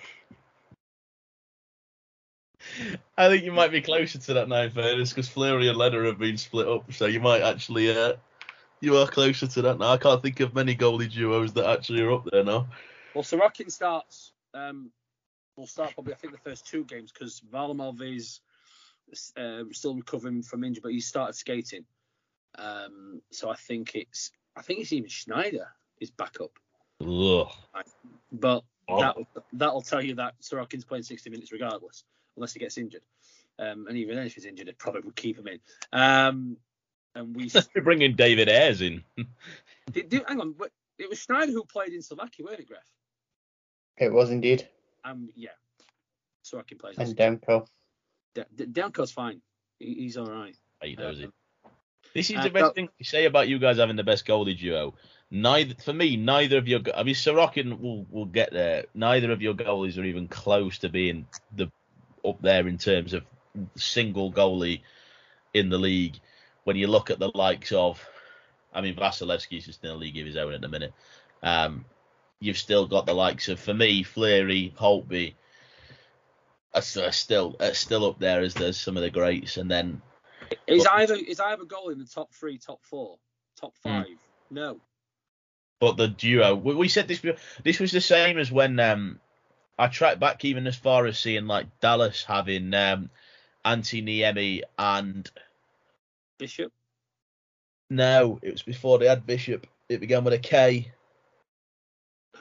I 3.17 3.29
think 3.29 3.43
you 3.43 3.51
might 3.51 3.71
be 3.71 3.81
closer 3.81 4.19
to 4.19 4.33
that 4.35 4.49
now, 4.49 4.67
fairness, 4.69 5.09
because 5.09 5.29
Fleury 5.29 5.69
and 5.69 5.77
Lehner 5.77 6.05
have 6.05 6.19
been 6.19 6.37
split 6.37 6.67
up, 6.67 6.91
so 6.93 7.05
you 7.05 7.19
might 7.19 7.41
actually, 7.41 7.95
uh, 7.95 8.13
you 8.81 8.97
are 8.97 9.07
closer 9.07 9.47
to 9.47 9.61
that 9.63 9.79
now. 9.79 9.93
I 9.93 9.97
can't 9.97 10.21
think 10.21 10.39
of 10.39 10.53
many 10.53 10.75
goalie 10.75 11.11
duos 11.11 11.53
that 11.53 11.65
actually 11.65 12.01
are 12.01 12.11
up 12.11 12.27
there 12.31 12.43
now. 12.43 12.67
Well, 13.13 13.23
Sorokin 13.23 13.71
starts. 13.71 14.31
Um, 14.53 14.91
will 15.55 15.67
start 15.67 15.93
probably 15.93 16.13
I 16.13 16.17
think 16.17 16.33
the 16.33 16.49
first 16.49 16.67
two 16.67 16.83
games 16.83 17.11
because 17.11 17.41
Varlamov 17.51 18.01
is 18.01 18.41
uh, 19.35 19.63
still 19.71 19.95
recovering 19.95 20.43
from 20.43 20.63
injury, 20.63 20.81
but 20.83 20.91
he 20.91 20.99
started 20.99 21.33
skating. 21.33 21.85
Um, 22.57 23.21
so 23.31 23.49
I 23.49 23.55
think 23.55 23.95
it's 23.95 24.31
I 24.55 24.61
think 24.61 24.79
it's 24.79 24.93
even 24.93 25.09
Schneider 25.09 25.67
is 25.99 26.11
back 26.11 26.37
up. 26.41 26.51
Ugh. 27.01 27.47
But 28.31 28.63
oh. 28.87 28.99
that 28.99 29.15
that'll 29.53 29.81
tell 29.81 30.01
you 30.01 30.15
that 30.15 30.35
Sorokin's 30.41 30.85
playing 30.85 31.03
60 31.03 31.29
minutes 31.29 31.51
regardless 31.51 32.03
unless 32.35 32.53
he 32.53 32.59
gets 32.59 32.77
injured. 32.77 33.01
Um, 33.59 33.87
and 33.87 33.97
even 33.97 34.15
then, 34.15 34.27
if 34.27 34.35
he's 34.35 34.45
injured, 34.45 34.67
it 34.67 34.77
probably 34.77 35.01
would 35.01 35.15
keep 35.15 35.39
him 35.39 35.47
in. 35.47 35.59
Um, 35.91 36.57
and 37.17 37.35
we 37.35 37.51
are 37.75 37.81
bringing 37.81 38.15
David 38.15 38.47
Ayres 38.47 38.81
in. 38.81 39.03
did, 39.91 40.09
did, 40.09 40.23
hang 40.27 40.39
on, 40.39 40.55
it 40.97 41.09
was 41.09 41.19
Schneider 41.19 41.51
who 41.51 41.63
played 41.65 41.93
in 41.93 42.01
Slovakia, 42.01 42.45
weren't 42.45 42.59
it, 42.59 42.69
Gref? 42.69 42.77
It 43.97 44.13
was 44.13 44.31
indeed. 44.31 44.67
Um, 45.03 45.29
yeah. 45.35 45.49
Sorokin 46.43 46.79
plays. 46.79 46.97
And 46.97 47.15
Demko. 47.15 47.67
De- 48.33 48.67
Demko's 48.67 49.11
fine. 49.11 49.41
He, 49.79 49.95
he's 49.95 50.17
all 50.17 50.27
right. 50.27 50.55
He 50.83 50.95
knows 50.95 51.19
uh, 51.19 51.23
it. 51.23 51.31
This 52.13 52.29
is 52.29 52.37
uh, 52.37 52.43
the 52.43 52.49
best 52.49 52.75
thing 52.75 52.89
to 52.97 53.03
say 53.03 53.25
about 53.25 53.47
you 53.47 53.59
guys 53.59 53.77
having 53.77 53.95
the 53.95 54.03
best 54.03 54.25
goalie 54.25 54.57
duo. 54.57 54.93
Neither 55.29 55.75
for 55.83 55.93
me, 55.93 56.15
neither 56.15 56.57
of 56.57 56.67
your. 56.67 56.79
I 56.95 57.03
mean, 57.03 57.15
Sorokin 57.15 57.79
will 57.79 58.05
will 58.09 58.25
get 58.25 58.53
there. 58.53 58.85
Neither 58.93 59.31
of 59.31 59.41
your 59.41 59.53
goalies 59.55 59.97
are 59.97 60.05
even 60.05 60.27
close 60.27 60.77
to 60.79 60.89
being 60.89 61.27
the 61.55 61.69
up 62.25 62.41
there 62.41 62.67
in 62.67 62.77
terms 62.77 63.13
of 63.13 63.25
single 63.75 64.31
goalie 64.31 64.81
in 65.53 65.69
the 65.69 65.77
league. 65.77 66.19
When 66.67 66.75
you 66.75 66.87
look 66.87 67.09
at 67.09 67.17
the 67.17 67.31
likes 67.33 67.71
of, 67.71 68.05
I 68.73 68.81
mean, 68.81 68.93
Vasilevskiy's 68.93 69.65
just 69.67 69.81
in 69.85 69.89
a 69.89 69.95
league 69.95 70.17
of 70.17 70.25
his 70.25 70.35
own 70.35 70.51
at 70.51 70.59
the 70.59 70.67
minute. 70.67 70.91
Um, 71.41 71.85
you've 72.41 72.57
still 72.57 72.85
got 72.85 73.05
the 73.05 73.13
likes 73.13 73.47
of, 73.47 73.57
for 73.57 73.73
me, 73.73 74.03
Fleury, 74.03 74.73
Holtby, 74.77 75.35
are, 76.73 76.81
still 76.81 77.55
are 77.61 77.73
still 77.73 78.03
up 78.05 78.19
there 78.19 78.41
as 78.41 78.53
there's 78.53 78.77
some 78.77 78.97
of 78.97 79.03
the 79.03 79.09
greats, 79.09 79.55
and 79.55 79.71
then 79.71 80.01
Is 80.67 80.83
But- 80.83 80.91
either 80.95 81.15
is 81.15 81.39
either 81.39 81.63
goal 81.63 81.87
in 81.87 81.99
the 81.99 82.05
top 82.05 82.33
three, 82.33 82.57
top 82.57 82.83
four, 82.83 83.17
top 83.55 83.73
Hmm. 83.85 83.89
five? 84.01 84.17
No. 84.51 84.81
But 85.79 85.95
the 85.95 86.09
duo, 86.09 86.53
we, 86.53 86.75
we 86.75 86.89
said 86.89 87.07
this. 87.07 87.21
This 87.63 87.79
was 87.79 87.93
the 87.93 88.01
same 88.01 88.37
as 88.37 88.51
when 88.51 88.77
um, 88.81 89.21
I 89.79 89.87
tracked 89.87 90.19
back 90.19 90.43
even 90.43 90.67
as 90.67 90.75
far 90.75 91.05
as 91.05 91.17
seeing 91.17 91.47
like 91.47 91.79
Dallas 91.79 92.25
having 92.25 92.73
um, 92.73 93.09
Antti 93.63 94.03
Niemi 94.03 94.63
and 94.77 95.31
Bishop. 96.37 96.71
no, 97.89 98.39
it 98.41 98.51
was 98.51 98.63
before 98.63 98.99
they 98.99 99.07
had 99.07 99.25
Bishop. 99.25 99.67
It 99.89 99.99
began 99.99 100.23
with 100.23 100.33
a 100.33 100.39
K. 100.39 100.91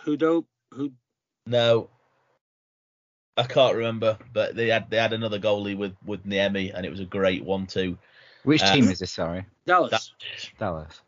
Hudo. 0.04 0.44
Who? 0.74 0.92
No, 1.46 1.88
I 3.36 3.44
can't 3.44 3.76
remember, 3.76 4.18
but 4.32 4.54
they 4.56 4.68
had 4.68 4.90
they 4.90 4.96
had 4.96 5.12
another 5.12 5.38
goalie 5.38 5.76
with 5.76 5.94
with 6.04 6.24
Niemi, 6.26 6.72
and 6.74 6.84
it 6.84 6.90
was 6.90 7.00
a 7.00 7.04
great 7.04 7.44
one-two. 7.44 7.96
Which 8.44 8.62
Uh, 8.62 8.74
team 8.74 8.88
is 8.88 8.98
this? 8.98 9.12
Sorry, 9.12 9.44
Dallas. 9.66 9.90
That, 9.90 10.50
Dallas. 10.58 11.00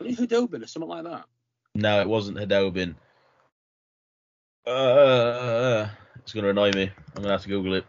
I 0.00 0.04
think 0.04 0.18
Khudobin 0.18 0.62
or 0.62 0.66
something 0.66 0.88
like 0.88 1.04
that. 1.04 1.24
no, 1.74 2.00
it 2.00 2.08
wasn't 2.08 2.38
Khudobin. 2.38 2.94
Uh, 4.66 5.88
it's 6.16 6.32
gonna 6.32 6.48
annoy 6.48 6.72
me. 6.72 6.90
I'm 7.14 7.22
gonna 7.22 7.32
have 7.32 7.42
to 7.42 7.48
Google 7.48 7.74
it. 7.74 7.84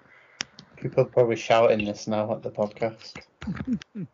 People 0.75 1.03
are 1.03 1.07
probably 1.07 1.37
shouting 1.37 1.85
this 1.85 2.05
now 2.07 2.31
at 2.33 2.43
the 2.43 2.51
podcast. 2.51 3.13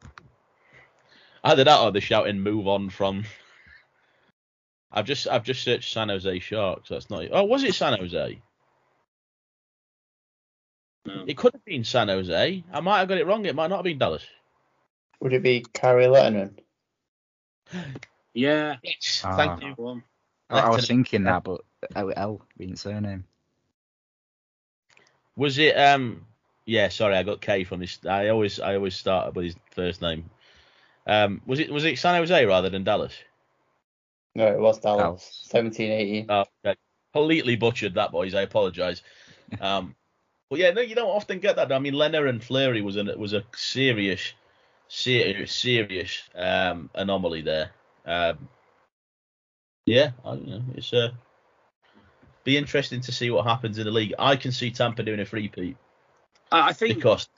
Either 1.43 1.63
that 1.63 1.79
or 1.79 1.91
they're 1.91 2.01
shouting 2.01 2.39
"Move 2.39 2.67
on" 2.67 2.89
from. 2.89 3.23
I've 4.91 5.05
just 5.05 5.27
I've 5.27 5.43
just 5.43 5.63
searched 5.63 5.91
San 5.91 6.09
Jose 6.09 6.39
Sharks. 6.39 6.89
That's 6.89 7.09
not. 7.09 7.25
Oh, 7.31 7.45
was 7.45 7.63
it 7.63 7.73
San 7.75 7.97
Jose? 7.97 8.41
No. 11.05 11.23
It 11.25 11.37
could 11.37 11.53
have 11.53 11.65
been 11.65 11.83
San 11.83 12.09
Jose. 12.09 12.63
I 12.71 12.79
might 12.79 12.99
have 12.99 13.07
got 13.07 13.17
it 13.17 13.25
wrong. 13.25 13.45
It 13.45 13.55
might 13.55 13.67
not 13.67 13.77
have 13.77 13.85
been 13.85 13.97
Dallas. 13.97 14.25
Would 15.19 15.33
it 15.33 15.43
be 15.43 15.65
Kari 15.73 16.05
Lehtonen? 16.05 16.57
Yeah. 18.33 18.77
Yes. 18.81 19.23
Ah. 19.25 19.35
Thank 19.35 19.61
you. 19.61 19.75
that. 20.49 20.63
I, 20.63 20.67
I 20.67 20.69
was 20.69 20.87
thinking 20.87 21.25
that, 21.25 21.43
but 21.43 21.61
L, 21.95 22.13
L 22.15 22.41
being 22.57 22.77
surname. 22.77 23.25
Was 25.35 25.57
it? 25.57 25.77
Um. 25.77 26.25
Yeah. 26.65 26.89
Sorry, 26.89 27.15
I 27.15 27.23
got 27.23 27.41
K 27.41 27.63
from 27.63 27.79
this. 27.79 27.99
I 28.07 28.29
always 28.29 28.59
I 28.59 28.75
always 28.75 28.95
start 28.95 29.35
with 29.35 29.45
his 29.45 29.55
first 29.71 30.01
name. 30.01 30.29
Um. 31.07 31.41
Was 31.45 31.59
it 31.59 31.71
was 31.71 31.85
it 31.85 31.97
San 31.97 32.15
Jose 32.15 32.45
rather 32.45 32.69
than 32.69 32.83
Dallas? 32.83 33.13
No, 34.35 34.47
it 34.47 34.59
was 34.59 34.79
Dallas. 34.79 35.01
Dallas. 35.01 35.41
17, 35.49 35.91
18. 35.91 36.25
Oh, 36.29 36.45
okay. 36.65 36.77
Completely 37.13 37.55
butchered 37.57 37.95
that, 37.95 38.11
boys. 38.11 38.33
I 38.33 38.41
apologise. 38.41 39.01
Um, 39.59 39.95
but 40.49 40.59
yeah, 40.59 40.71
no, 40.71 40.79
you 40.79 40.95
don't 40.95 41.09
often 41.09 41.39
get 41.39 41.57
that. 41.57 41.73
I 41.73 41.79
mean, 41.79 41.93
Lehner 41.93 42.29
and 42.29 42.41
Fleury 42.41 42.81
was 42.81 42.95
a 42.95 43.03
was 43.17 43.33
a 43.33 43.43
serious, 43.53 44.31
serious, 44.87 45.51
serious 45.51 46.23
um, 46.35 46.89
anomaly 46.95 47.41
there. 47.41 47.71
Um, 48.05 48.47
yeah, 49.85 50.11
I 50.23 50.29
don't 50.29 50.47
know. 50.47 50.61
It's 50.75 50.93
uh, 50.93 51.09
be 52.45 52.55
interesting 52.55 53.01
to 53.01 53.11
see 53.11 53.29
what 53.29 53.45
happens 53.45 53.77
in 53.77 53.83
the 53.83 53.91
league. 53.91 54.13
I 54.17 54.37
can 54.37 54.53
see 54.53 54.71
Tampa 54.71 55.03
doing 55.03 55.19
a 55.19 55.25
three-peat 55.25 55.75
I, 56.51 56.73
think 56.73 56.95
because 56.95 57.29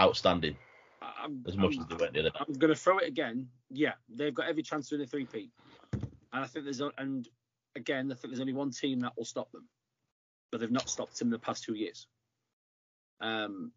outstanding 0.00 0.56
I'm, 1.02 1.44
as 1.46 1.56
much 1.56 1.76
I'm, 1.76 1.82
as 1.82 1.88
they 1.88 1.96
went 1.96 2.12
the 2.14 2.20
other. 2.20 2.32
I'm 2.38 2.54
going 2.54 2.72
to 2.72 2.78
throw 2.78 2.98
it 2.98 3.08
again. 3.08 3.48
Yeah, 3.70 3.92
they've 4.08 4.34
got 4.34 4.48
every 4.48 4.62
chance 4.62 4.88
to 4.88 4.96
win 4.96 5.04
a 5.04 5.06
three-peat, 5.06 5.50
and 5.92 6.04
I 6.32 6.46
think 6.46 6.64
there's 6.64 6.82
and 6.98 7.28
again 7.74 8.10
I 8.10 8.14
think 8.14 8.32
there's 8.32 8.40
only 8.40 8.52
one 8.52 8.70
team 8.70 9.00
that 9.00 9.12
will 9.16 9.24
stop 9.24 9.50
them, 9.52 9.68
but 10.50 10.60
they've 10.60 10.70
not 10.70 10.88
stopped 10.88 11.18
them 11.18 11.28
in 11.28 11.32
the 11.32 11.38
past 11.38 11.64
two 11.64 11.74
years. 11.74 12.06
Um, 13.20 13.72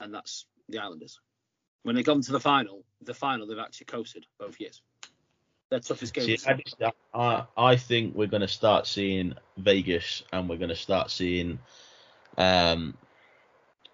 and 0.00 0.12
that's 0.12 0.46
the 0.68 0.78
Islanders. 0.78 1.20
When 1.82 1.94
they 1.94 2.02
come 2.02 2.20
to 2.20 2.32
the 2.32 2.40
final, 2.40 2.84
the 3.02 3.14
final 3.14 3.46
they've 3.46 3.58
actually 3.58 3.86
coasted 3.86 4.26
both 4.38 4.60
years. 4.60 4.82
Their 5.70 5.80
toughest 5.80 6.14
game. 6.14 6.36
I, 6.46 6.92
I, 7.14 7.44
I 7.56 7.76
think 7.76 8.14
we're 8.16 8.26
going 8.26 8.40
to 8.40 8.48
start 8.48 8.88
seeing 8.88 9.34
Vegas 9.56 10.24
and 10.32 10.48
we're 10.48 10.56
going 10.56 10.70
to 10.70 10.76
start 10.76 11.12
seeing 11.12 11.60
um, 12.36 12.96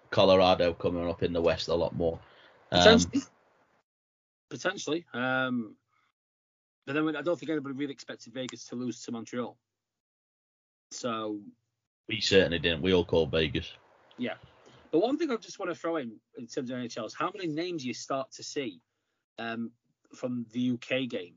Colorado 0.09 0.73
coming 0.73 1.07
up 1.07 1.23
in 1.23 1.33
the 1.33 1.41
West 1.41 1.67
a 1.67 1.75
lot 1.75 1.95
more. 1.95 2.19
Um, 2.71 2.79
Potentially. 2.79 3.23
Potentially. 4.49 5.05
Um, 5.13 5.75
but 6.85 6.93
then 6.93 7.15
I 7.15 7.21
don't 7.21 7.37
think 7.37 7.49
anybody 7.49 7.75
really 7.75 7.93
expected 7.93 8.33
Vegas 8.33 8.65
to 8.67 8.75
lose 8.75 9.03
to 9.03 9.11
Montreal. 9.11 9.57
So, 10.91 11.39
we 12.07 12.21
certainly 12.21 12.59
didn't. 12.59 12.81
We 12.81 12.93
all 12.93 13.05
called 13.05 13.31
Vegas. 13.31 13.73
yeah. 14.17 14.35
But 14.89 14.99
one 14.99 15.17
thing 15.17 15.29
I 15.31 15.35
just 15.35 15.59
want 15.59 15.69
to 15.69 15.75
throw 15.75 15.97
in 15.97 16.13
in 16.37 16.47
terms 16.47 16.71
of 16.71 16.77
NHL 16.77 17.05
is 17.05 17.13
how 17.13 17.29
many 17.35 17.47
names 17.47 17.85
you 17.85 17.93
start 17.93 18.31
to 18.31 18.43
see 18.43 18.79
um, 19.37 19.71
from 20.15 20.45
the 20.53 20.71
UK 20.71 21.09
game 21.09 21.33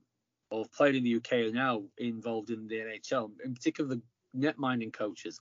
or 0.51 0.65
played 0.67 0.95
in 0.95 1.05
the 1.05 1.17
UK 1.17 1.33
are 1.33 1.53
now 1.53 1.83
involved 1.99 2.51
in 2.51 2.69
the 2.69 2.77
NHL, 2.77 3.31
in 3.45 3.55
particular 3.55 3.89
the 3.89 4.03
net 4.35 4.59
minding 4.59 4.93
coaches. 4.93 5.41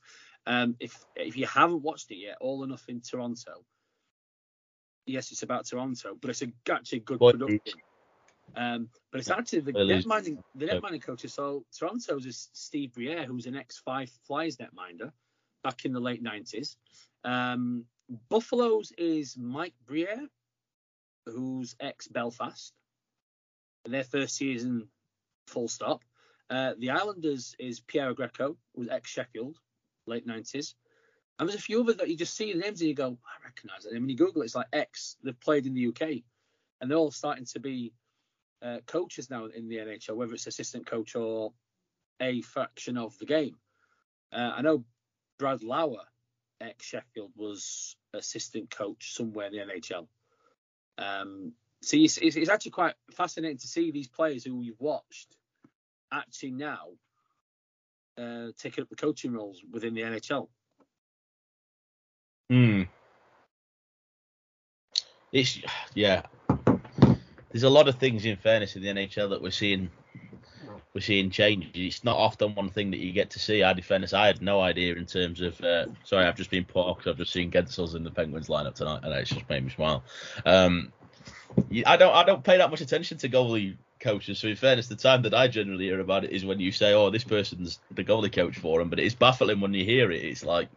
Um, 0.49 0.75
if 0.79 1.05
if 1.15 1.37
you 1.37 1.45
haven't 1.45 1.83
watched 1.83 2.09
it 2.11 2.15
yet, 2.17 2.37
All 2.41 2.63
or 2.63 2.67
Nothing 2.67 3.01
Toronto. 3.01 3.63
Yes, 5.05 5.31
it's 5.31 5.43
about 5.43 5.65
Toronto, 5.67 6.17
but 6.19 6.29
it's 6.31 6.41
a, 6.41 6.47
actually 6.71 6.97
a 6.99 7.01
good 7.01 7.19
What 7.19 7.37
production. 7.39 7.79
Um, 8.55 8.89
but 9.11 9.19
it's 9.19 9.29
actually 9.29 9.59
the 9.61 9.71
Well, 9.73 9.85
net 9.85 9.99
it's- 10.05 10.37
the 10.55 10.65
net 10.65 10.77
uh, 10.77 10.81
minding 10.81 11.01
coaches. 11.01 11.33
So 11.33 11.65
Toronto's 11.77 12.25
is 12.25 12.49
Steve 12.53 12.93
Briere, 12.93 13.25
who's 13.25 13.45
an 13.45 13.55
ex 13.55 13.77
Fife 13.77 14.11
Flyers 14.25 14.57
netminder 14.57 15.11
back 15.63 15.85
in 15.85 15.93
the 15.93 15.99
late 15.99 16.21
nineties. 16.23 16.77
Um, 17.23 17.85
Buffalo's 18.29 18.91
is 18.97 19.37
Mike 19.37 19.75
Briere, 19.85 20.27
who's 21.27 21.75
ex 21.79 22.07
Belfast. 22.07 22.73
Their 23.85 24.03
first 24.03 24.35
season, 24.35 24.89
full 25.47 25.67
stop. 25.67 26.03
Uh, 26.49 26.73
the 26.79 26.89
Islanders 26.89 27.55
is 27.59 27.79
Piero 27.79 28.15
Greco, 28.15 28.57
who's 28.75 28.89
ex 28.89 29.11
Sheffield, 29.11 29.59
late 30.09 30.25
nineties. 30.25 30.75
And 31.37 31.47
there's 31.47 31.59
a 31.59 31.61
few 31.61 31.81
others 31.81 31.95
that 31.97 32.09
you 32.09 32.17
just 32.17 32.35
see 32.35 32.51
the 32.51 32.59
names 32.59 32.81
and 32.81 32.89
you 32.89 32.95
go, 32.95 33.17
I 33.25 33.45
recognise 33.45 33.85
it. 33.85 33.93
And 33.93 34.01
when 34.01 34.09
you 34.09 34.17
Google 34.17 34.41
it, 34.41 34.45
it's 34.45 34.55
like 34.55 34.67
X. 34.73 35.15
They've 35.23 35.39
played 35.39 35.65
in 35.65 35.73
the 35.73 35.87
UK, 35.87 36.23
and 36.81 36.91
they're 36.91 36.97
all 36.97 37.11
starting 37.11 37.45
to 37.45 37.59
be 37.59 37.93
uh, 38.61 38.79
coaches 38.85 39.29
now 39.29 39.45
in 39.45 39.69
the 39.69 39.77
NHL, 39.77 40.15
whether 40.15 40.33
it's 40.33 40.47
assistant 40.47 40.85
coach 40.85 41.15
or 41.15 41.53
a 42.19 42.41
fraction 42.41 42.97
of 42.97 43.17
the 43.19 43.25
game. 43.25 43.55
Uh, 44.33 44.51
I 44.55 44.61
know 44.61 44.83
Brad 45.37 45.63
Lauer, 45.63 46.03
ex 46.59 46.85
Sheffield, 46.85 47.31
was 47.35 47.95
assistant 48.13 48.69
coach 48.69 49.13
somewhere 49.13 49.47
in 49.47 49.53
the 49.53 49.59
NHL. 49.59 50.07
Um, 50.97 51.53
so 51.81 51.95
it's, 51.95 52.17
it's 52.17 52.49
actually 52.49 52.71
quite 52.71 52.95
fascinating 53.13 53.57
to 53.59 53.67
see 53.67 53.91
these 53.91 54.09
players 54.09 54.43
who 54.43 54.61
you've 54.61 54.81
watched 54.81 55.37
actually 56.11 56.51
now 56.51 56.89
uh, 58.19 58.51
taking 58.57 58.81
up 58.81 58.89
the 58.89 58.95
coaching 58.95 59.33
roles 59.33 59.61
within 59.71 59.93
the 59.93 60.01
NHL. 60.01 60.47
Hmm. 62.49 62.83
It's 65.31 65.59
yeah. 65.93 66.23
There's 67.51 67.63
a 67.63 67.69
lot 67.69 67.87
of 67.87 67.95
things 67.95 68.25
in 68.25 68.35
fairness 68.37 68.75
in 68.75 68.81
the 68.81 68.89
NHL 68.89 69.29
that 69.29 69.41
we're 69.41 69.51
seeing 69.51 69.89
we're 70.93 71.01
seeing 71.01 71.29
change. 71.29 71.69
It's 71.75 72.03
not 72.03 72.17
often 72.17 72.55
one 72.55 72.69
thing 72.69 72.91
that 72.91 72.97
you 72.97 73.11
get 73.11 73.29
to 73.31 73.39
see. 73.39 73.63
I 73.63 73.79
fairness, 73.79 74.13
I 74.13 74.27
had 74.27 74.41
no 74.41 74.59
idea 74.59 74.95
in 74.95 75.05
terms 75.05 75.41
of. 75.41 75.59
Uh, 75.61 75.85
sorry, 76.03 76.25
I've 76.25 76.35
just 76.35 76.49
been 76.49 76.65
poor 76.65 76.95
because 76.95 77.11
I've 77.11 77.17
just 77.17 77.31
seen 77.31 77.51
Guentzel's 77.51 77.95
in 77.95 78.03
the 78.03 78.11
Penguins 78.11 78.47
lineup 78.47 78.75
tonight, 78.75 79.01
and 79.03 79.13
it's 79.13 79.29
just 79.29 79.47
made 79.49 79.63
me 79.63 79.69
smile. 79.69 80.03
Um, 80.45 80.91
I 81.85 81.97
don't 81.97 82.13
I 82.13 82.23
don't 82.23 82.43
pay 82.43 82.57
that 82.57 82.69
much 82.69 82.81
attention 82.81 83.17
to 83.19 83.29
goalie 83.29 83.77
coaches. 83.99 84.39
So 84.39 84.47
in 84.47 84.55
fairness, 84.55 84.87
the 84.87 84.95
time 84.95 85.21
that 85.23 85.33
I 85.33 85.47
generally 85.47 85.85
hear 85.85 85.99
about 85.99 86.23
it 86.23 86.31
is 86.31 86.45
when 86.45 86.59
you 86.59 86.71
say, 86.71 86.93
"Oh, 86.93 87.09
this 87.09 87.23
person's 87.23 87.79
the 87.91 88.03
goalie 88.03 88.31
coach 88.31 88.57
for 88.57 88.81
him," 88.81 88.89
but 88.89 88.99
it's 88.99 89.15
baffling 89.15 89.59
when 89.59 89.73
you 89.73 89.85
hear 89.85 90.11
it. 90.11 90.23
It's 90.23 90.43
like, 90.45 90.69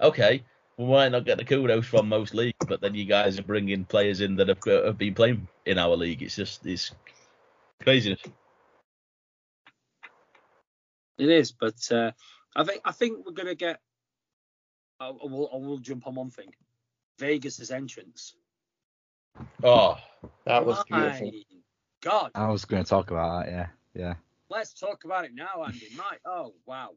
okay, 0.00 0.42
we 0.76 0.86
might 0.86 1.10
not 1.12 1.24
get 1.24 1.38
the 1.38 1.44
kudos 1.44 1.86
from 1.86 2.08
most 2.08 2.34
leagues, 2.34 2.66
but 2.66 2.80
then 2.80 2.94
you 2.94 3.04
guys 3.04 3.38
are 3.38 3.44
bringing 3.44 3.84
players 3.84 4.20
in 4.20 4.36
that 4.36 4.48
have, 4.48 4.64
have 4.64 4.98
been 4.98 5.14
playing 5.14 5.46
in 5.66 5.78
our 5.78 5.96
league. 5.96 6.22
It's 6.22 6.36
just 6.36 6.66
it's 6.66 6.92
craziness. 7.82 8.20
It 11.18 11.28
is, 11.28 11.52
but 11.52 11.92
uh, 11.92 12.12
I 12.56 12.64
think 12.64 12.80
I 12.84 12.92
think 12.92 13.24
we're 13.24 13.32
gonna 13.32 13.54
get. 13.54 13.80
I, 14.98 15.10
will 15.10 15.50
I 15.52 15.56
will 15.56 15.78
jump 15.78 16.06
on 16.06 16.14
one 16.14 16.30
thing. 16.30 16.54
Vegas's 17.18 17.70
entrance. 17.70 18.34
Oh, 19.62 19.96
That 20.44 20.64
was 20.66 20.82
My 20.90 21.08
beautiful. 21.10 21.32
God, 22.00 22.30
I 22.34 22.48
was 22.48 22.64
going 22.64 22.82
to 22.82 22.88
talk 22.88 23.10
about 23.10 23.44
that. 23.46 23.52
Yeah, 23.52 23.66
yeah. 23.94 24.14
let's 24.50 24.72
talk 24.74 25.04
about 25.04 25.24
it 25.24 25.32
now, 25.34 25.62
Andy. 25.64 25.88
My 25.96 26.16
oh 26.26 26.54
wow, 26.66 26.90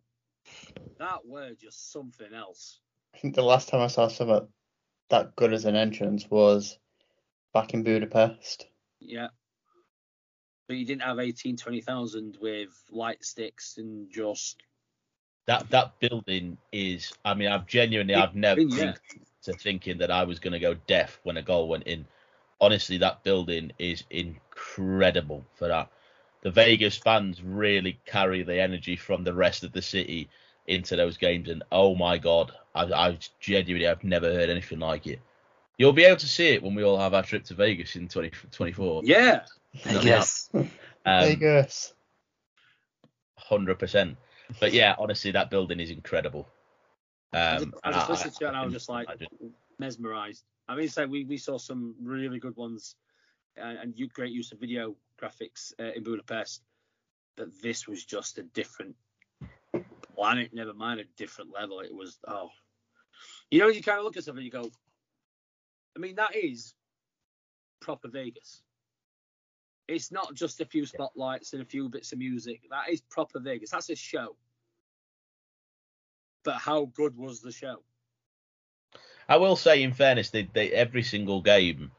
that 0.99 1.25
were 1.25 1.51
just 1.59 1.91
something 1.91 2.33
else. 2.33 2.79
I 3.13 3.19
think 3.19 3.35
the 3.35 3.43
last 3.43 3.69
time 3.69 3.81
I 3.81 3.87
saw 3.87 4.07
something 4.07 4.47
that 5.09 5.35
good 5.35 5.53
as 5.53 5.65
an 5.65 5.75
entrance 5.75 6.29
was 6.29 6.77
back 7.53 7.73
in 7.73 7.83
Budapest. 7.83 8.65
Yeah. 8.99 9.27
But 10.67 10.77
you 10.77 10.85
didn't 10.85 11.03
have 11.03 11.19
18, 11.19 11.57
20,000 11.57 12.39
with 12.41 12.69
light 12.89 13.23
sticks 13.23 13.77
and 13.77 14.09
just. 14.11 14.57
that 15.45 15.69
that 15.69 15.99
building 15.99 16.57
is. 16.71 17.13
I 17.23 17.35
mean, 17.35 17.49
I've 17.49 17.67
genuinely, 17.67 18.15
I've 18.15 18.33
never 18.35 18.61
Yeah. 18.61 18.93
been 19.11 19.23
to 19.43 19.53
thinking 19.53 19.99
that 19.99 20.09
I 20.09 20.23
was 20.23 20.39
going 20.39 20.53
to 20.53 20.59
go 20.59 20.73
deaf 20.73 21.19
when 21.23 21.37
a 21.37 21.43
goal 21.43 21.67
went 21.69 21.83
in. 21.83 22.07
Honestly, 22.61 22.97
that 22.99 23.23
building 23.23 23.71
is 23.79 24.03
incredible 24.09 25.45
for 25.55 25.67
that. 25.67 25.89
The 26.41 26.51
Vegas 26.51 26.97
fans 26.97 27.41
really 27.41 27.99
carry 28.05 28.43
the 28.43 28.59
energy 28.61 28.95
from 28.95 29.23
the 29.23 29.33
rest 29.33 29.63
of 29.63 29.71
the 29.71 29.81
city 29.81 30.29
into 30.67 30.95
those 30.95 31.17
games, 31.17 31.49
and 31.49 31.63
oh 31.71 31.95
my 31.95 32.17
god, 32.17 32.51
I, 32.73 32.83
I 32.85 33.17
genuinely 33.39 33.87
I've 33.87 34.03
never 34.03 34.31
heard 34.33 34.49
anything 34.49 34.79
like 34.79 35.07
it. 35.07 35.19
You'll 35.77 35.93
be 35.93 36.05
able 36.05 36.17
to 36.17 36.27
see 36.27 36.49
it 36.49 36.63
when 36.63 36.73
we 36.75 36.83
all 36.83 36.97
have 36.97 37.13
our 37.13 37.23
trip 37.23 37.43
to 37.45 37.53
Vegas 37.53 37.95
in 37.95 38.07
2024. 38.07 39.01
Yeah. 39.05 39.41
Yes. 40.03 40.49
Um, 41.07 41.25
Vegas. 41.25 41.93
hundred 43.37 43.77
percent. 43.77 44.17
But 44.59 44.73
yeah, 44.73 44.95
honestly, 44.97 45.31
that 45.31 45.49
building 45.51 45.79
is 45.79 45.91
incredible. 45.91 46.47
I 47.33 47.57
Um, 47.57 47.59
just, 47.71 47.83
I 47.83 47.87
and 47.87 47.95
just 47.95 48.07
I- 48.09 48.11
listened 48.13 48.33
to 48.35 48.45
it 48.45 48.47
and 48.47 48.57
I 48.57 48.63
was 48.63 48.73
just 48.73 48.89
like 48.89 49.07
imagine. 49.07 49.27
mesmerised. 49.77 50.43
I 50.67 50.75
mean, 50.75 50.89
say 50.89 51.05
we, 51.05 51.25
we 51.25 51.37
saw 51.37 51.57
some 51.57 51.95
really 52.01 52.39
good 52.39 52.55
ones 52.55 52.95
and, 53.55 53.77
and 53.77 53.93
you, 53.97 54.07
great 54.07 54.31
use 54.31 54.51
of 54.51 54.59
video 54.59 54.95
graphics 55.21 55.73
uh, 55.79 55.91
in 55.95 56.03
Budapest, 56.03 56.61
but 57.37 57.49
this 57.61 57.87
was 57.87 58.03
just 58.03 58.37
a 58.39 58.43
different 58.43 58.95
planet. 60.15 60.51
Never 60.53 60.73
mind 60.73 60.99
a 60.99 61.05
different 61.17 61.51
level. 61.53 61.81
It 61.81 61.93
was 61.93 62.17
oh, 62.27 62.49
you 63.51 63.59
know, 63.59 63.67
you 63.67 63.83
kind 63.83 63.99
of 63.99 64.05
look 64.05 64.17
at 64.17 64.23
something 64.23 64.43
and 64.43 64.45
you 64.45 64.51
go, 64.51 64.71
I 65.95 65.99
mean, 65.99 66.15
that 66.15 66.35
is 66.35 66.73
proper 67.79 68.07
Vegas. 68.07 68.61
It's 69.87 70.11
not 70.11 70.33
just 70.33 70.61
a 70.61 70.65
few 70.65 70.85
spotlights 70.85 71.53
and 71.53 71.61
a 71.61 71.65
few 71.65 71.89
bits 71.89 72.11
of 72.11 72.17
music. 72.17 72.61
That 72.71 72.91
is 72.91 73.01
proper 73.01 73.39
Vegas. 73.39 73.69
That's 73.69 73.89
a 73.91 73.95
show. 73.95 74.35
But 76.43 76.55
how 76.55 76.85
good 76.85 77.15
was 77.15 77.41
the 77.41 77.51
show? 77.51 77.83
I 79.27 79.37
will 79.37 79.55
say, 79.55 79.83
in 79.83 79.93
fairness, 79.93 80.29
they, 80.29 80.43
they 80.53 80.71
every 80.71 81.03
single 81.03 81.41
game 81.41 81.91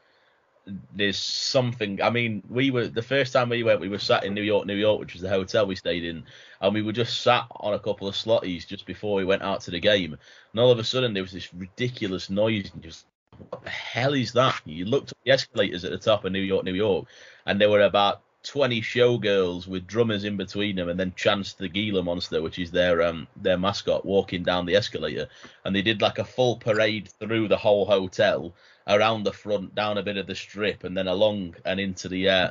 there's 0.94 1.18
something. 1.18 2.02
I 2.02 2.10
mean, 2.10 2.42
we 2.48 2.70
were 2.70 2.88
the 2.88 3.02
first 3.02 3.32
time 3.32 3.48
we 3.48 3.62
went, 3.62 3.80
we 3.80 3.88
were 3.88 3.98
sat 3.98 4.24
in 4.24 4.34
New 4.34 4.42
York, 4.42 4.66
New 4.66 4.74
York, 4.74 4.98
which 4.98 5.12
was 5.12 5.22
the 5.22 5.28
hotel 5.28 5.66
we 5.66 5.76
stayed 5.76 6.04
in, 6.04 6.24
and 6.60 6.74
we 6.74 6.82
were 6.82 6.92
just 6.92 7.22
sat 7.22 7.46
on 7.50 7.74
a 7.74 7.78
couple 7.78 8.08
of 8.08 8.14
slotties 8.14 8.66
just 8.66 8.86
before 8.86 9.14
we 9.14 9.24
went 9.24 9.42
out 9.42 9.60
to 9.62 9.70
the 9.70 9.80
game, 9.80 10.16
and 10.52 10.60
all 10.60 10.70
of 10.70 10.78
a 10.78 10.84
sudden 10.84 11.14
there 11.14 11.22
was 11.22 11.32
this 11.32 11.54
ridiculous 11.54 12.30
noise, 12.30 12.70
and 12.72 12.82
just 12.82 13.06
what 13.50 13.62
the 13.62 13.70
hell 13.70 14.14
is 14.14 14.32
that? 14.32 14.60
You 14.64 14.86
looked 14.86 15.12
up 15.12 15.18
the 15.24 15.32
escalators 15.32 15.84
at 15.84 15.92
the 15.92 15.98
top 15.98 16.24
of 16.24 16.32
New 16.32 16.40
York, 16.40 16.64
New 16.64 16.74
York, 16.74 17.06
and 17.44 17.60
there 17.60 17.70
were 17.70 17.82
about 17.82 18.22
20 18.47 18.81
showgirls 18.81 19.66
with 19.66 19.89
drummers 19.89 20.23
in 20.23 20.36
between 20.36 20.77
them, 20.77 20.89
and 20.89 20.98
then 20.98 21.12
Chance 21.16 21.55
the 21.55 21.68
Gila 21.68 22.05
Monster, 22.05 22.40
which 22.40 22.60
is 22.60 22.70
their 22.70 23.02
um 23.02 23.27
their 23.36 23.59
mascot, 23.59 24.06
walking 24.06 24.44
down 24.44 24.66
the 24.66 24.77
escalator, 24.77 25.28
and 25.64 25.74
they 25.74 25.82
did 25.82 26.01
like 26.01 26.18
a 26.18 26.24
full 26.24 26.56
parade 26.56 27.09
through 27.18 27.48
the 27.48 27.56
whole 27.56 27.85
hotel, 27.85 28.55
around 28.86 29.24
the 29.24 29.32
front, 29.32 29.74
down 29.74 29.98
a 29.98 30.02
bit 30.02 30.16
of 30.16 30.28
the 30.28 30.35
strip, 30.35 30.85
and 30.85 30.97
then 30.97 31.09
along 31.09 31.56
and 31.64 31.81
into 31.81 32.09
the 32.09 32.28
uh 32.28 32.51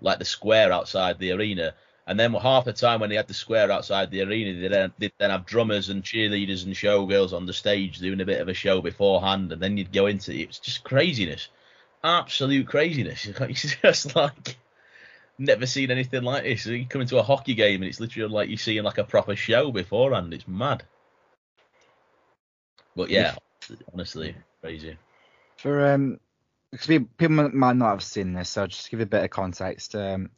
like 0.00 0.18
the 0.18 0.24
square 0.24 0.72
outside 0.72 1.18
the 1.18 1.30
arena. 1.32 1.74
And 2.06 2.18
then 2.18 2.34
half 2.34 2.64
the 2.64 2.72
time 2.72 3.00
when 3.00 3.08
they 3.08 3.16
had 3.16 3.28
the 3.28 3.34
square 3.34 3.70
outside 3.70 4.10
the 4.10 4.22
arena, 4.22 4.60
they 4.60 4.68
then, 4.68 4.92
they'd 4.98 5.12
then 5.18 5.30
have 5.30 5.46
drummers 5.46 5.88
and 5.88 6.02
cheerleaders 6.02 6.64
and 6.64 6.74
showgirls 6.74 7.32
on 7.32 7.46
the 7.46 7.52
stage 7.52 7.98
doing 7.98 8.20
a 8.20 8.26
bit 8.26 8.40
of 8.40 8.48
a 8.48 8.54
show 8.54 8.82
beforehand, 8.82 9.52
and 9.52 9.62
then 9.62 9.76
you'd 9.76 9.92
go 9.92 10.06
into 10.06 10.32
it. 10.32 10.48
It's 10.48 10.58
just 10.58 10.84
craziness, 10.84 11.48
absolute 12.02 12.66
craziness. 12.66 13.28
It's 13.40 13.76
just 13.76 14.16
like 14.16 14.56
never 15.38 15.66
seen 15.66 15.90
anything 15.90 16.22
like 16.22 16.44
this. 16.44 16.66
You 16.66 16.86
come 16.86 17.02
into 17.02 17.18
a 17.18 17.22
hockey 17.22 17.54
game 17.54 17.82
and 17.82 17.88
it's 17.88 18.00
literally 18.00 18.32
like 18.32 18.48
you're 18.48 18.58
seeing 18.58 18.84
like 18.84 18.98
a 18.98 19.04
proper 19.04 19.36
show 19.36 19.70
beforehand. 19.70 20.32
It's 20.32 20.48
mad. 20.48 20.84
But 22.96 23.10
yeah, 23.10 23.34
honestly, 23.92 24.36
crazy. 24.60 24.96
For 25.56 25.92
um, 25.92 26.20
because 26.70 26.86
people 27.16 27.50
might 27.52 27.76
not 27.76 27.90
have 27.90 28.02
seen 28.02 28.32
this, 28.34 28.50
so 28.50 28.66
just 28.66 28.90
give 28.90 29.00
a 29.00 29.06
bit 29.06 29.24
of 29.24 29.30
context. 29.30 29.94
Um, 29.94 30.30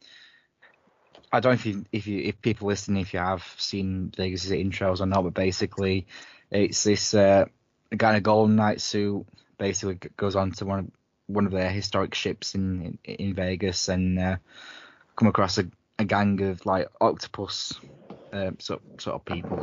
I 1.32 1.40
don't 1.40 1.52
know 1.52 1.54
if 1.54 1.66
you 1.66 1.84
if 1.92 2.06
you 2.06 2.20
if 2.20 2.40
people 2.40 2.68
listening 2.68 3.02
if 3.02 3.12
you 3.12 3.20
have 3.20 3.44
seen 3.58 4.12
Vegas' 4.16 4.46
intros 4.46 5.00
or 5.00 5.06
not, 5.06 5.24
but 5.24 5.34
basically 5.34 6.06
it's 6.50 6.84
this 6.84 7.14
uh, 7.14 7.46
guy 7.94 8.10
in 8.10 8.16
a 8.16 8.20
golden 8.20 8.56
knight 8.56 8.80
suit 8.80 9.26
basically 9.58 9.98
goes 10.16 10.36
on 10.36 10.52
to 10.52 10.64
one 10.64 10.78
of 10.78 10.90
one 11.26 11.46
of 11.46 11.52
their 11.52 11.70
historic 11.70 12.14
ships 12.14 12.54
in 12.54 12.98
in, 13.04 13.14
in 13.14 13.34
Vegas 13.34 13.88
and 13.88 14.18
uh, 14.18 14.36
come 15.16 15.28
across 15.28 15.58
a, 15.58 15.66
a 15.98 16.04
gang 16.04 16.40
of 16.42 16.64
like 16.66 16.88
octopus 17.00 17.78
uh, 18.32 18.50
sort 18.58 18.82
sort 19.00 19.16
of 19.16 19.24
people. 19.24 19.56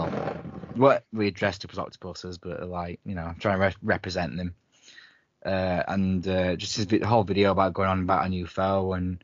What 0.75 1.05
we 1.13 1.31
dressed 1.31 1.63
up 1.65 1.71
as 1.71 1.79
octopuses, 1.79 2.37
but 2.37 2.67
like 2.67 2.99
you 3.05 3.15
know 3.15 3.33
trying 3.39 3.59
to 3.59 3.65
re- 3.65 3.75
represent 3.83 4.35
them 4.35 4.55
uh, 5.45 5.83
and 5.87 6.27
uh, 6.27 6.55
just 6.55 6.75
his 6.75 6.85
vi- 6.85 7.05
whole 7.05 7.23
video 7.23 7.51
about 7.51 7.73
going 7.73 7.89
on 7.89 8.01
about 8.03 8.25
a 8.25 8.29
new 8.29 8.47
foe 8.47 8.93
and 8.93 9.23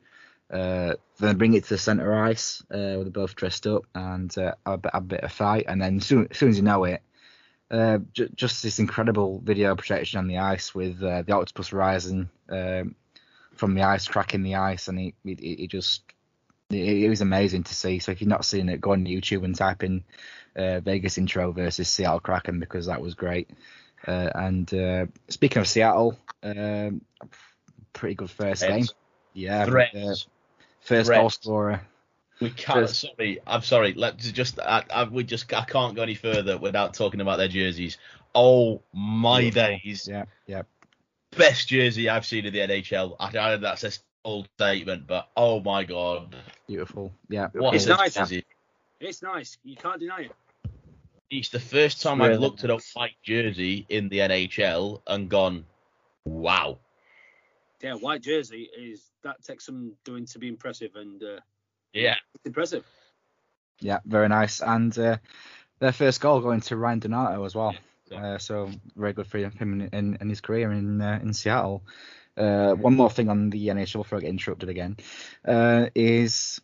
uh, 0.50 0.94
then 1.18 1.36
bring 1.36 1.54
it 1.54 1.64
to 1.64 1.70
the 1.70 1.78
center 1.78 2.24
ice 2.24 2.62
uh, 2.70 2.76
where 2.76 3.04
they're 3.04 3.10
both 3.10 3.36
dressed 3.36 3.66
up 3.66 3.84
and 3.94 4.36
uh, 4.36 4.54
a 4.66 4.76
bit, 4.76 4.90
a 4.94 5.00
bit 5.00 5.20
of 5.20 5.32
fight 5.32 5.64
and 5.68 5.80
then 5.80 6.00
soon, 6.00 6.26
as 6.30 6.38
soon 6.38 6.50
as 6.50 6.56
you 6.56 6.62
know 6.62 6.84
it 6.84 7.02
uh, 7.70 7.98
j- 8.12 8.28
just 8.34 8.62
this 8.62 8.80
incredible 8.80 9.40
video 9.44 9.74
projection 9.76 10.18
on 10.18 10.26
the 10.26 10.38
ice 10.38 10.74
with 10.74 11.02
uh, 11.02 11.22
the 11.22 11.32
octopus 11.32 11.72
rising 11.72 12.28
um, 12.48 12.94
from 13.54 13.74
the 13.74 13.82
ice 13.82 14.08
cracking 14.08 14.42
the 14.42 14.56
ice 14.56 14.88
and 14.88 14.98
it, 14.98 15.14
it, 15.24 15.40
it 15.40 15.70
just 15.70 16.02
it, 16.70 17.04
it 17.04 17.08
was 17.08 17.20
amazing 17.20 17.64
to 17.64 17.74
see 17.74 17.98
so 17.98 18.12
if 18.12 18.20
you've 18.20 18.28
not 18.28 18.44
seen 18.44 18.68
it 18.68 18.80
go 18.80 18.92
on 18.92 19.04
YouTube 19.04 19.44
and 19.44 19.54
type 19.54 19.82
in 19.82 20.04
uh, 20.56 20.80
Vegas 20.80 21.18
intro 21.18 21.52
versus 21.52 21.88
Seattle 21.88 22.20
Kraken 22.20 22.58
because 22.60 22.86
that 22.86 23.00
was 23.00 23.14
great 23.14 23.48
uh, 24.06 24.30
and 24.34 24.72
uh, 24.72 25.06
speaking 25.28 25.60
of 25.60 25.68
Seattle, 25.68 26.18
um, 26.42 27.02
pretty 27.92 28.14
good 28.14 28.30
first 28.30 28.62
game. 28.62 28.86
Yeah, 29.34 29.66
Threats. 29.66 29.94
uh, 29.94 30.14
first 30.80 31.06
Threats. 31.06 31.20
goal 31.20 31.30
scorer. 31.30 31.80
We 32.40 32.50
can't. 32.50 32.80
First- 32.80 33.00
Sorry, 33.00 33.40
I'm 33.46 33.62
sorry. 33.62 33.92
Let's 33.92 34.30
just. 34.32 34.58
I, 34.58 34.84
I, 34.92 35.04
we 35.04 35.24
just. 35.24 35.52
I 35.52 35.64
can't 35.64 35.94
go 35.94 36.02
any 36.02 36.14
further 36.14 36.56
without 36.56 36.94
talking 36.94 37.20
about 37.20 37.36
their 37.36 37.48
jerseys. 37.48 37.98
Oh 38.34 38.80
my 38.94 39.40
Beautiful. 39.42 39.78
days! 39.84 40.08
Yeah, 40.10 40.24
yeah, 40.46 40.62
Best 41.36 41.68
jersey 41.68 42.08
I've 42.08 42.24
seen 42.24 42.46
in 42.46 42.52
the 42.52 42.60
NHL. 42.60 43.16
I 43.20 43.30
know 43.32 43.58
that's 43.58 43.84
a 43.84 43.90
old 44.24 44.48
statement, 44.56 45.06
but 45.06 45.28
oh 45.36 45.60
my 45.60 45.84
god, 45.84 46.36
beautiful. 46.68 47.12
Yeah, 47.28 47.48
what 47.52 47.74
It's 47.74 47.86
a 47.86 47.90
nice. 47.90 48.14
jersey! 48.14 48.44
It's 49.00 49.22
nice. 49.22 49.56
You 49.64 49.76
can't 49.76 50.00
deny 50.00 50.22
it. 50.22 50.32
It's 51.30 51.48
the 51.48 51.60
first 51.60 52.02
time 52.02 52.20
Really 52.20 52.34
I've 52.34 52.40
looked 52.40 52.64
at 52.64 52.70
a 52.70 52.78
white 52.94 53.16
jersey 53.22 53.86
in 53.88 54.08
the 54.08 54.18
NHL 54.18 55.00
and 55.06 55.28
gone, 55.28 55.64
wow. 56.24 56.78
Yeah, 57.80 57.94
white 57.94 58.20
jersey 58.22 58.68
is 58.76 59.10
that 59.22 59.42
takes 59.42 59.64
some 59.66 59.92
doing 60.04 60.26
to 60.26 60.38
be 60.38 60.48
impressive, 60.48 60.96
and 60.96 61.22
uh, 61.22 61.40
Yeah, 61.92 62.16
it's 62.34 62.46
impressive. 62.46 62.84
yeah, 63.80 64.00
very 64.04 64.28
nice. 64.28 64.60
And 64.60 64.96
uh, 64.98 65.16
their 65.78 65.92
first 65.92 66.20
goal 66.20 66.40
going 66.40 66.60
to 66.62 66.76
Ryan 66.76 66.98
Donato 66.98 67.44
as 67.44 67.54
well. 67.54 67.74
Yeah. 68.10 68.34
Uh, 68.34 68.38
so 68.38 68.68
very 68.96 69.12
good 69.12 69.28
for 69.28 69.38
him 69.38 69.52
in, 69.60 69.82
in, 69.92 70.18
in 70.20 70.28
his 70.28 70.40
career 70.40 70.72
in 70.72 71.00
uh, 71.00 71.20
in 71.22 71.32
Seattle. 71.32 71.84
Uh, 72.36 72.74
one 72.74 72.94
more 72.94 73.10
thing 73.10 73.28
on 73.28 73.50
the 73.50 73.68
NHL 73.68 74.02
before 74.02 74.18
I 74.18 74.22
get 74.22 74.30
interrupted 74.30 74.68
again 74.68 74.96
uh, 75.44 75.86
is 75.94 76.60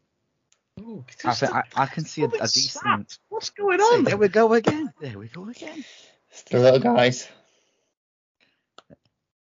I, 1.24 1.34
think 1.34 1.52
I, 1.55 1.62
I 1.74 1.86
can 1.86 2.05
see 2.05 2.22
a, 2.22 2.26
a 2.26 2.48
decent. 2.48 3.18
What's 3.28 3.51
going 3.51 3.78
See, 3.78 3.84
on? 3.84 4.05
there 4.05 4.16
we 4.16 4.28
go 4.28 4.52
again. 4.55 4.93
There 5.01 5.18
we 5.18 5.28
go 5.28 5.48
again. 5.48 5.84
It's 6.30 6.43
the 6.43 6.59
little 6.59 6.80
guys. 6.80 7.28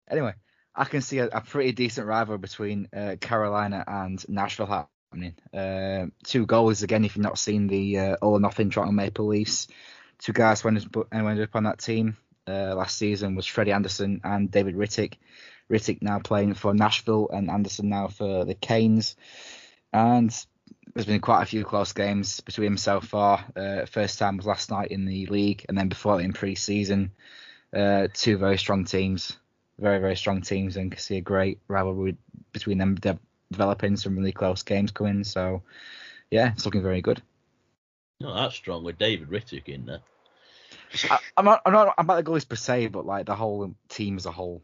Anyway, 0.10 0.34
I 0.76 0.86
can 0.86 1.02
see 1.02 1.20
a, 1.20 1.28
a 1.28 1.42
pretty 1.42 1.74
decent 1.74 2.08
rival 2.08 2.38
between 2.38 2.88
uh, 2.96 3.18
Carolina 3.20 3.84
and 3.86 4.24
Nashville 4.30 4.88
happening. 5.12 5.36
Uh, 5.54 6.08
two 6.24 6.46
goals 6.46 6.84
again. 6.84 7.04
If 7.04 7.16
you've 7.16 7.24
not 7.24 7.38
seen 7.38 7.68
the 7.68 8.00
uh, 8.00 8.16
All 8.22 8.34
or 8.34 8.40
Nothing 8.40 8.70
Toronto 8.70 8.94
Maple 8.94 9.28
Leafs, 9.28 9.68
two 10.20 10.34
guys 10.34 10.62
who 10.62 10.70
ended 10.70 10.86
up, 10.86 11.08
who 11.12 11.28
ended 11.28 11.48
up 11.48 11.56
on 11.56 11.64
that 11.64 11.80
team 11.80 12.18
uh, 12.48 12.76
last 12.76 12.98
season 12.98 13.36
was 13.36 13.46
Freddie 13.46 13.74
Andersen 13.74 14.22
and 14.24 14.50
David 14.50 14.76
Rittich. 14.76 15.16
Rittich 15.70 16.02
now 16.02 16.20
playing 16.20 16.54
for 16.54 16.74
Nashville 16.74 17.30
and 17.32 17.50
Andersen 17.50 17.90
now 17.90 18.08
for 18.08 18.46
the 18.46 18.56
Canes. 18.56 19.16
And 19.94 20.36
there's 20.94 21.06
been 21.06 21.22
quite 21.22 21.44
a 21.44 21.48
few 21.48 21.64
close 21.64 21.94
games 21.94 22.40
between 22.42 22.66
them 22.66 22.78
so 22.78 23.00
far. 23.02 23.46
Uh, 23.56 23.86
first 23.86 24.20
time 24.20 24.38
was 24.38 24.46
last 24.46 24.72
night 24.72 24.92
in 24.92 25.06
the 25.06 25.26
league, 25.28 25.66
and 25.70 25.78
then 25.78 25.90
before 25.90 26.22
in 26.22 26.34
pre-season. 26.34 27.12
Uh, 27.72 28.08
two 28.14 28.38
very 28.38 28.58
strong 28.58 28.84
teams 28.84 29.38
very 29.80 30.00
very 30.00 30.16
strong 30.16 30.42
teams 30.42 30.78
and 30.78 30.92
can 30.92 31.00
see 31.00 31.18
a 31.18 31.22
great 31.22 31.60
rivalry 31.68 32.18
between 32.52 32.78
them 32.78 32.96
de- 32.96 33.20
developing 33.52 33.96
some 33.96 34.16
really 34.16 34.32
close 34.32 34.64
games 34.64 34.92
coming. 34.92 35.24
So 35.24 35.64
yeah, 36.30 36.52
it's 36.52 36.66
looking 36.66 36.84
very 36.84 37.02
good. 37.02 37.22
Not 38.20 38.36
that 38.36 38.52
strong 38.56 38.84
with 38.84 38.98
David 38.98 39.30
Rittich 39.30 39.68
in 39.68 39.86
there. 39.86 40.02
I, 41.10 41.20
I'm 41.38 41.46
not 41.46 41.62
I'm 41.66 41.74
not 41.74 41.96
about 41.98 42.24
the 42.24 42.30
goalies 42.30 42.48
per 42.48 42.56
se, 42.56 42.88
but 42.88 43.06
like 43.06 43.26
the 43.26 43.36
whole 43.36 43.74
team 43.88 44.18
as 44.18 44.26
a 44.26 44.32
whole. 44.32 44.62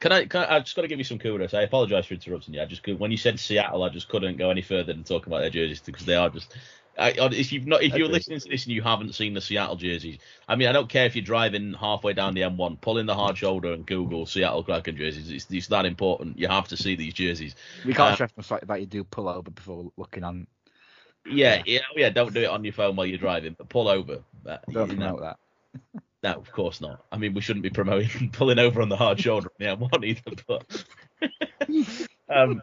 Can 0.00 0.12
I? 0.12 0.26
Can 0.26 0.42
I 0.42 0.56
I've 0.56 0.64
just 0.64 0.76
got 0.76 0.82
to 0.82 0.88
give 0.88 0.98
you 0.98 1.04
some 1.04 1.18
kudos. 1.18 1.54
I 1.54 1.62
apologise 1.62 2.06
for 2.06 2.14
interrupting 2.14 2.54
you. 2.54 2.62
I 2.62 2.66
just 2.66 2.82
could, 2.82 2.98
when 2.98 3.10
you 3.10 3.16
said 3.16 3.40
Seattle, 3.40 3.82
I 3.82 3.88
just 3.88 4.08
couldn't 4.08 4.36
go 4.36 4.50
any 4.50 4.62
further 4.62 4.92
than 4.92 5.04
talking 5.04 5.32
about 5.32 5.40
their 5.40 5.50
jerseys 5.50 5.80
because 5.80 6.06
they 6.06 6.14
are 6.14 6.30
just 6.30 6.54
I, 6.98 7.12
if 7.16 7.52
you've 7.52 7.66
not, 7.66 7.82
if 7.82 7.94
you're 7.94 8.08
listening 8.08 8.40
to 8.40 8.48
this 8.48 8.64
and 8.64 8.74
you 8.74 8.82
haven't 8.82 9.14
seen 9.14 9.32
the 9.32 9.40
Seattle 9.40 9.76
jerseys, 9.76 10.18
I 10.48 10.56
mean, 10.56 10.66
I 10.66 10.72
don't 10.72 10.88
care 10.88 11.06
if 11.06 11.14
you're 11.14 11.24
driving 11.24 11.74
halfway 11.74 12.12
down 12.12 12.34
the 12.34 12.40
M1, 12.40 12.80
pull 12.80 12.98
in 12.98 13.06
the 13.06 13.14
hard 13.14 13.38
shoulder 13.38 13.72
and 13.72 13.86
Google 13.86 14.26
Seattle 14.26 14.64
Kraken 14.64 14.96
jerseys. 14.96 15.30
It's, 15.30 15.46
it's 15.48 15.68
that 15.68 15.86
important. 15.86 16.38
You 16.38 16.48
have 16.48 16.66
to 16.68 16.76
see 16.76 16.96
these 16.96 17.14
jerseys. 17.14 17.54
We 17.84 17.94
can't 17.94 18.12
Uh, 18.12 18.14
stress 18.14 18.32
the 18.36 18.42
fact 18.42 18.66
that 18.66 18.80
you 18.80 18.86
do 18.86 19.04
pull 19.04 19.28
over 19.28 19.50
before 19.50 19.92
looking 19.96 20.24
on. 20.24 20.48
Yeah, 21.30 21.62
yeah, 21.66 21.80
oh, 21.90 21.98
yeah. 21.98 22.10
Don't 22.10 22.34
do 22.34 22.40
it 22.40 22.48
on 22.48 22.64
your 22.64 22.72
phone 22.72 22.96
while 22.96 23.06
you're 23.06 23.18
driving, 23.18 23.54
but 23.56 23.68
pull 23.68 23.86
over. 23.86 24.24
Uh, 24.44 24.56
Don't 24.70 24.90
you 24.90 24.96
know, 24.96 25.20
that. 25.20 25.38
no, 26.22 26.32
of 26.32 26.50
course 26.52 26.80
not. 26.80 27.04
I 27.12 27.18
mean, 27.18 27.34
we 27.34 27.40
shouldn't 27.40 27.62
be 27.62 27.70
promoting 27.70 28.30
pulling 28.32 28.58
over 28.58 28.82
on 28.82 28.88
the 28.88 28.96
hard 28.96 29.20
shoulder 29.20 29.48
on 29.60 29.78
the 29.78 29.86
M1 29.86 30.04
either. 30.04 30.42
But 30.46 30.84
um, 32.34 32.62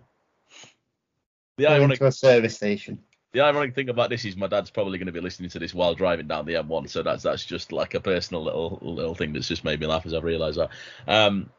the 1.58 1.64
Going 1.64 1.82
ironic 1.82 2.00
to 2.00 2.08
a 2.08 2.12
service 2.12 2.56
station. 2.56 3.00
The 3.32 3.42
ironic 3.42 3.76
thing 3.76 3.90
about 3.90 4.10
this 4.10 4.24
is 4.24 4.38
my 4.38 4.48
dad's 4.48 4.70
probably 4.70 4.98
going 4.98 5.08
to 5.08 5.12
be 5.12 5.20
listening 5.20 5.50
to 5.50 5.60
this 5.60 5.74
while 5.74 5.94
driving 5.94 6.28
down 6.28 6.46
the 6.46 6.54
M1, 6.54 6.90
so 6.90 7.04
that's 7.04 7.24
that's 7.24 7.46
just 7.46 7.72
like 7.72 7.94
a 7.94 8.00
personal 8.00 8.44
little 8.44 8.80
little 8.82 9.16
thing 9.16 9.34
that's 9.34 9.50
just 9.50 9.66
made 9.66 9.80
me 9.80 9.88
laugh 9.88 10.06
as 10.06 10.14
I 10.14 10.20
realise 10.20 10.56
that. 10.56 10.70
Um, 11.08 11.50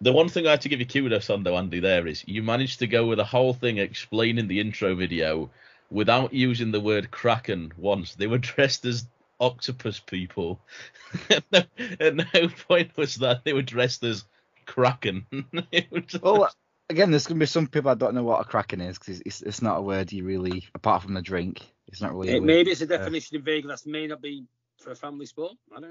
the 0.00 0.12
one 0.12 0.28
thing 0.28 0.46
I 0.46 0.52
have 0.52 0.60
to 0.60 0.68
give 0.68 0.80
you 0.80 0.86
kudos 0.86 1.30
on 1.30 1.42
though, 1.42 1.56
Andy, 1.56 1.80
there 1.80 2.06
is 2.06 2.26
you 2.26 2.42
managed 2.42 2.80
to 2.80 2.86
go 2.86 3.06
with 3.06 3.18
a 3.18 3.24
whole 3.24 3.52
thing 3.52 3.78
explaining 3.78 4.48
the 4.48 4.60
intro 4.60 4.94
video 4.94 5.50
without 5.90 6.32
using 6.32 6.70
the 6.70 6.80
word 6.80 7.10
kraken 7.10 7.72
once. 7.76 8.14
They 8.14 8.26
were 8.26 8.38
dressed 8.38 8.84
as 8.84 9.06
octopus 9.40 9.98
people. 10.00 10.60
at, 11.30 11.44
no, 11.52 11.62
at 12.00 12.14
no 12.16 12.48
point 12.68 12.96
was 12.96 13.16
that 13.16 13.44
they 13.44 13.52
were 13.52 13.62
dressed 13.62 14.02
as 14.04 14.24
kraken. 14.66 15.26
It 15.72 15.90
was 15.90 16.04
just- 16.06 16.22
Well, 16.22 16.50
again, 16.88 17.10
there's 17.10 17.26
gonna 17.26 17.40
be 17.40 17.46
some 17.46 17.66
people 17.66 17.90
that 17.90 17.98
don't 17.98 18.14
know 18.14 18.22
what 18.24 18.40
a 18.40 18.44
kraken 18.44 18.80
is 18.80 18.98
because 18.98 19.20
it's, 19.20 19.26
it's 19.26 19.42
it's 19.42 19.62
not 19.62 19.78
a 19.78 19.82
word 19.82 20.12
you 20.12 20.24
really, 20.24 20.64
apart 20.74 21.02
from 21.02 21.14
the 21.14 21.22
drink, 21.22 21.62
it's 21.88 22.00
not 22.00 22.14
really. 22.14 22.36
It, 22.36 22.42
maybe 22.42 22.70
it's 22.70 22.80
a 22.80 22.86
definition 22.86 23.36
in 23.36 23.42
Vegas 23.42 23.82
that 23.82 23.90
may 23.90 24.06
not 24.06 24.20
be 24.22 24.44
for 24.78 24.90
a 24.92 24.96
family 24.96 25.26
sport. 25.26 25.52
I 25.76 25.80
don't 25.80 25.90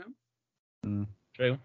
know. 0.84 1.06
True. 1.36 1.58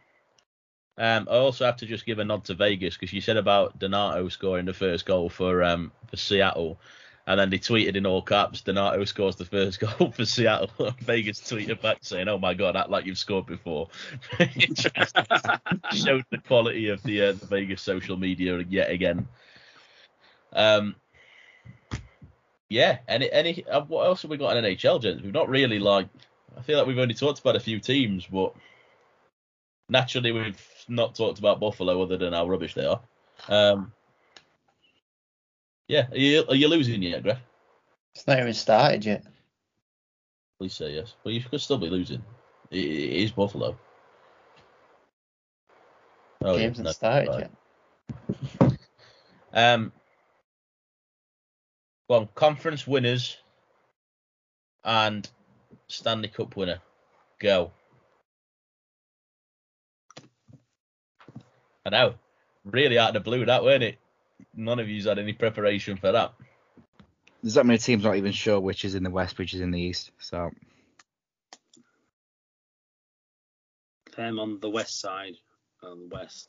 Um, 0.99 1.29
I 1.31 1.35
also 1.37 1.67
have 1.67 1.77
to 1.79 1.87
just 1.87 2.07
give 2.07 2.19
a 2.19 2.25
nod 2.25 2.45
to 2.47 2.55
Vegas 2.55 2.97
because 2.97 3.13
you 3.13 3.21
said 3.21 3.37
about 3.37 3.79
Donato 3.79 4.29
scoring 4.29 4.65
the 4.65 4.73
first 4.73 5.05
goal 5.05 5.29
for 5.29 5.63
um 5.63 5.93
for 6.09 6.17
Seattle, 6.17 6.79
and 7.27 7.41
then 7.41 7.51
they 7.51 7.59
tweeted 7.59 7.97
in 7.97 8.07
all 8.07 8.23
caps, 8.23 8.61
Donato 8.61 9.05
scores 9.05 9.37
the 9.37 9.45
first 9.45 9.81
goal 9.99 10.13
for 10.13 10.25
Seattle. 10.25 10.95
Vegas 11.01 11.41
tweeted 11.41 11.83
back 11.83 11.99
saying, 12.03 12.29
"Oh 12.29 12.39
my 12.39 12.55
god, 12.55 12.77
act 12.77 12.91
like 12.91 13.07
you've 13.07 13.19
scored 13.19 13.47
before." 13.47 13.89
showed 15.93 16.25
the 16.31 16.39
quality 16.47 16.89
of 16.89 17.03
the, 17.03 17.23
uh, 17.23 17.33
the 17.33 17.47
Vegas 17.47 17.83
social 17.83 18.17
media 18.17 18.59
yet 18.69 18.91
again. 18.91 19.27
Um. 20.53 20.95
Yeah, 22.69 22.99
any 23.07 23.31
any 23.31 23.65
uh, 23.67 23.83
what 23.83 24.07
else 24.07 24.23
have 24.23 24.31
we 24.31 24.37
got 24.37 24.57
in 24.57 24.65
NHL, 24.65 25.01
gents? 25.01 25.23
We've 25.23 25.33
not 25.33 25.49
really 25.49 25.79
like. 25.79 26.09
I 26.57 26.63
feel 26.63 26.79
like 26.79 26.87
we've 26.87 26.99
only 26.99 27.15
talked 27.15 27.39
about 27.39 27.55
a 27.55 27.61
few 27.61 27.79
teams, 27.79 28.27
but 28.27 28.55
naturally 29.89 30.33
we've 30.33 30.61
not 30.89 31.15
talked 31.15 31.39
about 31.39 31.61
Buffalo 31.61 32.03
other 32.03 32.17
than 32.17 32.33
how 32.33 32.49
rubbish 32.49 32.75
they 32.75 32.87
are. 32.87 33.01
Um, 33.49 33.93
yeah, 35.89 36.07
are 36.11 36.17
you, 36.17 36.45
are 36.49 36.55
you 36.55 36.69
losing 36.69 37.03
yet, 37.03 37.23
Greg? 37.23 37.39
It's 38.15 38.27
not 38.27 38.39
even 38.39 38.55
started 38.55 39.05
yet. 39.05 39.25
Please 40.59 40.75
say 40.75 40.95
yes. 40.95 41.15
Well, 41.23 41.35
you 41.35 41.43
could 41.43 41.61
still 41.61 41.79
be 41.79 41.91
losing. 41.91 42.23
It, 42.71 42.79
it 42.79 43.25
is 43.25 43.31
Buffalo. 43.31 43.77
Oh, 46.43 46.57
Games 46.57 46.79
yeah, 46.79 46.85
no, 46.85 46.93
started 46.93 47.29
right. 47.29 47.51
yet. 48.61 48.73
Um, 49.53 49.91
well, 52.11 52.27
conference 52.35 52.87
winners 52.87 53.39
and 54.85 55.27
Stanley 55.89 56.29
Cup 56.29 56.57
winner. 56.57 56.79
Go. 57.39 57.73
I 61.87 61.91
know. 61.91 62.15
Really 62.67 62.99
out 62.99 63.09
of 63.09 63.15
the 63.15 63.21
blue, 63.21 63.47
that 63.47 63.65
weren't 63.65 63.83
it? 63.83 63.99
None 64.57 64.79
of 64.79 64.89
you's 64.89 65.05
had 65.05 65.19
any 65.19 65.35
preparation 65.35 65.97
for 65.99 66.13
that. 66.13 66.33
There's 67.43 67.55
that 67.55 67.67
many 67.67 67.79
teams 67.79 68.03
not 68.03 68.17
even 68.17 68.33
sure 68.33 68.59
which 68.59 68.85
is 68.85 68.95
in 68.95 69.03
the 69.05 69.11
west, 69.11 69.39
which 69.39 69.53
is 69.55 69.61
in 69.61 69.71
the 69.71 69.81
east. 69.81 70.11
So 70.19 70.51
Them 74.17 74.39
on 74.41 74.59
the 74.61 74.71
west 74.71 74.99
side, 74.99 75.35
on 75.83 76.09
the 76.09 76.17
west, 76.17 76.49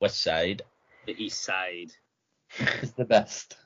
West 0.00 0.22
Side. 0.22 0.62
the 1.06 1.12
east 1.22 1.42
side. 1.44 1.90
is 2.82 2.92
the 2.92 3.04
best. 3.04 3.56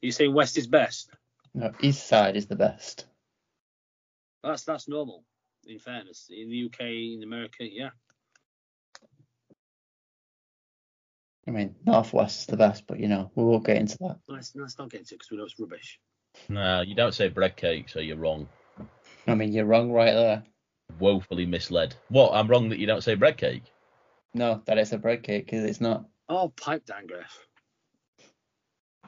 you 0.00 0.12
saying 0.12 0.32
west 0.32 0.56
is 0.56 0.66
best? 0.68 1.10
No, 1.54 1.72
east 1.80 2.06
side 2.06 2.36
is 2.36 2.46
the 2.46 2.56
best. 2.56 3.06
That's 4.44 4.64
that's 4.64 4.88
normal. 4.88 5.24
In 5.66 5.78
fairness, 5.78 6.30
in 6.30 6.48
the 6.50 6.66
UK, 6.66 6.80
in 6.80 7.22
America, 7.24 7.64
yeah. 7.68 7.90
I 11.46 11.50
mean, 11.50 11.74
northwest 11.84 12.40
is 12.40 12.46
the 12.46 12.56
best, 12.56 12.86
but 12.86 13.00
you 13.00 13.08
know, 13.08 13.30
we 13.34 13.44
won't 13.44 13.66
get 13.66 13.76
into 13.76 13.98
that. 13.98 14.18
Let's 14.28 14.54
let's 14.54 14.78
not 14.78 14.90
get 14.90 15.00
into 15.00 15.14
it 15.14 15.18
because 15.18 15.30
we 15.30 15.36
know 15.38 15.44
it's 15.44 15.58
rubbish. 15.58 15.98
No, 16.48 16.82
you 16.82 16.94
don't 16.94 17.14
say 17.14 17.28
bread 17.28 17.56
cake, 17.56 17.88
so 17.88 17.98
you're 17.98 18.16
wrong. 18.16 18.48
I 19.26 19.34
mean, 19.34 19.52
you're 19.52 19.66
wrong 19.66 19.90
right 19.90 20.12
there. 20.12 20.44
Woefully 20.98 21.46
misled. 21.46 21.94
What? 22.08 22.32
I'm 22.32 22.48
wrong 22.48 22.68
that 22.68 22.78
you 22.78 22.86
don't 22.86 23.02
say 23.02 23.14
bread 23.14 23.36
cake. 23.36 23.64
No, 24.34 24.62
that 24.66 24.78
is 24.78 24.92
a 24.92 24.98
bread 24.98 25.22
cake 25.22 25.46
because 25.46 25.64
it's 25.64 25.80
not. 25.80 26.04
Oh, 26.28 26.48
pipe 26.48 26.86
down, 26.86 27.06
Griff. 27.06 27.46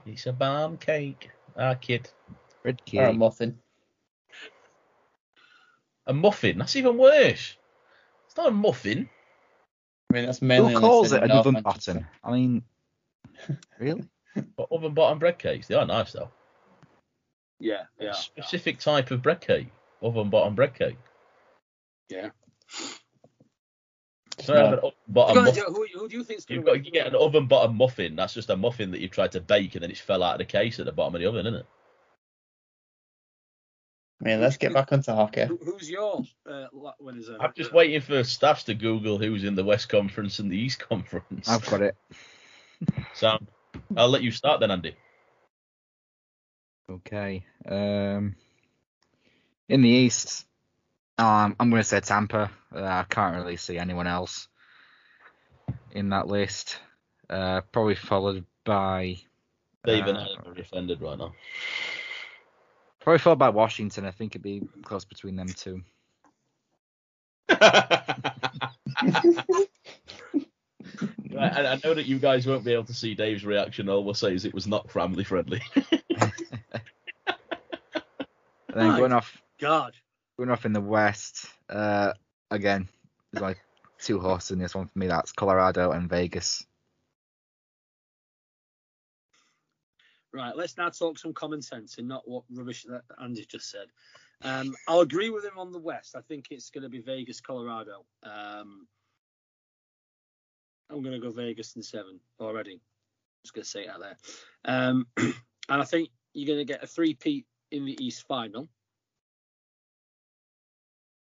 It's 0.06 0.26
a 0.26 0.32
bomb 0.32 0.76
cake. 0.76 1.30
Ah, 1.56 1.74
kid. 1.74 2.10
red 2.62 2.84
key. 2.84 2.98
Or 2.98 3.06
a 3.06 3.12
muffin. 3.12 3.58
A 6.06 6.12
muffin. 6.12 6.58
That's 6.58 6.76
even 6.76 6.98
worse. 6.98 7.56
It's 8.26 8.36
not 8.36 8.48
a 8.48 8.50
muffin. 8.50 9.08
I 10.14 10.18
mean, 10.18 10.26
that's 10.26 10.40
mainly. 10.42 10.74
Who 10.74 10.78
calls 10.80 11.12
it 11.12 11.16
in 11.16 11.22
an 11.24 11.28
North 11.30 11.40
oven 11.46 11.54
Manchester. 11.64 11.92
button? 11.94 12.06
I 12.22 12.30
mean, 12.30 12.62
really? 13.80 14.04
But 14.56 14.68
oven 14.70 14.94
bottom 14.94 15.18
bread 15.18 15.38
cakes. 15.40 15.66
They 15.66 15.74
are 15.74 15.84
nice 15.84 16.12
though. 16.12 16.30
Yeah, 17.58 17.82
yeah, 17.98 18.10
A 18.10 18.14
specific 18.14 18.78
type 18.78 19.10
of 19.10 19.22
bread 19.22 19.40
cake. 19.40 19.68
Oven 20.02 20.30
bottom 20.30 20.54
bread 20.54 20.74
cake. 20.74 20.98
yeah. 22.08 22.30
It's 24.38 24.46
So 24.46 24.54
have 24.54 24.64
not- 24.70 24.72
an 24.72 24.78
oven 24.78 24.92
bottom 25.08 25.34
Guys, 25.44 25.56
muffin. 25.56 25.74
who, 25.74 25.86
who 25.98 26.08
do 26.08 26.16
you 26.16 26.22
think's 26.24 26.46
You've 26.48 26.64
got 26.64 26.84
you 26.84 26.92
get 26.92 27.08
an 27.08 27.16
oven 27.16 27.46
bottom 27.48 27.76
muffin. 27.76 28.14
That's 28.14 28.34
just 28.34 28.50
a 28.50 28.56
muffin 28.56 28.92
that 28.92 29.00
you've 29.00 29.10
tried 29.10 29.32
to 29.32 29.40
bake 29.40 29.74
and 29.74 29.82
then 29.82 29.90
it's 29.90 30.00
fell 30.00 30.22
out 30.22 30.34
of 30.34 30.38
the 30.38 30.44
case 30.44 30.78
at 30.78 30.86
the 30.86 30.92
bottom 30.92 31.16
of 31.16 31.20
the 31.22 31.26
oven, 31.28 31.46
isn't 31.46 31.60
it? 31.60 31.66
I 34.24 34.28
mean, 34.28 34.40
let's 34.40 34.56
get 34.56 34.72
back 34.72 34.90
onto 34.90 35.12
hockey. 35.12 35.44
Who's 35.44 35.90
your 35.90 36.24
uh, 36.48 36.68
la- 36.72 36.94
winners? 36.98 37.28
I'm 37.28 37.52
just 37.54 37.74
waiting 37.74 38.00
for 38.00 38.24
staffs 38.24 38.64
to 38.64 38.74
Google 38.74 39.18
who's 39.18 39.44
in 39.44 39.54
the 39.54 39.64
West 39.64 39.90
Conference 39.90 40.38
and 40.38 40.50
the 40.50 40.56
East 40.56 40.78
Conference. 40.78 41.46
I've 41.48 41.66
got 41.66 41.82
it. 41.82 41.96
So 43.14 43.38
I'll 43.96 44.10
let 44.10 44.22
you 44.22 44.30
start 44.30 44.60
then, 44.60 44.70
Andy. 44.70 44.94
Okay. 46.90 47.46
Um, 47.66 48.34
in 49.70 49.80
the 49.80 49.88
east, 49.88 50.44
um, 51.16 51.56
I'm 51.58 51.70
going 51.70 51.80
to 51.80 51.88
say 51.88 52.00
Tampa. 52.00 52.50
Uh, 52.74 52.82
I 52.82 53.06
can't 53.08 53.36
really 53.36 53.56
see 53.56 53.78
anyone 53.78 54.06
else 54.06 54.48
in 55.92 56.10
that 56.10 56.26
list. 56.26 56.78
Uh, 57.30 57.62
probably 57.72 57.94
followed 57.94 58.44
by 58.64 59.16
Dave 59.86 60.06
and 60.06 60.18
Uh, 60.18 60.20
I 60.20 60.24
are 60.24 60.44
very 60.44 60.60
offended 60.60 61.00
right 61.00 61.16
now. 61.16 61.32
Probably 63.04 63.20
followed 63.20 63.38
by 63.40 63.50
Washington. 63.50 64.06
I 64.06 64.12
think 64.12 64.32
it'd 64.32 64.42
be 64.42 64.64
close 64.84 65.06
between 65.06 65.36
them 65.36 65.54
two. 65.54 65.82
Right, 71.32 71.52
and 71.56 71.66
I 71.66 71.80
know 71.84 71.94
that 71.94 72.06
you 72.06 72.18
guys 72.18 72.46
won't 72.46 72.64
be 72.64 72.72
able 72.72 72.84
to 72.84 72.94
see 72.94 73.14
Dave's 73.14 73.44
reaction. 73.44 73.88
All 73.88 74.04
we'll 74.04 74.14
say 74.14 74.34
is 74.34 74.44
it 74.44 74.54
was 74.54 74.66
not 74.66 74.90
family 74.90 75.24
friendly. 75.24 75.62
And 78.72 78.82
then 78.82 78.90
Right. 78.90 78.98
going 78.98 79.12
off, 79.12 79.40
God. 79.60 79.94
going 80.38 80.50
off 80.50 80.66
in 80.66 80.72
the 80.72 80.80
west. 80.80 81.46
Uh, 81.68 82.12
again, 82.50 82.88
there's 83.32 83.42
like 83.42 83.58
two 84.00 84.20
horses 84.20 84.50
in 84.52 84.58
this 84.58 84.74
one 84.74 84.88
for 84.88 84.98
me. 84.98 85.06
That's 85.06 85.32
Colorado 85.32 85.92
and 85.92 86.08
Vegas. 86.10 86.66
Right, 90.34 90.56
let's 90.56 90.76
now 90.76 90.88
talk 90.88 91.16
some 91.16 91.32
common 91.32 91.62
sense 91.62 91.98
and 91.98 92.08
not 92.08 92.28
what 92.28 92.42
rubbish 92.52 92.82
that 92.88 93.02
Andy 93.22 93.46
just 93.48 93.70
said. 93.70 93.86
Um, 94.42 94.74
I'll 94.88 95.00
agree 95.00 95.30
with 95.30 95.44
him 95.44 95.58
on 95.58 95.70
the 95.70 95.78
West. 95.78 96.16
I 96.16 96.22
think 96.22 96.48
it's 96.50 96.70
going 96.70 96.82
to 96.82 96.88
be 96.88 96.98
Vegas, 96.98 97.40
Colorado. 97.40 98.04
Um, 98.24 98.88
I'm 100.90 101.04
going 101.04 101.14
to 101.14 101.24
go 101.24 101.30
Vegas 101.30 101.76
in 101.76 101.84
seven 101.84 102.18
already. 102.40 102.80
Just 103.44 103.54
going 103.54 103.62
to 103.62 103.70
say 103.70 103.82
it 103.84 103.90
out 103.90 104.00
there. 104.00 104.16
Um, 104.64 105.06
and 105.16 105.34
I 105.68 105.84
think 105.84 106.08
you're 106.32 106.48
going 106.52 106.66
to 106.66 106.72
get 106.72 106.82
a 106.82 106.86
three-peat 106.88 107.46
in 107.70 107.84
the 107.84 107.96
East 108.04 108.26
final. 108.26 108.66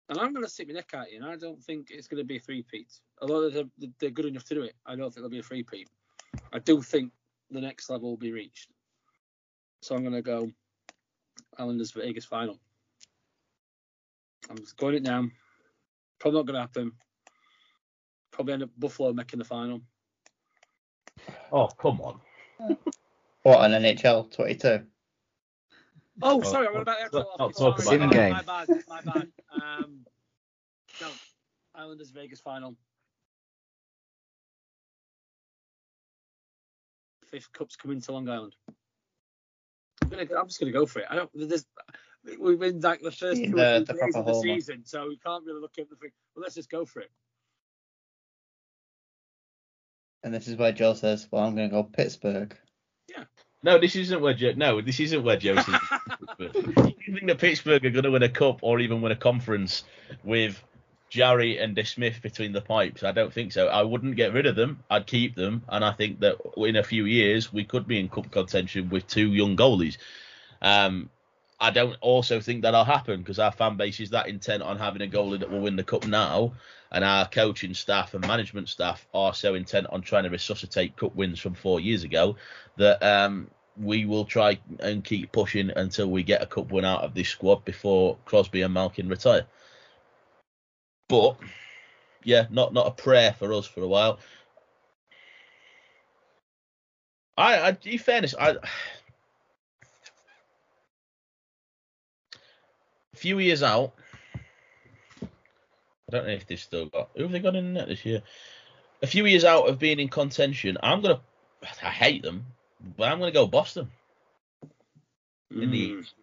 And 0.09 0.21
I'm 0.21 0.33
going 0.33 0.45
to 0.45 0.51
stick 0.51 0.69
my 0.69 0.75
neck 0.75 0.91
out 0.95 1.09
here, 1.09 1.21
and 1.21 1.29
I 1.29 1.35
don't 1.35 1.61
think 1.61 1.89
it's 1.91 2.07
going 2.07 2.23
to 2.23 2.27
be 2.27 2.37
a 2.37 2.41
three-peat. 2.41 2.93
Although 3.21 3.51
they're, 3.51 3.65
they're 3.99 4.11
good 4.11 4.27
enough 4.27 4.45
to 4.45 4.55
do 4.55 4.63
it, 4.63 4.75
I 4.87 4.95
don't 4.95 5.13
think 5.13 5.19
it'll 5.19 5.31
be 5.31 5.41
a 5.41 5.43
three-peat. 5.43 5.89
I 6.53 6.61
do 6.61 6.81
think 6.81 7.11
the 7.51 7.61
next 7.61 7.91
level 7.91 8.11
will 8.11 8.17
be 8.17 8.31
reached. 8.31 8.71
So 9.83 9.95
I'm 9.95 10.03
going 10.03 10.13
to 10.15 10.23
go 10.23 10.51
Islanders 11.59 11.93
Vegas 11.93 12.25
final. 12.25 12.59
I'm 14.49 14.59
just 14.59 14.77
going 14.77 14.97
it 14.97 15.03
now. 15.03 15.27
Probably 16.19 16.39
not 16.41 16.47
going 16.47 16.55
to 16.55 16.61
happen. 16.61 16.93
Probably 18.31 18.55
end 18.55 18.63
up 18.65 18.71
Buffalo 18.79 19.13
making 19.13 19.39
the 19.39 19.45
final. 19.45 19.81
Oh, 21.53 21.67
come 21.69 22.01
on. 22.01 22.21
What 23.43 23.61
on 23.61 23.71
NHL 23.71 24.31
22? 24.35 24.69
Oh, 24.69 24.83
Oh, 26.21 26.43
sorry, 26.43 26.67
I'm 26.67 26.77
about 26.77 26.85
the 26.85 26.91
not- 26.91 27.01
actual 27.01 27.19
not 27.21 27.39
hockey. 27.39 27.55
talk 27.55 27.81
Sorry, 27.81 27.97
about 27.97 28.15
my, 28.15 28.31
my 28.31 28.43
bad, 28.43 28.69
my 28.87 29.01
bad. 29.01 29.29
Um, 29.63 30.01
no, 31.01 31.09
Islanders 31.75 32.11
Vegas 32.11 32.39
final. 32.41 32.77
Fifth 37.25 37.51
cup's 37.55 37.77
coming 37.77 38.03
to 38.03 38.13
Long 38.13 38.29
Island. 38.29 38.55
I'm 40.13 40.27
gonna, 40.27 40.41
I'm 40.41 40.47
just 40.49 40.61
gonna 40.61 40.73
go 40.73 40.87
for 40.87 41.01
it. 41.01 41.07
I 41.11 41.17
don't. 41.17 41.31
There's, 41.35 41.65
we've 42.39 42.59
been 42.59 42.81
like 42.81 43.01
the 43.03 43.11
first 43.13 43.43
two 43.43 43.51
The- 43.53 43.77
or 43.77 43.81
the 43.81 43.93
days 43.95 44.15
of 44.17 44.27
the 44.27 44.33
homer. 44.33 44.43
season, 44.43 44.83
so 44.85 45.09
we 45.09 45.17
can't 45.19 45.45
really 45.45 45.61
look 45.61 45.79
at 45.79 45.89
the 45.89 45.97
thing. 45.97 46.11
But 46.35 46.43
let's 46.43 46.55
just 46.55 46.71
go 46.71 46.85
for 46.85 47.01
it. 47.01 47.11
And 50.23 50.35
this 50.35 50.49
is 50.49 50.57
where 50.57 50.73
Joe 50.73 50.95
says, 50.95 51.27
well, 51.31 51.45
I'm 51.45 51.57
going 51.57 51.71
to 51.71 51.75
go 51.75 51.83
Pittsburgh. 51.83 52.55
Yeah. 53.09 53.25
No, 53.63 53.79
this 53.79 53.97
isn't 53.97 54.21
where 54.21 54.35
Joe. 54.35 54.53
No, 54.55 54.81
this 54.83 55.01
isn't 55.01 55.23
where 55.25 55.37
Joe 55.39 55.57
sees. 55.57 55.75
Pittsburgh. 56.39 56.95
you 57.07 57.15
think 57.15 57.27
that 57.27 57.39
Pittsburgh 57.39 57.85
are 57.87 57.91
going 57.91 58.05
to 58.05 58.11
win 58.11 58.23
a 58.23 58.29
cup 58.29 58.59
or 58.63 58.81
even 58.81 59.01
win 59.01 59.13
a 59.13 59.17
conference 59.17 59.85
with 60.23 60.63
Jarry 61.11 61.59
and 61.59 61.77
DeSmith 61.77 62.23
between 62.23 62.53
the 62.53 62.61
pipes? 62.61 63.03
I 63.03 63.11
don't 63.11 63.33
think 63.33 63.53
so. 63.53 63.67
I 63.67 63.83
wouldn't 63.83 64.17
get 64.17 64.33
rid 64.33 64.47
of 64.47 64.55
them. 64.55 64.85
I'd 64.89 65.07
keep 65.07 65.35
them, 65.35 65.65
and 65.69 65.85
I 65.85 65.93
think 65.93 66.21
that 66.21 66.37
in 66.57 66.77
a 66.77 66.85
few 66.85 67.05
years 67.05 67.53
we 67.53 67.65
could 67.65 67.87
be 67.87 67.99
in 67.99 68.09
cup 68.09 68.31
contention 68.31 68.89
with 68.89 69.07
two 69.09 69.33
young 69.33 69.57
goalies. 69.57 69.99
Um, 70.63 71.11
I 71.59 71.71
don't 71.71 71.97
also 72.01 72.41
think 72.41 72.63
that'll 72.63 72.85
happen 72.85 73.21
because 73.21 73.39
our 73.39 73.53
fan 73.53 73.77
base 73.77 74.01
is 74.01 74.11
that 74.11 74.29
intent 74.29 74.63
on 74.63 74.79
having 74.79 75.03
a 75.03 75.11
goalie 75.11 75.41
that 75.41 75.51
will 75.51 75.61
win 75.61 75.77
the 75.77 75.85
cup 75.85 76.07
now, 76.07 76.53
and 76.93 77.05
our 77.05 77.29
coaching 77.29 77.75
staff 77.75 78.15
and 78.15 78.27
management 78.27 78.69
staff 78.69 79.07
are 79.13 79.35
so 79.35 79.55
intent 79.55 79.89
on 79.91 80.03
trying 80.03 80.25
to 80.25 80.31
resuscitate 80.31 80.97
cup 80.97 81.15
wins 81.17 81.41
from 81.41 81.55
four 81.55 81.81
years 81.81 82.05
ago 82.05 82.37
that 82.77 83.03
um, 83.03 83.51
we 83.77 84.07
will 84.07 84.25
try 84.25 84.59
and 84.79 85.05
keep 85.05 85.33
pushing 85.33 85.71
until 85.71 86.09
we 86.09 86.23
get 86.23 86.41
a 86.41 86.47
cup 86.47 86.71
win 86.71 86.85
out 86.85 87.03
of 87.03 87.15
this 87.15 87.29
squad 87.29 87.65
before 87.65 88.17
Crosby 88.25 88.63
and 88.63 88.73
Malkin 88.73 89.09
retire. 89.09 89.47
But 91.11 91.37
yeah, 92.23 92.47
not 92.51 92.73
not 92.73 92.87
a 92.87 92.93
prayer 92.93 93.35
for 93.37 93.53
us 93.53 93.67
for 93.67 93.83
a 93.83 93.89
while. 93.89 94.21
I, 97.37 97.71
I 97.71 97.77
in 97.85 97.99
fairness, 97.99 98.35
I 98.39 98.51
a 98.51 98.61
few 103.17 103.41
years 103.41 103.63
out. 103.63 103.93
I 105.23 105.27
don't 106.13 106.27
know 106.27 106.33
if 106.33 106.47
they've 106.47 106.61
still 106.61 106.87
got 106.87 107.11
who 107.17 107.25
have 107.25 107.33
they 107.33 107.41
got 107.41 107.57
in 107.57 107.73
net 107.73 107.89
this 107.89 108.07
year. 108.07 108.23
A 109.03 109.07
few 109.07 109.27
years 109.27 109.45
out 109.45 109.69
of 109.69 109.79
being 109.81 109.99
in 109.99 110.09
contention, 110.09 110.79
I'm 110.83 111.01
gonna. 111.01 111.21
I 111.83 111.87
hate 111.91 112.23
them, 112.23 112.47
but 112.97 113.11
I'm 113.11 113.19
gonna 113.19 113.33
go 113.33 113.47
Boston. 113.47 113.91
In 115.51 115.73
the 115.73 115.89
Mm. 115.89 116.01
East. 116.01 116.15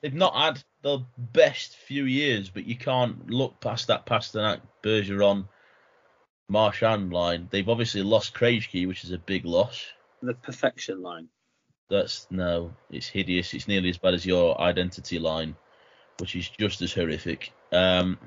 They've 0.00 0.14
not 0.14 0.34
had 0.36 0.62
the 0.84 1.02
best 1.16 1.76
few 1.76 2.04
years, 2.04 2.50
but 2.50 2.66
you 2.66 2.76
can't 2.76 3.30
look 3.30 3.58
past 3.58 3.88
that 3.88 4.04
Pastrnak, 4.04 4.60
Bergeron, 4.82 5.48
Marchand 6.46 7.10
line. 7.10 7.48
They've 7.50 7.68
obviously 7.68 8.02
lost 8.02 8.34
Krejci, 8.34 8.86
which 8.86 9.02
is 9.02 9.10
a 9.10 9.18
big 9.18 9.46
loss. 9.46 9.82
the 10.20 10.34
perfection 10.34 11.02
line. 11.02 11.28
That's 11.88 12.26
no, 12.30 12.74
it's 12.90 13.08
hideous. 13.08 13.54
It's 13.54 13.66
nearly 13.66 13.88
as 13.88 13.98
bad 13.98 14.12
as 14.12 14.26
your 14.26 14.60
identity 14.60 15.18
line, 15.18 15.56
which 16.18 16.36
is 16.36 16.48
just 16.50 16.82
as 16.82 16.92
horrific. 16.92 17.52
Um, 17.72 18.18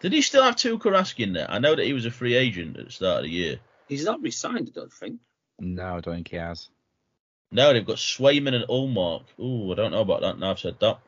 did 0.00 0.12
he 0.12 0.20
still 0.20 0.42
have 0.42 0.56
Tuukka 0.56 0.92
Rask 0.92 1.18
in 1.18 1.32
there? 1.32 1.50
I 1.50 1.60
know 1.60 1.74
that 1.74 1.84
he 1.86 1.94
was 1.94 2.04
a 2.06 2.10
free 2.10 2.34
agent 2.34 2.76
at 2.76 2.86
the 2.86 2.92
start 2.92 3.18
of 3.18 3.24
the 3.24 3.30
year. 3.30 3.58
He's 3.88 4.04
not 4.04 4.20
resigned, 4.20 4.70
I 4.70 4.80
don't 4.80 4.92
think. 4.92 5.20
No, 5.58 5.96
I 5.96 6.00
don't 6.00 6.14
think 6.14 6.28
he 6.28 6.36
has. 6.36 6.68
No, 7.50 7.72
they've 7.72 7.86
got 7.86 7.96
Swayman 7.96 8.54
and 8.54 8.68
Ullmark. 8.68 9.24
Ooh, 9.40 9.72
I 9.72 9.76
don't 9.76 9.92
know 9.92 10.02
about 10.02 10.20
that 10.20 10.38
now 10.38 10.50
I've 10.50 10.58
said 10.58 10.76
that. 10.80 10.98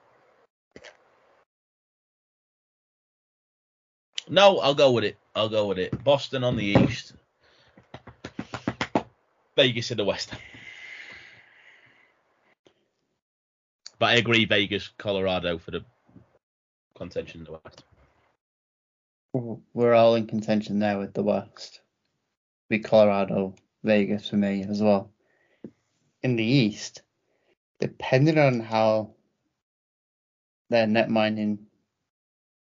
No, 4.30 4.58
I'll 4.60 4.74
go 4.74 4.92
with 4.92 5.04
it. 5.04 5.16
I'll 5.34 5.48
go 5.48 5.66
with 5.66 5.78
it. 5.78 6.04
Boston 6.04 6.44
on 6.44 6.56
the 6.56 6.64
east. 6.64 7.14
Vegas 9.56 9.90
in 9.90 9.96
the 9.96 10.04
west. 10.04 10.32
But 13.98 14.06
I 14.06 14.14
agree, 14.14 14.44
Vegas, 14.46 14.88
Colorado 14.96 15.58
for 15.58 15.72
the 15.72 15.84
contention 16.94 17.40
in 17.40 17.44
the 17.44 17.52
west. 17.52 17.84
We're 19.72 19.94
all 19.94 20.14
in 20.14 20.26
contention 20.26 20.78
there 20.78 20.98
with 20.98 21.14
the 21.14 21.22
West. 21.22 21.80
Be 22.68 22.78
Colorado, 22.80 23.54
Vegas 23.84 24.28
for 24.28 24.36
me 24.36 24.64
as 24.68 24.82
well. 24.82 25.10
In 26.22 26.36
the 26.36 26.44
East, 26.44 27.02
depending 27.78 28.38
on 28.38 28.60
how 28.60 29.14
their 30.68 30.86
net 30.86 31.10
mining 31.10 31.66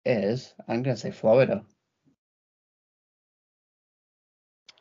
is, 0.06 0.54
I'm 0.68 0.84
going 0.84 0.96
to 0.96 1.02
say 1.02 1.12
Florida. 1.12 1.64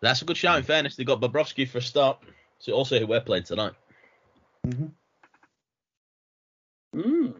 That's 0.01 0.23
a 0.23 0.25
good 0.25 0.37
shout. 0.37 0.59
In 0.59 0.65
fairness, 0.65 0.97
they 0.97 1.05
got 1.05 1.21
Bobrovsky 1.21 1.67
for 1.67 1.79
a 1.79 1.83
start. 1.83 2.19
So 2.59 2.73
also 2.73 2.99
who 2.99 3.07
we're 3.07 3.21
playing 3.21 3.45
tonight. 3.45 3.73
hmm 4.65 4.87
Mm. 6.95 7.35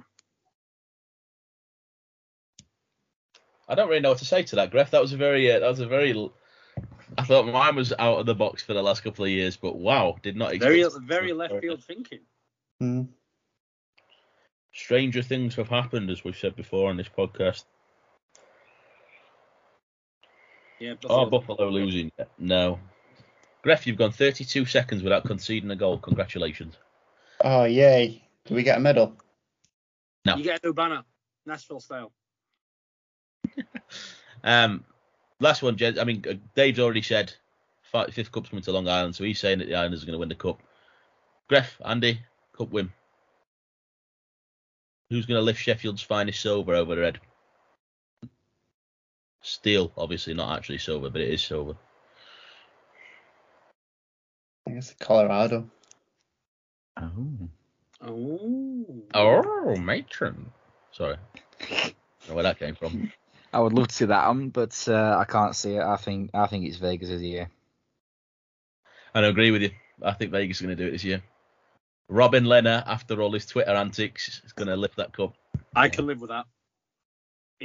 I 3.69 3.75
don't 3.77 3.89
really 3.89 4.01
know 4.01 4.11
what 4.11 4.19
to 4.19 4.25
say 4.25 4.43
to 4.43 4.57
that, 4.57 4.73
Gref. 4.73 4.91
That 4.91 5.01
was 5.01 5.13
a 5.13 5.17
very, 5.17 5.51
uh, 5.51 5.61
that 5.61 5.69
was 5.69 5.79
a 5.81 5.87
very. 5.87 6.31
I 7.17 7.23
thought 7.23 7.47
mine 7.47 7.77
was 7.77 7.93
out 7.99 8.19
of 8.19 8.27
the 8.27 8.35
box 8.35 8.63
for 8.63 8.75
the 8.75 8.83
last 8.83 9.05
couple 9.05 9.25
of 9.25 9.31
years, 9.31 9.57
but 9.57 9.77
wow, 9.77 10.17
did 10.23 10.37
not 10.37 10.53
expect. 10.53 10.73
Very, 10.73 11.07
very 11.07 11.33
left 11.33 11.61
field 11.61 11.85
thinking. 11.85 12.21
mm 12.83 13.09
Stranger 14.73 15.23
things 15.23 15.55
have 15.55 15.69
happened, 15.69 16.11
as 16.11 16.25
we've 16.25 16.37
said 16.37 16.57
before 16.57 16.91
on 16.91 16.97
this 16.97 17.09
podcast. 17.09 17.63
Yeah, 20.85 20.95
Oh, 21.05 21.25
Buffalo. 21.25 21.57
Buffalo 21.57 21.69
losing? 21.71 22.13
No. 22.39 22.79
Gref, 23.65 23.87
you've 23.87 23.97
gone 23.97 24.13
32 24.13 24.67
seconds 24.67 25.03
without 25.03 25.25
conceding 25.25 25.71
a 25.71 25.77
goal. 25.77 25.99
Congratulations. 25.99 26.75
Oh, 27.43 27.65
yay. 27.65 28.23
Do 28.45 28.55
we 28.55 28.63
get 28.63 28.77
a 28.77 28.81
medal? 28.81 29.17
No. 30.27 30.37
You 30.37 30.45
get 30.45 30.63
a 30.63 30.67
new 30.67 30.75
banner, 30.75 31.03
Nashville 31.47 31.81
style. 31.81 32.13
Um, 34.47 34.85
last 35.41 35.63
one, 35.63 35.77
Jed. 35.79 35.99
I 35.99 36.05
mean, 36.05 36.23
uh, 36.29 36.35
Dave's 36.55 36.79
already 36.79 37.01
said 37.01 37.33
fifth 38.11 38.31
cup's 38.31 38.51
coming 38.51 38.63
to 38.65 38.73
Long 38.73 38.87
Island, 38.87 39.17
so 39.17 39.25
he's 39.25 39.39
saying 39.39 39.61
that 39.61 39.69
the 39.69 39.75
Islanders 39.75 40.03
are 40.03 40.07
going 40.07 40.13
to 40.13 40.19
win 40.19 40.29
the 40.29 40.35
cup. 40.35 40.61
Gref, 41.51 41.69
Andy, 41.83 42.21
cup 42.55 42.69
win. 42.69 42.93
Who's 45.09 45.25
going 45.25 45.39
to 45.39 45.43
lift 45.43 45.63
Sheffield's 45.63 46.03
finest 46.03 46.43
silver 46.43 46.75
over 46.75 46.95
their 46.95 47.05
head? 47.05 47.21
Steel, 49.45 49.93
obviously 49.99 50.33
not 50.33 50.57
actually 50.57 50.79
silver, 50.79 51.11
but 51.11 51.21
it 51.21 51.29
is 51.29 51.43
silver. 51.43 51.75
I 54.67 54.73
guess 54.73 54.95
Colorado. 54.99 55.69
Oh. 56.97 57.49
Oh. 58.01 59.03
Oh, 59.13 59.77
matron. 59.77 60.51
Sorry, 60.93 61.17
I 61.61 61.67
don't 61.67 61.95
know 62.29 62.35
where 62.37 62.43
that 62.45 62.59
came 62.59 62.75
from. 62.75 63.13
I 63.53 63.61
would 63.61 63.75
love 63.75 63.89
to 63.89 63.95
see 63.95 64.07
that 64.07 64.27
one, 64.27 64.49
but 64.49 64.83
uh, 64.89 65.19
I 65.19 65.25
can't 65.25 65.55
see 65.55 65.75
it. 65.75 65.83
I 65.83 65.97
think 65.97 66.31
I 66.33 66.47
think 66.47 66.65
it's 66.67 66.79
Vegas 66.79 67.11
this 67.11 67.21
year. 67.21 67.51
I 69.15 69.21
don't 69.21 69.31
agree 69.31 69.51
with 69.51 69.61
you. 69.61 69.71
I 70.03 70.13
think 70.13 70.31
Vegas 70.31 70.57
is 70.57 70.63
going 70.63 70.75
to 70.75 70.83
do 70.83 70.89
it 70.89 70.93
this 70.93 71.05
year. 71.05 71.23
Robin 72.09 72.45
Lehner, 72.45 72.83
after 72.87 73.21
all 73.21 73.33
his 73.33 73.45
Twitter 73.45 73.73
antics, 73.73 74.41
is 74.45 74.53
going 74.53 74.69
to 74.69 74.77
lift 74.77 74.97
that 74.97 75.13
cup. 75.13 75.35
I 75.77 75.91
can 75.91 76.07
live 76.07 76.23
with 76.23 76.31
that. 76.31 76.47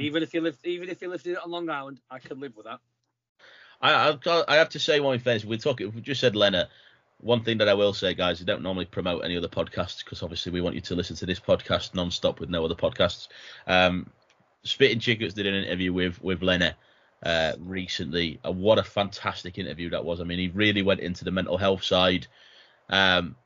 Even 0.00 0.22
if 0.22 0.34
you 0.34 0.40
lift, 0.40 0.66
even 0.66 0.88
if 0.88 1.00
you 1.02 1.08
lifted 1.08 1.32
it 1.32 1.38
on 1.42 1.50
Long 1.50 1.68
Island, 1.68 2.00
I 2.10 2.18
could 2.18 2.40
live 2.40 2.56
with 2.56 2.66
that. 2.66 2.80
I, 3.82 4.18
I 4.48 4.56
have 4.56 4.68
to 4.70 4.78
say 4.78 5.00
one 5.00 5.18
thing. 5.18 5.40
We 5.46 5.58
talk. 5.58 5.80
We 5.80 6.00
just 6.00 6.20
said 6.20 6.34
Lehner. 6.34 6.66
One 7.22 7.44
thing 7.44 7.58
that 7.58 7.68
I 7.68 7.74
will 7.74 7.92
say, 7.92 8.14
guys, 8.14 8.40
we 8.40 8.46
don't 8.46 8.62
normally 8.62 8.86
promote 8.86 9.24
any 9.24 9.36
other 9.36 9.48
podcasts 9.48 10.02
because 10.02 10.22
obviously 10.22 10.52
we 10.52 10.62
want 10.62 10.74
you 10.74 10.80
to 10.82 10.94
listen 10.94 11.16
to 11.16 11.26
this 11.26 11.38
podcast 11.38 11.94
non-stop 11.94 12.40
with 12.40 12.48
no 12.48 12.64
other 12.64 12.74
podcasts. 12.74 13.28
Um, 13.66 14.08
Spitting 14.62 15.00
Chiclets 15.00 15.34
did 15.34 15.46
an 15.46 15.54
interview 15.64 15.92
with 15.92 16.22
with 16.22 16.40
Lehner 16.40 16.74
uh, 17.22 17.52
recently. 17.58 18.40
Uh, 18.44 18.52
what 18.52 18.78
a 18.78 18.82
fantastic 18.82 19.58
interview 19.58 19.90
that 19.90 20.04
was. 20.04 20.20
I 20.20 20.24
mean, 20.24 20.38
he 20.38 20.48
really 20.48 20.82
went 20.82 21.00
into 21.00 21.24
the 21.24 21.30
mental 21.30 21.58
health 21.58 21.84
side. 21.84 22.26
Um, 22.88 23.36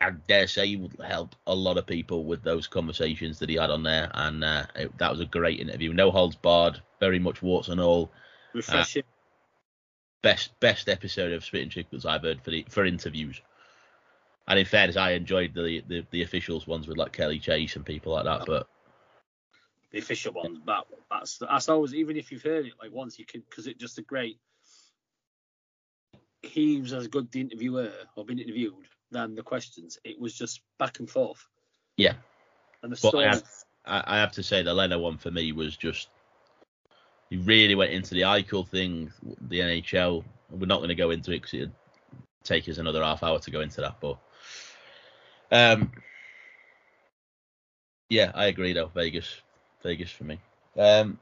I, 0.00 0.10
dare 0.10 0.46
say 0.46 0.68
he 0.68 0.76
would 0.76 0.96
help 1.00 1.34
a 1.46 1.54
lot 1.54 1.78
of 1.78 1.86
people 1.86 2.24
with 2.24 2.42
those 2.42 2.66
conversations 2.66 3.38
that 3.38 3.48
he 3.48 3.56
had 3.56 3.70
on 3.70 3.82
there, 3.82 4.10
and 4.14 4.44
uh, 4.44 4.66
it, 4.74 4.96
that 4.98 5.10
was 5.10 5.20
a 5.20 5.26
great 5.26 5.60
interview. 5.60 5.92
No 5.92 6.10
holds 6.10 6.36
barred, 6.36 6.80
very 7.00 7.18
much 7.18 7.42
warts 7.42 7.68
and 7.68 7.80
all 7.80 8.10
Refreshing. 8.52 9.04
best 10.22 10.58
best 10.60 10.88
episode 10.88 11.32
of 11.32 11.44
Spitting 11.44 11.70
Chiclets 11.70 12.04
I've 12.04 12.22
heard 12.22 12.42
for 12.42 12.50
the 12.50 12.66
for 12.68 12.84
interviews. 12.84 13.40
And 14.48 14.58
in 14.58 14.66
fairness, 14.66 14.96
I 14.96 15.12
enjoyed 15.12 15.54
the, 15.54 15.82
the, 15.88 16.06
the 16.12 16.22
officials 16.22 16.68
ones 16.68 16.86
with 16.86 16.96
like 16.96 17.12
Kelly 17.12 17.40
Chase 17.40 17.74
and 17.74 17.84
people 17.84 18.12
like 18.12 18.26
that. 18.26 18.44
But 18.46 18.68
the 19.90 19.98
official 19.98 20.32
ones. 20.34 20.60
But 20.64 20.86
that's 21.10 21.38
that's 21.38 21.68
always 21.68 21.94
even 21.94 22.16
if 22.16 22.30
you've 22.30 22.42
heard 22.42 22.66
it 22.66 22.74
like 22.80 22.92
once, 22.92 23.18
you 23.18 23.24
can 23.24 23.42
because 23.48 23.66
it's 23.66 23.80
just 23.80 23.98
a 23.98 24.02
great. 24.02 24.38
He 26.42 26.80
was 26.80 26.92
as 26.92 27.08
good 27.08 27.32
the 27.32 27.40
interviewer 27.40 27.90
or 28.14 28.24
been 28.24 28.38
interviewed 28.38 28.74
than 29.10 29.34
the 29.34 29.42
questions. 29.42 29.98
It 30.04 30.20
was 30.20 30.34
just 30.34 30.60
back 30.78 30.98
and 30.98 31.08
forth. 31.08 31.46
Yeah. 31.96 32.14
And 32.82 32.92
the 32.92 32.96
story. 32.96 33.26
I 33.26 33.34
have, 33.34 33.44
I, 33.84 34.04
I 34.06 34.16
have 34.18 34.32
to 34.32 34.42
say 34.42 34.62
the 34.62 34.74
Lehner 34.74 35.00
one 35.00 35.18
for 35.18 35.30
me 35.30 35.52
was 35.52 35.76
just 35.76 36.08
he 37.30 37.36
really 37.38 37.74
went 37.74 37.92
into 37.92 38.14
the 38.14 38.22
Eichel 38.22 38.66
thing, 38.66 39.12
the 39.48 39.60
NHL. 39.60 40.24
We're 40.50 40.66
not 40.66 40.78
going 40.78 40.88
to 40.88 40.94
go 40.94 41.10
into 41.10 41.32
it 41.32 41.42
because 41.42 41.54
it'd 41.54 41.72
take 42.44 42.68
us 42.68 42.78
another 42.78 43.02
half 43.02 43.22
hour 43.22 43.38
to 43.40 43.50
go 43.50 43.60
into 43.60 43.80
that. 43.80 43.96
But 44.00 44.18
um, 45.50 45.90
yeah, 48.08 48.30
I 48.34 48.46
agree 48.46 48.72
though. 48.72 48.90
Vegas, 48.94 49.40
Vegas 49.82 50.10
for 50.10 50.24
me. 50.24 50.38
Um, 50.76 51.18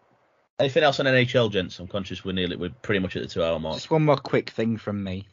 anything 0.58 0.82
else 0.82 1.00
on 1.00 1.06
NHL, 1.06 1.50
gents? 1.50 1.78
I'm 1.78 1.86
conscious 1.86 2.24
we're 2.24 2.32
nearly 2.32 2.56
we're 2.56 2.70
pretty 2.82 3.00
much 3.00 3.16
at 3.16 3.22
the 3.22 3.28
two 3.28 3.42
hour 3.42 3.58
mark. 3.58 3.76
Just 3.76 3.90
one 3.90 4.04
more 4.04 4.16
quick 4.16 4.50
thing 4.50 4.76
from 4.76 5.02
me. 5.02 5.26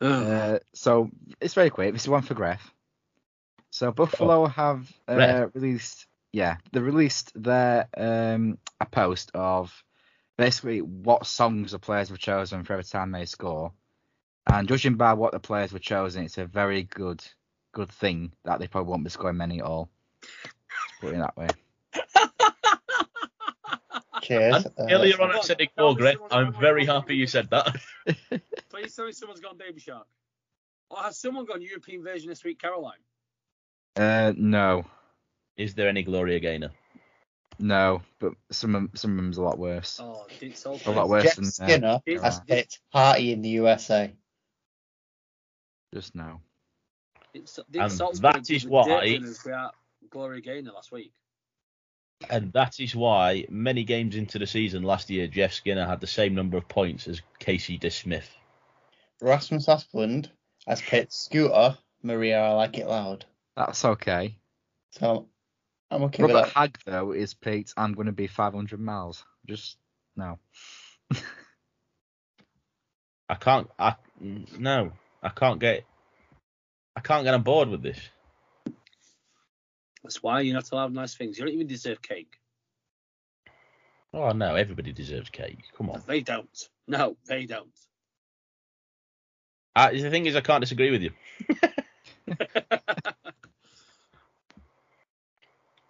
Ugh. 0.00 0.26
Uh, 0.26 0.58
so 0.74 1.10
it's 1.40 1.54
very 1.54 1.70
quick. 1.70 1.92
This 1.92 2.02
is 2.02 2.08
one 2.08 2.22
for 2.22 2.34
Gref. 2.34 2.60
So 3.70 3.92
Buffalo 3.92 4.46
have 4.46 4.90
uh, 5.08 5.48
released, 5.54 6.06
yeah, 6.32 6.56
they 6.72 6.80
released 6.80 7.32
their 7.34 7.88
um, 7.96 8.58
a 8.80 8.86
post 8.86 9.30
of 9.34 9.72
basically 10.38 10.80
what 10.80 11.26
songs 11.26 11.72
the 11.72 11.78
players 11.78 12.10
were 12.10 12.16
chosen 12.16 12.64
for 12.64 12.74
every 12.74 12.84
time 12.84 13.10
they 13.12 13.26
score, 13.26 13.72
and 14.46 14.68
judging 14.68 14.94
by 14.94 15.12
what 15.14 15.32
the 15.32 15.40
players 15.40 15.72
were 15.72 15.78
chosen, 15.78 16.24
it's 16.24 16.38
a 16.38 16.46
very 16.46 16.84
good 16.84 17.22
good 17.72 17.90
thing 17.90 18.32
that 18.44 18.58
they 18.60 18.66
probably 18.66 18.90
won't 18.90 19.04
be 19.04 19.10
scoring 19.10 19.36
many 19.36 19.58
at 19.58 19.66
all. 19.66 19.90
Put 21.00 21.14
it 21.14 21.18
that 21.18 21.36
way. 21.36 21.48
Cheers. 24.22 24.64
And 24.64 24.66
Uh, 24.78 24.94
earlier 24.94 25.20
on, 25.20 25.30
I 25.30 25.34
Look, 25.34 25.44
said 25.44 25.58
tell 25.58 25.66
ignore 25.66 25.94
me 25.94 26.00
Greg. 26.00 26.14
someone's 26.14 26.32
I'm 26.32 26.60
very 26.60 26.86
happy 26.86 27.16
you 27.16 27.26
said 27.26 27.50
that. 27.50 27.76
Please 28.86 28.94
tell 28.94 29.06
me 29.06 29.12
someone's 29.12 29.40
gone 29.40 29.56
Baby 29.58 29.80
Shark. 29.80 30.06
Or 30.90 30.98
has 30.98 31.18
someone 31.18 31.44
gone 31.44 31.60
European 31.60 32.04
version 32.04 32.30
of 32.30 32.38
Sweet 32.38 32.60
Caroline? 32.62 33.00
Uh, 33.96 34.32
no, 34.36 34.84
Is 35.56 35.74
there 35.74 35.88
any 35.88 36.04
Gloria 36.04 36.38
Gaynor? 36.38 36.70
no, 37.58 38.02
but 38.20 38.34
some 38.52 38.76
of, 38.76 38.90
some 38.94 39.12
of 39.12 39.16
them's 39.16 39.38
a 39.38 39.42
lot 39.42 39.58
worse. 39.58 39.98
Oh, 40.00 40.24
didn't 40.38 40.64
A 40.64 40.90
lot 40.92 41.08
worse 41.08 41.24
Jeff 41.24 41.34
than 41.36 41.46
uh, 41.46 41.48
Skinner 41.48 42.00
Did- 42.06 42.20
has 42.20 42.34
Caroline. 42.38 42.46
picked 42.46 42.78
Party 42.92 43.32
in 43.32 43.42
the 43.42 43.48
USA. 43.48 44.12
just 45.92 46.14
now. 46.14 46.40
Didn't, 47.34 47.50
And 47.58 47.72
didn't 47.72 47.90
Salzburg 47.90 48.34
that 48.34 48.44
do 48.44 48.54
is 48.54 48.62
the 48.62 48.68
why- 48.68 48.86
dirt 48.86 49.02
winners 49.04 49.42
without 49.44 49.74
Gloria 50.10 50.40
Gaynor 50.42 50.70
last 50.70 50.92
week? 50.92 51.12
And 52.30 52.52
that 52.52 52.78
is 52.78 52.94
why 52.94 53.46
many 53.50 53.82
games 53.82 54.14
into 54.14 54.38
the 54.38 54.46
season 54.46 54.84
last 54.84 55.10
year, 55.10 55.26
Jeff 55.26 55.52
Skinner 55.54 55.86
had 55.86 56.00
the 56.00 56.06
same 56.06 56.36
number 56.36 56.56
of 56.56 56.68
points 56.68 57.08
as 57.08 57.20
Casey 57.40 57.78
DeSmith. 57.80 58.28
Rasmus 59.20 59.66
Asplund 59.66 60.28
has 60.66 60.82
picked 60.82 61.12
Scooter, 61.12 61.78
Maria 62.02 62.40
I 62.40 62.52
Like 62.52 62.78
It 62.78 62.86
Loud. 62.86 63.24
That's 63.56 63.84
okay. 63.84 64.36
So 64.90 65.28
I'm 65.90 66.02
okay 66.04 66.22
with 66.22 66.32
Robert 66.32 66.52
that. 66.54 66.72
Hägg 66.72 66.76
though 66.84 67.12
is 67.12 67.34
picked. 67.34 67.74
I'm 67.76 67.94
going 67.94 68.06
to 68.06 68.12
be 68.12 68.26
500 68.26 68.80
miles. 68.80 69.24
Just 69.46 69.76
no. 70.16 70.38
I 73.28 73.34
can't. 73.34 73.68
I 73.78 73.96
no. 74.20 74.92
I 75.22 75.28
can't 75.30 75.60
get. 75.60 75.84
I 76.94 77.00
can't 77.00 77.24
get 77.24 77.34
on 77.34 77.42
board 77.42 77.68
with 77.68 77.82
this. 77.82 77.98
That's 80.02 80.22
why 80.22 80.40
you're 80.40 80.54
not 80.54 80.70
allowed 80.70 80.92
nice 80.92 81.14
things. 81.14 81.38
You 81.38 81.44
don't 81.44 81.54
even 81.54 81.66
deserve 81.66 82.00
cake. 82.00 82.32
Oh 84.14 84.30
no, 84.30 84.54
everybody 84.54 84.92
deserves 84.92 85.30
cake. 85.30 85.58
Come 85.76 85.90
on. 85.90 86.02
They 86.06 86.20
don't. 86.20 86.68
No, 86.86 87.16
they 87.26 87.46
don't. 87.46 87.68
Uh, 89.76 89.90
the 89.90 90.10
thing 90.10 90.26
is, 90.26 90.34
I 90.34 90.40
can't 90.40 90.60
disagree 90.62 90.90
with 90.90 91.02
you. 91.02 91.10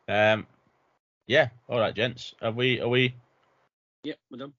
Um, 0.08 0.46
yeah. 1.26 1.48
All 1.68 1.80
right, 1.80 1.94
gents. 1.94 2.34
Are 2.40 2.52
we? 2.52 2.80
Are 2.80 2.88
we? 2.88 3.14
yep, 4.04 4.18
we're 4.30 4.38
done. 4.38 4.52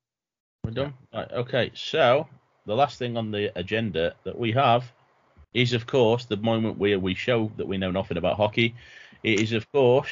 We're 0.64 0.72
done. 0.72 0.94
Right. 1.14 1.32
Okay. 1.32 1.72
So 1.74 2.28
the 2.66 2.76
last 2.76 3.00
thing 3.00 3.16
on 3.16 3.32
the 3.32 3.58
agenda 3.58 4.16
that 4.26 4.38
we 4.38 4.52
have 4.52 4.92
is, 5.54 5.74
of 5.74 5.88
course, 5.88 6.26
the 6.26 6.38
moment 6.38 6.78
where 6.78 7.00
we 7.00 7.16
show 7.16 7.52
that 7.56 7.68
we 7.68 7.78
know 7.78 7.92
nothing 7.92 8.18
about 8.18 8.36
hockey. 8.36 8.76
It 9.24 9.40
is, 9.40 9.54
of 9.54 9.72
course, 9.72 10.10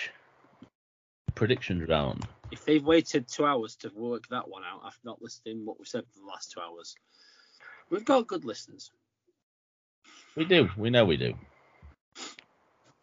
predictions 1.36 1.88
round. 1.88 2.26
If 2.52 2.64
they've 2.64 2.84
waited 2.84 3.28
two 3.28 3.46
hours 3.46 3.76
to 3.78 3.92
work 3.94 4.28
that 4.30 4.48
one 4.48 4.64
out 4.64 4.84
after 4.86 5.02
not 5.04 5.22
listening 5.22 5.66
what 5.66 5.80
we 5.80 5.86
said 5.86 6.04
for 6.14 6.20
the 6.20 6.26
last 6.26 6.52
two 6.52 6.62
hours, 6.62 6.96
we've 7.90 8.06
got 8.06 8.28
good 8.28 8.46
listeners. 8.46 8.92
We 10.36 10.46
do. 10.46 10.70
We 10.78 10.90
know 10.90 11.06
we 11.06 11.18
do. 11.18 11.34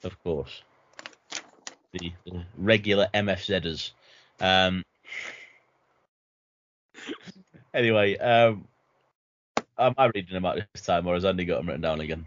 Of 0.05 0.23
course. 0.23 0.63
The, 1.93 2.13
the 2.27 2.45
regular 2.57 3.09
MFZers. 3.15 3.93
Um, 4.41 4.83
anyway, 7.75 8.17
um, 8.19 8.67
am 9.79 9.95
I 9.99 10.07
reading 10.07 10.35
them 10.35 10.45
out 10.45 10.59
this 10.75 10.83
time, 10.83 11.07
or 11.07 11.15
has 11.15 11.25
Andy 11.25 11.45
got 11.45 11.59
them 11.59 11.67
written 11.67 11.81
down 11.83 12.01
again? 12.01 12.27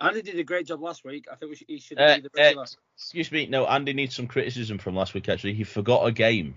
Andy 0.00 0.22
did 0.22 0.38
a 0.38 0.44
great 0.44 0.66
job 0.66 0.80
last 0.80 1.04
week. 1.04 1.26
I 1.30 1.34
think 1.36 1.50
we 1.50 1.56
should, 1.56 1.68
he 1.68 1.78
should 1.78 1.98
Uh, 2.00 2.16
be 2.16 2.22
the 2.22 2.30
regular. 2.34 2.62
uh, 2.62 2.66
excuse 2.96 3.30
me. 3.30 3.46
No, 3.46 3.66
Andy 3.66 3.92
needs 3.92 4.16
some 4.16 4.26
criticism 4.26 4.78
from 4.78 4.96
last 4.96 5.12
week. 5.12 5.28
Actually, 5.28 5.54
he 5.54 5.64
forgot 5.64 6.06
a 6.06 6.12
game. 6.12 6.54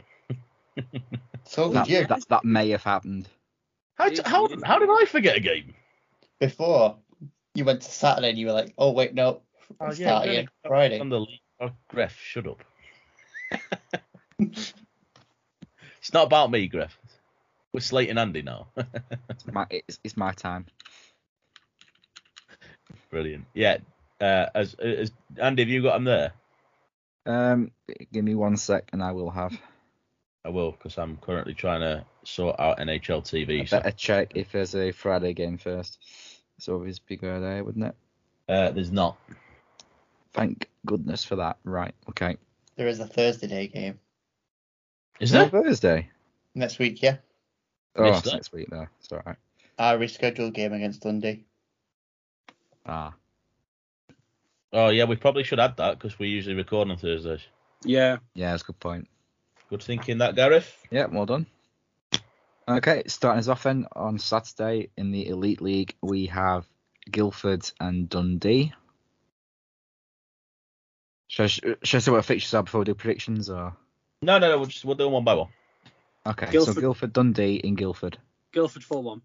So 1.45 1.67
That, 1.71 1.87
did 1.87 1.99
you. 2.03 2.07
that 2.07 2.25
that 2.29 2.45
may 2.45 2.69
have 2.69 2.83
happened. 2.83 3.27
How, 3.95 4.07
Did 4.07 4.25
how, 4.25 4.47
how 4.63 4.79
did 4.79 4.89
I 4.89 5.03
forget 5.05 5.35
a 5.35 5.41
game? 5.41 5.73
Before 6.39 6.95
you 7.55 7.65
went 7.65 7.81
to 7.81 7.91
Saturday 7.91 8.29
and 8.29 8.37
you 8.37 8.47
were 8.47 8.53
like, 8.53 8.73
oh 8.77 8.91
wait, 8.91 9.13
no, 9.13 9.41
Oh, 9.79 9.87
it's 9.87 9.99
yeah, 9.99 10.07
starting 10.07 10.31
really. 10.31 10.47
Friday. 10.65 10.99
On 10.99 11.09
the 11.09 11.19
league. 11.21 11.39
Oh, 11.59 11.71
Gref, 11.91 12.11
shut 12.11 12.47
up. 12.47 12.63
it's 14.39 14.73
not 16.13 16.27
about 16.27 16.51
me, 16.51 16.69
Gref. 16.69 16.91
We're 17.73 17.79
slating 17.79 18.17
Andy 18.17 18.41
now. 18.41 18.67
It's 19.29 19.47
my 19.51 19.65
it's, 19.69 19.99
it's 20.03 20.17
my 20.17 20.31
time. 20.33 20.67
Brilliant. 23.09 23.45
Yeah. 23.53 23.77
Uh, 24.21 24.47
as, 24.53 24.75
as 24.75 25.11
Andy, 25.37 25.63
have 25.63 25.69
you 25.69 25.81
got 25.81 25.97
him 25.97 26.03
there? 26.03 26.33
Um, 27.25 27.71
give 28.11 28.23
me 28.23 28.35
one 28.35 28.57
sec 28.57 28.89
and 28.93 29.01
I 29.01 29.11
will 29.11 29.29
have. 29.31 29.57
I 30.45 30.49
will, 30.49 30.71
because 30.71 30.97
I'm 30.97 31.17
currently 31.17 31.53
trying 31.53 31.79
to 31.81 32.05
sort 32.25 32.59
out 32.59 32.79
NHL 32.79 33.19
I 33.19 33.21
TV. 33.21 33.67
So, 33.67 33.79
better 33.79 33.91
check 33.91 34.33
if 34.35 34.51
there's 34.51 34.75
a 34.75 34.91
Friday 34.91 35.33
game 35.33 35.57
first. 35.57 35.99
It's 36.63 36.69
always 36.69 36.97
bigger 36.97 37.41
there, 37.41 37.61
wouldn't 37.61 37.83
it? 37.87 37.95
uh, 38.47 38.71
there's 38.71 38.89
not. 38.89 39.17
Thank 40.31 40.69
goodness 40.85 41.21
for 41.21 41.35
that. 41.35 41.57
Right. 41.65 41.93
Okay. 42.11 42.37
There 42.77 42.87
is 42.87 43.01
a 43.01 43.05
Thursday 43.05 43.47
day 43.47 43.67
game 43.67 43.99
Is 45.19 45.33
No, 45.33 45.39
there? 45.49 45.61
Thursday. 45.61 46.09
next 46.55 46.79
week. 46.79 47.01
Yeah, 47.01 47.17
Oh, 47.97 48.03
Missed 48.03 48.19
it's 48.19 48.29
that. 48.29 48.33
next 48.37 48.51
week 48.53 48.69
though. 48.69 48.87
It's 49.01 49.11
all 49.11 49.21
right. 49.25 49.35
our 49.77 49.97
rescheduled 49.97 50.53
game 50.53 50.71
against 50.71 51.01
Dundee. 51.01 51.43
Ah. 52.85 53.13
Oh, 54.71 54.87
yeah, 54.87 55.03
we 55.03 55.17
probably 55.17 55.43
should 55.43 55.59
add 55.59 55.75
that 55.75 55.99
because 55.99 56.17
we 56.17 56.29
usually 56.29 56.55
record 56.55 56.89
on 56.89 56.95
Thursdays. 56.97 57.41
Yeah. 57.83 58.19
Yeah, 58.35 58.51
that's 58.51 58.63
a 58.63 58.67
good 58.67 58.79
point. 58.79 59.09
Good 59.69 59.83
thinking, 59.83 60.19
that, 60.19 60.35
Gareth. 60.35 60.77
Yeah, 60.91 61.07
well 61.07 61.25
done. 61.25 61.45
Okay, 62.67 63.03
starting 63.07 63.39
us 63.39 63.47
off 63.49 63.63
then 63.63 63.87
on 63.93 64.17
Saturday 64.19 64.89
in 64.95 65.11
the 65.11 65.27
Elite 65.27 65.61
League, 65.61 65.95
we 66.01 66.27
have 66.27 66.65
Guildford 67.11 67.69
and 67.79 68.07
Dundee. 68.07 68.73
Should 71.27 71.43
I, 71.43 71.47
should 71.47 71.77
I 71.97 71.99
say 71.99 72.11
what 72.11 72.17
the 72.17 72.23
fixtures 72.23 72.53
are 72.53 72.63
before 72.63 72.79
we 72.79 72.85
do 72.85 72.93
predictions, 72.95 73.49
or 73.49 73.75
No, 74.21 74.37
no, 74.39 74.49
no. 74.49 74.57
We'll 74.57 74.67
just 74.67 74.85
we'll 74.85 74.95
do 74.95 75.03
them 75.05 75.13
one 75.13 75.23
by 75.25 75.33
one. 75.33 75.49
okay? 76.25 76.51
Guildford- 76.51 76.75
So 76.75 76.81
Guildford, 76.81 77.11
Dundee 77.13 77.55
in 77.55 77.75
Guildford. 77.75 78.17
Guildford 78.53 78.83
4 78.83 79.03
1. 79.03 79.21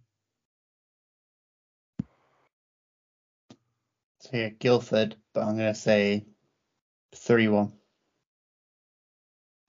So 4.20 4.30
yeah, 4.32 4.48
Guildford, 4.48 5.14
but 5.32 5.42
I'm 5.44 5.56
gonna 5.56 5.74
say 5.74 6.24
three-one. 7.14 7.72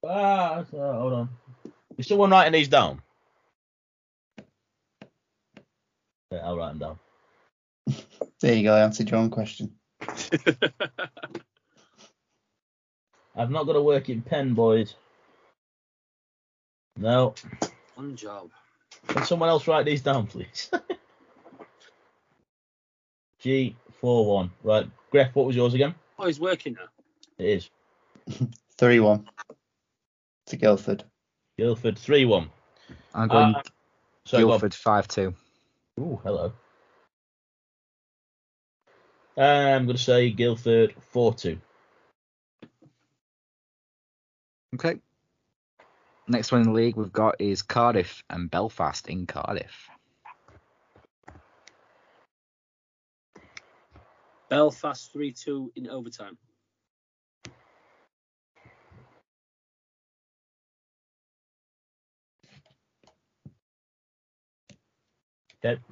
Ah, 0.04 0.64
so- 0.70 0.92
hold 0.92 1.12
on. 1.12 1.28
Is 1.98 2.08
someone 2.08 2.30
writing 2.30 2.54
these 2.54 2.68
down? 2.68 3.02
Yeah, 6.30 6.46
I'll 6.46 6.56
write 6.56 6.78
them 6.78 6.78
down. 6.78 6.98
There 8.40 8.54
you 8.54 8.62
go. 8.62 8.74
I 8.74 8.80
answered 8.80 9.10
your 9.10 9.18
own 9.18 9.30
question. 9.30 9.72
I've 13.36 13.50
not 13.50 13.66
got 13.66 13.74
to 13.74 13.82
work 13.82 14.08
in 14.08 14.22
pen, 14.22 14.54
boys. 14.54 14.94
No. 16.96 17.34
One 17.94 18.16
job. 18.16 18.50
Can 19.08 19.24
someone 19.24 19.48
else 19.48 19.66
write 19.66 19.86
these 19.86 20.02
down, 20.02 20.26
please? 20.26 20.70
G 23.40 23.74
Four 24.00 24.26
one. 24.26 24.50
Right, 24.62 24.86
Gref, 25.12 25.34
what 25.34 25.46
was 25.46 25.56
yours 25.56 25.74
again? 25.74 25.94
Oh, 26.18 26.26
he's 26.26 26.40
working 26.40 26.74
now. 26.74 26.86
It 27.38 27.68
is 28.28 28.28
3 28.78 29.00
1 29.00 29.28
to 30.46 30.56
Guildford. 30.56 31.04
Guildford 31.58 31.98
three 31.98 32.24
one. 32.24 32.48
I'm 33.14 33.28
going 33.28 33.54
Uh, 33.54 33.62
so 34.24 34.38
go 34.38 34.44
on. 34.44 34.48
Guildford 34.50 34.74
five 34.74 35.06
two. 35.08 35.34
Ooh, 36.00 36.18
hello. 36.24 36.52
I'm 39.36 39.84
going 39.84 39.96
to 39.96 40.02
say 40.02 40.30
Guildford 40.30 40.94
4 41.12 41.34
2. 41.34 41.60
Okay. 44.76 44.98
Next 46.26 46.52
one 46.52 46.62
in 46.62 46.68
the 46.68 46.72
league 46.72 46.96
we've 46.96 47.12
got 47.12 47.40
is 47.40 47.60
Cardiff 47.60 48.24
and 48.30 48.50
Belfast 48.50 49.08
in 49.08 49.26
Cardiff. 49.26 49.90
Belfast 54.48 55.12
3 55.12 55.32
2 55.32 55.72
in 55.76 55.88
overtime. 55.88 56.38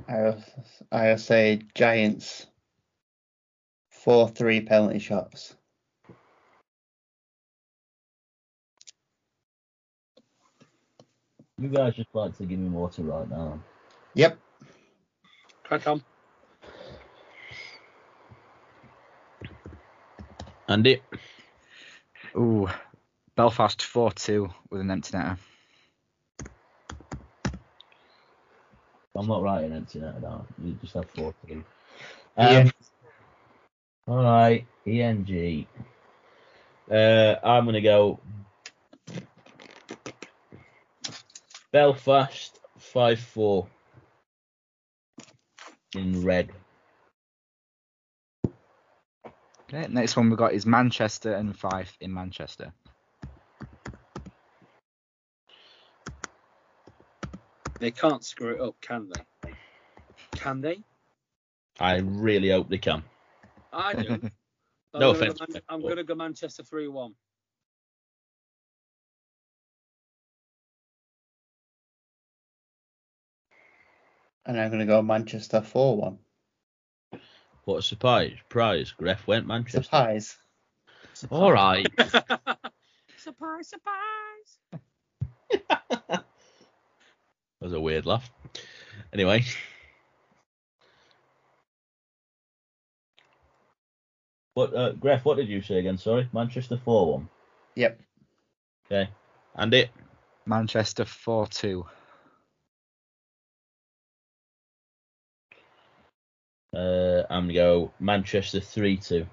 I'll, 0.08 0.42
I'll 0.90 1.18
say 1.18 1.60
Giants 1.74 2.46
4 3.90 4.28
3 4.28 4.60
penalty 4.62 4.98
shots. 4.98 5.54
You 11.60 11.68
guys 11.68 11.96
just 11.96 12.14
like 12.14 12.36
to 12.38 12.46
give 12.46 12.58
me 12.58 12.68
water 12.68 13.02
right 13.02 13.28
now. 13.28 13.58
Yep. 14.14 14.38
Crack 15.64 15.86
on. 15.88 16.04
Andy? 20.68 21.02
Ooh, 22.36 22.68
Belfast 23.34 23.82
four 23.82 24.12
two 24.12 24.50
with 24.70 24.82
an 24.82 24.90
empty 24.90 25.16
netter. 25.16 25.38
I'm 29.18 29.26
not 29.26 29.42
writing 29.42 29.72
empty 29.72 29.98
net 29.98 30.22
down. 30.22 30.46
You 30.62 30.78
just 30.80 30.94
have 30.94 31.10
four 31.10 31.34
two. 31.46 31.64
Yeah. 32.36 32.58
Um, 32.60 32.72
all 34.06 34.22
right, 34.22 34.64
ENG. 34.86 35.66
Uh, 36.90 37.34
I'm 37.42 37.64
going 37.64 37.74
to 37.74 37.80
go 37.80 38.20
Belfast 41.72 42.58
5 42.78 43.20
4 43.20 43.66
in 45.96 46.24
red. 46.24 46.50
Okay, 49.70 49.86
next 49.90 50.16
one 50.16 50.30
we've 50.30 50.38
got 50.38 50.54
is 50.54 50.64
Manchester 50.64 51.34
and 51.34 51.54
Fife 51.54 51.94
in 52.00 52.14
Manchester. 52.14 52.72
They 57.78 57.90
can't 57.92 58.24
screw 58.24 58.54
it 58.54 58.60
up, 58.60 58.74
can 58.80 59.08
they? 59.08 59.52
Can 60.32 60.60
they? 60.60 60.82
I 61.78 61.98
really 61.98 62.50
hope 62.50 62.68
they 62.68 62.78
can. 62.78 63.04
I 63.72 63.94
do. 63.94 64.08
I'm 64.94 65.00
No 65.00 65.12
gonna 65.12 65.30
offense, 65.30 65.38
Go 65.38 65.46
Man- 65.52 65.62
I'm 65.68 65.80
going 65.82 65.96
to 65.96 66.04
go 66.04 66.14
Manchester 66.14 66.64
3 66.64 66.88
1. 66.88 67.14
And 74.46 74.58
I'm 74.58 74.68
going 74.70 74.80
to 74.80 74.86
go 74.86 75.02
Manchester 75.02 75.60
4 75.60 75.96
1. 75.98 76.18
What 77.64 77.76
a 77.76 77.82
surprise. 77.82 78.36
Prize. 78.48 78.94
Gref 78.98 79.26
went 79.26 79.46
Manchester. 79.46 79.82
Surprise. 79.82 80.38
All 81.30 81.52
right. 81.52 81.86
surprise, 83.18 83.68
surprise. 83.68 84.58
that 87.60 87.66
was 87.66 87.72
a 87.72 87.80
weird 87.80 88.06
laugh. 88.06 88.30
Anyway. 89.12 89.44
What, 94.54 94.74
uh, 94.74 94.92
Gref, 94.94 95.24
what 95.24 95.36
did 95.36 95.48
you 95.48 95.62
say 95.62 95.78
again? 95.78 95.98
Sorry, 95.98 96.28
Manchester 96.32 96.80
four 96.84 97.12
one. 97.12 97.28
Yep. 97.76 98.00
Okay. 98.86 99.08
Andy? 99.56 99.88
Manchester 100.46 101.04
four 101.04 101.46
two. 101.46 101.86
Uh, 106.74 107.22
I'm 107.30 107.44
going 107.44 107.48
to 107.48 107.54
go 107.54 107.92
Manchester 107.98 108.60
3 108.60 108.98
2. 108.98 109.26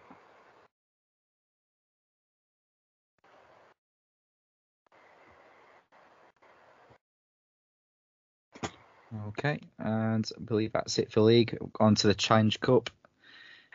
Okay, 9.28 9.60
and 9.80 10.30
I 10.38 10.42
believe 10.42 10.74
that's 10.74 10.98
it 11.00 11.12
for 11.12 11.22
league. 11.22 11.58
On 11.80 11.96
to 11.96 12.08
the 12.08 12.16
Challenge 12.16 12.60
Cup. 12.60 12.90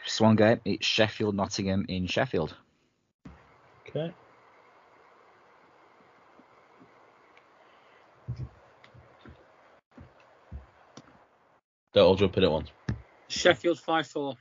Just 0.05 0.21
one 0.21 0.37
game. 0.37 0.61
It's 0.65 0.87
Sheffield 0.87 1.35
Nottingham 1.35 1.85
in 1.89 2.07
Sheffield. 2.07 2.55
Okay. 3.89 4.13
Don't 11.93 12.07
all 12.07 12.15
jump 12.15 12.37
in 12.37 12.45
at 12.45 12.51
once. 12.53 12.71
Sheffield 13.29 13.79
5 13.81 14.07
4. 14.07 14.37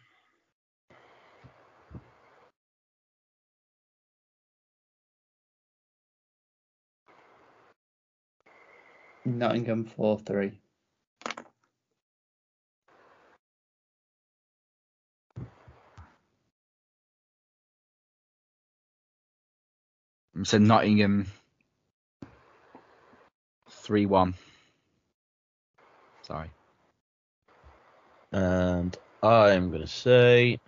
Nottingham 9.26 9.86
4 9.86 10.20
3. 10.20 10.60
So 20.44 20.58
Nottingham 20.58 21.28
three 23.70 24.06
one. 24.06 24.36
Sorry. 26.22 26.50
And 28.32 28.98
I'm 29.24 29.70
going 29.70 29.82
to 29.82 29.88
say 29.88 30.60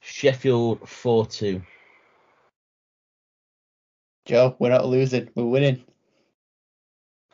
Sheffield 0.00 0.88
4 0.88 1.26
2. 1.26 1.62
Joe, 4.24 4.56
we're 4.58 4.70
not 4.70 4.86
losing. 4.86 5.28
We're 5.34 5.44
winning. 5.44 5.84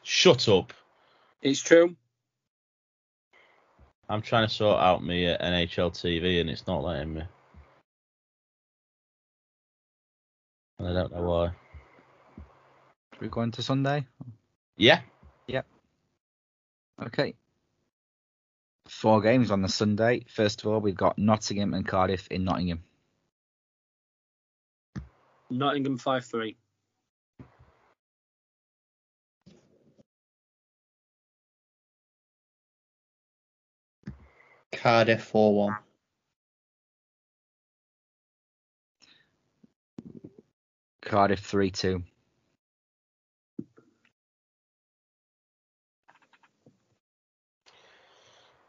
Shut 0.02 0.48
up. 0.48 0.72
It's 1.40 1.60
true. 1.62 1.96
I'm 4.08 4.22
trying 4.22 4.46
to 4.46 4.52
sort 4.52 4.80
out 4.80 5.02
my 5.02 5.26
uh, 5.26 5.44
NHL 5.44 5.92
TV 5.92 6.40
and 6.40 6.50
it's 6.50 6.66
not 6.66 6.82
letting 6.82 7.14
me. 7.14 7.22
And 10.78 10.88
I 10.88 10.92
don't 10.92 11.12
know 11.12 11.22
why. 11.22 11.50
We're 13.20 13.28
going 13.28 13.52
to 13.52 13.62
Sunday. 13.62 14.06
Yeah. 14.76 15.00
Yep. 15.46 15.66
Okay. 17.06 17.34
Four 18.88 19.20
games 19.20 19.50
on 19.50 19.62
the 19.62 19.68
Sunday. 19.68 20.24
First 20.28 20.62
of 20.62 20.66
all, 20.66 20.80
we've 20.80 20.96
got 20.96 21.18
Nottingham 21.18 21.72
and 21.72 21.86
Cardiff 21.86 22.26
in 22.28 22.44
Nottingham. 22.44 22.82
Nottingham 25.50 25.98
5 25.98 26.24
3. 26.24 26.56
Cardiff 34.82 35.22
4 35.22 35.54
1. 35.54 35.76
Cardiff 41.02 41.38
three 41.38 41.70
two. 41.70 42.02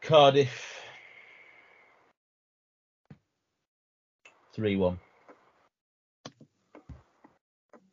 Cardiff 0.00 0.84
3 4.52 4.76
1. 4.76 5.00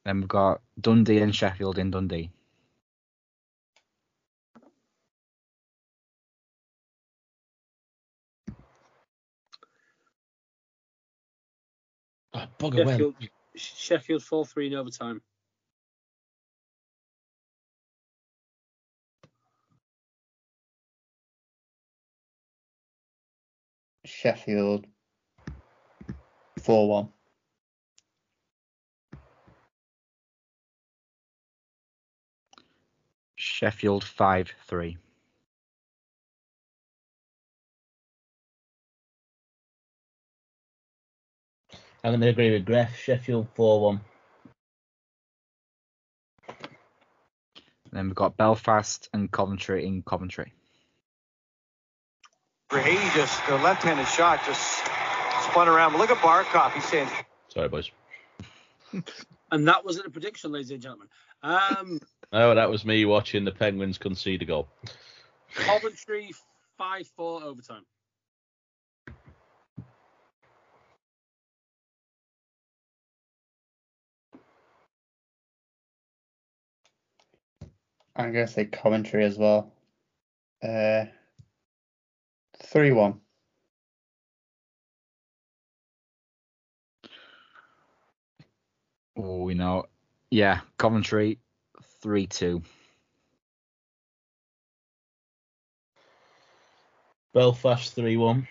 Then 0.06 0.20
we've 0.20 0.28
got 0.28 0.62
Dundee 0.80 1.18
and 1.22 1.36
Sheffield 1.36 1.80
in 1.80 1.90
Dundee. 1.90 2.30
Bugger 12.62 12.86
Sheffield. 12.86 13.16
Sheffield 13.56 14.24
4 14.24 14.46
3 14.46 14.68
in 14.68 14.74
overtime. 14.76 15.22
Sheffield 24.06 24.86
4 26.60 26.90
1. 26.90 27.10
Sheffield 33.36 34.04
5 34.04 34.54
3. 34.68 34.98
I'm 42.04 42.12
going 42.12 42.22
to 42.22 42.30
agree 42.30 42.52
with 42.52 42.66
Gref. 42.66 42.94
Sheffield 42.96 43.48
4 43.54 43.82
1. 43.82 44.02
Then 47.92 48.08
we've 48.08 48.16
got 48.16 48.38
Belfast 48.38 49.10
and 49.14 49.30
Coventry 49.30 49.86
in 49.86 50.02
Coventry. 50.02 50.54
He 52.72 52.98
just 53.14 53.46
the 53.48 53.56
left-handed 53.58 54.08
shot 54.08 54.46
just 54.46 54.86
spun 55.44 55.68
around. 55.68 55.92
But 55.92 56.00
look 56.00 56.12
at 56.12 56.18
Barkov. 56.18 56.72
He's 56.72 56.86
saying 56.86 57.10
Sorry, 57.50 57.68
boys. 57.68 57.92
And 59.54 59.68
that 59.68 59.84
wasn't 59.84 60.08
a 60.08 60.10
prediction, 60.10 60.54
ladies 60.54 60.72
and 60.72 60.82
gentlemen. 60.82 61.10
Um, 61.44 62.00
Oh, 62.34 62.56
that 62.56 62.70
was 62.70 62.86
me 62.86 63.04
watching 63.04 63.44
the 63.44 63.52
Penguins 63.52 63.98
concede 63.98 64.42
a 64.42 64.46
goal. 64.46 64.70
Coventry 65.54 66.32
5 66.78 67.08
4 67.18 67.44
overtime. 67.44 67.84
I'm 78.16 78.34
going 78.34 78.46
to 78.46 78.52
say 78.52 78.66
Coventry 78.66 79.24
as 79.24 79.38
well. 79.38 79.72
Uh, 80.62 81.06
3 82.64 82.92
1. 82.92 83.20
Oh, 89.18 89.44
we 89.44 89.54
know. 89.54 89.86
Yeah, 90.30 90.62
Coventry 90.78 91.40
three 92.02 92.28
two. 92.28 92.62
Belfast 97.34 97.94
3 97.94 98.18
1. 98.18 98.48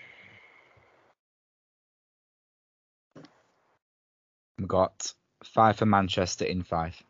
We've 4.59 4.69
got 4.69 5.13
Fife 5.43 5.79
for 5.79 5.87
Manchester 5.87 6.45
in 6.45 6.63
Fife. 6.63 7.03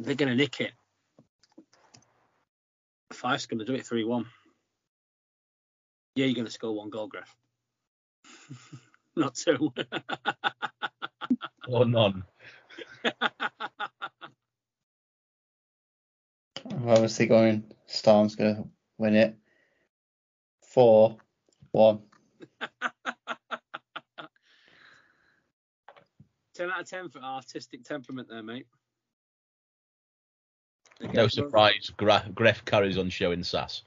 They're 0.00 0.14
going 0.14 0.30
to 0.30 0.34
nick 0.34 0.62
it. 0.62 0.72
Fife's 3.12 3.44
going 3.44 3.58
to 3.58 3.66
do 3.66 3.74
it 3.74 3.86
3 3.86 4.04
1. 4.04 4.24
Yeah, 6.16 6.24
you're 6.24 6.34
going 6.34 6.46
to 6.46 6.50
score 6.50 6.74
one 6.74 6.88
goal, 6.88 7.06
Griff. 7.06 7.36
Not 9.16 9.34
two. 9.34 9.72
Or 11.68 11.84
none. 11.84 12.24
I'm 13.04 13.12
obviously 16.88 17.26
going 17.26 17.70
Storm's 17.86 18.34
going 18.34 18.56
to 18.56 18.64
win 18.98 19.14
it. 19.14 19.36
4 20.62 21.16
1. 21.70 22.00
10 26.56 26.70
out 26.70 26.80
of 26.80 26.90
10 26.90 27.10
for 27.10 27.20
artistic 27.20 27.84
temperament 27.84 28.28
there, 28.28 28.42
mate. 28.42 28.66
No 31.00 31.28
surprise, 31.28 31.90
Gra- 31.96 32.26
Greff 32.34 32.64
carries 32.64 32.98
on 32.98 33.10
showing 33.10 33.42
sass. 33.42 33.82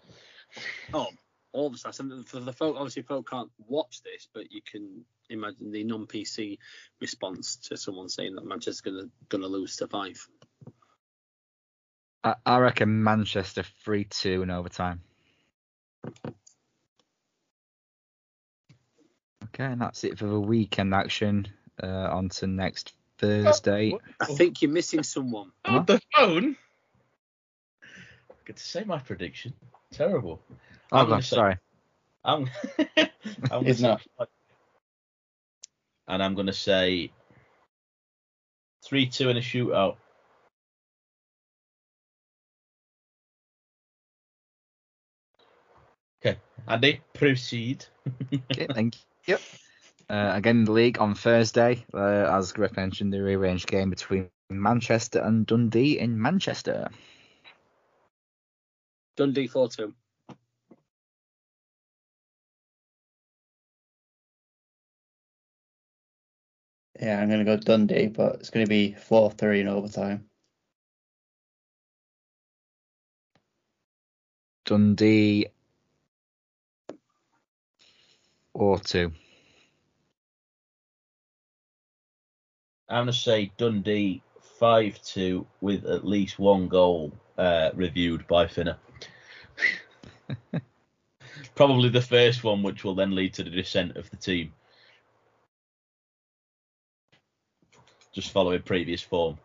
Oh, 0.94 1.08
all 1.52 1.70
the 1.70 1.78
stuff. 1.78 2.00
And 2.00 2.28
for 2.28 2.40
the 2.40 2.54
folk, 2.54 2.76
obviously, 2.76 3.04
folk 3.04 3.30
can't 3.30 3.52
watch 3.68 4.02
this, 4.04 4.28
but 4.34 4.52
you 4.52 4.62
can 4.62 5.06
imagine 5.30 5.72
the 5.72 5.84
non-PC 5.84 6.58
response 7.00 7.56
to 7.68 7.78
someone 7.78 8.10
saying 8.10 8.36
that 8.36 8.46
Manchester's 8.46 8.82
gonna 8.82 9.10
gonna 9.30 9.48
lose 9.48 9.78
to 9.78 9.88
Fife. 9.88 10.28
I, 12.24 12.36
I 12.46 12.58
reckon 12.60 13.04
Manchester 13.04 13.64
three 13.84 14.06
two 14.06 14.42
in 14.42 14.50
overtime. 14.50 15.02
Okay, 19.46 19.66
and 19.66 19.82
that's 19.82 20.04
it 20.04 20.18
for 20.18 20.26
the 20.26 20.40
weekend 20.40 20.94
action. 20.96 21.48
Uh, 21.82 21.88
on 21.88 22.30
to 22.30 22.48
next 22.48 22.94
Thursday. 23.18 23.98
I 24.20 24.26
think 24.26 24.62
you're 24.62 24.72
missing 24.72 25.04
someone. 25.04 25.52
Oh, 25.66 25.84
the 25.84 26.00
phone. 26.16 26.56
Good 28.46 28.58
to 28.58 28.64
say 28.64 28.84
my 28.84 29.00
prediction. 29.00 29.54
Terrible. 29.92 30.42
Oh, 30.92 30.98
I'm 31.00 31.10
gonna 31.10 31.22
say- 31.22 31.36
sorry. 31.36 31.58
I'm. 32.26 32.50
I'm 33.52 33.66
It's 33.68 33.80
not. 33.82 34.02
say- 34.20 34.26
And 36.08 36.22
I'm 36.24 36.36
going 36.36 36.48
to 36.48 36.54
say 36.54 37.12
three 38.86 39.08
two 39.08 39.30
in 39.30 39.38
a 39.38 39.42
shootout. 39.42 39.96
Okay, 46.26 46.40
Andy, 46.68 47.02
proceed. 47.14 47.86
Okay, 48.52 48.68
thank 48.74 48.96
you. 49.28 49.38
Uh, 50.10 50.32
again, 50.36 50.64
the 50.66 50.72
league 50.72 51.00
on 51.00 51.16
Thursday, 51.16 51.86
uh, 51.94 52.38
as 52.38 52.52
Griff 52.52 52.76
mentioned, 52.76 53.12
the 53.14 53.22
rearranged 53.22 53.68
game 53.68 53.90
between 53.90 54.30
Manchester 54.50 55.20
and 55.20 55.46
Dundee 55.46 56.00
in 56.00 56.22
Manchester. 56.22 56.90
Dundee 59.16 59.48
four 59.48 59.70
two. 59.70 59.94
Yeah, 67.00 67.20
I'm 67.20 67.28
going 67.28 67.40
to 67.40 67.46
go 67.46 67.58
Dundee, 67.58 68.08
but 68.08 68.36
it's 68.36 68.50
going 68.50 68.66
to 68.66 68.70
be 68.70 68.94
4 68.94 69.32
3 69.32 69.62
in 69.62 69.68
overtime. 69.68 70.26
Dundee 74.66 75.48
or 78.54 78.80
two. 78.80 79.12
I'm 82.88 83.06
going 83.06 83.08
to 83.08 83.14
say 83.14 83.52
Dundee 83.58 84.22
5 84.60 85.02
2 85.02 85.48
with 85.62 85.86
at 85.86 86.06
least 86.06 86.40
one 86.40 86.68
goal 86.68 87.12
uh, 87.38 87.72
reviewed 87.74 88.28
by 88.28 88.48
Finner. 88.48 88.78
Probably 91.56 91.90
the 91.90 92.02
first 92.02 92.44
one, 92.44 92.64
which 92.64 92.84
will 92.84 92.96
then 92.96 93.16
lead 93.16 93.34
to 93.36 93.44
the 93.44 93.50
descent 93.50 93.98
of 93.98 94.10
the 94.10 94.18
team. 94.18 94.54
Just 98.12 98.32
following 98.32 98.62
previous 98.62 99.02
form. 99.02 99.38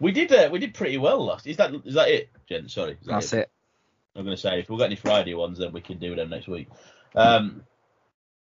We 0.00 0.12
did 0.12 0.32
uh, 0.32 0.48
we 0.50 0.58
did 0.58 0.74
pretty 0.74 0.98
well 0.98 1.24
last. 1.24 1.46
Is 1.46 1.56
that 1.58 1.74
is 1.84 1.94
that 1.94 2.08
it, 2.08 2.30
Jen? 2.48 2.68
Sorry. 2.68 2.92
is 2.92 3.06
that 3.06 3.12
That's 3.12 3.32
it. 3.32 3.50
I'm 4.14 4.24
going 4.24 4.36
to 4.36 4.40
say 4.40 4.60
if 4.60 4.70
we've 4.70 4.78
got 4.78 4.86
any 4.86 4.96
Friday 4.96 5.34
ones, 5.34 5.58
then 5.58 5.72
we 5.72 5.82
can 5.82 5.98
do 5.98 6.14
them 6.14 6.30
next 6.30 6.48
week. 6.48 6.68
Um, 7.14 7.62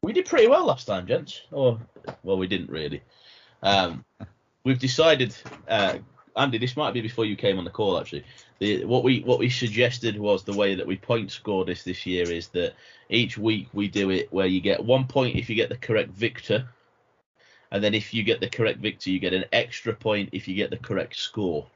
we 0.03 0.13
did 0.13 0.27
pretty 0.27 0.47
well 0.47 0.67
last 0.67 0.87
time, 0.87 1.07
gents. 1.07 1.43
Or 1.51 1.81
well, 2.23 2.39
we 2.39 2.47
didn't 2.47 2.71
really. 2.71 3.03
Um, 3.63 4.05
we've 4.65 4.79
decided, 4.79 5.35
uh, 5.67 5.99
Andy. 6.37 6.59
This 6.59 6.77
might 6.77 6.95
be 6.95 7.01
before 7.01 7.25
you 7.25 7.37
came 7.37 7.59
on 7.59 7.65
the 7.65 7.71
call. 7.71 7.99
Actually, 7.99 8.25
the, 8.59 8.85
what 8.85 9.05
we 9.05 9.21
what 9.21 9.39
we 9.39 9.49
suggested 9.49 10.19
was 10.19 10.43
the 10.43 10.57
way 10.57 10.75
that 10.75 10.87
we 10.87 10.97
point 10.97 11.31
score 11.31 11.65
this 11.65 11.85
this 11.85 12.07
year 12.07 12.31
is 12.31 12.49
that 12.49 12.75
each 13.09 13.39
week 13.39 13.69
we 13.73 13.89
do 13.89 14.11
it 14.11 14.33
where 14.33 14.47
you 14.47 14.61
get 14.61 14.85
one 14.85 15.07
point 15.07 15.37
if 15.37 15.49
you 15.49 15.57
get 15.57 15.69
the 15.69 15.77
correct 15.77 16.11
victor, 16.11 16.69
and 17.71 17.83
then 17.83 17.95
if 17.95 18.13
you 18.13 18.23
get 18.23 18.41
the 18.41 18.49
correct 18.49 18.81
victor, 18.81 19.11
you 19.11 19.19
get 19.19 19.33
an 19.33 19.45
extra 19.53 19.95
point 19.95 20.31
if 20.33 20.49
you 20.49 20.55
get 20.55 20.71
the 20.71 20.77
correct 20.77 21.17
score. 21.17 21.67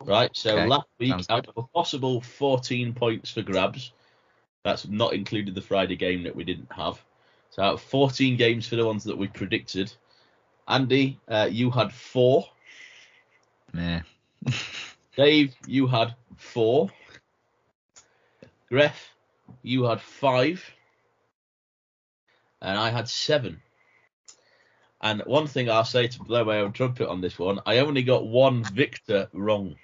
Right. 0.00 0.30
So 0.34 0.58
Okay, 0.58 0.66
last 0.66 0.88
week, 0.98 1.10
sounds 1.10 1.26
out 1.30 1.48
of 1.48 1.56
a 1.56 1.62
possible 1.62 2.20
14 2.20 2.92
points 2.94 3.30
for 3.30 3.42
grabs, 3.42 3.92
that's 4.64 4.88
not 4.88 5.12
included 5.12 5.54
the 5.54 5.60
Friday 5.60 5.96
game 5.96 6.22
that 6.24 6.34
we 6.34 6.44
didn't 6.44 6.72
have. 6.72 7.02
So 7.50 7.62
out 7.62 7.74
of 7.74 7.82
14 7.82 8.36
games 8.36 8.66
for 8.66 8.76
the 8.76 8.86
ones 8.86 9.04
that 9.04 9.16
we 9.16 9.28
predicted, 9.28 9.92
Andy, 10.66 11.20
uh, 11.28 11.48
you 11.50 11.70
had 11.70 11.92
four. 11.92 12.46
Yeah. 13.74 14.02
Dave, 15.16 15.54
you 15.66 15.86
had 15.86 16.14
four. 16.36 16.90
Gref, 18.70 18.94
you 19.62 19.84
had 19.84 20.00
five. 20.00 20.64
And 22.62 22.78
I 22.78 22.90
had 22.90 23.08
seven. 23.08 23.60
And 25.00 25.22
one 25.26 25.46
thing 25.46 25.68
I'll 25.68 25.84
say 25.84 26.06
to 26.06 26.22
blow 26.22 26.44
my 26.44 26.60
own 26.60 26.72
trumpet 26.72 27.08
on 27.08 27.20
this 27.20 27.38
one, 27.38 27.60
I 27.66 27.78
only 27.78 28.02
got 28.02 28.26
one 28.26 28.64
victor 28.64 29.28
wrong, 29.34 29.76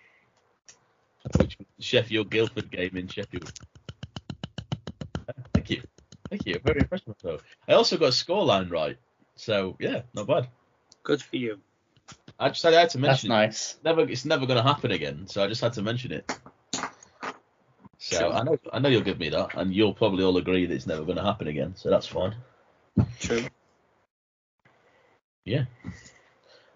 which 1.37 1.59
was 1.59 1.67
the 1.77 1.83
Sheffield 1.83 2.31
Guildford 2.31 2.71
game 2.71 2.97
in 2.97 3.07
Sheffield. 3.07 3.53
Thank 5.53 5.71
you. 5.71 5.83
Thank 6.31 6.47
you. 6.47 6.59
Very 6.65 6.81
impressed 6.81 7.07
with 7.07 7.23
myself. 7.23 7.43
I 7.69 7.75
also 7.75 7.99
got 7.99 8.07
a 8.07 8.13
scoreline 8.13 8.71
right. 8.71 8.97
So, 9.37 9.77
yeah, 9.79 10.03
not 10.15 10.27
bad. 10.27 10.49
Good 11.03 11.21
for 11.21 11.37
you. 11.37 11.61
I 12.41 12.49
just 12.49 12.63
had, 12.63 12.73
I 12.75 12.81
had 12.81 12.91
to 12.91 12.99
That's 12.99 13.23
mention 13.25 13.31
it. 13.31 13.35
nice. 13.35 13.77
Never, 13.85 14.01
it's 14.03 14.25
never 14.25 14.47
going 14.47 14.57
to 14.57 14.63
happen 14.63 14.91
again. 14.93 15.27
So 15.27 15.45
I 15.45 15.47
just 15.47 15.61
had 15.61 15.75
to 15.75 15.83
mention 15.83 16.11
it. 16.13 16.33
So 17.99 18.19
Sure. 18.19 18.33
I 18.33 18.43
know, 18.43 18.59
I 18.73 18.79
know 18.79 18.89
you'll 18.89 19.03
give 19.03 19.19
me 19.19 19.29
that, 19.29 19.55
and 19.57 19.75
you'll 19.75 19.93
probably 19.93 20.25
all 20.25 20.37
agree 20.39 20.65
that 20.65 20.75
it's 20.75 20.87
never 20.87 21.05
going 21.05 21.19
to 21.19 21.23
happen 21.23 21.49
again. 21.49 21.75
So 21.77 21.91
that's 21.91 22.07
fine. 22.07 22.35
True. 23.19 23.45
Yeah. 25.45 25.65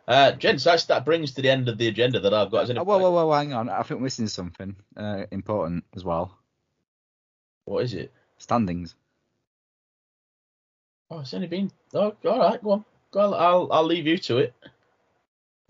Uh, 0.07 0.33
gents, 0.33 0.65
that's, 0.65 0.85
that 0.85 1.07
brings 1.07 1.33
to 1.33 1.41
the 1.43 1.49
end 1.49 1.71
of 1.71 1.79
the 1.79 1.89
agenda 1.89 2.21
that 2.21 2.35
I've 2.35 2.51
got. 2.51 2.65
Is 2.65 2.71
any- 2.71 2.79
Oh, 2.81 2.85
whoa, 2.85 2.99
whoa, 2.99 3.11
whoa, 3.27 3.33
hang 3.33 3.55
on. 3.55 3.71
I 3.71 3.83
think 3.85 4.01
we're 4.01 4.05
missing 4.05 4.27
something 4.29 4.77
uh, 4.99 5.25
important 5.31 5.85
as 5.97 6.05
well. 6.05 6.37
What 7.65 7.85
is 7.85 7.95
it? 7.95 8.13
Standings. 8.37 8.95
Oh, 11.11 11.21
it's 11.21 11.33
only 11.33 11.47
been. 11.47 11.71
Oh, 11.95 12.15
all 12.27 12.39
right, 12.39 12.63
go 12.63 12.73
on. 12.73 12.85
Go 13.13 13.21
on, 13.21 13.35
I'll 13.35 13.69
I'll 13.73 13.85
leave 13.87 14.07
you 14.07 14.19
to 14.19 14.39
it. 14.39 14.55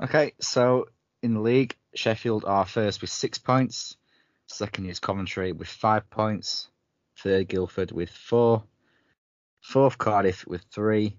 Okay, 0.03 0.33
so 0.41 0.87
in 1.23 1.35
the 1.35 1.41
league, 1.41 1.77
Sheffield 1.95 2.45
are 2.45 2.65
first 2.65 3.01
with 3.01 3.11
six 3.11 3.39
points. 3.39 3.97
Second 4.47 4.87
is 4.87 4.99
Coventry 4.99 5.53
with 5.53 5.69
five 5.69 6.11
points. 6.11 6.69
Third, 7.23 7.49
Guildford 7.49 7.93
with 7.93 8.11
four. 8.11 8.65
Fourth, 9.62 9.97
Cardiff 9.97 10.47
with 10.47 10.62
three. 10.75 11.16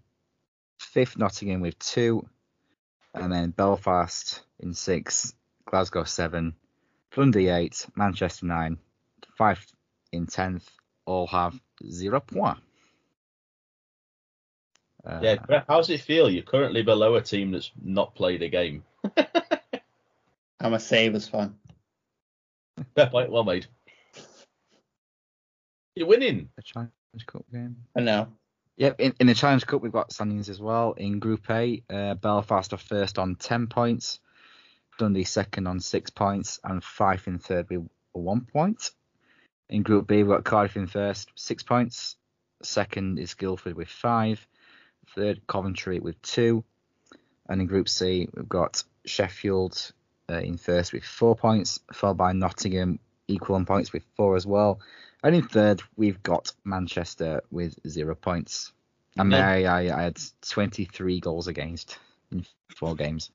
Fifth, 0.78 1.18
Nottingham 1.18 1.62
with 1.62 1.80
two. 1.80 2.28
And 3.14 3.32
then 3.32 3.52
Belfast 3.52 4.44
in 4.60 4.74
six. 4.74 5.34
Glasgow 5.66 6.04
seven. 6.04 6.54
Dundee 7.16 7.48
eight. 7.48 7.86
Manchester 7.96 8.46
nine. 8.46 8.78
Fife 9.38 9.66
in 10.12 10.28
tenth. 10.28 10.70
All 11.06 11.28
have 11.28 11.58
zero 11.90 12.20
point. 12.20 12.58
Uh, 15.06 15.20
Yeah, 15.22 15.36
Greg, 15.36 15.64
how 15.68 15.78
does 15.78 15.90
it 15.90 16.02
feel? 16.02 16.30
You're 16.30 16.44
currently 16.44 16.82
below 16.82 17.16
a 17.16 17.22
team 17.22 17.52
that's 17.52 17.72
not 17.82 18.16
played 18.16 18.42
a 18.42 18.50
game. 18.50 18.84
I'm 20.60 20.74
a 20.74 20.80
Sabres 20.80 21.28
fan. 21.28 21.56
Fair 22.96 23.08
point, 23.08 23.32
well 23.32 23.44
made. 23.44 23.68
You're 25.96 26.08
winning. 26.08 26.50
the 26.56 26.62
Challenge 26.64 26.92
Cup 27.26 27.46
game. 27.52 27.78
I 27.96 28.02
know. 28.02 28.28
Yep, 28.78 29.00
in, 29.00 29.14
in 29.22 29.28
the 29.28 29.34
Challenge 29.36 29.66
Cup 29.66 29.82
we've 29.82 29.92
got 29.92 30.12
standings 30.12 30.50
as 30.50 30.60
well. 30.60 30.94
In 30.94 31.20
Group 31.20 31.50
A, 31.50 31.82
uh, 31.90 32.16
Belfast 32.16 32.74
are 32.74 32.78
first 32.78 33.18
on 33.18 33.36
ten 33.36 33.68
points, 33.68 34.20
Dundee 35.00 35.24
second 35.24 35.68
on 35.68 35.80
six 35.80 36.10
points, 36.10 36.60
and 36.64 36.84
Fife 36.84 37.28
in 37.28 37.40
third 37.40 37.70
with 37.70 37.88
one 38.12 38.42
point. 38.42 38.92
In 39.70 39.84
Group 39.84 40.08
B 40.08 40.18
we've 40.18 40.28
got 40.28 40.44
Cardiff 40.44 40.76
in 40.76 40.88
first, 40.88 41.30
six 41.36 41.64
points. 41.64 42.18
Second 42.64 43.20
is 43.20 43.34
Guildford 43.34 43.76
with 43.76 43.88
five. 43.88 44.46
Third 45.16 45.46
Coventry 45.48 46.00
with 46.00 46.22
two. 46.22 46.64
And 47.48 47.62
in 47.62 47.68
Group 47.68 47.90
C 47.90 48.28
we've 48.34 48.50
got 48.50 48.84
Sheffield 49.06 49.92
uh, 50.30 50.40
in 50.40 50.58
first 50.58 50.94
with 50.94 51.04
four 51.04 51.36
points, 51.36 51.80
followed 51.94 52.18
by 52.18 52.34
Nottingham 52.34 53.00
equal 53.28 53.56
on 53.56 53.66
points 53.66 53.94
with 53.94 54.04
four 54.16 54.36
as 54.36 54.46
well. 54.46 54.80
And 55.24 55.36
in 55.36 55.48
third, 55.48 55.82
we've 55.96 56.22
got 56.22 56.52
Manchester 56.64 57.44
with 57.52 57.78
zero 57.88 58.16
points. 58.16 58.72
And 59.18 59.30
No. 59.30 59.38
Mary, 59.38 59.66
I, 59.66 59.98
I 59.98 60.04
had 60.04 60.20
23 60.50 61.20
goals 61.20 61.48
against 61.48 61.98
in 62.32 62.46
four 62.76 62.96
games. 62.96 63.32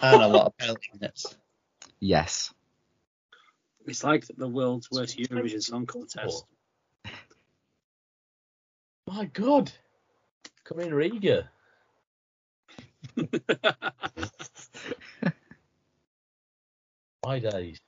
And 0.00 0.22
a 0.22 0.28
lot 0.28 0.46
of 0.46 0.56
penalty 0.56 0.90
minutes. 0.92 1.36
Yes. 2.00 2.52
It's 3.86 4.04
like 4.04 4.26
the 4.36 4.48
world's 4.48 4.90
worst 4.90 5.18
Eurovision 5.18 5.62
Song 5.62 5.86
Contest. 5.86 6.44
My 9.06 9.26
God. 9.26 9.72
Corinne 10.64 10.94
Riga. 10.94 11.48
My 17.24 17.38
days. 17.38 17.78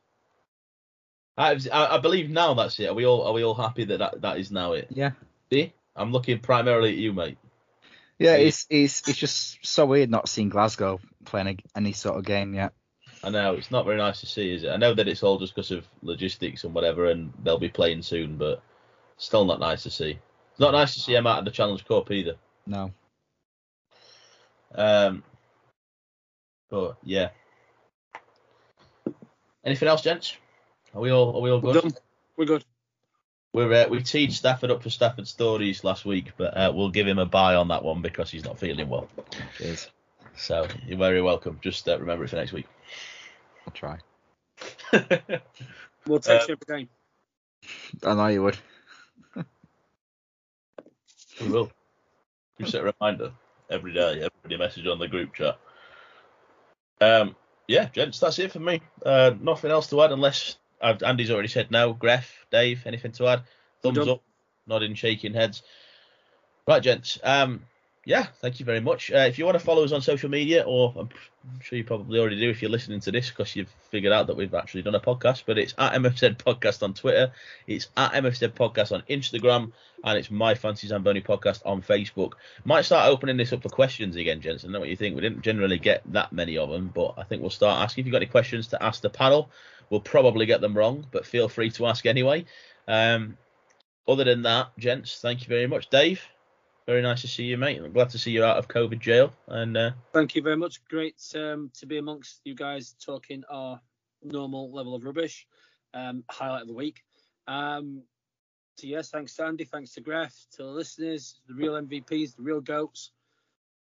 I, 1.38 1.58
I 1.72 1.98
believe 1.98 2.30
now 2.30 2.54
that's 2.54 2.78
it. 2.80 2.88
Are 2.88 2.94
we 2.94 3.04
all 3.04 3.26
are 3.26 3.32
we 3.34 3.44
all 3.44 3.54
happy 3.54 3.84
that 3.84 3.98
that, 3.98 4.22
that 4.22 4.38
is 4.38 4.50
now 4.50 4.72
it? 4.72 4.86
Yeah. 4.90 5.10
See, 5.52 5.74
I'm 5.94 6.10
looking 6.12 6.38
primarily 6.38 6.90
at 6.90 6.96
you, 6.96 7.12
mate. 7.12 7.36
Yeah, 8.18 8.36
Yeah. 8.36 8.44
it's 8.46 8.66
it's 8.70 9.06
it's 9.06 9.18
just 9.18 9.58
so 9.66 9.84
weird 9.84 10.10
not 10.10 10.28
seeing 10.30 10.48
Glasgow 10.48 10.98
playing 11.26 11.60
any 11.76 11.92
sort 11.92 12.16
of 12.16 12.24
game 12.24 12.54
yet. 12.54 12.72
I 13.22 13.28
know 13.30 13.54
it's 13.54 13.70
not 13.70 13.84
very 13.84 13.98
nice 13.98 14.20
to 14.20 14.26
see, 14.26 14.54
is 14.54 14.64
it? 14.64 14.70
I 14.70 14.76
know 14.76 14.94
that 14.94 15.08
it's 15.08 15.22
all 15.22 15.38
just 15.38 15.54
because 15.54 15.70
of 15.70 15.86
logistics 16.02 16.64
and 16.64 16.72
whatever, 16.72 17.10
and 17.10 17.32
they'll 17.42 17.58
be 17.58 17.68
playing 17.68 18.02
soon, 18.02 18.36
but 18.36 18.62
still 19.18 19.44
not 19.44 19.60
nice 19.60 19.82
to 19.82 19.90
see. 19.90 20.18
It's 20.52 20.60
not 20.60 20.72
nice 20.72 20.94
to 20.94 21.00
see 21.00 21.12
them 21.12 21.26
out 21.26 21.40
of 21.40 21.44
the 21.44 21.50
Challenge 21.50 21.84
Cup 21.86 22.10
either. 22.10 22.36
No. 22.66 22.92
Um, 24.74 25.22
but 26.70 26.96
yeah. 27.02 27.30
Anything 29.64 29.88
else, 29.88 30.02
gents? 30.02 30.36
Are 30.94 31.00
we 31.00 31.10
all 31.10 31.36
are 31.36 31.40
we 31.40 31.50
all 31.50 31.60
We're 31.60 31.72
good? 31.72 31.82
done. 31.82 31.94
We're 32.36 32.46
good. 32.46 32.64
We're 33.52 33.72
uh, 33.72 33.88
we 33.88 34.02
teed 34.02 34.32
Stafford 34.32 34.70
up 34.70 34.82
for 34.82 34.90
Stafford 34.90 35.26
stories 35.26 35.84
last 35.84 36.04
week, 36.04 36.32
but 36.36 36.56
uh, 36.56 36.72
we'll 36.74 36.90
give 36.90 37.06
him 37.06 37.18
a 37.18 37.26
bye 37.26 37.54
on 37.54 37.68
that 37.68 37.82
one 37.82 38.02
because 38.02 38.30
he's 38.30 38.44
not 38.44 38.58
feeling 38.58 38.88
well. 38.88 39.08
Cheers. 39.58 39.90
So 40.36 40.66
you're 40.86 40.98
very 40.98 41.22
welcome. 41.22 41.58
Just 41.62 41.88
uh, 41.88 41.98
remember 41.98 42.24
it 42.24 42.30
for 42.30 42.36
next 42.36 42.52
week. 42.52 42.66
I'll 43.66 43.72
try. 43.72 43.98
We'll 46.06 46.20
text 46.20 46.48
Uh, 46.48 46.50
you 46.50 46.56
every 46.68 46.80
game. 46.80 46.88
I 48.04 48.14
know 48.14 48.26
you 48.28 48.42
would. 48.42 48.58
we 51.40 51.50
will. 51.50 51.70
We 52.58 52.66
set 52.66 52.82
a 52.82 52.92
reminder 53.00 53.32
every 53.70 53.92
day. 53.92 54.28
Everybody 54.44 54.56
message 54.58 54.86
on 54.86 54.98
the 54.98 55.08
group 55.08 55.34
chat. 55.34 55.58
Um, 57.00 57.36
yeah, 57.68 57.88
gents, 57.88 58.18
that's 58.18 58.38
it 58.38 58.52
for 58.52 58.60
me. 58.60 58.80
Uh, 59.04 59.32
nothing 59.40 59.70
else 59.70 59.88
to 59.88 60.02
add 60.02 60.12
unless 60.12 60.56
uh, 60.80 60.94
Andy's 61.04 61.30
already 61.30 61.48
said 61.48 61.70
no. 61.70 61.94
Gref, 61.94 62.24
Dave, 62.50 62.82
anything 62.86 63.12
to 63.12 63.26
add? 63.26 63.42
Thumbs 63.82 63.98
up, 63.98 64.22
nodding, 64.66 64.94
shaking 64.94 65.34
heads. 65.34 65.62
Right, 66.66 66.82
gents. 66.82 67.18
Um, 67.22 67.62
yeah, 68.06 68.28
thank 68.40 68.60
you 68.60 68.64
very 68.64 68.78
much. 68.78 69.10
Uh, 69.10 69.26
if 69.28 69.36
you 69.36 69.44
want 69.44 69.58
to 69.58 69.64
follow 69.64 69.82
us 69.82 69.90
on 69.90 70.00
social 70.00 70.30
media, 70.30 70.62
or 70.64 70.94
I'm 70.96 71.10
sure 71.60 71.76
you 71.76 71.82
probably 71.82 72.20
already 72.20 72.38
do 72.38 72.48
if 72.48 72.62
you're 72.62 72.70
listening 72.70 73.00
to 73.00 73.10
this 73.10 73.30
because 73.30 73.56
you've 73.56 73.68
figured 73.90 74.12
out 74.12 74.28
that 74.28 74.36
we've 74.36 74.54
actually 74.54 74.82
done 74.82 74.94
a 74.94 75.00
podcast, 75.00 75.42
but 75.44 75.58
it's 75.58 75.74
at 75.76 75.94
MFZ 75.94 76.36
Podcast 76.36 76.84
on 76.84 76.94
Twitter, 76.94 77.32
it's 77.66 77.88
at 77.96 78.12
MFZ 78.12 78.50
Podcast 78.52 78.92
on 78.92 79.02
Instagram, 79.10 79.72
and 80.04 80.16
it's 80.16 80.30
My 80.30 80.54
Fancy 80.54 80.86
Zamboni 80.86 81.20
Podcast 81.20 81.62
on 81.66 81.82
Facebook. 81.82 82.34
Might 82.64 82.84
start 82.84 83.10
opening 83.10 83.38
this 83.38 83.52
up 83.52 83.62
for 83.62 83.70
questions 83.70 84.14
again, 84.14 84.40
gents. 84.40 84.64
I 84.64 84.68
know 84.68 84.78
what 84.78 84.88
you 84.88 84.94
think. 84.94 85.16
We 85.16 85.22
didn't 85.22 85.42
generally 85.42 85.80
get 85.80 86.02
that 86.12 86.32
many 86.32 86.56
of 86.58 86.70
them, 86.70 86.92
but 86.94 87.14
I 87.18 87.24
think 87.24 87.42
we'll 87.42 87.50
start 87.50 87.82
asking. 87.82 88.02
If 88.02 88.06
you've 88.06 88.12
got 88.12 88.22
any 88.22 88.26
questions 88.26 88.68
to 88.68 88.80
ask 88.80 89.02
the 89.02 89.10
panel, 89.10 89.50
we'll 89.90 89.98
probably 89.98 90.46
get 90.46 90.60
them 90.60 90.78
wrong, 90.78 91.04
but 91.10 91.26
feel 91.26 91.48
free 91.48 91.70
to 91.70 91.86
ask 91.86 92.06
anyway. 92.06 92.44
Um, 92.86 93.36
other 94.06 94.22
than 94.22 94.42
that, 94.42 94.78
gents, 94.78 95.18
thank 95.20 95.40
you 95.40 95.48
very 95.48 95.66
much. 95.66 95.90
Dave, 95.90 96.22
very 96.86 97.02
nice 97.02 97.22
to 97.22 97.28
see 97.28 97.44
you, 97.44 97.58
mate. 97.58 97.80
I'm 97.82 97.92
glad 97.92 98.10
to 98.10 98.18
see 98.18 98.30
you 98.30 98.44
out 98.44 98.58
of 98.58 98.68
COVID 98.68 99.00
jail. 99.00 99.32
And 99.48 99.76
uh, 99.76 99.90
Thank 100.12 100.36
you 100.36 100.42
very 100.42 100.56
much. 100.56 100.84
Great 100.84 101.20
um, 101.34 101.70
to 101.78 101.86
be 101.86 101.98
amongst 101.98 102.40
you 102.44 102.54
guys 102.54 102.94
talking 103.04 103.42
our 103.50 103.80
normal 104.22 104.72
level 104.72 104.94
of 104.94 105.04
rubbish. 105.04 105.46
Um, 105.94 106.24
highlight 106.30 106.62
of 106.62 106.68
the 106.68 106.74
week. 106.74 107.02
Um, 107.48 108.02
so 108.76 108.86
yes, 108.86 109.08
thanks 109.08 109.34
to 109.36 109.44
Andy, 109.44 109.64
thanks 109.64 109.94
to 109.94 110.02
Gref, 110.02 110.34
to 110.56 110.62
the 110.62 110.68
listeners, 110.68 111.40
the 111.48 111.54
real 111.54 111.72
MVPs, 111.72 112.36
the 112.36 112.42
real 112.42 112.60
goats. 112.60 113.12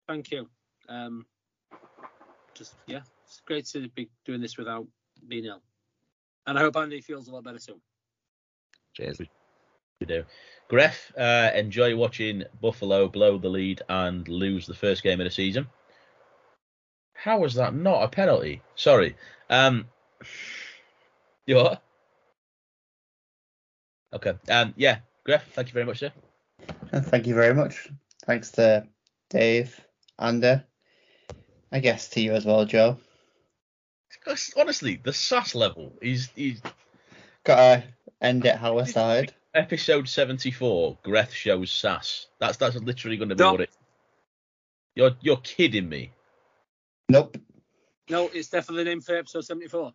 Thank 0.07 0.32
you. 0.32 0.49
Um, 0.90 1.26
just 2.53 2.76
yeah, 2.88 3.02
it's 3.26 3.41
great 3.45 3.65
to 3.68 3.88
be 3.90 4.10
doing 4.26 4.41
this 4.41 4.57
without 4.57 4.86
being 5.28 5.45
ill. 5.45 5.61
And 6.45 6.60
I 6.60 6.61
hope 6.61 6.76
Andy 6.76 6.99
feels 6.99 7.30
a 7.30 7.32
lot 7.34 7.45
better 7.45 7.60
soon. 7.60 7.80
Cheers. 8.94 9.22
We 10.02 10.07
do. 10.07 10.26
Gref, 10.69 11.11
uh, 11.18 11.56
enjoy 11.56 11.95
watching 11.95 12.44
Buffalo 12.61 13.07
blow 13.07 13.38
the 13.38 13.49
lead 13.49 13.82
and 13.88 14.28
lose 14.28 14.68
the 14.68 14.73
first 14.73 15.03
game 15.03 15.19
of 15.22 15.26
the 15.26 15.32
season. 15.32 15.68
How 17.14 17.40
was 17.40 17.53
that 17.56 17.73
not 17.73 18.03
a 18.03 18.07
penalty? 18.07 18.61
Sorry. 18.76 19.15
Um, 19.49 19.88
you 21.45 21.56
what? 21.56 21.82
Okay. 24.14 24.34
Um, 24.49 24.73
yeah, 24.76 24.99
Gref, 25.28 25.41
thank 25.53 25.68
you 25.69 25.73
very 25.73 25.86
much, 25.86 25.99
sir. 25.99 26.11
Thank 26.94 27.28
you 27.28 27.36
very 27.36 27.53
much. 27.53 27.90
Thanks 28.26 28.52
to 28.52 28.88
Dave, 29.30 29.80
Andy. 30.19 30.61
I 31.72 31.80
guess 31.80 32.10
to 32.10 32.22
you 32.22 32.34
as 32.34 32.45
well, 32.45 32.65
Joe. 32.65 32.98
Honestly, 34.57 34.99
the 35.02 35.14
sass 35.14 35.56
level 35.56 35.94
is 36.02 36.30
is 36.36 36.61
Gotta 37.44 37.84
end 38.22 38.45
it 38.45 38.56
how 38.56 38.78
I 38.78 38.84
started. 38.86 39.34
Episode 39.53 40.07
seventy 40.07 40.52
four. 40.52 40.98
Gref 41.03 41.32
shows 41.32 41.72
sass. 41.72 42.28
That's 42.40 42.57
that's 42.57 42.76
literally 42.78 43.18
going 43.18 43.30
to 43.30 43.36
be 43.36 43.40
Stop. 43.40 43.53
what 43.53 43.61
it. 43.61 43.69
You're 44.95 45.11
you're 45.22 45.38
kidding 45.38 45.90
me. 45.90 46.11
Nope. 47.10 47.38
No, 48.10 48.30
it's 48.34 48.49
definitely 48.49 48.84
the 48.86 48.90
name 48.90 49.02
for 49.02 49.15
episode 49.15 49.45
74. 49.45 49.94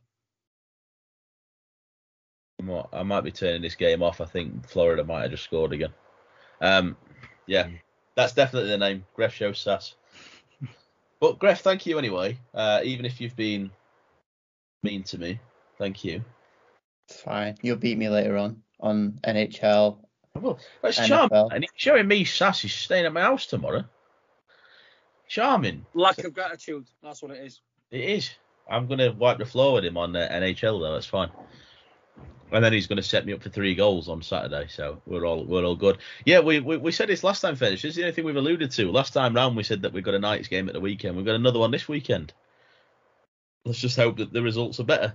I 2.61 2.63
might- 2.63 2.87
I 2.93 3.03
might 3.03 3.21
be 3.23 3.31
turning 3.31 3.61
this 3.63 3.75
game 3.75 4.03
off. 4.03 4.21
I 4.21 4.25
think 4.25 4.67
Florida 4.69 5.05
might 5.05 5.23
have 5.23 5.31
just 5.33 5.45
scored 5.45 5.73
again. 5.75 5.93
Um, 6.63 6.97
yeah, 7.47 7.69
that's 8.15 8.33
definitely 8.33 8.71
the 8.71 8.79
name. 8.79 9.05
Gref 9.17 9.33
shows 9.33 9.59
sass. 9.59 9.95
But 11.21 11.39
Gref, 11.39 11.61
thank 11.61 11.85
you 11.87 11.99
anyway. 11.99 12.39
Uh, 12.55 12.81
even 12.85 13.05
if 13.07 13.21
you've 13.21 13.37
been 13.37 13.71
mean 14.83 15.03
to 15.05 15.19
me, 15.19 15.41
thank 15.79 16.05
you. 16.05 16.25
It's 17.09 17.21
fine. 17.21 17.57
You'll 17.63 17.77
beat 17.77 17.99
me 17.99 18.09
later 18.09 18.37
on 18.37 18.63
on 18.81 19.21
NHL. 19.25 19.99
Well, 20.35 20.59
that's 20.83 20.99
NFL. 20.99 21.09
charming. 21.09 21.53
And 21.53 21.65
he's 21.65 21.71
showing 21.77 22.09
me 22.09 22.25
sass. 22.25 22.61
He's 22.61 22.75
staying 22.75 23.07
at 23.07 23.13
my 23.13 23.23
house 23.23 23.47
tomorrow. 23.47 23.85
Charming. 25.29 25.87
Lack 25.95 26.19
of 26.19 26.35
gratitude. 26.35 26.87
That's 27.03 27.23
what 27.23 27.33
it 27.33 27.45
is. 27.45 27.61
It 27.91 28.01
is. 28.01 28.31
I'm 28.69 28.87
going 28.87 28.99
to 28.99 29.11
wipe 29.11 29.39
the 29.39 29.47
floor 29.47 29.75
with 29.75 29.85
him 29.85 29.97
on 29.97 30.15
uh, 30.15 30.29
NHL 30.31 30.81
though. 30.81 30.93
That's 30.93 31.07
fine. 31.07 31.31
And 32.53 32.65
then 32.65 32.73
he's 32.73 32.87
going 32.87 32.99
to 32.99 33.03
set 33.03 33.27
me 33.27 33.33
up 33.33 33.43
for 33.43 33.49
three 33.49 33.75
goals 33.75 34.09
on 34.09 34.23
Saturday, 34.23 34.69
so 34.69 35.03
we're 35.05 35.25
all 35.25 35.45
we're 35.45 35.65
all 35.65 35.75
good. 35.75 35.99
Yeah, 36.25 36.41
we 36.41 36.61
we, 36.61 36.77
we 36.77 36.93
said 36.93 37.09
this 37.09 37.25
last 37.25 37.41
time, 37.41 37.57
Finish. 37.57 37.83
This 37.83 37.91
is 37.91 37.97
the 37.97 38.03
only 38.03 38.13
thing 38.13 38.25
we've 38.25 38.37
alluded 38.37 38.71
to. 38.73 38.93
Last 38.93 39.13
time 39.13 39.35
round, 39.35 39.57
we 39.57 39.65
said 39.65 39.83
that 39.83 39.93
we've 39.93 40.05
got 40.05 40.15
a 40.15 40.21
Knights 40.21 40.47
game 40.47 40.69
at 40.69 40.75
the 40.75 40.81
weekend. 40.81 41.17
We've 41.17 41.27
got 41.27 41.35
another 41.35 41.59
one 41.59 41.73
this 41.73 41.89
weekend. 41.89 42.33
Let's 43.65 43.81
just 43.81 43.97
hope 43.97 44.19
that 44.19 44.33
the 44.33 44.43
results 44.43 44.79
are 44.79 44.85
better. 44.85 45.15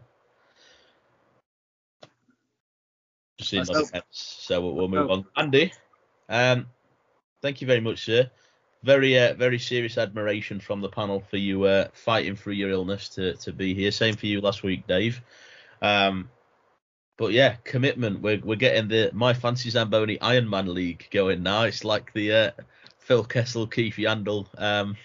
Just 3.41 3.49
seeing 3.49 3.63
Let's 3.65 3.91
my 3.91 3.99
defense. 3.99 4.05
So 4.11 4.61
we'll, 4.61 4.75
we'll 4.75 4.87
move 4.87 5.09
on. 5.09 5.25
Andy, 5.35 5.73
um, 6.29 6.67
thank 7.41 7.59
you 7.59 7.67
very 7.67 7.81
much, 7.81 8.05
sir. 8.05 8.29
Very 8.83 9.17
uh, 9.17 9.33
very 9.33 9.57
serious 9.57 9.97
admiration 9.97 10.59
from 10.59 10.81
the 10.81 10.89
panel 10.89 11.21
for 11.29 11.37
you 11.37 11.63
uh, 11.63 11.87
fighting 11.93 12.35
through 12.35 12.53
your 12.53 12.69
illness 12.69 13.09
to 13.09 13.33
to 13.37 13.51
be 13.51 13.73
here. 13.73 13.91
Same 13.91 14.15
for 14.15 14.27
you 14.27 14.41
last 14.41 14.61
week, 14.61 14.85
Dave. 14.87 15.21
Um, 15.81 16.29
but 17.17 17.31
yeah, 17.31 17.55
commitment. 17.63 18.21
We're 18.21 18.41
we're 18.43 18.55
getting 18.55 18.87
the 18.87 19.09
My 19.13 19.33
Fancy 19.33 19.69
Zamboni 19.71 20.17
Ironman 20.19 20.67
League 20.67 21.07
going 21.11 21.41
now. 21.41 21.63
It's 21.63 21.83
like 21.83 22.13
the 22.13 22.31
uh, 22.31 22.51
Phil 22.99 23.23
Kessel, 23.23 23.67
Keith 23.67 23.95
Yandle 23.95 24.47
um, 24.59 24.95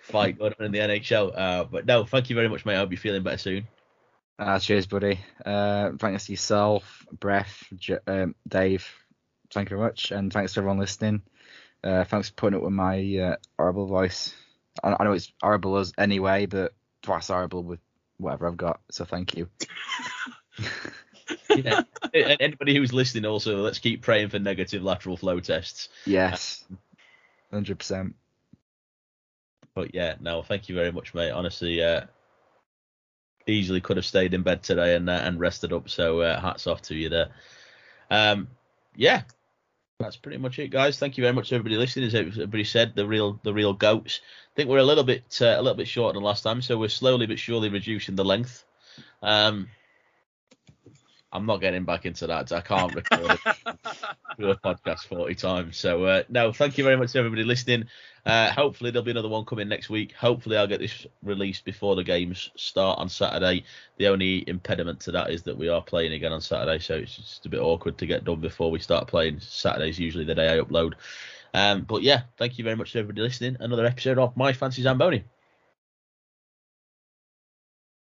fight 0.00 0.38
going 0.38 0.54
on 0.58 0.66
in 0.66 0.72
the 0.72 0.78
NHL. 0.78 1.32
Uh, 1.36 1.64
but 1.64 1.86
no, 1.86 2.04
thank 2.04 2.28
you 2.28 2.36
very 2.36 2.48
much, 2.48 2.64
mate. 2.66 2.74
I 2.74 2.78
hope 2.78 2.90
you're 2.90 2.98
feeling 2.98 3.22
better 3.22 3.38
soon. 3.38 3.68
Cheers, 4.60 4.86
buddy. 4.86 5.20
Uh, 5.44 5.92
thanks 5.98 6.26
to 6.26 6.32
yourself, 6.32 7.06
Breath, 7.18 7.64
J- 7.76 7.98
um, 8.06 8.34
Dave. 8.46 8.86
Thank 9.52 9.70
you 9.70 9.76
very 9.76 9.88
much, 9.88 10.10
and 10.10 10.32
thanks 10.32 10.54
to 10.54 10.60
everyone 10.60 10.78
listening. 10.78 11.22
Uh, 11.82 12.04
thanks 12.04 12.28
for 12.28 12.34
putting 12.34 12.56
up 12.58 12.62
with 12.62 12.72
my 12.72 13.16
uh, 13.16 13.36
horrible 13.58 13.86
voice. 13.86 14.34
I, 14.82 14.96
I 14.98 15.04
know 15.04 15.12
it's 15.12 15.32
horrible 15.40 15.76
as 15.78 15.92
anyway, 15.96 16.46
but 16.46 16.74
twice 17.02 17.28
horrible 17.28 17.62
with 17.62 17.80
whatever 18.18 18.46
I've 18.48 18.56
got. 18.56 18.80
So 18.90 19.04
thank 19.04 19.36
you. 19.36 19.48
Yeah. 21.50 21.82
Anybody 22.14 22.76
who's 22.76 22.92
listening, 22.92 23.24
also, 23.24 23.56
let's 23.58 23.78
keep 23.78 24.02
praying 24.02 24.28
for 24.28 24.38
negative 24.38 24.82
lateral 24.82 25.16
flow 25.16 25.40
tests. 25.40 25.88
Yes, 26.04 26.64
hundred 27.50 27.78
percent. 27.78 28.14
But 29.74 29.94
yeah, 29.94 30.14
no, 30.20 30.42
thank 30.42 30.68
you 30.68 30.74
very 30.74 30.92
much, 30.92 31.14
mate. 31.14 31.30
Honestly, 31.30 31.82
uh, 31.82 32.02
easily 33.46 33.80
could 33.80 33.96
have 33.96 34.06
stayed 34.06 34.34
in 34.34 34.42
bed 34.42 34.62
today 34.62 34.94
and 34.94 35.08
uh, 35.08 35.12
and 35.12 35.40
rested 35.40 35.72
up. 35.72 35.88
So 35.88 36.20
uh, 36.20 36.40
hats 36.40 36.66
off 36.66 36.82
to 36.82 36.94
you 36.94 37.08
there. 37.08 37.28
Um, 38.10 38.48
yeah, 38.94 39.22
that's 39.98 40.16
pretty 40.16 40.38
much 40.38 40.58
it, 40.58 40.68
guys. 40.68 40.98
Thank 40.98 41.16
you 41.16 41.22
very 41.24 41.34
much 41.34 41.48
to 41.48 41.54
everybody 41.54 41.76
listening. 41.76 42.06
As 42.06 42.14
everybody 42.14 42.64
said, 42.64 42.94
the 42.94 43.06
real 43.06 43.40
the 43.42 43.54
real 43.54 43.72
goats. 43.72 44.20
I 44.22 44.52
think 44.56 44.68
we're 44.68 44.78
a 44.78 44.84
little 44.84 45.04
bit 45.04 45.38
uh, 45.40 45.56
a 45.56 45.62
little 45.62 45.74
bit 45.74 45.88
shorter 45.88 46.14
than 46.14 46.22
last 46.22 46.42
time, 46.42 46.62
so 46.62 46.78
we're 46.78 46.88
slowly 46.88 47.26
but 47.26 47.38
surely 47.38 47.68
reducing 47.68 48.16
the 48.16 48.24
length. 48.24 48.64
Um, 49.22 49.68
I'm 51.36 51.44
not 51.44 51.60
getting 51.60 51.84
back 51.84 52.06
into 52.06 52.26
that. 52.28 52.50
I 52.50 52.62
can't 52.62 52.94
record 52.94 53.38
a 54.38 54.54
podcast 54.54 55.00
40 55.00 55.34
times. 55.34 55.76
So 55.76 56.04
uh, 56.04 56.22
no, 56.30 56.50
thank 56.50 56.78
you 56.78 56.84
very 56.84 56.96
much 56.96 57.12
to 57.12 57.18
everybody 57.18 57.44
listening. 57.44 57.84
Uh, 58.24 58.50
hopefully 58.50 58.90
there'll 58.90 59.04
be 59.04 59.10
another 59.10 59.28
one 59.28 59.44
coming 59.44 59.68
next 59.68 59.90
week. 59.90 60.12
Hopefully 60.12 60.56
I'll 60.56 60.66
get 60.66 60.80
this 60.80 61.06
released 61.22 61.66
before 61.66 61.94
the 61.94 62.02
games 62.02 62.50
start 62.56 62.98
on 62.98 63.10
Saturday. 63.10 63.64
The 63.98 64.08
only 64.08 64.48
impediment 64.48 64.98
to 65.00 65.12
that 65.12 65.30
is 65.30 65.42
that 65.42 65.58
we 65.58 65.68
are 65.68 65.82
playing 65.82 66.14
again 66.14 66.32
on 66.32 66.40
Saturday, 66.40 66.78
so 66.78 66.94
it's 66.94 67.16
just 67.16 67.44
a 67.44 67.50
bit 67.50 67.60
awkward 67.60 67.98
to 67.98 68.06
get 68.06 68.24
done 68.24 68.40
before 68.40 68.70
we 68.70 68.78
start 68.78 69.06
playing. 69.06 69.38
Saturday's 69.40 69.98
usually 69.98 70.24
the 70.24 70.34
day 70.34 70.54
I 70.54 70.58
upload. 70.58 70.94
Um, 71.52 71.82
but 71.82 72.02
yeah, 72.02 72.22
thank 72.38 72.56
you 72.56 72.64
very 72.64 72.76
much 72.76 72.92
to 72.92 72.98
everybody 72.98 73.20
listening. 73.20 73.58
Another 73.60 73.84
episode 73.84 74.18
of 74.18 74.36
My 74.36 74.54
Fancy 74.54 74.82
Zamboni. 74.82 75.24